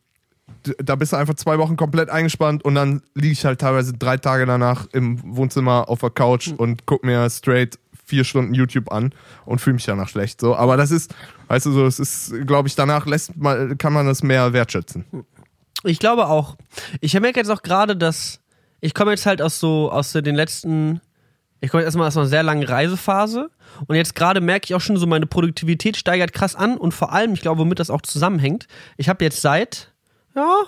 da 0.78 0.94
bist 0.96 1.12
du 1.12 1.16
einfach 1.16 1.34
zwei 1.34 1.59
Wochen 1.59 1.76
komplett 1.76 2.11
eingespannt 2.11 2.64
und 2.64 2.74
dann 2.74 3.03
liege 3.14 3.32
ich 3.32 3.44
halt 3.44 3.61
teilweise 3.61 3.94
drei 3.94 4.16
Tage 4.16 4.46
danach 4.46 4.86
im 4.92 5.20
Wohnzimmer 5.36 5.88
auf 5.88 6.01
der 6.01 6.11
Couch 6.11 6.48
und 6.57 6.86
guck 6.86 7.05
mir 7.05 7.28
straight 7.30 7.78
vier 8.11 8.25
Stunden 8.25 8.53
YouTube 8.53 8.93
an 8.93 9.15
und 9.47 9.61
fühle 9.61 9.75
mich 9.75 9.85
danach 9.85 10.09
schlecht. 10.09 10.41
So, 10.41 10.55
aber 10.57 10.77
das 10.77 10.91
ist, 10.91 11.15
weißt 11.49 11.67
du, 11.67 11.73
so, 11.73 11.87
es 11.87 11.99
ist, 11.99 12.35
glaube 12.47 12.69
ich, 12.69 12.75
danach 12.75 13.07
lässt 13.07 13.37
man, 13.37 13.79
kann 13.79 13.93
man 13.93 14.07
das 14.07 14.23
mehr 14.23 14.53
wertschätzen. 14.53 15.05
Ich 15.85 15.99
glaube 15.99 16.27
auch. 16.27 16.57
Ich 17.01 17.19
merke 17.19 17.39
jetzt 17.39 17.51
auch 17.51 17.63
gerade, 17.63 17.97
dass 17.97 18.41
ich 18.81 18.95
komme 18.95 19.13
jetzt 19.13 19.27
halt 19.27 19.41
aus 19.41 19.61
so 19.61 19.91
aus 19.91 20.13
den 20.13 20.35
letzten, 20.35 21.01
ich 21.61 21.71
komme 21.71 21.83
jetzt 21.83 21.89
erstmal 21.89 22.09
aus 22.09 22.17
einer 22.17 22.27
sehr 22.27 22.43
langen 22.43 22.65
Reisephase 22.65 23.51
und 23.87 23.97
jetzt 23.97 24.15
gerade 24.15 24.41
merke 24.41 24.67
ich 24.67 24.75
auch 24.75 24.81
schon 24.81 24.97
so, 24.97 25.07
meine 25.07 25.27
Produktivität 25.27 25.97
steigert 25.97 26.33
krass 26.33 26.57
an 26.57 26.77
und 26.77 26.93
vor 26.93 27.13
allem, 27.13 27.33
ich 27.35 27.41
glaube, 27.41 27.61
womit 27.61 27.79
das 27.79 27.91
auch 27.91 28.03
zusammenhängt, 28.03 28.67
ich 28.97 29.09
habe 29.09 29.25
jetzt 29.25 29.41
seit 29.41 29.93
ja 30.35 30.63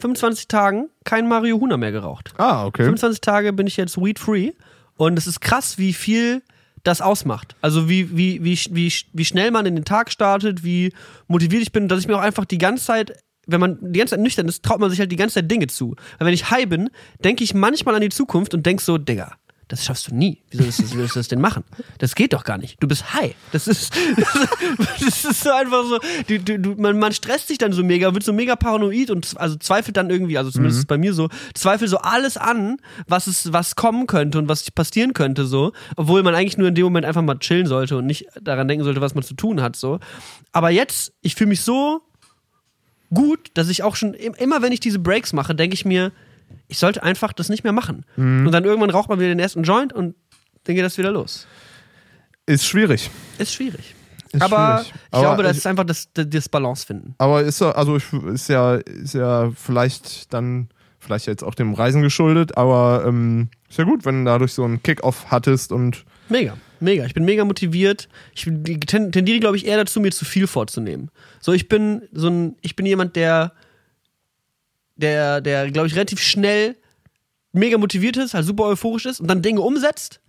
25 0.00 0.48
Tagen 0.48 0.88
kein 1.04 1.28
Mario 1.28 1.60
Huna 1.60 1.76
mehr 1.76 1.92
geraucht. 1.92 2.34
Ah, 2.38 2.66
okay. 2.66 2.84
25 2.84 3.20
Tage 3.20 3.52
bin 3.52 3.66
ich 3.66 3.76
jetzt 3.76 3.96
weed 3.98 4.18
free 4.18 4.52
und 4.96 5.18
es 5.18 5.26
ist 5.26 5.40
krass, 5.40 5.78
wie 5.78 5.92
viel 5.92 6.42
das 6.88 7.00
ausmacht. 7.00 7.54
Also 7.60 7.88
wie, 7.88 8.16
wie, 8.16 8.42
wie, 8.42 8.58
wie, 8.70 8.92
wie 9.12 9.24
schnell 9.24 9.50
man 9.50 9.66
in 9.66 9.76
den 9.76 9.84
Tag 9.84 10.10
startet, 10.10 10.64
wie 10.64 10.92
motiviert 11.26 11.62
ich 11.62 11.72
bin, 11.72 11.88
dass 11.88 12.00
ich 12.00 12.08
mir 12.08 12.16
auch 12.16 12.22
einfach 12.22 12.44
die 12.44 12.58
ganze 12.58 12.84
Zeit, 12.84 13.22
wenn 13.46 13.60
man 13.60 13.78
die 13.80 13.98
ganze 13.98 14.14
Zeit 14.14 14.22
nüchtern 14.22 14.48
ist, 14.48 14.64
traut 14.64 14.80
man 14.80 14.90
sich 14.90 14.98
halt 14.98 15.12
die 15.12 15.16
ganze 15.16 15.36
Zeit 15.36 15.50
Dinge 15.50 15.68
zu. 15.68 15.94
Weil 16.18 16.26
wenn 16.26 16.34
ich 16.34 16.50
high 16.50 16.68
bin, 16.68 16.90
denke 17.22 17.44
ich 17.44 17.54
manchmal 17.54 17.94
an 17.94 18.00
die 18.00 18.08
Zukunft 18.08 18.54
und 18.54 18.66
denk 18.66 18.80
so, 18.80 18.98
Digga, 18.98 19.36
das 19.68 19.84
schaffst 19.84 20.08
du 20.08 20.14
nie. 20.14 20.38
Wie 20.50 20.56
sollst 20.62 20.80
du 20.80 20.86
sollst 20.86 21.14
du 21.14 21.20
das 21.20 21.28
denn 21.28 21.40
machen? 21.40 21.62
Das 21.98 22.14
geht 22.14 22.32
doch 22.32 22.42
gar 22.44 22.56
nicht. 22.58 22.82
Du 22.82 22.88
bist 22.88 23.12
high. 23.14 23.34
Das 23.52 23.68
ist, 23.68 23.92
das 25.00 25.24
ist 25.24 25.42
so 25.42 25.50
einfach 25.50 25.84
so. 25.84 25.98
Du, 26.26 26.38
du, 26.40 26.58
du, 26.58 26.74
man, 26.80 26.98
man 26.98 27.12
stresst 27.12 27.48
sich 27.48 27.58
dann 27.58 27.72
so 27.72 27.82
mega, 27.84 28.12
wird 28.14 28.24
so 28.24 28.32
mega 28.32 28.56
paranoid 28.56 29.10
und 29.10 29.34
also 29.38 29.56
zweifelt 29.56 29.96
dann 29.96 30.10
irgendwie, 30.10 30.38
also 30.38 30.50
zumindest 30.50 30.80
es 30.80 30.86
bei 30.86 30.98
mir 30.98 31.12
so, 31.14 31.28
zweifelt 31.54 31.90
so 31.90 31.98
alles 31.98 32.36
an, 32.36 32.78
was 33.06 33.26
es, 33.26 33.52
was 33.52 33.76
kommen 33.76 34.06
könnte 34.06 34.38
und 34.38 34.48
was 34.48 34.70
passieren 34.70 35.12
könnte, 35.12 35.46
so. 35.46 35.72
Obwohl 35.96 36.22
man 36.22 36.34
eigentlich 36.34 36.56
nur 36.58 36.68
in 36.68 36.74
dem 36.74 36.84
Moment 36.84 37.06
einfach 37.06 37.22
mal 37.22 37.38
chillen 37.38 37.66
sollte 37.66 37.96
und 37.98 38.06
nicht 38.06 38.26
daran 38.40 38.68
denken 38.68 38.84
sollte, 38.84 39.00
was 39.00 39.14
man 39.14 39.22
zu 39.24 39.34
tun 39.34 39.60
hat, 39.60 39.76
so. 39.76 40.00
Aber 40.52 40.70
jetzt, 40.70 41.12
ich 41.20 41.34
fühle 41.34 41.48
mich 41.50 41.60
so 41.62 42.00
gut, 43.12 43.50
dass 43.54 43.68
ich 43.68 43.82
auch 43.82 43.96
schon, 43.96 44.14
im- 44.14 44.34
immer 44.34 44.62
wenn 44.62 44.72
ich 44.72 44.80
diese 44.80 44.98
Breaks 44.98 45.32
mache, 45.32 45.54
denke 45.54 45.74
ich 45.74 45.84
mir, 45.84 46.12
ich 46.68 46.78
sollte 46.78 47.02
einfach 47.02 47.32
das 47.32 47.48
nicht 47.48 47.64
mehr 47.64 47.72
machen. 47.72 48.04
Und 48.16 48.52
dann 48.52 48.64
irgendwann 48.64 48.90
raucht 48.90 49.08
man 49.08 49.18
wieder 49.18 49.28
den 49.30 49.38
ersten 49.38 49.62
Joint 49.62 49.92
und 49.92 50.14
dann 50.64 50.74
geht 50.76 50.84
das 50.84 50.98
wieder 50.98 51.10
los. 51.10 51.46
Ist 52.46 52.66
schwierig. 52.66 53.10
Ist 53.38 53.52
schwierig. 53.54 53.94
Ist 54.32 54.42
aber 54.42 54.78
schwierig. 54.84 54.94
ich 55.12 55.18
glaube, 55.20 55.42
das 55.42 55.52
ich- 55.52 55.58
ist 55.58 55.66
einfach 55.66 55.84
das, 55.84 56.08
das, 56.12 56.48
Balance 56.48 56.86
finden. 56.86 57.14
Aber 57.18 57.42
ist 57.42 57.60
ja, 57.60 57.70
also 57.72 57.96
ist 57.96 58.48
ja, 58.48 58.74
ist 58.76 59.14
ja 59.14 59.50
vielleicht 59.54 60.32
dann, 60.32 60.68
vielleicht 60.98 61.26
jetzt 61.26 61.42
auch 61.42 61.54
dem 61.54 61.74
Reisen 61.74 62.02
geschuldet, 62.02 62.56
aber 62.58 63.04
ähm, 63.06 63.48
ist 63.68 63.78
ja 63.78 63.84
gut, 63.84 64.04
wenn 64.04 64.24
du 64.24 64.30
dadurch 64.30 64.52
so 64.52 64.64
einen 64.64 64.82
Kick-Off 64.82 65.30
hattest 65.30 65.72
und 65.72 66.04
Mega, 66.30 66.58
mega. 66.80 67.06
Ich 67.06 67.14
bin 67.14 67.24
mega 67.24 67.44
motiviert. 67.46 68.08
Ich 68.34 68.44
tendiere, 68.44 69.40
glaube 69.40 69.56
ich, 69.56 69.66
eher 69.66 69.78
dazu, 69.78 69.98
mir 69.98 70.10
zu 70.10 70.26
viel 70.26 70.46
vorzunehmen. 70.46 71.10
So, 71.40 71.52
ich 71.54 71.68
bin 71.68 72.02
so 72.12 72.28
ein, 72.28 72.56
ich 72.60 72.76
bin 72.76 72.84
jemand, 72.84 73.16
der, 73.16 73.52
der, 74.98 75.40
der, 75.40 75.70
glaube 75.70 75.88
ich, 75.88 75.94
relativ 75.94 76.20
schnell 76.20 76.76
mega 77.52 77.78
motiviert 77.78 78.16
ist, 78.18 78.34
halt 78.34 78.44
super 78.44 78.64
euphorisch 78.64 79.06
ist 79.06 79.20
und 79.20 79.26
dann 79.28 79.40
Dinge 79.40 79.62
umsetzt, 79.62 80.20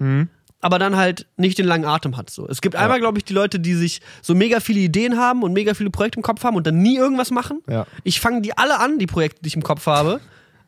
aber 0.61 0.79
dann 0.79 0.95
halt 0.95 1.27
nicht 1.37 1.57
den 1.57 1.65
langen 1.65 1.85
Atem 1.85 2.15
hat. 2.17 2.29
So. 2.29 2.47
Es 2.47 2.61
gibt 2.61 2.75
einmal, 2.75 2.99
glaube 2.99 3.17
ich, 3.17 3.25
die 3.25 3.33
Leute, 3.33 3.59
die 3.59 3.73
sich 3.73 3.99
so 4.21 4.33
mega 4.35 4.59
viele 4.61 4.79
Ideen 4.79 5.17
haben 5.17 5.43
und 5.43 5.51
mega 5.53 5.73
viele 5.73 5.89
Projekte 5.89 6.17
im 6.19 6.23
Kopf 6.23 6.43
haben 6.43 6.55
und 6.55 6.65
dann 6.65 6.77
nie 6.81 6.95
irgendwas 6.97 7.29
machen. 7.31 7.61
Ja. 7.69 7.85
Ich 8.03 8.19
fange 8.21 8.41
die 8.41 8.57
alle 8.57 8.79
an, 8.79 8.99
die 8.99 9.05
Projekte, 9.07 9.41
die 9.41 9.47
ich 9.47 9.55
im 9.55 9.63
Kopf 9.63 9.85
habe, 9.85 10.21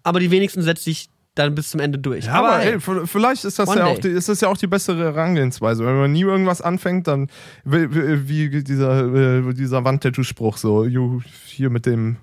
aber 0.04 0.20
die 0.20 0.30
wenigsten 0.32 0.62
setze 0.62 0.90
ich 0.90 1.10
dann 1.36 1.56
bis 1.56 1.70
zum 1.70 1.80
Ende 1.80 1.98
durch. 1.98 2.30
aber 2.30 2.62
ey, 2.62 2.78
v- 2.82 3.06
vielleicht 3.06 3.46
ist 3.46 3.58
das 3.58 3.70
ja 3.70 3.76
day. 3.76 3.84
auch 3.84 4.00
die, 4.00 4.10
ist 4.10 4.28
das 4.28 4.42
ja 4.42 4.50
auch 4.50 4.58
die 4.58 4.68
bessere 4.68 5.00
Herangehensweise. 5.14 5.86
Wenn 5.86 5.96
man 5.98 6.12
nie 6.12 6.24
irgendwas 6.24 6.62
anfängt, 6.62 7.08
dann 7.08 7.30
wie 7.64 8.62
dieser, 8.64 9.14
äh, 9.40 9.54
dieser 9.54 9.86
Wandtattoo-Spruch 9.86 10.58
so, 10.58 10.84
you, 10.84 11.22
hier 11.46 11.70
mit 11.70 11.86
dem 11.86 12.18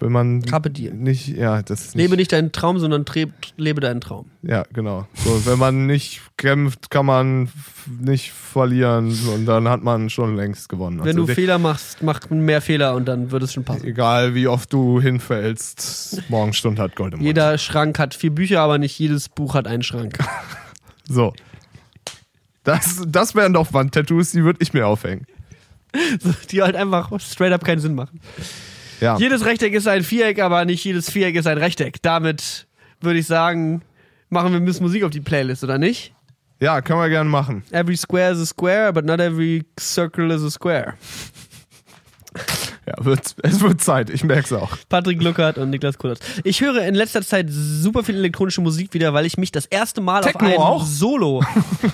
Wenn 0.00 0.12
man 0.12 0.38
nicht, 0.38 1.28
ja, 1.28 1.62
das 1.62 1.80
ist 1.80 1.94
nicht, 1.94 2.04
Lebe 2.04 2.16
nicht 2.16 2.32
deinen 2.32 2.52
Traum, 2.52 2.78
sondern 2.78 3.04
lebe 3.56 3.80
deinen 3.80 4.00
Traum. 4.00 4.30
ja, 4.42 4.64
genau. 4.72 5.06
So, 5.14 5.44
wenn 5.46 5.58
man 5.58 5.86
nicht 5.86 6.22
kämpft, 6.36 6.90
kann 6.90 7.06
man 7.06 7.50
nicht 8.00 8.32
verlieren 8.32 9.16
und 9.34 9.46
dann 9.46 9.68
hat 9.68 9.82
man 9.82 10.08
schon 10.10 10.36
längst 10.36 10.68
gewonnen. 10.68 10.98
Wenn 11.00 11.08
Also 11.08 11.26
du 11.26 11.34
Fehler 11.34 11.58
machst, 11.58 12.02
mach 12.02 12.28
mehr 12.30 12.62
Fehler 12.62 12.94
und 12.94 13.06
dann 13.06 13.30
wird 13.30 13.42
es 13.42 13.52
schon 13.52 13.64
passen. 13.64 13.86
egal 13.86 14.34
wie 14.34 14.48
oft 14.48 14.72
du 14.72 15.00
hinfällst, 15.00 16.22
Morgenstund 16.30 16.78
hat 16.78 16.96
Gold 16.96 17.12
im 17.12 17.18
Mund. 17.18 17.26
Jeder 17.26 17.58
Schrank 17.58 17.98
hat 17.98 18.14
vier 18.14 18.34
Bücher, 18.34 18.60
aber 18.60 18.78
nicht 18.78 18.98
jedes 18.98 19.28
Buch 19.28 19.54
hat 19.54 19.66
einen 19.66 19.82
Schrank. 19.82 20.18
So. 21.12 21.32
Das, 22.62 23.02
das 23.08 23.34
wären 23.34 23.52
doch 23.52 23.72
Wandtattoos, 23.72 24.30
die 24.30 24.44
würde 24.44 24.60
ich 24.62 24.72
mir 24.72 24.86
aufhängen. 24.86 25.26
So, 26.20 26.32
die 26.52 26.62
halt 26.62 26.76
einfach 26.76 27.10
straight 27.20 27.52
up 27.52 27.64
keinen 27.64 27.80
Sinn 27.80 27.96
machen. 27.96 28.20
Ja. 29.00 29.16
Jedes 29.18 29.44
Rechteck 29.44 29.72
ist 29.72 29.88
ein 29.88 30.02
Viereck, 30.02 30.40
aber 30.40 30.64
nicht 30.64 30.84
jedes 30.84 31.10
Viereck 31.10 31.36
ist 31.36 31.46
ein 31.46 31.58
Rechteck. 31.58 32.02
Damit 32.02 32.66
würde 33.00 33.18
ich 33.18 33.26
sagen, 33.26 33.82
machen 34.28 34.52
wir 34.52 34.60
Miss 34.60 34.80
Musik 34.80 35.04
auf 35.04 35.10
die 35.10 35.20
Playlist, 35.20 35.64
oder 35.64 35.78
nicht? 35.78 36.14
Ja, 36.60 36.82
können 36.82 37.00
wir 37.00 37.08
gerne 37.08 37.30
machen. 37.30 37.64
Every 37.70 37.96
square 37.96 38.32
is 38.32 38.38
a 38.38 38.46
square, 38.46 38.92
but 38.92 39.06
not 39.06 39.18
every 39.18 39.64
circle 39.78 40.30
is 40.30 40.42
a 40.42 40.50
square. 40.50 40.94
Ja, 42.86 43.04
wird, 43.04 43.34
es 43.42 43.60
wird 43.60 43.80
Zeit, 43.80 44.10
ich 44.10 44.24
merke 44.24 44.44
es 44.44 44.52
auch. 44.52 44.76
Patrick 44.88 45.22
Luckert 45.22 45.58
und 45.58 45.70
Niklas 45.70 45.98
Kullert. 45.98 46.20
Ich 46.44 46.60
höre 46.60 46.86
in 46.86 46.94
letzter 46.94 47.22
Zeit 47.22 47.46
super 47.48 48.02
viel 48.02 48.16
elektronische 48.16 48.60
Musik 48.60 48.92
wieder, 48.94 49.14
weil 49.14 49.26
ich 49.26 49.36
mich 49.36 49.52
das 49.52 49.66
erste 49.66 50.00
Mal 50.00 50.22
Techno 50.22 50.48
auf 50.48 50.52
ein 50.52 50.58
auch? 50.58 50.84
Solo. 50.84 51.44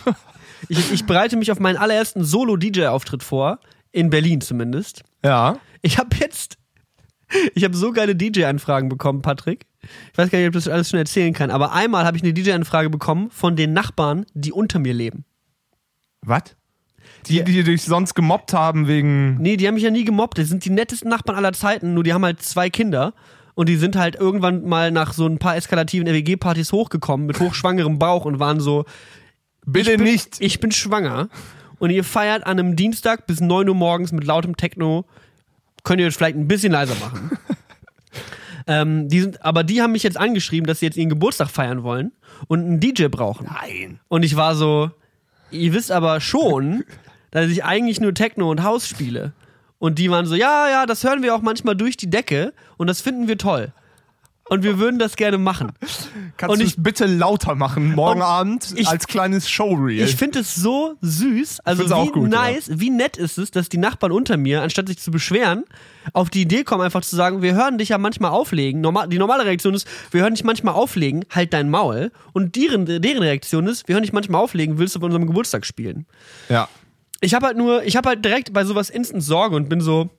ich, 0.68 0.92
ich 0.92 1.04
bereite 1.04 1.36
mich 1.36 1.52
auf 1.52 1.60
meinen 1.60 1.76
allerersten 1.76 2.24
Solo-DJ-Auftritt 2.24 3.22
vor, 3.22 3.60
in 3.92 4.10
Berlin 4.10 4.40
zumindest. 4.40 5.02
Ja. 5.24 5.58
Ich 5.82 5.98
habe 5.98 6.16
jetzt, 6.20 6.56
ich 7.54 7.64
habe 7.64 7.76
so 7.76 7.92
geile 7.92 8.14
DJ-Anfragen 8.14 8.88
bekommen, 8.88 9.22
Patrick. 9.22 9.66
Ich 10.12 10.18
weiß 10.18 10.30
gar 10.30 10.38
nicht, 10.38 10.48
ob 10.48 10.56
ich 10.56 10.64
das 10.64 10.72
alles 10.72 10.90
schon 10.90 10.98
erzählen 10.98 11.32
kann, 11.32 11.50
aber 11.50 11.72
einmal 11.72 12.04
habe 12.04 12.16
ich 12.16 12.22
eine 12.22 12.32
DJ-Anfrage 12.32 12.90
bekommen 12.90 13.30
von 13.30 13.56
den 13.56 13.72
Nachbarn, 13.72 14.26
die 14.34 14.52
unter 14.52 14.78
mir 14.78 14.94
leben. 14.94 15.24
Was? 16.22 16.56
Die, 17.26 17.42
die 17.42 17.62
dich 17.62 17.82
sonst 17.82 18.14
gemobbt 18.14 18.52
haben 18.52 18.88
wegen. 18.88 19.36
Nee, 19.38 19.56
die 19.56 19.66
haben 19.66 19.74
mich 19.74 19.82
ja 19.82 19.90
nie 19.90 20.04
gemobbt. 20.04 20.38
Das 20.38 20.48
sind 20.48 20.64
die 20.64 20.70
nettesten 20.70 21.08
Nachbarn 21.08 21.36
aller 21.36 21.52
Zeiten, 21.52 21.94
nur 21.94 22.04
die 22.04 22.12
haben 22.12 22.24
halt 22.24 22.42
zwei 22.42 22.70
Kinder. 22.70 23.14
Und 23.54 23.68
die 23.68 23.76
sind 23.76 23.96
halt 23.96 24.16
irgendwann 24.16 24.68
mal 24.68 24.90
nach 24.90 25.14
so 25.14 25.26
ein 25.26 25.38
paar 25.38 25.56
eskalativen 25.56 26.06
RWG-Partys 26.06 26.72
hochgekommen 26.72 27.26
mit 27.26 27.40
hochschwangerem 27.40 27.98
Bauch 27.98 28.26
und 28.26 28.38
waren 28.38 28.60
so, 28.60 28.84
Bitte 29.64 29.92
ich 29.92 29.96
bin, 29.96 30.06
nicht. 30.06 30.36
Ich 30.40 30.60
bin 30.60 30.70
schwanger 30.72 31.28
und 31.78 31.90
ihr 31.90 32.04
feiert 32.04 32.46
an 32.46 32.58
einem 32.58 32.76
Dienstag 32.76 33.26
bis 33.26 33.40
9 33.40 33.68
Uhr 33.68 33.74
morgens 33.74 34.12
mit 34.12 34.24
lautem 34.24 34.56
Techno. 34.56 35.04
Könnt 35.86 36.00
ihr 36.00 36.10
vielleicht 36.10 36.36
ein 36.36 36.48
bisschen 36.48 36.72
leiser 36.72 36.96
machen? 36.96 37.38
ähm, 38.66 39.08
die 39.08 39.20
sind, 39.20 39.44
aber 39.44 39.62
die 39.62 39.80
haben 39.80 39.92
mich 39.92 40.02
jetzt 40.02 40.16
angeschrieben, 40.16 40.66
dass 40.66 40.80
sie 40.80 40.86
jetzt 40.86 40.96
ihren 40.96 41.08
Geburtstag 41.08 41.48
feiern 41.48 41.84
wollen 41.84 42.10
und 42.48 42.58
einen 42.58 42.80
DJ 42.80 43.06
brauchen. 43.06 43.46
Nein. 43.46 44.00
Und 44.08 44.24
ich 44.24 44.34
war 44.34 44.56
so, 44.56 44.90
ihr 45.52 45.72
wisst 45.72 45.92
aber 45.92 46.20
schon, 46.20 46.82
dass 47.30 47.48
ich 47.48 47.62
eigentlich 47.62 48.00
nur 48.00 48.12
Techno 48.14 48.50
und 48.50 48.64
House 48.64 48.88
spiele. 48.88 49.32
Und 49.78 50.00
die 50.00 50.10
waren 50.10 50.26
so, 50.26 50.34
ja, 50.34 50.68
ja, 50.68 50.86
das 50.86 51.04
hören 51.04 51.22
wir 51.22 51.36
auch 51.36 51.42
manchmal 51.42 51.76
durch 51.76 51.96
die 51.96 52.10
Decke 52.10 52.52
und 52.78 52.88
das 52.88 53.00
finden 53.00 53.28
wir 53.28 53.38
toll. 53.38 53.72
Und 54.48 54.62
wir 54.62 54.78
würden 54.78 55.00
das 55.00 55.16
gerne 55.16 55.38
machen. 55.38 55.72
Kannst 56.36 56.52
Und 56.52 56.60
du 56.60 56.64
ich- 56.64 56.76
es 56.76 56.82
bitte 56.82 57.06
lauter 57.06 57.56
machen 57.56 57.94
morgen 57.96 58.22
Abend 58.22 58.72
ich- 58.76 58.86
als 58.86 59.08
kleines 59.08 59.48
Showreel? 59.50 60.04
Ich 60.04 60.14
finde 60.14 60.38
es 60.38 60.54
so 60.54 60.94
süß, 61.00 61.60
also 61.64 61.88
wie 61.88 61.92
auch 61.92 62.12
gut, 62.12 62.30
nice, 62.30 62.70
wie 62.72 62.90
nett 62.90 63.16
ist 63.16 63.38
es, 63.38 63.50
dass 63.50 63.68
die 63.68 63.78
Nachbarn 63.78 64.12
unter 64.12 64.36
mir, 64.36 64.62
anstatt 64.62 64.86
sich 64.86 64.98
zu 64.98 65.10
beschweren, 65.10 65.64
auf 66.12 66.30
die 66.30 66.42
Idee 66.42 66.62
kommen, 66.62 66.82
einfach 66.82 67.02
zu 67.02 67.16
sagen, 67.16 67.42
wir 67.42 67.54
hören 67.54 67.76
dich 67.78 67.88
ja 67.88 67.98
manchmal 67.98 68.30
auflegen. 68.30 68.80
Normal, 68.80 69.08
die 69.08 69.18
normale 69.18 69.44
Reaktion 69.44 69.74
ist, 69.74 69.88
wir 70.12 70.20
hören 70.22 70.34
dich 70.34 70.44
manchmal 70.44 70.74
auflegen, 70.74 71.24
halt 71.30 71.52
dein 71.52 71.68
Maul. 71.68 72.12
Und 72.32 72.54
deren, 72.54 72.86
deren 72.86 73.18
Reaktion 73.22 73.66
ist, 73.66 73.88
wir 73.88 73.94
hören 73.96 74.02
dich 74.04 74.12
manchmal 74.12 74.40
auflegen, 74.40 74.78
willst 74.78 74.94
du 74.94 75.00
bei 75.00 75.06
unserem 75.06 75.26
Geburtstag 75.26 75.66
spielen? 75.66 76.06
ja. 76.48 76.68
ich 77.20 77.34
habe 77.34 77.46
halt 77.46 77.56
nur, 77.56 77.82
ich 77.82 77.96
habe 77.96 78.10
halt 78.10 78.24
direkt 78.24 78.52
bei 78.52 78.64
sowas 78.64 78.90
instant 78.90 79.24
Sorge 79.24 79.56
und 79.56 79.68
bin 79.68 79.80
so, 79.80 80.10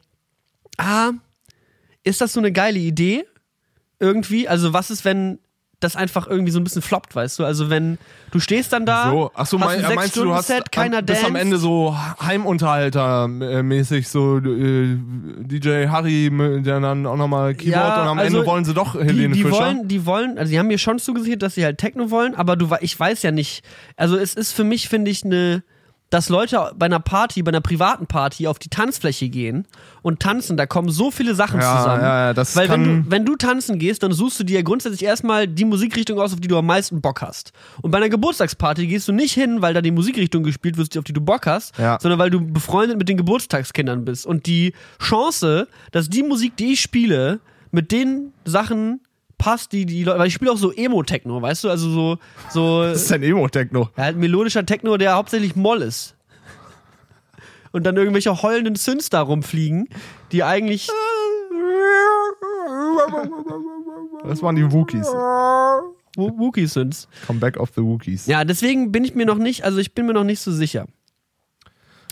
ah, 0.78 1.12
ist 2.04 2.20
das 2.20 2.34
so 2.34 2.40
eine 2.42 2.52
geile 2.52 2.80
Idee? 2.80 3.24
Irgendwie? 4.00 4.48
Also, 4.48 4.74
was 4.74 4.92
ist, 4.92 5.06
wenn 5.06 5.40
das 5.80 5.96
einfach 5.96 6.26
irgendwie 6.28 6.52
so 6.52 6.60
ein 6.60 6.64
bisschen 6.64 6.82
floppt, 6.82 7.16
weißt 7.16 7.38
du? 7.38 7.46
Also, 7.46 7.70
wenn 7.70 8.00
du 8.32 8.40
stehst 8.40 8.74
dann 8.74 8.86
da, 8.86 9.12
So, 9.12 9.32
ach 9.36 9.46
so, 9.46 9.60
hast 9.60 9.68
mein, 9.68 9.86
ein 9.86 9.96
meinst 9.96 10.16
du, 10.16 10.24
du 10.24 10.34
hast 10.34 10.48
Sechs-Stunden-Set, 10.48 10.72
keiner 10.72 10.98
am, 11.00 11.06
bis 11.06 11.24
am. 11.24 11.36
Ende 11.36 11.58
so 11.58 11.96
Heimunterhalter-mäßig, 12.20 14.08
so 14.08 14.38
äh, 14.38 14.98
DJ 15.40 15.88
Harry, 15.88 16.32
der 16.64 16.80
dann 16.80 17.06
auch 17.06 17.16
nochmal 17.16 17.54
Keyboard 17.54 17.76
Ja, 17.76 18.02
und 18.02 18.08
am 18.08 18.20
also 18.20 18.38
Ende 18.38 18.48
wollen 18.50 18.66
sie 18.66 18.74
doch 18.74 18.94
die, 18.94 19.04
Helene 19.04 19.36
die 19.36 19.44
Fischer. 19.44 19.56
wollen, 19.56 19.88
die 19.88 20.06
wollen, 20.06 20.38
also 20.40 20.52
die 20.52 20.58
haben 20.58 20.68
mir 20.68 20.80
schon 20.80 20.98
zugesichert, 20.98 21.44
dass 21.44 21.54
sie 21.56 21.64
halt 21.64 21.78
Techno 21.78 22.10
wollen, 22.10 22.34
aber 22.34 22.56
du, 22.56 22.70
ich 22.82 23.00
weiß 23.00 23.22
ja 23.22 23.32
nicht. 23.32 23.64
Also 23.96 24.18
es 24.18 24.34
ist 24.34 24.54
für 24.54 24.64
mich, 24.64 24.90
finde 24.90 25.12
ich, 25.12 25.24
eine, 25.24 25.64
dass 26.10 26.30
Leute 26.30 26.72
bei 26.78 26.86
einer 26.86 27.00
Party, 27.00 27.44
bei 27.44 27.50
einer 27.50 27.60
privaten 27.62 28.08
Party 28.08 28.48
auf 28.48 28.60
die 28.60 28.70
Tanzfläche 28.70 29.28
gehen 29.28 29.66
und 30.02 30.22
tanzen, 30.22 30.56
da 30.56 30.66
kommen 30.66 30.90
so 30.90 31.12
viele 31.12 31.36
Sachen 31.36 31.60
Ja, 31.60 31.78
zusammen. 31.78 32.02
ja, 32.02 32.34
das 32.34 32.56
Weil 32.56 32.70
wenn 32.70 32.84
du, 32.84 33.12
wenn 33.12 33.26
du 33.26 33.36
tanzen 33.36 33.78
gehst, 33.78 34.04
dann 34.04 34.14
suchst 34.14 34.40
du 34.40 34.44
dir 34.46 34.64
grundsätzlich 34.64 35.04
erstmal 35.04 35.48
die 35.48 35.66
Musikrichtung 35.66 36.20
aus, 36.20 36.34
auf 36.34 36.40
die 36.40 36.48
du 36.48 36.58
am 36.58 36.66
meisten 36.66 37.02
Bock 37.02 37.22
hast. 37.22 37.52
Und 37.82 37.92
bei 37.92 37.98
einer 37.98 38.10
Geburtstagsparty 38.10 38.88
gehst 38.88 39.08
du 39.08 39.12
nicht 39.12 39.34
hin, 39.34 39.62
weil 39.62 39.74
da 39.74 39.82
die 39.82 39.92
Musikrichtung 39.92 40.44
gespielt 40.44 40.78
wird, 40.78 40.98
auf 40.98 41.04
die 41.04 41.14
du 41.14 41.22
Bock 41.22 41.46
hast, 41.46 41.78
Ja. 41.78 41.98
sondern 42.02 42.20
weil 42.20 42.30
du 42.30 42.40
befreundet 42.40 42.98
mit 42.98 43.10
den 43.10 43.18
Geburtstagskindern 43.18 44.06
bist. 44.06 44.26
Und 44.26 44.46
die 44.46 44.74
Chance, 45.02 45.68
dass 45.92 46.10
die 46.10 46.24
Musik, 46.24 46.56
die 46.58 46.74
ich 46.74 46.82
spiele, 46.82 47.40
mit 47.72 47.92
den 47.92 48.32
Sachen 48.46 49.02
passt, 49.38 49.72
die 49.72 49.86
die 49.86 50.04
Leute, 50.04 50.20
weil 50.20 50.28
ich 50.28 50.34
spiele 50.34 50.52
auch 50.52 50.58
so 50.58 50.72
Emo-Techno, 50.72 51.42
weißt 51.42 51.64
du, 51.66 51.70
also 51.70 51.90
so, 51.90 52.18
so 52.50 52.84
Das 52.90 53.04
ist 53.04 53.12
ein 53.12 53.24
Emo-Techno. 53.24 53.90
ja, 53.98 54.04
halt 54.04 54.18
melodischer 54.18 54.66
Techno, 54.66 54.98
der 54.98 55.14
hauptsächlich 55.16 55.56
Moll 55.56 55.82
ist. 55.82 56.16
Und 57.72 57.84
dann 57.84 57.96
irgendwelche 57.98 58.42
heulenden 58.42 58.76
Synths 58.76 59.10
da 59.10 59.22
rumfliegen, 59.22 59.90
die 60.32 60.44
eigentlich 60.44 60.88
Das 64.24 64.42
waren 64.42 64.56
die 64.56 64.72
Wookies. 64.72 65.06
Wo- 65.08 66.38
Wookie-Synths. 66.38 67.08
Comeback 67.28 67.58
of 67.58 67.70
the 67.76 67.82
Wookies. 67.84 68.26
Ja, 68.26 68.44
deswegen 68.44 68.92
bin 68.92 69.04
ich 69.04 69.14
mir 69.16 69.26
noch 69.26 69.38
nicht, 69.38 69.64
also 69.64 69.78
ich 69.78 69.94
bin 69.94 70.06
mir 70.08 70.14
noch 70.14 70.24
nicht 70.24 70.40
so 70.40 70.52
sicher. 70.52 70.88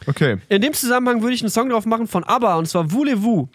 Okay. 0.08 0.38
In 0.50 0.62
dem 0.62 0.74
Zusammenhang 0.74 1.22
würde 1.24 1.34
ich 1.34 1.42
einen 1.42 1.50
Song 1.50 1.70
drauf 1.70 1.86
machen 1.88 2.08
von 2.08 2.24
ABBA 2.24 2.56
und 2.58 2.68
zwar 2.68 2.92
Voulez-vous. 2.92 3.48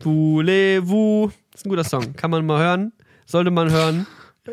Voulez-vous. 0.00 1.30
Ist 1.54 1.66
ein 1.66 1.68
guter 1.70 1.84
Song. 1.84 2.14
Kann 2.14 2.30
man 2.30 2.44
mal 2.46 2.60
hören. 2.62 2.92
Sollte 3.26 3.50
man 3.50 3.70
hören. 3.70 4.06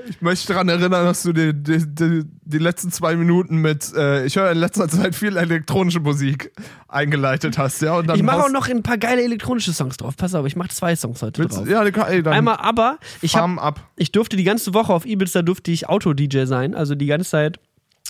Ich 0.08 0.22
möchte 0.22 0.54
daran 0.54 0.70
erinnern, 0.70 0.92
dass 1.06 1.24
du 1.24 1.34
die, 1.34 1.52
die, 1.52 1.80
die, 1.84 2.22
die 2.44 2.58
letzten 2.60 2.92
zwei 2.92 3.16
Minuten 3.16 3.56
mit, 3.58 3.92
äh, 3.96 4.24
ich 4.24 4.36
höre 4.36 4.52
in 4.52 4.60
letzter 4.60 4.88
Zeit 4.88 5.16
viel 5.16 5.36
elektronische 5.36 6.00
Musik 6.00 6.52
eingeleitet 6.88 7.58
hast, 7.58 7.82
ja? 7.82 7.96
Und 7.98 8.06
dann 8.08 8.16
Ich 8.16 8.22
mache 8.22 8.44
auch 8.44 8.52
noch 8.52 8.68
ein 8.70 8.84
paar 8.84 9.00
geile 9.00 9.24
elektronische 9.24 9.74
Songs 9.74 9.98
drauf. 9.98 10.16
Pass 10.16 10.36
auf, 10.36 10.46
ich 10.46 10.56
mache 10.56 10.70
zwei 10.70 10.96
Songs 10.96 11.24
heute 11.24 11.42
Willst, 11.42 11.58
drauf. 11.58 11.68
ja, 11.68 11.82
ey, 11.84 12.24
Einmal 12.28 12.58
ABBA. 12.58 13.00
Ich 13.24 13.34
habe 13.36 13.42
Farm 13.56 13.58
ab. 13.58 13.80
ich 13.96 14.12
durfte 14.12 14.38
die 14.38 14.44
ganze 14.44 14.76
Woche 14.76 14.94
auf 14.94 15.08
Ibiza 15.08 15.42
durfte 15.42 15.72
ich 15.72 15.90
Auto-DJ 15.90 16.44
sein, 16.46 16.76
also 16.76 16.94
die 16.94 17.08
ganze 17.08 17.28
Zeit. 17.28 17.60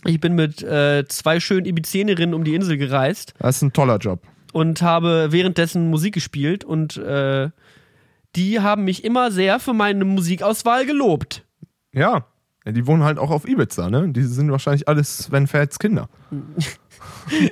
Ich 0.04 0.20
bin 0.20 0.36
mit 0.36 0.62
äh, 0.62 1.06
zwei 1.08 1.40
schönen 1.40 1.66
Ibizenerinnen 1.66 2.34
um 2.36 2.44
die 2.44 2.56
Insel 2.56 2.76
gereist 2.76 3.34
Das 3.40 3.56
ist 3.56 3.62
ein 3.62 3.72
toller 3.72 3.98
Job. 4.00 4.22
und 4.52 4.82
habe 4.82 5.28
währenddessen 5.32 5.90
Musik 5.90 6.14
gespielt 6.16 6.66
und 6.66 6.98
äh, 6.98 7.50
die 8.36 8.60
haben 8.60 8.84
mich 8.84 9.04
immer 9.04 9.32
sehr 9.32 9.60
für 9.60 9.74
meine 9.74 10.06
Musikauswahl 10.06 10.86
gelobt. 10.86 11.46
Ja. 11.94 12.26
Die 12.66 12.86
wohnen 12.86 13.04
halt 13.04 13.18
auch 13.18 13.32
auf 13.32 13.48
Ibiza, 13.48 13.90
ne? 13.90 14.10
Die 14.10 14.22
sind 14.24 14.52
wahrscheinlich 14.52 14.88
alles 14.88 15.18
Sven 15.18 15.48
Fats 15.48 15.80
Kinder. 15.80 16.10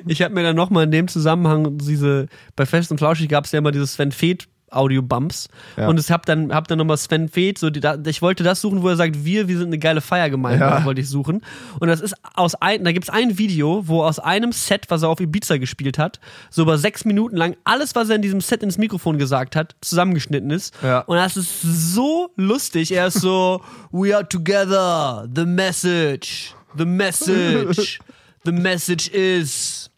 Ich 0.08 0.22
habe 0.24 0.34
mir 0.34 0.44
dann 0.44 0.56
nochmal 0.56 0.86
in 0.86 0.92
dem 0.92 1.08
Zusammenhang 1.08 1.78
diese, 1.78 2.28
bei 2.56 2.66
Fest 2.66 2.92
und 2.92 2.98
Flauschig 2.98 3.30
gab 3.30 3.46
es 3.46 3.52
ja 3.52 3.60
immer 3.60 3.72
diese 3.72 3.88
Sven 3.88 4.12
Feth 4.12 4.48
Audio-Bumps 4.72 5.49
Ja. 5.78 5.88
und 5.88 5.99
ich 5.99 6.11
habe 6.11 6.24
dann, 6.26 6.53
hab 6.53 6.68
dann 6.68 6.78
nochmal 6.78 6.97
Sven 6.97 7.30
Feth, 7.30 7.57
so 7.57 7.70
die, 7.70 7.80
da, 7.80 7.97
ich 8.05 8.22
wollte 8.22 8.43
das 8.43 8.61
suchen, 8.61 8.82
wo 8.84 8.89
er 8.89 8.95
sagt, 8.95 9.24
wir, 9.26 9.47
wir 9.47 9.57
sind 9.57 9.68
eine 9.68 9.78
geile 9.80 10.01
Feiergemeinde, 10.01 10.63
Ja. 10.65 10.84
wollte 10.86 11.01
ich 11.01 11.09
suchen. 11.09 11.41
Und 11.80 11.88
das 11.88 12.01
ist 12.01 12.15
aus 12.34 12.55
ein, 12.55 12.84
da 12.84 12.91
gibt's 12.91 13.09
ein 13.09 13.38
Video, 13.38 13.88
wo 13.88 14.03
aus 14.03 14.20
einem 14.20 14.51
Set, 14.51 14.86
was 14.89 15.03
er 15.03 15.09
auf 15.09 15.20
Ibiza 15.20 15.57
gespielt 15.57 15.97
hat, 15.97 16.20
so 16.49 16.63
über 16.63 16.78
sechs 16.78 17.05
Minuten 17.05 17.36
lang 17.38 17.55
alles, 17.63 17.95
was 17.95 18.09
er 18.09 18.15
in 18.18 18.22
diesem 18.22 18.41
Set 18.41 18.63
ins 18.63 18.78
Mikrofon 18.78 19.18
gesagt 19.18 19.55
hat, 19.55 19.76
zusammengeschnitten 19.82 20.51
ist. 20.51 20.74
Ja. 20.84 20.99
Und 21.01 21.18
das 21.18 21.38
ist 21.38 21.61
so 21.61 22.32
lustig. 22.36 22.91
Er 22.91 23.07
ist 23.07 23.22
so, 23.22 23.61
we 23.91 24.15
are 24.15 24.28
together, 24.28 25.28
the 25.34 25.45
message, 25.45 26.53
the 26.78 26.86
message, 26.86 27.99
the 28.45 28.51
message 28.51 29.07
is 29.09 29.89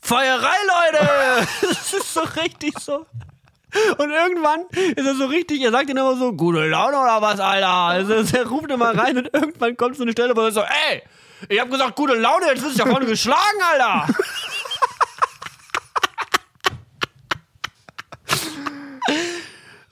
Feierei, 0.00 0.56
Leute! 0.68 1.46
Das 1.62 1.92
ist 1.94 2.12
so 2.14 2.20
richtig 2.42 2.78
so. 2.78 3.06
Und 3.98 4.10
irgendwann 4.10 4.60
ist 4.96 5.06
er 5.06 5.14
so 5.14 5.26
richtig, 5.26 5.60
er 5.62 5.70
sagt 5.72 5.88
dann 5.90 5.96
immer 5.96 6.16
so, 6.16 6.32
gute 6.32 6.66
Laune 6.68 6.96
oder 6.98 7.20
was, 7.20 7.40
Alter? 7.40 7.68
Also 7.68 8.36
er 8.36 8.46
ruft 8.46 8.70
immer 8.70 8.96
rein 8.96 9.18
und 9.18 9.30
irgendwann 9.32 9.76
kommt 9.76 9.96
so 9.96 10.02
eine 10.02 10.12
Stelle, 10.12 10.36
wo 10.36 10.40
er 10.42 10.52
so, 10.52 10.60
ey, 10.60 11.02
ich 11.48 11.60
hab 11.60 11.70
gesagt, 11.70 11.96
gute 11.96 12.14
Laune, 12.14 12.46
jetzt 12.46 12.62
wirst 12.64 12.78
du 12.78 12.84
ja 12.84 12.90
vorne 12.90 13.06
geschlagen, 13.06 13.58
Alter! 13.72 14.06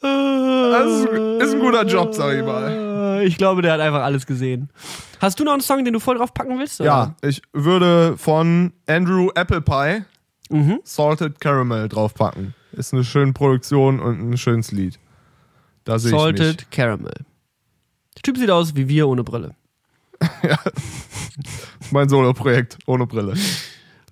ist 0.02 1.54
ein 1.54 1.60
guter 1.60 1.84
Job, 1.84 2.14
sag 2.14 2.34
ich 2.36 2.44
mal. 2.44 3.22
Ich 3.24 3.36
glaube, 3.36 3.62
der 3.62 3.72
hat 3.72 3.80
einfach 3.80 4.02
alles 4.02 4.26
gesehen. 4.26 4.70
Hast 5.20 5.38
du 5.38 5.44
noch 5.44 5.52
einen 5.52 5.60
Song, 5.60 5.84
den 5.84 5.92
du 5.94 6.00
voll 6.00 6.16
drauf 6.18 6.34
packen 6.34 6.58
willst? 6.58 6.80
oder? 6.80 6.88
Ja, 6.88 7.14
ich 7.22 7.42
würde 7.52 8.16
von 8.16 8.72
Andrew 8.86 9.30
Apple 9.34 9.60
Pie 9.60 10.04
Mhm. 10.50 10.80
Salted 10.84 11.40
Caramel 11.40 11.88
draufpacken. 11.88 12.54
Ist 12.72 12.92
eine 12.92 13.04
schöne 13.04 13.32
Produktion 13.32 14.00
und 14.00 14.30
ein 14.30 14.36
schönes 14.38 14.72
Lied. 14.72 14.98
Da 15.84 15.98
sehe 15.98 16.12
ich. 16.12 16.18
Salted 16.18 16.70
Caramel. 16.70 17.12
Der 18.16 18.22
Typ 18.22 18.38
sieht 18.38 18.50
aus 18.50 18.74
wie 18.76 18.88
wir 18.88 19.08
ohne 19.08 19.24
Brille. 19.24 19.54
Mein 21.90 22.08
Solo-Projekt 22.08 22.78
ohne 22.86 23.06
Brille. 23.06 23.34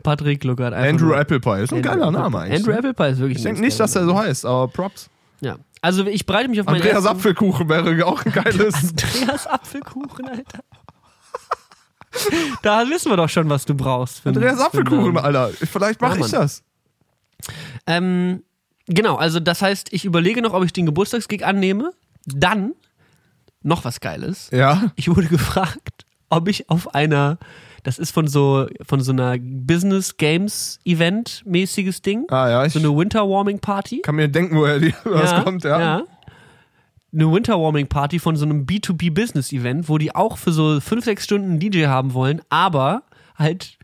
Patrick 0.02 0.42
Luckert. 0.44 0.74
Andrew 0.74 1.06
nur- 1.08 1.18
Apple 1.18 1.40
Pie. 1.40 1.62
Ist 1.62 1.72
ein 1.72 1.78
Andrew 1.78 1.90
geiler 1.90 2.10
Name 2.10 2.38
eigentlich. 2.40 2.58
Andrew 2.60 2.72
ne? 2.72 2.78
Apple 2.78 2.94
Pie 2.94 3.12
ist 3.12 3.18
wirklich 3.18 3.38
Ich 3.38 3.44
denke 3.44 3.60
nicht, 3.60 3.78
dass 3.78 3.94
er 3.96 4.04
so 4.04 4.18
heißt, 4.18 4.44
aber 4.46 4.68
Props. 4.68 5.08
Ja. 5.40 5.56
Also 5.82 6.04
ich 6.06 6.26
bereite 6.26 6.48
mich 6.48 6.60
auf 6.60 6.66
meinen 6.66 6.76
Andreas 6.82 7.06
Apfelkuchen 7.06 7.68
wäre 7.68 8.04
auch 8.06 8.24
ein 8.24 8.32
geiles. 8.32 8.74
Andreas 9.14 9.46
Apfelkuchen, 9.46 10.28
Alter. 10.28 10.60
Da 12.62 12.88
wissen 12.88 13.10
wir 13.10 13.16
doch 13.16 13.28
schon, 13.28 13.48
was 13.48 13.64
du 13.64 13.74
brauchst. 13.74 14.26
Andreas 14.26 14.58
Apfelkuchen. 14.60 15.16
Alter. 15.16 15.50
Vielleicht 15.50 16.00
mache 16.00 16.18
Ja, 16.18 16.26
ich 16.26 16.32
das. 16.32 16.62
Ähm, 17.86 18.42
genau, 18.90 19.16
also 19.16 19.40
das 19.40 19.62
heißt, 19.62 19.92
ich 19.92 20.04
überlege 20.04 20.42
noch, 20.42 20.52
ob 20.52 20.64
ich 20.64 20.72
den 20.72 20.86
Geburtstagsgig 20.86 21.44
annehme. 21.44 21.92
Dann 22.26 22.74
noch 23.62 23.84
was 23.84 24.00
Geiles. 24.00 24.50
Ja. 24.52 24.90
Ich 24.96 25.08
wurde 25.08 25.28
gefragt, 25.28 26.04
ob 26.28 26.48
ich 26.48 26.68
auf 26.70 26.94
einer, 26.94 27.38
das 27.82 27.98
ist 27.98 28.10
von 28.10 28.28
so 28.28 28.68
von 28.82 29.00
so 29.00 29.12
einer 29.12 29.36
Business 29.38 30.16
Games 30.16 30.78
Event 30.84 31.42
mäßiges 31.46 32.02
Ding, 32.02 32.26
Ah 32.28 32.48
ja, 32.48 32.64
ich 32.66 32.72
so 32.72 32.78
eine 32.78 32.94
Winter 32.96 33.28
Warming 33.28 33.58
Party. 33.58 34.00
kann 34.02 34.16
mir 34.16 34.28
denken, 34.28 34.56
woher 34.56 34.78
die, 34.78 34.94
was 35.04 35.44
kommt, 35.44 35.64
ja. 35.64 36.04
Eine 37.12 37.32
Winter 37.32 37.58
Warming 37.60 37.88
Party 37.88 38.20
von 38.20 38.36
so 38.36 38.44
einem 38.44 38.66
B2B 38.66 39.12
Business 39.12 39.52
Event, 39.52 39.88
wo 39.88 39.98
die 39.98 40.14
auch 40.14 40.38
für 40.38 40.52
so 40.52 40.80
fünf, 40.80 41.04
sechs 41.04 41.24
Stunden 41.24 41.50
einen 41.50 41.58
DJ 41.58 41.86
haben 41.86 42.14
wollen, 42.14 42.40
aber 42.50 43.02
halt 43.34 43.78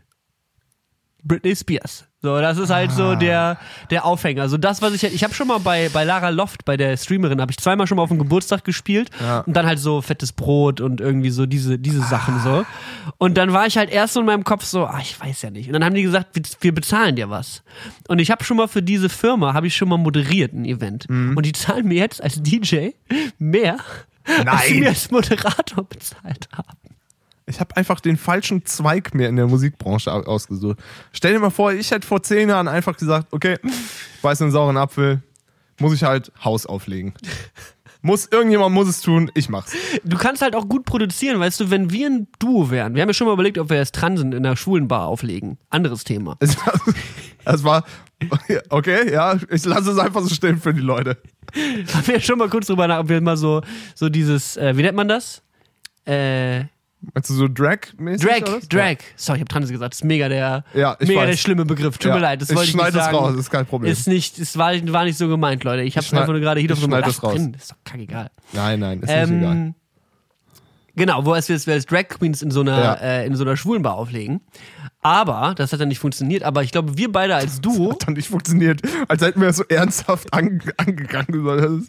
Britney 1.23 1.55
Spears. 1.55 2.06
So, 2.19 2.41
das 2.41 2.57
ist 2.57 2.71
halt 2.71 2.89
Ah. 2.91 2.93
so 2.95 3.15
der, 3.15 3.57
der 3.91 4.03
Aufhänger. 4.03 4.49
So 4.49 4.57
das, 4.57 4.81
was 4.81 4.93
ich, 4.93 5.03
ich 5.03 5.23
habe 5.23 5.35
schon 5.35 5.47
mal 5.47 5.59
bei, 5.59 5.89
bei 5.89 6.03
Lara 6.03 6.29
Loft, 6.29 6.65
bei 6.65 6.75
der 6.75 6.97
Streamerin, 6.97 7.39
habe 7.39 7.51
ich 7.51 7.57
zweimal 7.59 7.85
schon 7.85 7.97
mal 7.97 8.01
auf 8.03 8.09
dem 8.09 8.17
Geburtstag 8.17 8.63
gespielt 8.63 9.11
Ja. 9.21 9.41
und 9.41 9.53
dann 9.55 9.67
halt 9.67 9.77
so 9.77 10.01
fettes 10.01 10.31
Brot 10.33 10.81
und 10.81 10.99
irgendwie 10.99 11.29
so 11.29 11.45
diese, 11.45 11.77
diese 11.77 12.01
Sachen 12.01 12.39
so. 12.39 12.65
Und 13.19 13.37
dann 13.37 13.53
war 13.53 13.67
ich 13.67 13.77
halt 13.77 13.91
erst 13.91 14.15
so 14.15 14.19
in 14.21 14.25
meinem 14.25 14.43
Kopf 14.43 14.63
so, 14.65 14.85
ah, 14.85 14.97
ich 14.99 15.19
weiß 15.19 15.43
ja 15.43 15.51
nicht. 15.51 15.67
Und 15.67 15.73
dann 15.73 15.83
haben 15.85 15.93
die 15.93 16.01
gesagt, 16.01 16.29
wir, 16.35 16.41
wir 16.61 16.73
bezahlen 16.73 17.15
dir 17.15 17.29
was. 17.29 17.61
Und 18.07 18.17
ich 18.17 18.31
habe 18.31 18.43
schon 18.43 18.57
mal 18.57 18.67
für 18.67 18.81
diese 18.81 19.09
Firma, 19.09 19.53
habe 19.53 19.67
ich 19.67 19.75
schon 19.77 19.87
mal 19.89 19.97
moderiert 19.97 20.53
ein 20.53 20.65
Event. 20.65 21.07
Mhm. 21.09 21.37
Und 21.37 21.45
die 21.45 21.51
zahlen 21.51 21.87
mir 21.87 21.97
jetzt 21.99 22.23
als 22.23 22.41
DJ 22.41 22.89
mehr, 23.37 23.77
als 24.45 24.65
sie 24.65 24.71
Nein. 24.73 24.79
mir 24.79 24.89
als 24.89 25.11
Moderator 25.11 25.83
bezahlt 25.83 26.49
haben. 26.51 26.86
Ich 27.49 27.59
habe 27.59 27.75
einfach 27.77 27.99
den 28.01 28.17
falschen 28.17 28.65
Zweig 28.65 29.13
mir 29.15 29.29
in 29.29 29.37
der 29.37 29.47
Musikbranche 29.47 30.11
au- 30.11 30.23
ausgesucht. 30.23 30.77
Stell 31.13 31.33
dir 31.33 31.39
mal 31.39 31.49
vor, 31.49 31.71
ich 31.73 31.89
hätte 31.91 32.05
vor 32.05 32.21
zehn 32.21 32.49
Jahren 32.49 32.67
einfach 32.67 32.97
gesagt, 32.97 33.27
okay, 33.31 33.57
beiß 34.21 34.41
einen 34.41 34.51
sauren 34.51 34.75
Apfel, 34.77 35.21
muss 35.79 35.93
ich 35.93 36.03
halt 36.03 36.31
Haus 36.43 36.65
auflegen. 36.65 37.13
Muss, 38.01 38.27
irgendjemand 38.27 38.73
muss 38.75 38.87
es 38.87 39.01
tun, 39.01 39.31
ich 39.33 39.49
mach's. 39.49 39.73
Du 40.03 40.17
kannst 40.17 40.41
halt 40.41 40.55
auch 40.55 40.67
gut 40.69 40.85
produzieren, 40.85 41.39
weißt 41.39 41.59
du, 41.61 41.69
wenn 41.71 41.89
wir 41.91 42.07
ein 42.07 42.27
Duo 42.37 42.69
wären. 42.69 42.93
Wir 42.95 43.01
haben 43.01 43.09
ja 43.09 43.13
schon 43.13 43.27
mal 43.27 43.33
überlegt, 43.33 43.57
ob 43.57 43.69
wir 43.69 43.77
jetzt 43.77 43.95
Transen 43.95 44.33
in 44.33 44.43
der 44.43 44.55
schwulen 44.55 44.87
Bar 44.87 45.07
auflegen. 45.07 45.57
Anderes 45.69 46.03
Thema. 46.03 46.37
Es, 47.49 47.53
es 47.55 47.63
war, 47.63 47.85
okay, 48.69 49.09
ja, 49.11 49.37
ich 49.49 49.63
lasse 49.63 49.91
es 49.91 49.97
einfach 49.97 50.21
so 50.21 50.27
stehen 50.35 50.59
für 50.59 50.73
die 50.73 50.81
Leute. 50.81 51.17
haben 51.93 52.07
wir 52.07 52.15
ja 52.15 52.19
schon 52.21 52.37
mal 52.37 52.49
kurz 52.49 52.67
drüber 52.67 52.87
nach, 52.89 52.99
ob 52.99 53.07
wir 53.09 53.21
mal 53.21 53.37
so, 53.37 53.61
so 53.95 54.09
dieses, 54.09 54.57
äh, 54.57 54.75
wie 54.75 54.81
nennt 54.81 54.97
man 54.97 55.07
das? 55.07 55.41
Äh, 56.05 56.65
Meinst 57.13 57.29
du 57.29 57.33
so 57.33 57.47
Drag-mäßig? 57.47 58.27
Drag? 58.43 58.59
Drag. 58.69 58.97
Sorry, 59.15 59.37
ich 59.37 59.41
habe 59.41 59.45
Transe 59.45 59.71
gesagt. 59.71 59.93
Das 59.93 59.99
ist 59.99 60.03
mega 60.03 60.27
der, 60.29 60.63
Ja, 60.73 60.95
ich 60.99 61.07
mega 61.07 61.21
weiß. 61.21 61.29
der 61.31 61.37
schlimme 61.37 61.65
Begriff. 61.65 61.97
Tut 61.97 62.09
Ja, 62.09 62.15
mir 62.15 62.21
leid, 62.21 62.41
das 62.41 62.49
ich 62.49 62.55
wollte 62.55 62.69
ich 62.69 62.75
nicht 62.75 62.81
schneide 62.83 62.97
es 62.99 63.05
sagen. 63.05 63.17
raus, 63.17 63.35
ist 63.35 63.49
kein 63.49 63.65
Problem. 63.65 63.91
Ist 63.91 64.07
nicht, 64.07 64.37
es 64.39 64.57
war, 64.57 64.73
war 64.93 65.03
nicht 65.05 65.17
so 65.17 65.27
gemeint, 65.27 65.63
Leute. 65.63 65.83
Ich 65.83 65.95
habe 65.97 66.05
schneid- 66.05 66.21
einfach 66.21 66.33
nur 66.33 66.41
gerade 66.41 66.59
hier 66.59 66.69
ich 66.69 66.75
drauf 66.75 66.83
gemacht. 66.83 67.07
das 67.07 67.23
raus. 67.23 67.33
Drin. 67.33 67.53
Ist 67.57 67.71
doch 67.71 67.77
kackegal. 67.85 68.29
Nein, 68.53 68.79
nein, 68.79 68.99
ist 69.01 69.07
nicht 69.07 69.15
egal. 69.39 69.51
Ähm, 69.51 69.75
genau, 70.95 71.25
wo 71.25 71.33
es 71.35 71.47
wir 71.49 71.73
als 71.73 71.85
Drag 71.85 72.07
Queens 72.09 72.41
in 72.41 72.51
so 72.51 72.61
einer 72.61 72.77
Ja. 72.77 72.93
äh, 72.95 73.25
in 73.25 73.35
so 73.35 73.43
einer 73.43 73.55
schwulen 73.57 73.81
Bar 73.83 73.95
auflegen. 73.95 74.41
Aber 75.01 75.53
das 75.55 75.71
hat 75.71 75.79
dann 75.79 75.87
nicht 75.87 75.99
funktioniert. 75.99 76.43
Aber 76.43 76.63
ich 76.63 76.71
glaube, 76.71 76.97
wir 76.97 77.11
beide 77.11 77.35
als 77.35 77.61
Duo, 77.61 77.91
Hat 77.91 78.07
dann 78.07 78.15
nicht 78.15 78.27
funktioniert, 78.29 78.81
als 79.07 79.21
hätten 79.21 79.39
wir 79.41 79.47
es 79.49 79.57
so 79.57 79.63
ernsthaft 79.69 80.33
ange 80.33 80.59
angegangen. 80.77 81.87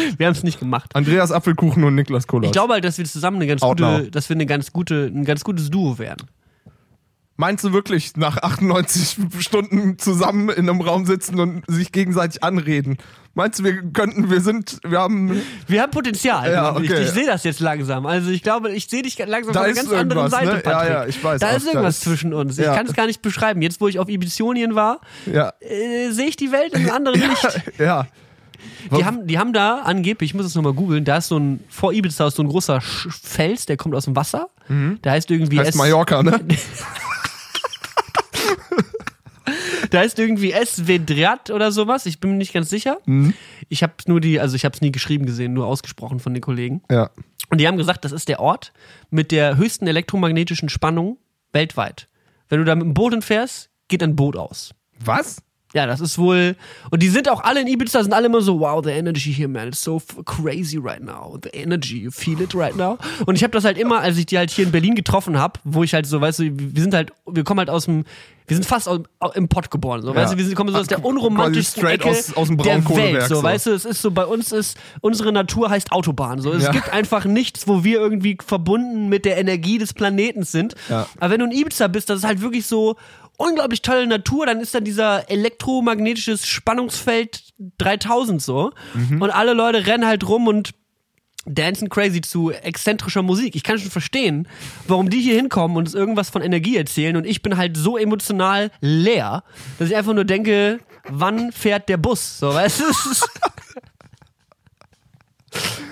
Wir 0.18 0.26
haben 0.26 0.32
es 0.34 0.42
nicht 0.42 0.58
gemacht. 0.60 0.94
Andreas 0.94 1.32
Apfelkuchen 1.32 1.84
und 1.84 1.94
Niklas 1.94 2.26
Kolas. 2.26 2.46
Ich 2.46 2.52
glaube 2.52 2.74
halt, 2.74 2.84
dass 2.84 2.98
wir 2.98 3.04
zusammen 3.04 3.36
eine 3.36 3.46
ganz 3.46 3.62
Out 3.62 3.78
gute, 3.78 3.82
now. 4.02 4.10
dass 4.10 4.28
wir 4.28 4.36
eine 4.36 4.46
ganz 4.46 4.72
gute, 4.72 5.10
ein 5.14 5.24
ganz 5.24 5.44
gutes 5.44 5.70
Duo 5.70 5.98
wären. 5.98 6.18
Meinst 7.38 7.64
du 7.64 7.72
wirklich, 7.74 8.16
nach 8.16 8.38
98 8.38 9.18
Stunden 9.40 9.98
zusammen 9.98 10.48
in 10.48 10.70
einem 10.70 10.80
Raum 10.80 11.04
sitzen 11.04 11.38
und 11.38 11.64
sich 11.66 11.92
gegenseitig 11.92 12.42
anreden? 12.42 12.96
Meinst 13.34 13.58
du, 13.58 13.64
wir 13.64 13.82
könnten, 13.92 14.30
wir 14.30 14.40
sind, 14.40 14.78
wir 14.82 14.98
haben, 14.98 15.42
Wir 15.66 15.82
haben 15.82 15.90
Potenzial. 15.90 16.50
Ja, 16.50 16.70
glaub 16.70 16.82
ich 16.82 16.90
okay. 16.90 17.02
ich 17.02 17.10
sehe 17.10 17.26
das 17.26 17.44
jetzt 17.44 17.60
langsam. 17.60 18.06
Also 18.06 18.30
ich 18.30 18.42
glaube, 18.42 18.70
ich 18.72 18.86
sehe 18.86 19.02
dich 19.02 19.18
langsam 19.18 19.52
Da 19.52 19.60
von 19.60 19.66
einer 19.66 19.74
ganz 19.74 19.92
anderen 19.92 20.10
irgendwas, 20.10 20.30
Seite, 20.30 20.46
ne? 20.46 20.62
Ja, 20.64 20.70
Patrick. 20.72 20.90
ja, 20.90 21.06
ich 21.06 21.22
weiß 21.22 21.40
Da 21.42 21.50
auch, 21.50 21.56
ist 21.58 21.66
da 21.66 21.70
irgendwas 21.72 21.96
ist- 21.96 22.04
zwischen 22.04 22.32
uns. 22.32 22.58
Ich 22.58 22.64
ja. 22.64 22.74
kann 22.74 22.86
es 22.86 22.94
gar 22.94 23.04
nicht 23.06 23.20
beschreiben. 23.20 23.60
Jetzt, 23.60 23.82
wo 23.82 23.88
ich 23.88 23.98
auf 23.98 24.08
Ibitionien 24.08 24.74
war, 24.74 25.02
ja, 25.30 25.52
äh, 25.60 26.10
sehe 26.12 26.28
ich 26.28 26.36
die 26.36 26.52
Welt 26.52 26.72
in 26.72 26.80
einem 26.86 26.90
anderen 26.92 27.20
Licht. 27.20 27.62
ja. 27.78 28.06
Die 28.96 29.04
haben, 29.04 29.26
die 29.26 29.38
haben 29.38 29.52
da 29.52 29.80
angeblich, 29.82 30.30
ich 30.30 30.34
muss 30.34 30.46
es 30.46 30.54
nochmal 30.54 30.72
googeln, 30.74 31.04
da 31.04 31.16
ist 31.18 31.28
so 31.28 31.38
ein, 31.38 31.60
vor 31.68 31.92
Ibiza 31.92 32.26
ist 32.28 32.36
so 32.36 32.42
ein 32.42 32.48
großer 32.48 32.80
Sch 32.80 33.08
Fels, 33.22 33.66
der 33.66 33.76
kommt 33.76 33.94
aus 33.94 34.04
dem 34.04 34.14
Wasser. 34.16 34.48
Der 34.68 35.12
heißt 35.12 35.30
irgendwie 35.30 35.56
Mhm. 35.56 35.60
Heißt 35.60 35.70
S- 35.70 35.74
Mallorca, 35.76 36.22
ne? 36.22 36.40
Der 39.92 40.00
heißt 40.00 40.18
irgendwie 40.18 40.50
Esvedrat 40.52 41.50
oder 41.50 41.70
sowas. 41.70 42.06
Ich 42.06 42.18
bin 42.18 42.32
mir 42.32 42.36
nicht 42.38 42.52
ganz 42.52 42.68
sicher. 42.68 42.98
Mhm. 43.06 43.32
Ich 43.68 43.84
habe 43.84 43.92
nur 44.06 44.20
die, 44.20 44.40
also 44.40 44.56
ich 44.56 44.64
habe 44.64 44.74
es 44.74 44.80
nie 44.80 44.90
geschrieben 44.90 45.26
gesehen, 45.26 45.52
nur 45.52 45.66
ausgesprochen 45.66 46.18
von 46.18 46.34
den 46.34 46.40
Kollegen. 46.40 46.82
Ja. 46.90 47.10
Und 47.50 47.58
die 47.60 47.68
haben 47.68 47.76
gesagt, 47.76 48.04
das 48.04 48.10
ist 48.10 48.28
der 48.28 48.40
Ort 48.40 48.72
mit 49.10 49.30
der 49.30 49.56
höchsten 49.56 49.86
elektromagnetischen 49.86 50.68
Spannung 50.68 51.18
weltweit. 51.52 52.08
Wenn 52.48 52.58
du 52.58 52.64
da 52.64 52.74
mit 52.74 52.84
dem 52.84 52.94
Boot 52.94 53.12
hinfährst, 53.12 53.70
geht 53.86 54.02
ein 54.02 54.16
Boot 54.16 54.36
aus. 54.36 54.74
Was? 54.98 55.38
Ja, 55.76 55.84
das 55.86 56.00
ist 56.00 56.16
wohl. 56.16 56.56
Und 56.90 57.02
die 57.02 57.08
sind 57.10 57.28
auch 57.28 57.44
alle 57.44 57.60
in 57.60 57.66
Ibiza, 57.66 58.02
sind 58.02 58.14
alle 58.14 58.26
immer 58.28 58.40
so, 58.40 58.58
wow, 58.60 58.82
the 58.82 58.90
energy 58.90 59.30
here, 59.30 59.46
man, 59.46 59.68
it's 59.68 59.82
so 59.84 60.00
crazy 60.24 60.78
right 60.78 61.02
now. 61.02 61.38
The 61.42 61.50
energy, 61.50 61.98
you 61.98 62.10
feel 62.10 62.40
it 62.40 62.54
right 62.54 62.74
now. 62.74 62.96
Und 63.26 63.34
ich 63.36 63.42
habe 63.42 63.50
das 63.50 63.64
halt 63.64 63.76
immer, 63.76 64.00
als 64.00 64.16
ich 64.16 64.24
die 64.24 64.38
halt 64.38 64.50
hier 64.50 64.64
in 64.64 64.72
Berlin 64.72 64.94
getroffen 64.94 65.38
habe, 65.38 65.60
wo 65.64 65.82
ich 65.82 65.92
halt 65.92 66.06
so, 66.06 66.18
weißt 66.18 66.38
du, 66.38 66.44
wir 66.56 66.80
sind 66.82 66.94
halt, 66.94 67.12
wir 67.30 67.44
kommen 67.44 67.58
halt 67.58 67.68
aus 67.68 67.84
dem, 67.84 68.06
wir 68.46 68.56
sind 68.56 68.64
fast 68.64 68.88
im 69.34 69.48
Pott 69.48 69.70
geboren, 69.70 70.00
so, 70.02 70.14
weißt 70.14 70.32
du, 70.32 70.38
wir 70.38 70.44
sind, 70.46 70.54
kommen 70.54 70.72
so 70.72 70.78
aus 70.78 70.86
der 70.86 71.04
unromantischsten 71.04 71.84
Ecke 71.86 72.08
aus- 72.08 72.32
aus 72.34 72.46
dem 72.48 72.56
der 72.58 72.88
Welt, 72.88 73.22
so, 73.28 73.34
so. 73.36 73.42
weißt 73.42 73.66
du, 73.66 73.70
es 73.72 73.84
ist 73.84 74.00
so, 74.00 74.12
bei 74.12 74.24
uns 74.24 74.52
ist, 74.52 74.78
unsere 75.02 75.30
Natur 75.32 75.68
heißt 75.68 75.92
Autobahn, 75.92 76.40
so, 76.40 76.52
es 76.54 76.62
Ja. 76.62 76.70
gibt 76.70 76.90
einfach 76.92 77.24
nichts, 77.26 77.68
wo 77.68 77.84
wir 77.84 77.98
irgendwie 78.00 78.38
verbunden 78.46 79.08
mit 79.08 79.24
der 79.26 79.36
Energie 79.36 79.76
des 79.78 79.92
Planeten 79.92 80.44
sind. 80.44 80.74
Ja. 80.88 81.06
Aber 81.18 81.32
wenn 81.32 81.40
du 81.40 81.46
in 81.46 81.52
Ibiza 81.52 81.88
bist, 81.88 82.08
das 82.08 82.18
ist 82.20 82.24
halt 82.24 82.40
wirklich 82.40 82.66
so 82.66 82.96
unglaublich 83.38 83.82
tolle 83.82 84.06
Natur, 84.06 84.46
dann 84.46 84.60
ist 84.60 84.74
dann 84.74 84.84
dieser 84.84 85.30
elektromagnetisches 85.30 86.46
Spannungsfeld 86.46 87.42
3000 87.78 88.40
so 88.42 88.72
Mhm. 88.94 89.22
und 89.22 89.30
alle 89.30 89.52
Leute 89.54 89.86
rennen 89.86 90.06
halt 90.06 90.26
rum 90.28 90.46
und 90.48 90.72
dancen 91.48 91.88
crazy 91.88 92.20
zu 92.22 92.50
exzentrischer 92.50 93.22
Musik. 93.22 93.54
Ich 93.54 93.62
kann 93.62 93.78
schon 93.78 93.90
verstehen, 93.90 94.48
warum 94.88 95.10
die 95.10 95.20
hier 95.20 95.36
hinkommen 95.36 95.76
und 95.76 95.84
uns 95.84 95.94
irgendwas 95.94 96.28
von 96.30 96.42
Energie 96.42 96.76
erzählen 96.76 97.16
und 97.16 97.24
ich 97.24 97.40
bin 97.42 97.56
halt 97.56 97.76
so 97.76 97.96
emotional 97.96 98.70
leer, 98.80 99.44
dass 99.78 99.88
ich 99.88 99.96
einfach 99.96 100.12
nur 100.14 100.24
denke, 100.24 100.80
wann 101.08 101.52
fährt 101.52 101.88
der 101.88 101.98
Bus? 101.98 102.38
So, 102.40 102.52
weißt 102.52 102.80
du? 102.80 102.84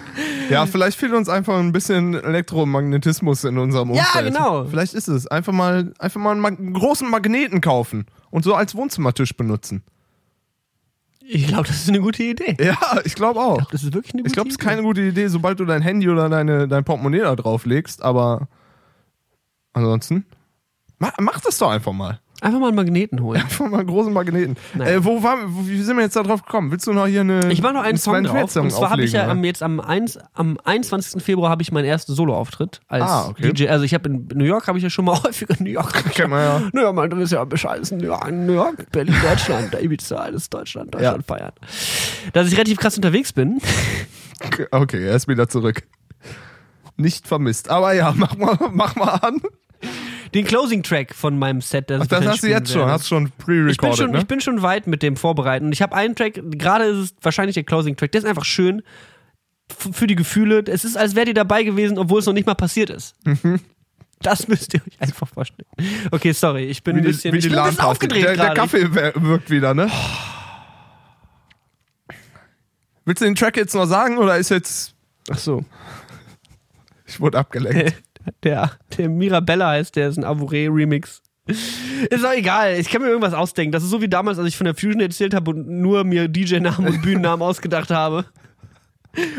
Ja, 0.51 0.67
vielleicht 0.67 0.99
fehlt 0.99 1.13
uns 1.13 1.29
einfach 1.29 1.59
ein 1.59 1.73
bisschen 1.73 2.15
Elektromagnetismus 2.15 3.45
in 3.45 3.59
unserem 3.59 3.93
Ja, 3.95 4.03
Umfeld. 4.05 4.27
genau. 4.35 4.65
Vielleicht 4.67 4.95
ist 4.95 5.09
es. 5.09 5.27
Einfach 5.27 5.53
mal, 5.53 5.93
einfach 5.99 6.21
mal 6.21 6.33
einen, 6.33 6.41
Mag 6.41 6.59
einen 6.59 6.73
großen 6.73 7.09
Magneten 7.11 7.61
kaufen 7.61 8.07
und 8.31 8.43
so 8.45 8.55
als 8.55 8.75
Wohnzimmertisch 8.75 9.37
benutzen. 9.37 9.83
Ich 11.27 11.47
glaube, 11.47 11.67
das 11.67 11.77
ist 11.77 11.89
eine 11.89 12.01
gute 12.01 12.23
Idee. 12.23 12.55
Ja, 12.61 12.77
ich 13.05 13.15
glaube 13.15 13.41
auch. 13.41 13.65
Das 13.71 13.83
ist 13.83 13.95
wirklich 13.95 14.13
eine 14.13 14.23
gute 14.23 14.29
Ich 14.29 14.35
glaube, 14.35 14.49
es 14.51 14.57
ist 14.57 14.59
keine 14.59 14.83
gute 14.83 15.01
Idee, 15.01 15.29
sobald 15.29 15.59
du 15.59 15.65
dein 15.65 15.81
Handy 15.81 16.09
oder 16.09 16.29
deine, 16.29 16.69
dein 16.69 16.85
Portemonnaie 16.85 17.21
da 17.21 17.35
drauf 17.35 17.65
legst, 17.65 18.03
aber 18.03 18.47
ansonsten, 19.73 20.27
mach, 20.99 21.13
mach 21.21 21.41
das 21.41 21.57
doch 21.59 21.71
einfach 21.71 21.93
mal. 21.93 22.21
Einfach 22.41 22.59
mal 22.59 22.69
einen 22.69 22.77
Magneten 22.77 23.23
holen. 23.23 23.41
Einfach 23.43 23.69
mal 23.69 23.79
einen 23.81 23.89
großen 23.89 24.13
Magneten. 24.13 24.57
Äh, 24.79 25.05
wo, 25.05 25.23
war, 25.23 25.39
wo, 25.47 25.67
wie 25.67 25.81
sind 25.83 25.97
wir 25.97 26.03
jetzt 26.05 26.17
da 26.17 26.23
drauf 26.23 26.45
gekommen? 26.45 26.71
Willst 26.71 26.87
du 26.87 26.93
noch 26.93 27.07
hier 27.07 27.21
eine. 27.21 27.51
Ich 27.51 27.63
mache 27.63 27.75
noch 27.75 27.83
einen 27.83 27.97
Song 27.97 28.15
Sven 28.15 28.25
drauf. 28.25 28.57
Und 28.57 28.71
zwar 28.71 28.91
habe 28.91 29.05
ich 29.05 29.13
ja 29.13 29.29
am, 29.29 29.43
jetzt 29.45 29.63
am, 29.63 29.81
1, 29.81 30.19
am 30.35 30.59
21. 30.63 31.23
Februar 31.23 31.51
habe 31.51 31.63
ich 31.63 31.73
meinen 31.73 31.87
ersten 31.87 32.15
Soloauftritt 32.15 32.81
als 32.89 33.05
Ah, 33.05 33.29
okay. 33.29 33.53
DJ. 33.53 33.69
Also 33.69 33.85
ich 33.85 33.95
habe 33.95 34.09
in 34.09 34.29
New 34.35 34.45
York 34.45 34.67
habe 34.69 34.79
ich 34.79 34.85
ja 34.85 34.91
schon 34.91 35.05
mal 35.05 35.23
häufiger 35.23 35.55
New 35.59 35.71
York. 35.71 35.93
Kennt 36.15 36.31
man 36.31 36.41
ja. 36.41 36.63
Naja, 36.73 36.93
man, 36.93 37.09
du 37.09 37.17
bist 37.17 37.33
ja 37.33 37.45
Bescheid. 37.45 37.81
New 37.93 38.05
York, 38.05 38.31
New 38.31 38.53
York, 38.53 38.91
Berlin, 38.91 39.15
Deutschland, 39.23 39.75
Ibiza, 39.81 40.17
alles 40.17 40.51
Deutschland, 40.51 40.95
Deutschland 40.95 41.25
feiern. 41.27 41.53
Dass 42.33 42.49
ich 42.49 42.55
relativ 42.55 42.79
krass 42.79 42.97
unterwegs 42.97 43.33
bin. 43.33 43.61
Okay, 44.71 45.07
er 45.07 45.15
ist 45.17 45.29
wieder 45.29 45.49
zurück. 45.49 45.83
Nicht 46.97 47.27
vermisst. 47.27 47.71
Aber 47.71 47.93
ja, 47.93 48.13
mach 48.17 48.37
mal, 48.37 48.59
mach 48.73 48.97
mal 48.97 49.15
an. 49.15 49.41
Den 50.35 50.45
Closing 50.45 50.83
Track 50.83 51.15
von 51.15 51.39
meinem 51.39 51.61
Set. 51.61 51.91
Das, 51.91 52.01
Ach, 52.01 52.05
ich 52.05 52.09
das 52.09 52.27
hast 52.27 52.43
du 52.43 52.49
jetzt 52.49 52.73
schon. 52.73 52.89
Hast 52.89 53.09
schon 53.09 53.27
ich 53.27 53.33
bin 53.33 53.47
pre-recorded, 53.47 53.97
schon, 53.99 54.11
ne? 54.11 54.19
ich 54.19 54.27
bin 54.27 54.41
schon 54.41 54.63
weit 54.63 54.87
mit 54.87 55.03
dem 55.03 55.17
Vorbereiten. 55.17 55.73
Ich 55.73 55.81
habe 55.81 55.95
einen 55.95 56.17
Track, 56.17 56.41
gerade 56.53 56.85
ist 56.85 56.99
es 56.99 57.15
wahrscheinlich 57.23 57.55
der 57.55 57.65
Closing 57.65 57.97
Track, 57.97 58.13
der 58.13 58.21
ist 58.21 58.27
einfach 58.27 58.45
schön 58.45 58.83
für 59.71 60.07
die 60.07 60.17
Gefühle. 60.17 60.65
Es 60.67 60.85
ist, 60.85 60.97
als 60.97 61.15
wärt 61.15 61.29
ihr 61.29 61.35
dabei 61.35 61.63
gewesen, 61.63 61.99
obwohl 61.99 62.19
es 62.19 62.27
noch 62.27 62.33
nicht 62.33 62.47
mal 62.47 62.55
passiert 62.55 62.91
ist. 62.91 63.15
Das 64.23 64.49
müsst 64.49 64.73
ihr 64.73 64.81
euch 64.81 65.01
einfach 65.03 65.29
vorstellen. 65.29 65.69
Okay, 66.11 66.33
sorry, 66.33 66.65
ich 66.65 66.83
bin 66.83 66.97
ein 66.97 67.03
wie 67.03 67.09
die, 67.09 67.13
bisschen, 67.13 67.35
wie 67.35 67.39
ich 67.39 67.45
die 67.45 67.51
bin 67.51 67.59
ein 67.59 67.67
bisschen 67.67 67.85
aufgedreht 67.85 68.25
der, 68.25 68.37
der. 68.37 68.55
Kaffee 68.55 68.95
wirkt 68.95 69.51
wieder, 69.51 69.75
ne? 69.75 69.91
Willst 73.05 73.21
du 73.21 73.27
den 73.27 73.35
Track 73.35 73.59
jetzt 73.59 73.75
noch 73.75 73.85
sagen 73.85 74.17
oder 74.17 74.39
ist 74.39 74.49
jetzt. 74.49 74.95
Ach 75.31 75.37
so. 75.37 75.63
Ich 77.07 77.21
wurde 77.21 77.39
abgelenkt. 77.39 78.03
Der, 78.43 78.73
der 78.97 79.09
Mirabella 79.09 79.69
heißt, 79.71 79.97
der 79.97 80.09
ist 80.09 80.17
ein 80.19 80.25
Avouré-Remix. 80.25 81.21
Ist 82.11 82.25
auch 82.25 82.33
egal, 82.33 82.75
ich 82.79 82.89
kann 82.89 83.03
mir 83.03 83.09
irgendwas 83.09 83.35
ausdenken. 83.35 83.73
Das 83.73 83.83
ist 83.83 83.91
so 83.91 84.01
wie 84.01 84.09
damals, 84.09 84.39
als 84.39 84.49
ich 84.49 84.57
von 84.57 84.65
der 84.65 84.75
Fusion 84.75 85.01
erzählt 85.01 85.35
habe 85.35 85.51
und 85.51 85.69
nur 85.69 86.05
mir 86.05 86.27
DJ-Namen 86.29 86.87
und 86.87 87.03
Bühnennamen 87.03 87.43
ausgedacht 87.47 87.91
habe. 87.91 88.25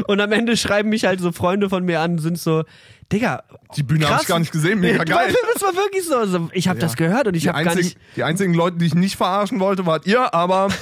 Und 0.08 0.22
am 0.22 0.32
Ende 0.32 0.56
schreiben 0.56 0.90
mich 0.90 1.06
halt 1.06 1.20
so 1.20 1.32
Freunde 1.32 1.68
von 1.70 1.84
mir 1.84 2.00
an 2.00 2.12
und 2.12 2.18
sind 2.20 2.38
so, 2.40 2.64
Digga, 3.12 3.44
Die 3.76 3.84
Bühne 3.84 4.08
habe 4.10 4.22
ich 4.22 4.28
gar 4.28 4.40
nicht 4.40 4.52
gesehen, 4.52 4.80
mega 4.80 5.04
geil. 5.04 5.34
Das 5.54 5.62
war 5.64 5.76
wirklich 5.76 6.06
so. 6.06 6.16
also 6.16 6.48
ich 6.54 6.68
habe 6.68 6.80
Ja. 6.80 6.86
das 6.86 6.96
gehört 6.96 7.28
und 7.28 7.36
ich 7.36 7.48
habe 7.48 7.64
gar 7.64 7.76
nicht. 7.76 7.98
die 8.16 8.24
einzigen 8.24 8.54
Leute, 8.54 8.78
die 8.78 8.86
ich 8.86 8.96
nicht 8.96 9.16
verarschen 9.16 9.60
wollte, 9.60 9.86
wart 9.86 10.06
ihr, 10.08 10.34
aber 10.34 10.70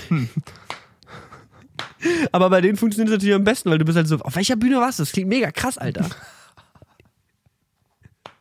Aber 2.31 2.49
bei 2.49 2.59
denen 2.61 2.75
funktioniert 2.77 3.09
es 3.09 3.13
natürlich 3.13 3.35
am 3.35 3.43
besten, 3.45 3.69
weil 3.71 3.77
du 3.77 3.85
bist 3.85 3.95
halt 3.97 4.07
so, 4.07 4.17
auf 4.19 4.35
welcher 4.35 4.57
Bühne 4.57 4.77
warst 4.77 4.99
du? 4.99 5.03
Das 5.03 5.11
klingt 5.13 5.30
mega 5.30 5.51
krass, 5.51 5.77
Alter. 5.77 6.05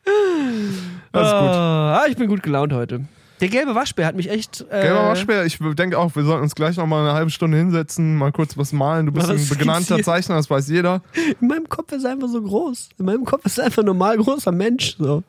das 1.13 1.27
ist 1.27 1.33
gut. 1.33 1.51
Ah, 1.51 2.05
ich 2.09 2.17
bin 2.17 2.29
gut 2.29 2.43
gelaunt 2.43 2.73
heute. 2.73 3.05
Der 3.41 3.49
gelbe 3.49 3.75
Waschbär 3.75 4.07
hat 4.07 4.15
mich 4.15 4.31
echt. 4.31 4.65
Äh, 4.71 4.83
Gelber 4.83 5.09
Waschbär, 5.09 5.45
ich 5.45 5.59
denke 5.59 5.99
auch, 5.99 6.15
wir 6.15 6.23
sollten 6.23 6.45
uns 6.45 6.55
gleich 6.55 6.77
noch 6.77 6.87
mal 6.87 7.01
eine 7.03 7.13
halbe 7.13 7.31
Stunde 7.31 7.59
hinsetzen, 7.59 8.17
mal 8.17 8.31
kurz 8.31 8.57
was 8.57 8.73
malen. 8.73 9.07
Du 9.07 9.13
bist 9.13 9.29
ein 9.29 9.49
begnannter. 9.49 10.01
Zeichner, 10.01 10.37
das 10.37 10.49
weiß 10.49 10.69
jeder. 10.69 11.03
In 11.41 11.49
meinem 11.49 11.69
Kopf 11.69 11.91
ist 11.91 12.05
er 12.05 12.13
einfach 12.13 12.29
so 12.29 12.41
groß. 12.41 12.91
In 12.99 13.05
meinem 13.05 13.25
Kopf 13.25 13.45
ist 13.45 13.59
er 13.59 13.65
einfach 13.65 13.83
ein 13.83 13.87
normal 13.87 14.17
großer 14.17 14.53
Mensch. 14.53 14.97
So. 14.97 15.25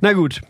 Na 0.00 0.14
gut. 0.14 0.40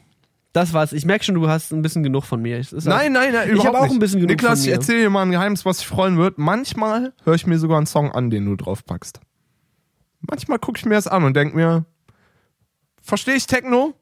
Das 0.53 0.73
war's. 0.73 0.93
Ich 0.93 1.05
merke 1.05 1.24
schon, 1.24 1.35
du 1.35 1.48
hast 1.48 1.73
ein 1.73 1.82
bisschen 1.82 2.03
genug 2.03 2.24
von 2.24 2.40
mir. 2.40 2.62
Nein, 2.85 3.12
nein, 3.12 3.32
nein, 3.32 3.51
Ich 3.55 3.66
habe 3.66 3.78
auch 3.78 3.90
ein 3.90 3.98
bisschen 3.98 4.20
genug 4.20 4.31
Niklas, 4.31 4.61
von 4.61 4.65
ich 4.65 4.66
mir. 4.69 4.74
erzähle 4.74 5.01
dir 5.01 5.11
mal 5.11 5.23
ein 5.23 5.31
Geheimnis, 5.32 5.66
was 5.66 5.78
dich 5.78 5.86
freuen 5.86 6.16
wird. 6.16 6.39
Manchmal 6.39 7.12
höre 7.24 7.35
ich 7.35 7.47
mir 7.47 7.59
sogar 7.59 7.77
einen 7.77 7.86
Song 7.86 8.11
an, 8.12 8.31
den 8.31 8.47
du 8.47 8.57
draufpackst. 8.57 9.20
Manchmal 10.31 10.59
gucke 10.59 10.78
ich 10.78 10.86
mir 10.86 10.94
das 10.94 11.09
an 11.09 11.24
und 11.24 11.35
denke 11.35 11.57
mir, 11.57 11.85
verstehe 13.07 13.35
ich 13.37 13.47
Techno? 13.47 13.95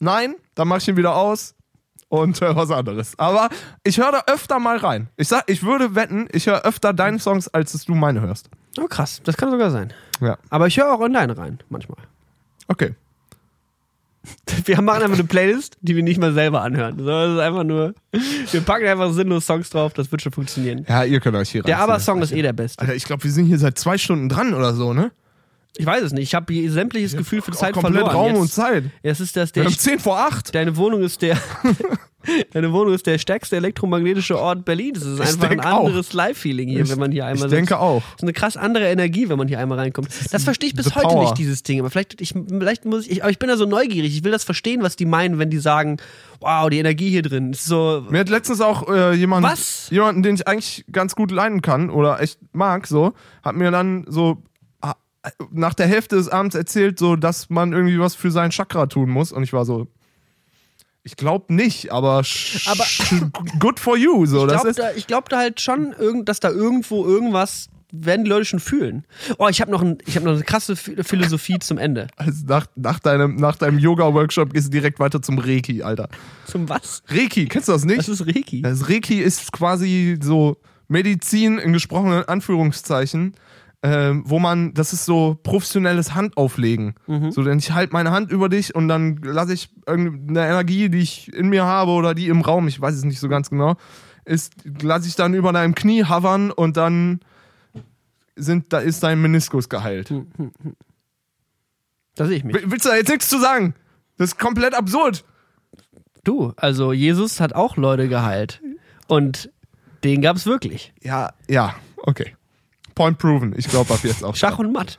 Nein, 0.00 0.34
dann 0.54 0.66
mache 0.68 0.78
ich 0.78 0.88
ihn 0.88 0.96
wieder 0.96 1.14
aus 1.14 1.54
und 2.08 2.40
höre 2.40 2.56
was 2.56 2.70
anderes. 2.70 3.18
Aber 3.18 3.48
ich 3.84 3.98
höre 3.98 4.12
da 4.12 4.22
öfter 4.26 4.58
mal 4.58 4.76
rein. 4.78 5.08
Ich 5.16 5.28
sag, 5.28 5.44
ich 5.46 5.62
würde 5.62 5.94
wetten, 5.94 6.28
ich 6.32 6.46
höre 6.46 6.62
öfter 6.64 6.92
deine 6.92 7.18
Songs, 7.18 7.48
als 7.48 7.72
dass 7.72 7.84
du 7.84 7.94
meine 7.94 8.20
hörst. 8.20 8.48
Oh, 8.80 8.86
krass. 8.86 9.20
Das 9.24 9.36
kann 9.36 9.50
sogar 9.50 9.70
sein. 9.70 9.92
Ja, 10.20 10.38
Aber 10.50 10.66
ich 10.66 10.78
höre 10.78 10.92
auch 10.92 11.04
in 11.04 11.12
deine 11.12 11.36
rein, 11.36 11.58
manchmal. 11.68 11.98
okay. 12.68 12.94
Wir 14.64 14.80
machen 14.82 15.02
einfach 15.02 15.18
eine 15.18 15.26
Playlist, 15.26 15.78
die 15.80 15.96
wir 15.96 16.02
nicht 16.02 16.20
mal 16.20 16.34
selber 16.34 16.60
anhören. 16.62 16.98
So, 16.98 17.06
das 17.06 17.32
ist 17.34 17.38
einfach 17.38 17.64
nur. 17.64 17.94
Wir 18.50 18.60
packen 18.60 18.86
einfach 18.86 19.12
sinnlos 19.12 19.46
Songs 19.46 19.70
drauf, 19.70 19.94
das 19.94 20.10
wird 20.12 20.20
schon 20.20 20.32
funktionieren. 20.32 20.84
Ja, 20.88 21.04
ihr 21.04 21.20
könnt 21.20 21.36
euch 21.36 21.50
hier 21.50 21.62
Der 21.62 21.76
reinziehen. 21.76 21.90
Aber-Song 21.90 22.22
ist 22.22 22.32
eh 22.32 22.42
der 22.42 22.52
beste. 22.52 22.80
Alter, 22.80 22.94
ich 22.94 23.04
glaube, 23.04 23.24
wir 23.24 23.30
sind 23.30 23.46
hier 23.46 23.58
seit 23.58 23.78
zwei 23.78 23.96
Stunden 23.96 24.28
dran 24.28 24.52
oder 24.54 24.74
so, 24.74 24.92
ne? 24.92 25.12
Ich 25.78 25.86
weiß 25.86 26.02
es 26.02 26.12
nicht. 26.12 26.24
Ich 26.24 26.34
habe 26.34 26.52
hier 26.52 26.70
sämtliches 26.70 27.16
Gefühl 27.16 27.40
für 27.40 27.52
Zeit 27.52 27.72
komplett 27.72 27.94
verloren. 27.94 28.14
Raum 28.16 28.28
Jetzt, 28.32 28.40
und 28.40 28.52
Zeit. 28.52 28.84
Jetzt 29.02 29.20
ist 29.20 29.36
das 29.36 29.54
Wir 29.54 29.62
der. 29.62 29.70
haben 29.70 29.78
10 29.78 29.98
vor 30.00 30.18
8. 30.18 30.54
Deine 30.54 30.76
Wohnung 30.76 31.02
ist 31.02 31.22
der. 31.22 31.38
Deine 32.52 32.72
Wohnung 32.72 32.92
ist 32.92 33.06
der 33.06 33.16
stärkste 33.16 33.56
elektromagnetische 33.56 34.38
Ort 34.38 34.64
Berlins. 34.64 34.98
Es 34.98 35.06
ist 35.06 35.20
Ich 35.20 35.26
einfach 35.34 35.50
ein 35.50 35.60
anderes 35.60 36.12
Live-Feeling 36.12 36.68
hier, 36.68 36.80
Ich- 36.82 36.90
wenn 36.90 36.98
man 36.98 37.12
hier 37.12 37.24
einmal 37.24 37.46
Ich 37.46 37.54
denke 37.54 37.78
auch. 37.78 38.02
Das 38.02 38.14
ist 38.16 38.22
eine 38.24 38.32
krass 38.32 38.56
andere 38.56 38.88
Energie, 38.88 39.28
wenn 39.28 39.38
man 39.38 39.46
hier 39.48 39.60
einmal 39.60 39.78
reinkommt. 39.78 40.08
Das 40.32 40.42
verstehe 40.44 40.68
ich 40.68 40.74
bis 40.74 40.94
heute 40.94 41.06
power. 41.06 41.22
nicht, 41.22 41.38
dieses 41.38 41.62
Ding. 41.62 41.78
Aber 41.80 41.90
vielleicht, 41.90 42.20
ich, 42.20 42.34
vielleicht 42.48 42.84
muss 42.84 43.06
ich, 43.06 43.22
aber 43.22 43.30
ich 43.30 43.38
bin 43.38 43.48
da 43.48 43.56
so 43.56 43.64
neugierig. 43.66 44.14
Ich 44.14 44.24
will 44.24 44.32
das 44.32 44.44
verstehen, 44.44 44.82
was 44.82 44.96
die 44.96 45.06
meinen, 45.06 45.38
wenn 45.38 45.48
die 45.48 45.58
sagen, 45.58 45.98
wow, 46.40 46.68
die 46.68 46.78
Energie 46.78 47.08
hier 47.08 47.22
drin 47.22 47.52
ist 47.52 47.64
so. 47.64 48.04
Mir 48.10 48.18
hat 48.20 48.28
letztens 48.28 48.60
auch 48.60 48.88
äh, 48.92 49.14
jemand, 49.14 49.46
Was? 49.46 49.88
jemanden, 49.90 50.22
den 50.22 50.34
ich 50.34 50.46
eigentlich 50.46 50.84
ganz 50.92 51.14
gut 51.14 51.30
leiden 51.30 51.62
kann 51.62 51.88
oder 51.88 52.20
echt 52.20 52.40
mag, 52.52 52.86
so, 52.88 53.14
hat 53.44 53.54
mir 53.54 53.70
dann 53.70 54.04
so 54.08 54.42
nach 55.50 55.74
der 55.74 55.86
Hälfte 55.86 56.16
des 56.16 56.28
Abends 56.28 56.54
erzählt, 56.54 56.98
so, 56.98 57.16
dass 57.16 57.50
man 57.50 57.72
irgendwie 57.72 57.98
was 57.98 58.14
für 58.14 58.30
sein 58.30 58.50
Chakra 58.50 58.86
tun 58.86 59.10
muss. 59.10 59.32
Und 59.32 59.42
ich 59.42 59.52
war 59.52 59.64
so, 59.64 59.86
ich 61.02 61.16
glaube 61.16 61.54
nicht, 61.54 61.90
aber, 61.92 62.22
Aber- 62.66 62.86
good 63.58 63.80
for 63.80 63.96
you. 63.96 64.26
So, 64.26 64.42
Ich 64.46 64.52
glaube 64.52 64.72
da, 64.74 64.90
glaub 65.06 65.28
da 65.28 65.38
halt 65.38 65.60
schon, 65.60 65.94
dass 66.24 66.40
da 66.40 66.50
irgendwo 66.50 67.06
irgendwas 67.06 67.68
werden 67.90 68.24
die 68.24 68.28
Leute 68.30 68.44
schon 68.44 68.60
fühlen. 68.60 69.06
Oh, 69.38 69.48
ich 69.48 69.62
habe 69.62 69.70
noch, 69.70 69.80
ein, 69.80 69.96
ich 70.04 70.14
hab 70.16 70.22
noch 70.22 70.32
eine 70.34 70.42
krasse 70.42 70.74
Ph- 70.74 71.02
Philosophie 71.04 71.58
zum 71.58 71.78
Ende. 71.78 72.08
also 72.16 72.44
nach, 72.46 72.66
nach 72.76 72.98
deinem, 72.98 73.36
nach 73.36 73.56
deinem 73.56 73.78
Yoga-Workshop 73.78 74.52
gehst 74.52 74.66
du 74.66 74.70
direkt 74.72 74.98
weiter 75.00 75.22
zum 75.22 75.38
Reiki, 75.38 75.82
Alter. 75.82 76.10
Zum 76.44 76.68
was? 76.68 77.02
Reiki, 77.08 77.46
kennst 77.46 77.68
du 77.68 77.72
das 77.72 77.86
nicht? 77.86 78.00
Das 78.00 78.08
ist 78.08 78.26
Reiki. 78.26 78.60
Das 78.60 78.90
Reiki 78.90 79.20
ist 79.22 79.52
quasi 79.52 80.18
so 80.20 80.58
Medizin 80.88 81.56
in 81.56 81.72
gesprochenen 81.72 82.24
Anführungszeichen, 82.28 83.32
ähm, 83.82 84.22
wo 84.26 84.38
man, 84.38 84.74
das 84.74 84.92
ist 84.92 85.04
so 85.04 85.38
professionelles 85.42 86.14
Handauflegen. 86.14 86.94
So, 87.30 87.42
denn 87.44 87.58
ich 87.58 87.72
halte 87.72 87.92
meine 87.92 88.10
Hand 88.10 88.30
über 88.32 88.48
dich 88.48 88.74
und 88.74 88.88
dann 88.88 89.16
lasse 89.22 89.52
ich 89.54 89.70
irgendeine 89.86 90.46
Energie, 90.48 90.88
die 90.88 90.98
ich 90.98 91.32
in 91.32 91.48
mir 91.48 91.64
habe 91.64 91.92
oder 91.92 92.14
die 92.14 92.28
im 92.28 92.40
Raum, 92.40 92.66
ich 92.68 92.80
weiß 92.80 92.94
es 92.94 93.04
nicht 93.04 93.20
so 93.20 93.28
ganz 93.28 93.50
genau, 93.50 93.76
ist, 94.24 94.54
lasse 94.82 95.06
ich 95.08 95.14
dann 95.14 95.32
über 95.34 95.52
deinem 95.52 95.74
Knie 95.74 96.04
hovern 96.04 96.50
und 96.50 96.76
dann 96.76 97.20
sind, 98.36 98.72
da 98.72 98.78
ist 98.78 99.02
dein 99.02 99.20
Meniskus 99.22 99.68
geheilt. 99.68 100.12
Da 102.14 102.26
sehe 102.26 102.36
ich 102.36 102.44
mich. 102.44 102.54
Will- 102.54 102.70
Willst 102.70 102.84
du 102.84 102.90
da 102.90 102.96
jetzt 102.96 103.08
nichts 103.10 103.28
zu 103.28 103.38
sagen? 103.40 103.74
Das 104.16 104.30
ist 104.30 104.38
komplett 104.38 104.74
absurd. 104.74 105.24
Du, 106.24 106.52
also 106.56 106.92
Jesus 106.92 107.40
hat 107.40 107.54
auch 107.54 107.76
Leute 107.76 108.08
geheilt. 108.08 108.60
Und 109.06 109.50
den 110.04 110.20
gab 110.20 110.36
es 110.36 110.46
wirklich. 110.46 110.92
Ja, 111.02 111.32
ja, 111.48 111.74
okay. 111.98 112.34
Point 112.98 113.18
proven. 113.18 113.54
Ich 113.56 113.68
glaube 113.68 113.94
ab 113.94 114.00
jetzt 114.02 114.24
auch. 114.24 114.34
Schach 114.36 114.58
und 114.58 114.72
Matt. 114.72 114.98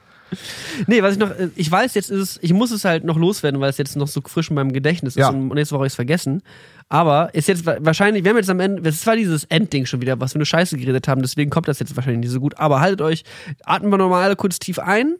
Nee, 0.87 1.01
was 1.01 1.13
ich 1.13 1.19
noch, 1.19 1.31
äh, 1.31 1.49
ich 1.55 1.69
weiß, 1.71 1.95
jetzt 1.95 2.11
ist 2.11 2.19
es, 2.19 2.39
ich 2.43 2.53
muss 2.53 2.69
es 2.71 2.85
halt 2.85 3.03
noch 3.03 3.17
loswerden, 3.17 3.59
weil 3.59 3.69
es 3.71 3.77
jetzt 3.79 3.95
noch 3.95 4.07
so 4.07 4.21
frisch 4.25 4.49
in 4.49 4.55
meinem 4.55 4.71
Gedächtnis 4.71 5.15
ist 5.15 5.19
Ja. 5.21 5.29
und 5.29 5.47
nächste 5.49 5.73
Woche 5.73 5.79
habe 5.79 5.87
ich 5.87 5.91
es 5.93 5.95
vergessen. 5.95 6.43
Aber 6.87 7.33
ist 7.33 7.47
jetzt 7.47 7.65
wa- 7.65 7.77
wahrscheinlich, 7.79 8.23
wir 8.23 8.29
haben 8.29 8.37
jetzt 8.37 8.49
am 8.49 8.59
Ende, 8.59 8.87
es 8.87 9.05
war 9.07 9.15
dieses 9.15 9.43
Endding 9.45 9.85
schon 9.87 10.01
wieder, 10.01 10.19
was 10.19 10.33
wir 10.33 10.37
eine 10.37 10.45
Scheiße 10.45 10.77
geredet 10.77 11.07
haben, 11.07 11.21
deswegen 11.23 11.49
kommt 11.49 11.67
das 11.67 11.79
jetzt 11.79 11.95
wahrscheinlich 11.95 12.21
nicht 12.25 12.31
so 12.31 12.39
gut. 12.39 12.57
Aber 12.59 12.79
haltet 12.79 13.01
euch, 13.01 13.23
atmen 13.63 13.91
wir 13.91 13.97
nochmal 13.97 14.23
alle 14.23 14.35
kurz 14.35 14.59
tief 14.59 14.77
ein, 14.77 15.15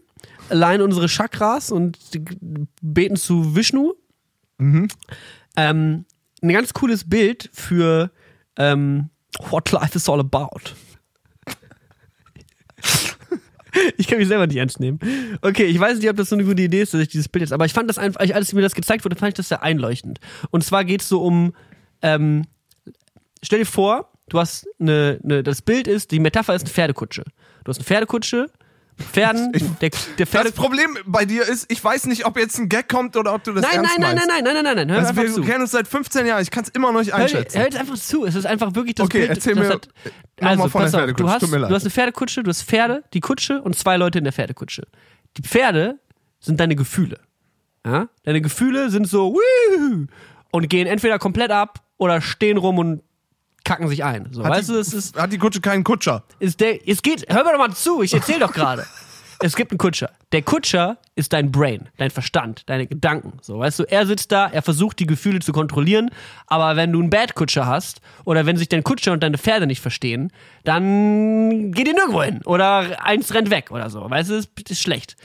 leihen 0.52 0.82
unsere 0.84 1.08
Chakras 1.08 1.72
und 1.72 1.98
beten 2.82 3.16
zu 3.16 3.56
Vishnu. 3.56 3.94
Ähm, 4.60 4.90
ein 6.42 6.50
ganz 6.50 6.74
cooles 6.74 7.10
Bild 7.10 7.50
für 7.52 8.12
ähm, 8.58 9.10
What 9.50 9.72
Life 9.72 9.96
is 9.98 10.08
All 10.08 10.20
About. 10.20 10.60
Ich 13.98 14.08
kann 14.08 14.18
mich 14.18 14.28
selber 14.28 14.48
nicht 14.48 14.58
ernst 14.58 14.80
nehmen. 14.80 15.00
Okay, 15.42 15.66
ich 15.66 15.80
weiß 15.80 16.00
nicht, 16.00 16.10
ob 16.10 16.18
das 16.18 16.30
so 16.30 16.36
eine 16.36 16.44
gute 16.44 16.62
Idee 16.62 16.82
ist, 16.82 16.94
dass 16.94 17.02
ich 17.02 17.10
dieses 17.10 17.30
Bild 17.30 17.42
jetzt, 17.42 17.54
aber 17.54 17.66
ich 17.66 17.74
fand 17.74 17.90
das 17.90 17.98
einfach, 17.98 18.22
als 18.22 18.54
mir 18.54 18.62
das 18.62 18.76
gezeigt 18.76 19.06
wurde, 19.06 19.16
fand 19.16 19.30
ich 19.30 19.36
das 19.36 19.50
sehr 19.50 19.64
einleuchtend. 19.64 20.20
Und 20.50 20.64
zwar 20.64 20.84
geht 20.86 21.02
es 21.02 21.10
so 21.10 21.22
um, 21.22 21.54
ähm, 22.02 22.46
stell 23.44 23.60
dir 23.60 23.66
vor, 23.66 24.12
du 24.30 24.40
hast 24.40 24.68
eine, 24.80 25.20
eine, 25.24 25.44
das 25.44 25.62
Bild 25.62 25.88
ist, 25.88 26.12
die 26.12 26.20
Metapher 26.20 26.56
ist 26.56 26.64
eine 26.64 26.72
Pferdekutsche. 26.72 27.24
Du 27.64 27.70
hast 27.70 27.78
eine 27.78 27.86
Pferdekutsche, 27.86 28.50
Pferden, 29.12 29.52
der, 29.82 29.90
der 30.18 30.28
Pferde... 30.28 30.50
Das 30.50 30.56
Problem 30.56 30.98
bei 31.06 31.26
dir 31.26 31.44
ist, 31.48 31.72
ich 31.72 31.84
weiß 31.84 32.06
nicht, 32.08 32.26
ob 32.26 32.38
jetzt 32.38 32.58
ein 32.60 32.70
Gag 32.70 32.88
kommt 32.90 33.16
oder 33.18 33.34
ob 33.34 33.44
du 33.44 33.54
das 33.54 33.64
Nein, 33.64 33.76
ernst 33.84 33.98
nein, 33.98 34.16
nein, 34.16 34.16
meinst. 34.16 34.28
nein, 34.28 34.44
nein, 34.44 34.64
nein, 34.64 34.76
nein, 34.76 34.88
nein, 34.88 34.90
hör 34.90 34.98
Also 34.98 35.10
einfach 35.10 35.24
wir 35.24 35.34
zu. 35.34 35.42
kennen 35.42 35.62
uns 35.62 35.72
seit 35.72 35.88
15 35.88 36.26
Jahren, 36.26 36.42
ich 36.42 36.52
kann 36.52 36.64
es 36.64 36.70
immer 36.70 36.92
noch 36.92 37.00
nicht 37.00 37.12
Hör, 37.14 37.20
einschätzen. 37.20 37.58
hör 37.58 37.66
jetzt 37.66 37.78
einfach 37.78 37.98
zu. 37.98 38.26
Es 38.26 38.36
ist 38.36 38.46
einfach 38.46 38.76
wirklich 38.76 38.96
das 38.96 39.06
Okay, 39.06 39.20
Bild. 39.20 39.30
erzähl 39.32 39.56
das 39.56 39.64
mir 39.68 39.74
Hat, 39.74 39.90
also, 40.42 40.70
von 40.70 40.82
der 40.82 40.90
Pferdekutsche, 40.92 41.24
du 41.24 41.30
hast, 41.30 41.42
du 41.70 41.76
hast 41.76 41.84
eine 41.84 41.90
Pferdekutsche, 41.92 42.44
du 42.44 42.50
hast 42.50 42.64
Pferde, 42.64 43.04
die 43.14 43.20
Kutsche 43.20 43.62
und 43.62 43.76
zwei 43.78 43.98
Leute 43.98 44.18
in 44.20 44.24
der 44.26 44.34
Pferdekutsche. 44.34 44.88
Die 45.38 45.42
Pferde 45.44 46.00
sind 46.40 46.60
deine 46.60 46.76
Gefühle. 46.76 47.20
Ja? 47.86 48.08
Deine 48.24 48.42
Gefühle 48.42 48.90
sind 48.90 49.08
so, 49.08 49.36
und 50.52 50.70
gehen 50.70 50.88
entweder 50.88 51.20
komplett 51.20 51.52
ab 51.52 51.82
oder 51.98 52.22
stehen 52.22 52.58
rum 52.58 52.78
und 52.80 53.02
kacken 53.64 53.88
sich 53.88 54.04
ein. 54.04 54.28
So, 54.32 54.44
Hat 54.44 54.52
weißt 54.52 54.70
die, 54.70 54.74
du, 54.74 54.80
es 54.80 54.94
ist, 54.94 55.18
hat 55.20 55.32
die 55.32 55.38
Kutsche 55.38 55.62
keinen 55.62 55.84
Kutscher? 55.84 56.24
ist 56.40 56.60
der, 56.60 56.88
es 56.88 57.02
geht, 57.02 57.26
hör 57.30 57.44
mir 57.44 57.52
doch 57.52 57.60
mal 57.60 57.74
zu, 57.74 58.02
ich 58.02 58.14
erzähl 58.14 58.40
doch 58.40 58.54
gerade. 58.54 58.86
Es 59.42 59.56
gibt 59.56 59.72
einen 59.72 59.78
Kutscher. 59.78 60.12
Der 60.34 60.42
Kutscher 60.42 60.98
ist 61.16 61.32
dein 61.32 61.50
Brain, 61.50 61.88
dein 61.96 62.10
Verstand, 62.10 62.64
deine 62.66 62.88
Gedanken. 62.88 63.38
So, 63.42 63.58
weißt 63.60 63.80
du, 63.80 63.84
er 63.84 64.06
sitzt 64.06 64.34
da, 64.34 64.48
er 64.48 64.62
versucht 64.62 65.00
die 65.00 65.06
Gefühle 65.06 65.40
zu 65.40 65.54
kontrollieren, 65.54 66.10
aber 66.48 66.76
wenn 66.76 66.92
du 66.92 67.00
einen 67.00 67.10
Bad 67.10 67.36
Kutscher 67.36 67.66
hast 67.66 68.02
oder 68.26 68.46
wenn 68.46 68.58
sich 68.58 68.68
dein 68.68 68.84
Kutscher 68.84 69.14
und 69.14 69.24
deine 69.24 69.38
Pferde 69.38 69.66
nicht 69.66 69.80
verstehen, 69.80 70.34
dann 70.66 71.72
geht 71.72 71.88
ihr 71.88 71.94
nirgendwo 71.94 72.22
hin 72.22 72.42
oder 72.44 73.02
eins 73.06 73.34
rennt 73.34 73.50
weg 73.50 73.72
oder 73.72 73.90
so. 73.90 74.10
Weißt 74.10 74.30
du, 74.30 74.36
das 74.36 74.48
ist 74.68 74.82
schlecht. 74.82 75.16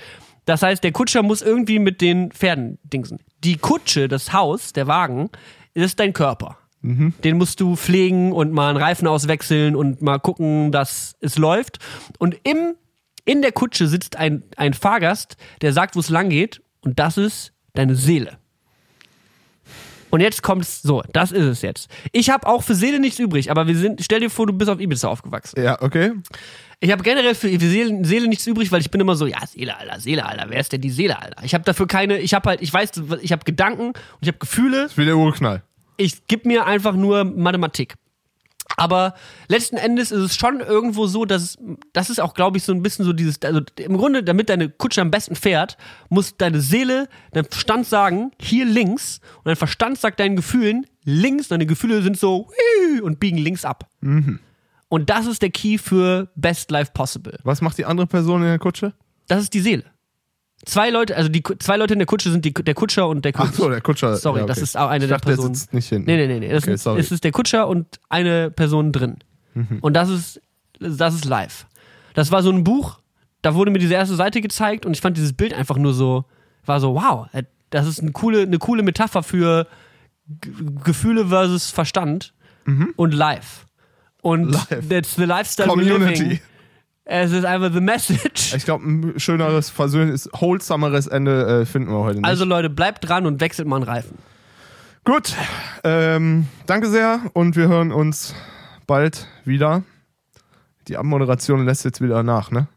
Das 0.45 0.63
heißt, 0.63 0.85
der 0.85 0.93
Kutscher 0.93 1.25
muss 1.25 1.43
irgendwie 1.43 1.81
mit 1.81 2.01
den 2.01 2.31
Pferden 2.31 2.79
dingsen. 2.85 3.19
Die 3.43 3.57
Kutsche, 3.57 4.07
das 4.07 4.33
Haus, 4.33 4.73
der 4.73 4.87
Wagen, 4.87 5.29
ist 5.75 5.99
dein 5.99 6.13
Körper. 6.13 6.57
Den 6.85 7.39
musst 7.39 7.61
du 7.61 7.77
pflegen 7.77 8.33
und 8.33 8.53
mal 8.53 8.69
einen 8.69 8.77
Reifen 8.77 9.09
auswechseln 9.09 9.75
und 9.75 10.03
mal 10.03 10.19
gucken, 10.19 10.71
dass 10.71 11.17
es 11.21 11.39
läuft. 11.39 11.79
Und 12.19 12.37
im, 12.45 12.75
in 13.25 13.41
der 13.41 13.53
Kutsche 13.53 13.89
sitzt 13.89 14.17
ein, 14.17 14.43
ein 14.57 14.75
Fahrgast, 14.75 15.37
der 15.63 15.73
sagt, 15.73 15.97
wo 15.97 16.01
es 16.01 16.11
lang 16.11 16.29
geht. 16.29 16.61
Und 16.83 16.99
das 16.99 17.17
ist 17.17 17.53
deine 17.73 17.95
Seele. 17.95 18.39
Und 20.11 20.21
jetzt 20.21 20.43
kommt's 20.43 20.81
so, 20.83 21.03
das 21.13 21.33
ist 21.33 21.43
es 21.43 21.63
jetzt. 21.63 21.89
Ich 22.13 22.31
habe 22.31 22.47
auch 22.47 22.63
für 22.63 22.77
Seele 22.77 23.01
nichts 23.01 23.19
übrig, 23.19 23.51
aber 23.51 23.67
wir 23.67 23.77
sind, 23.77 24.01
stell 24.01 24.21
dir 24.21 24.31
vor, 24.31 24.47
du 24.47 24.53
bist 24.53 24.71
auf 24.71 24.79
Ibiza 24.79 25.09
aufgewachsen. 25.09 25.61
Ja, 25.61 25.83
okay. 25.83 26.13
Ich 26.79 26.93
habe 26.93 27.03
generell 27.03 27.35
für 27.35 27.49
Seele, 27.49 28.05
Seele 28.05 28.29
nichts 28.29 28.47
übrig, 28.47 28.71
weil 28.71 28.81
ich 28.81 28.93
bin 28.93 29.01
immer 29.01 29.17
so, 29.17 29.27
ja, 29.27 29.45
Seele, 29.45 29.77
Alter, 29.77 29.99
Seele, 29.99 30.25
Alter, 30.25 30.47
wer 30.51 30.61
ist 30.61 30.71
denn 30.71 30.83
die 30.83 30.91
Seele, 30.91 31.21
Alter? 31.21 31.43
Ich 31.43 31.53
habe 31.53 31.65
dafür 31.65 31.89
keine, 31.89 32.19
ich 32.19 32.33
habe 32.33 32.51
halt, 32.51 32.63
ich 32.63 32.73
weiß, 32.73 32.93
ich 33.23 33.33
habe 33.33 33.45
Gedanken 33.45 33.89
und 33.89 34.19
ich 34.21 34.29
habe 34.29 34.39
Gefühle 34.39 34.89
Wie 34.95 35.05
der 35.05 35.17
Urknall. 35.17 35.63
Ich 35.97 36.27
gebe 36.27 36.49
mir 36.49 36.67
einfach 36.67 36.95
nur 36.95 37.25
Mathematik. 37.25 37.95
Aber 38.77 39.15
letzten 39.49 39.77
Endes 39.77 40.11
ist 40.11 40.21
es 40.21 40.37
schon 40.37 40.61
irgendwo 40.61 41.07
so, 41.07 41.25
dass 41.25 41.59
das 41.93 42.11
ist 42.11 42.21
auch, 42.21 42.35
glaube 42.35 42.57
ich, 42.57 42.65
so 42.65 42.73
ein 42.73 42.83
bisschen 42.83 43.05
so 43.05 43.13
dieses, 43.13 43.41
also 43.43 43.61
im 43.79 43.97
Grunde, 43.97 44.25
damit 44.25 44.49
deine 44.49 44.69
Kutsche 44.69 45.01
am 45.01 45.11
besten 45.11 45.37
fährt, 45.37 45.77
muss 46.09 46.37
deine 46.37 46.61
Seele, 46.61 47.09
dein 47.33 47.45
Verstand 47.45 47.87
sagen, 47.87 48.33
hier 48.41 48.65
links, 48.65 49.21
und 49.39 49.47
dein 49.47 49.57
Verstand 49.57 49.99
sagt 49.99 50.19
deinen 50.19 50.37
Gefühlen 50.37 50.87
links, 51.05 51.49
deine 51.49 51.67
Gefühle 51.67 52.03
sind 52.03 52.19
so 52.19 52.49
und 53.03 53.21
biegen 53.21 53.39
links 53.39 53.65
ab. 53.65 53.89
Und 54.89 55.11
das 55.11 55.27
ist 55.27 55.43
der 55.43 55.51
Key 55.51 55.79
für 55.79 56.31
Best 56.35 56.71
Life 56.71 56.93
Possible. 56.95 57.39
Was 57.45 57.61
macht 57.61 57.79
die 57.79 57.85
andere 57.85 58.07
Person 58.07 58.43
in 58.43 58.49
der 58.49 58.59
Kutsche? 58.59 58.95
Das 59.29 59.43
ist 59.43 59.55
die 59.55 59.61
Seele. 59.61 59.85
Zwei 60.65 60.89
Leute, 60.91 61.17
also 61.17 61.29
die 61.29 61.43
zwei 61.59 61.77
Leute 61.77 61.93
in 61.93 61.99
der 61.99 62.07
Kutsche 62.07 62.31
sind 62.31 62.45
die, 62.45 62.55
der 62.55 62.75
Kutscher 62.75 63.07
und 63.09 63.25
der 63.25 63.33
Ach 63.35 63.41
Kutscher. 63.47 63.57
so, 63.63 63.69
der 63.69 63.81
Kutscher. 63.83 64.17
Sorry, 64.17 64.39
ja, 64.39 64.45
okay. 64.45 64.53
das 64.55 64.63
ist 64.63 64.77
auch 64.79 64.89
eine 64.89 65.05
ich 65.05 65.09
der 65.09 65.19
dachte, 65.19 65.29
der 65.29 65.35
Personen. 65.37 65.55
sitzt 65.55 65.75
nicht 65.75 65.89
hinten. 65.89 66.07
Nee, 66.07 66.17
nee, 66.17 66.27
nee, 66.27 66.41
nee. 66.41 66.49
Das 66.53 66.65
Okay, 66.65 66.73
ist, 66.75 66.87
es 66.87 67.13
ist 67.13 67.25
der 67.25 67.33
Kutscher 67.33 67.69
und 67.69 67.87
eine 68.09 68.51
Person 68.51 68.93
drin. 68.93 69.19
Und 69.83 69.95
das 69.95 70.09
ist, 70.09 70.41
das 70.81 71.15
ist 71.15 71.25
live. 71.27 71.67
Das 72.15 72.33
war 72.33 72.43
so 72.43 72.51
ein 72.51 72.65
Buch, 72.65 72.99
da 73.43 73.55
wurde 73.55 73.71
mir 73.71 73.79
diese 73.79 73.95
erste 73.95 74.15
Seite 74.17 74.41
gezeigt 74.41 74.85
und 74.87 74.95
ich 74.95 75.01
fand 75.01 75.17
dieses 75.17 75.33
Bild 75.33 75.53
einfach 75.55 75.77
nur 75.77 75.93
so, 75.95 76.25
war 76.65 76.81
so, 76.81 76.95
wow, 76.95 77.29
äh, 77.33 77.45
das 77.71 77.87
ist 77.87 78.01
eine 78.01 78.13
coole, 78.13 78.43
eine 78.43 78.59
coole 78.59 78.83
Metapher 78.83 79.23
für 79.23 79.67
G 80.29 80.51
Gefühle 80.83 81.27
versus 81.27 81.71
Verstand 81.71 82.33
und 82.97 83.13
live. 83.15 83.67
Und 84.23 84.53
Live. 84.53 84.89
that's 84.89 85.17
the 85.17 85.25
lifestyle 85.25 85.69
Community. 85.69 86.41
Es 87.07 87.33
ist 87.33 87.45
einfach 87.45 87.73
the 87.73 87.81
message. 87.81 88.55
Ich 88.55 88.65
glaube, 88.65 88.85
ein 88.85 89.21
schöneres, 89.21 89.69
versöhnliches, 89.69 90.29
wholesomeres 90.33 91.07
Ende 91.07 91.61
äh, 91.63 91.67
finden 91.67 91.91
wir 91.91 91.99
heute 91.99 92.17
nicht. 92.17 92.25
Also 92.25 92.45
Leute, 92.45 92.71
bleibt 92.71 93.07
dran 93.07 93.27
und 93.27 93.41
wechselt 93.41 93.69
mal 93.69 93.77
einen 93.77 93.85
Reifen. 93.85 94.19
Gut, 95.05 95.35
ähm, 95.83 96.49
danke 96.65 96.89
sehr 96.89 97.21
und 97.35 97.57
wir 97.57 97.69
hören 97.69 97.93
uns 97.93 98.35
bald 98.87 99.29
wieder. 99.45 99.83
Die 100.89 100.97
Abmoderation 100.97 101.67
lässt 101.67 101.85
jetzt 101.85 102.01
wieder 102.01 102.23
nach, 102.23 102.51
ne? 102.51 102.69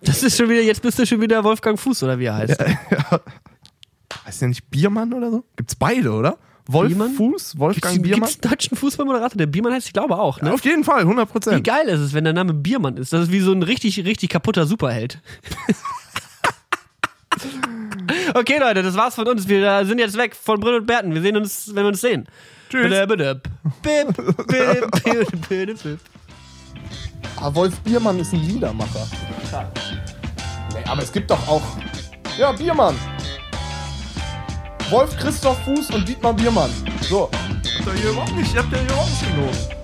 Das 0.00 0.22
ist 0.22 0.38
schon 0.38 0.48
wieder, 0.48 0.62
jetzt 0.62 0.80
bist 0.80 0.98
du 0.98 1.06
schon 1.06 1.20
wieder 1.20 1.44
Wolfgang 1.44 1.78
Fuß 1.78 2.02
oder 2.02 2.18
wie 2.18 2.26
er 2.26 2.36
heißt. 2.36 2.58
Heißt 4.26 4.40
der 4.40 4.48
nicht 4.48 4.70
Biermann 4.70 5.12
oder 5.12 5.30
so? 5.30 5.44
Gibt's 5.56 5.76
beide, 5.76 6.12
oder? 6.12 6.38
Wolf 6.68 6.88
Biermann? 6.88 7.14
Fuß, 7.14 7.58
Wolfgang 7.58 8.02
Biermann? 8.02 8.28
Gibt 8.28 8.44
deutschen 8.44 8.76
Fußballmoderator? 8.76 9.38
Der 9.38 9.46
Biermann 9.46 9.72
heißt, 9.72 9.86
ich 9.86 9.92
glaube 9.92 10.18
auch. 10.18 10.40
Ne? 10.40 10.52
Auf 10.52 10.64
jeden 10.64 10.84
Fall, 10.84 11.04
100% 11.04 11.20
Wie 11.20 11.26
Prozent. 11.26 11.64
geil 11.64 11.88
ist 11.88 12.00
es, 12.00 12.12
wenn 12.12 12.24
der 12.24 12.32
Name 12.32 12.54
Biermann 12.54 12.96
ist? 12.96 13.12
Das 13.12 13.22
ist 13.22 13.32
wie 13.32 13.40
so 13.40 13.52
ein 13.52 13.62
richtig, 13.62 14.04
richtig 14.04 14.30
kaputter 14.30 14.66
Superheld. 14.66 15.20
okay, 18.34 18.58
Leute, 18.58 18.82
das 18.82 18.96
war's 18.96 19.14
von 19.14 19.28
uns. 19.28 19.48
Wir 19.48 19.84
sind 19.84 19.98
jetzt 19.98 20.16
weg 20.16 20.34
von 20.34 20.58
Brünn 20.58 20.76
und 20.76 20.86
Berten. 20.86 21.14
Wir 21.14 21.22
sehen 21.22 21.36
uns, 21.36 21.68
wenn 21.68 21.84
wir 21.84 21.88
uns 21.88 22.00
sehen. 22.00 22.26
Tschüss. 22.68 23.06
Bitte. 23.06 23.40
Bip, 23.82 23.82
bip, 23.82 25.04
bip, 25.04 25.48
bip, 25.48 25.82
bip. 25.82 26.00
Ah, 27.36 27.54
Wolf 27.54 27.78
Biermann 27.80 28.18
ist 28.18 28.32
ein 28.32 28.40
Liedermacher. 28.40 29.06
Nee, 30.74 30.84
aber 30.88 31.02
es 31.02 31.12
gibt 31.12 31.30
doch 31.30 31.48
auch. 31.48 31.62
Ja, 32.38 32.52
Biermann. 32.52 32.96
Wolf 34.90 35.16
Christoph 35.16 35.58
Fuß 35.64 35.90
und 35.90 36.06
Dietmar 36.06 36.32
Biermann. 36.32 36.70
So. 37.00 37.28
Habt 37.32 37.86
ihr 37.86 37.94
hier 37.94 38.10
überhaupt 38.10 38.36
nicht, 38.36 38.56
habt 38.56 38.70
ihr 38.72 38.78
hier 38.78 38.86
überhaupt 38.86 39.10
nicht 39.10 39.34
gelogen. 39.34 39.75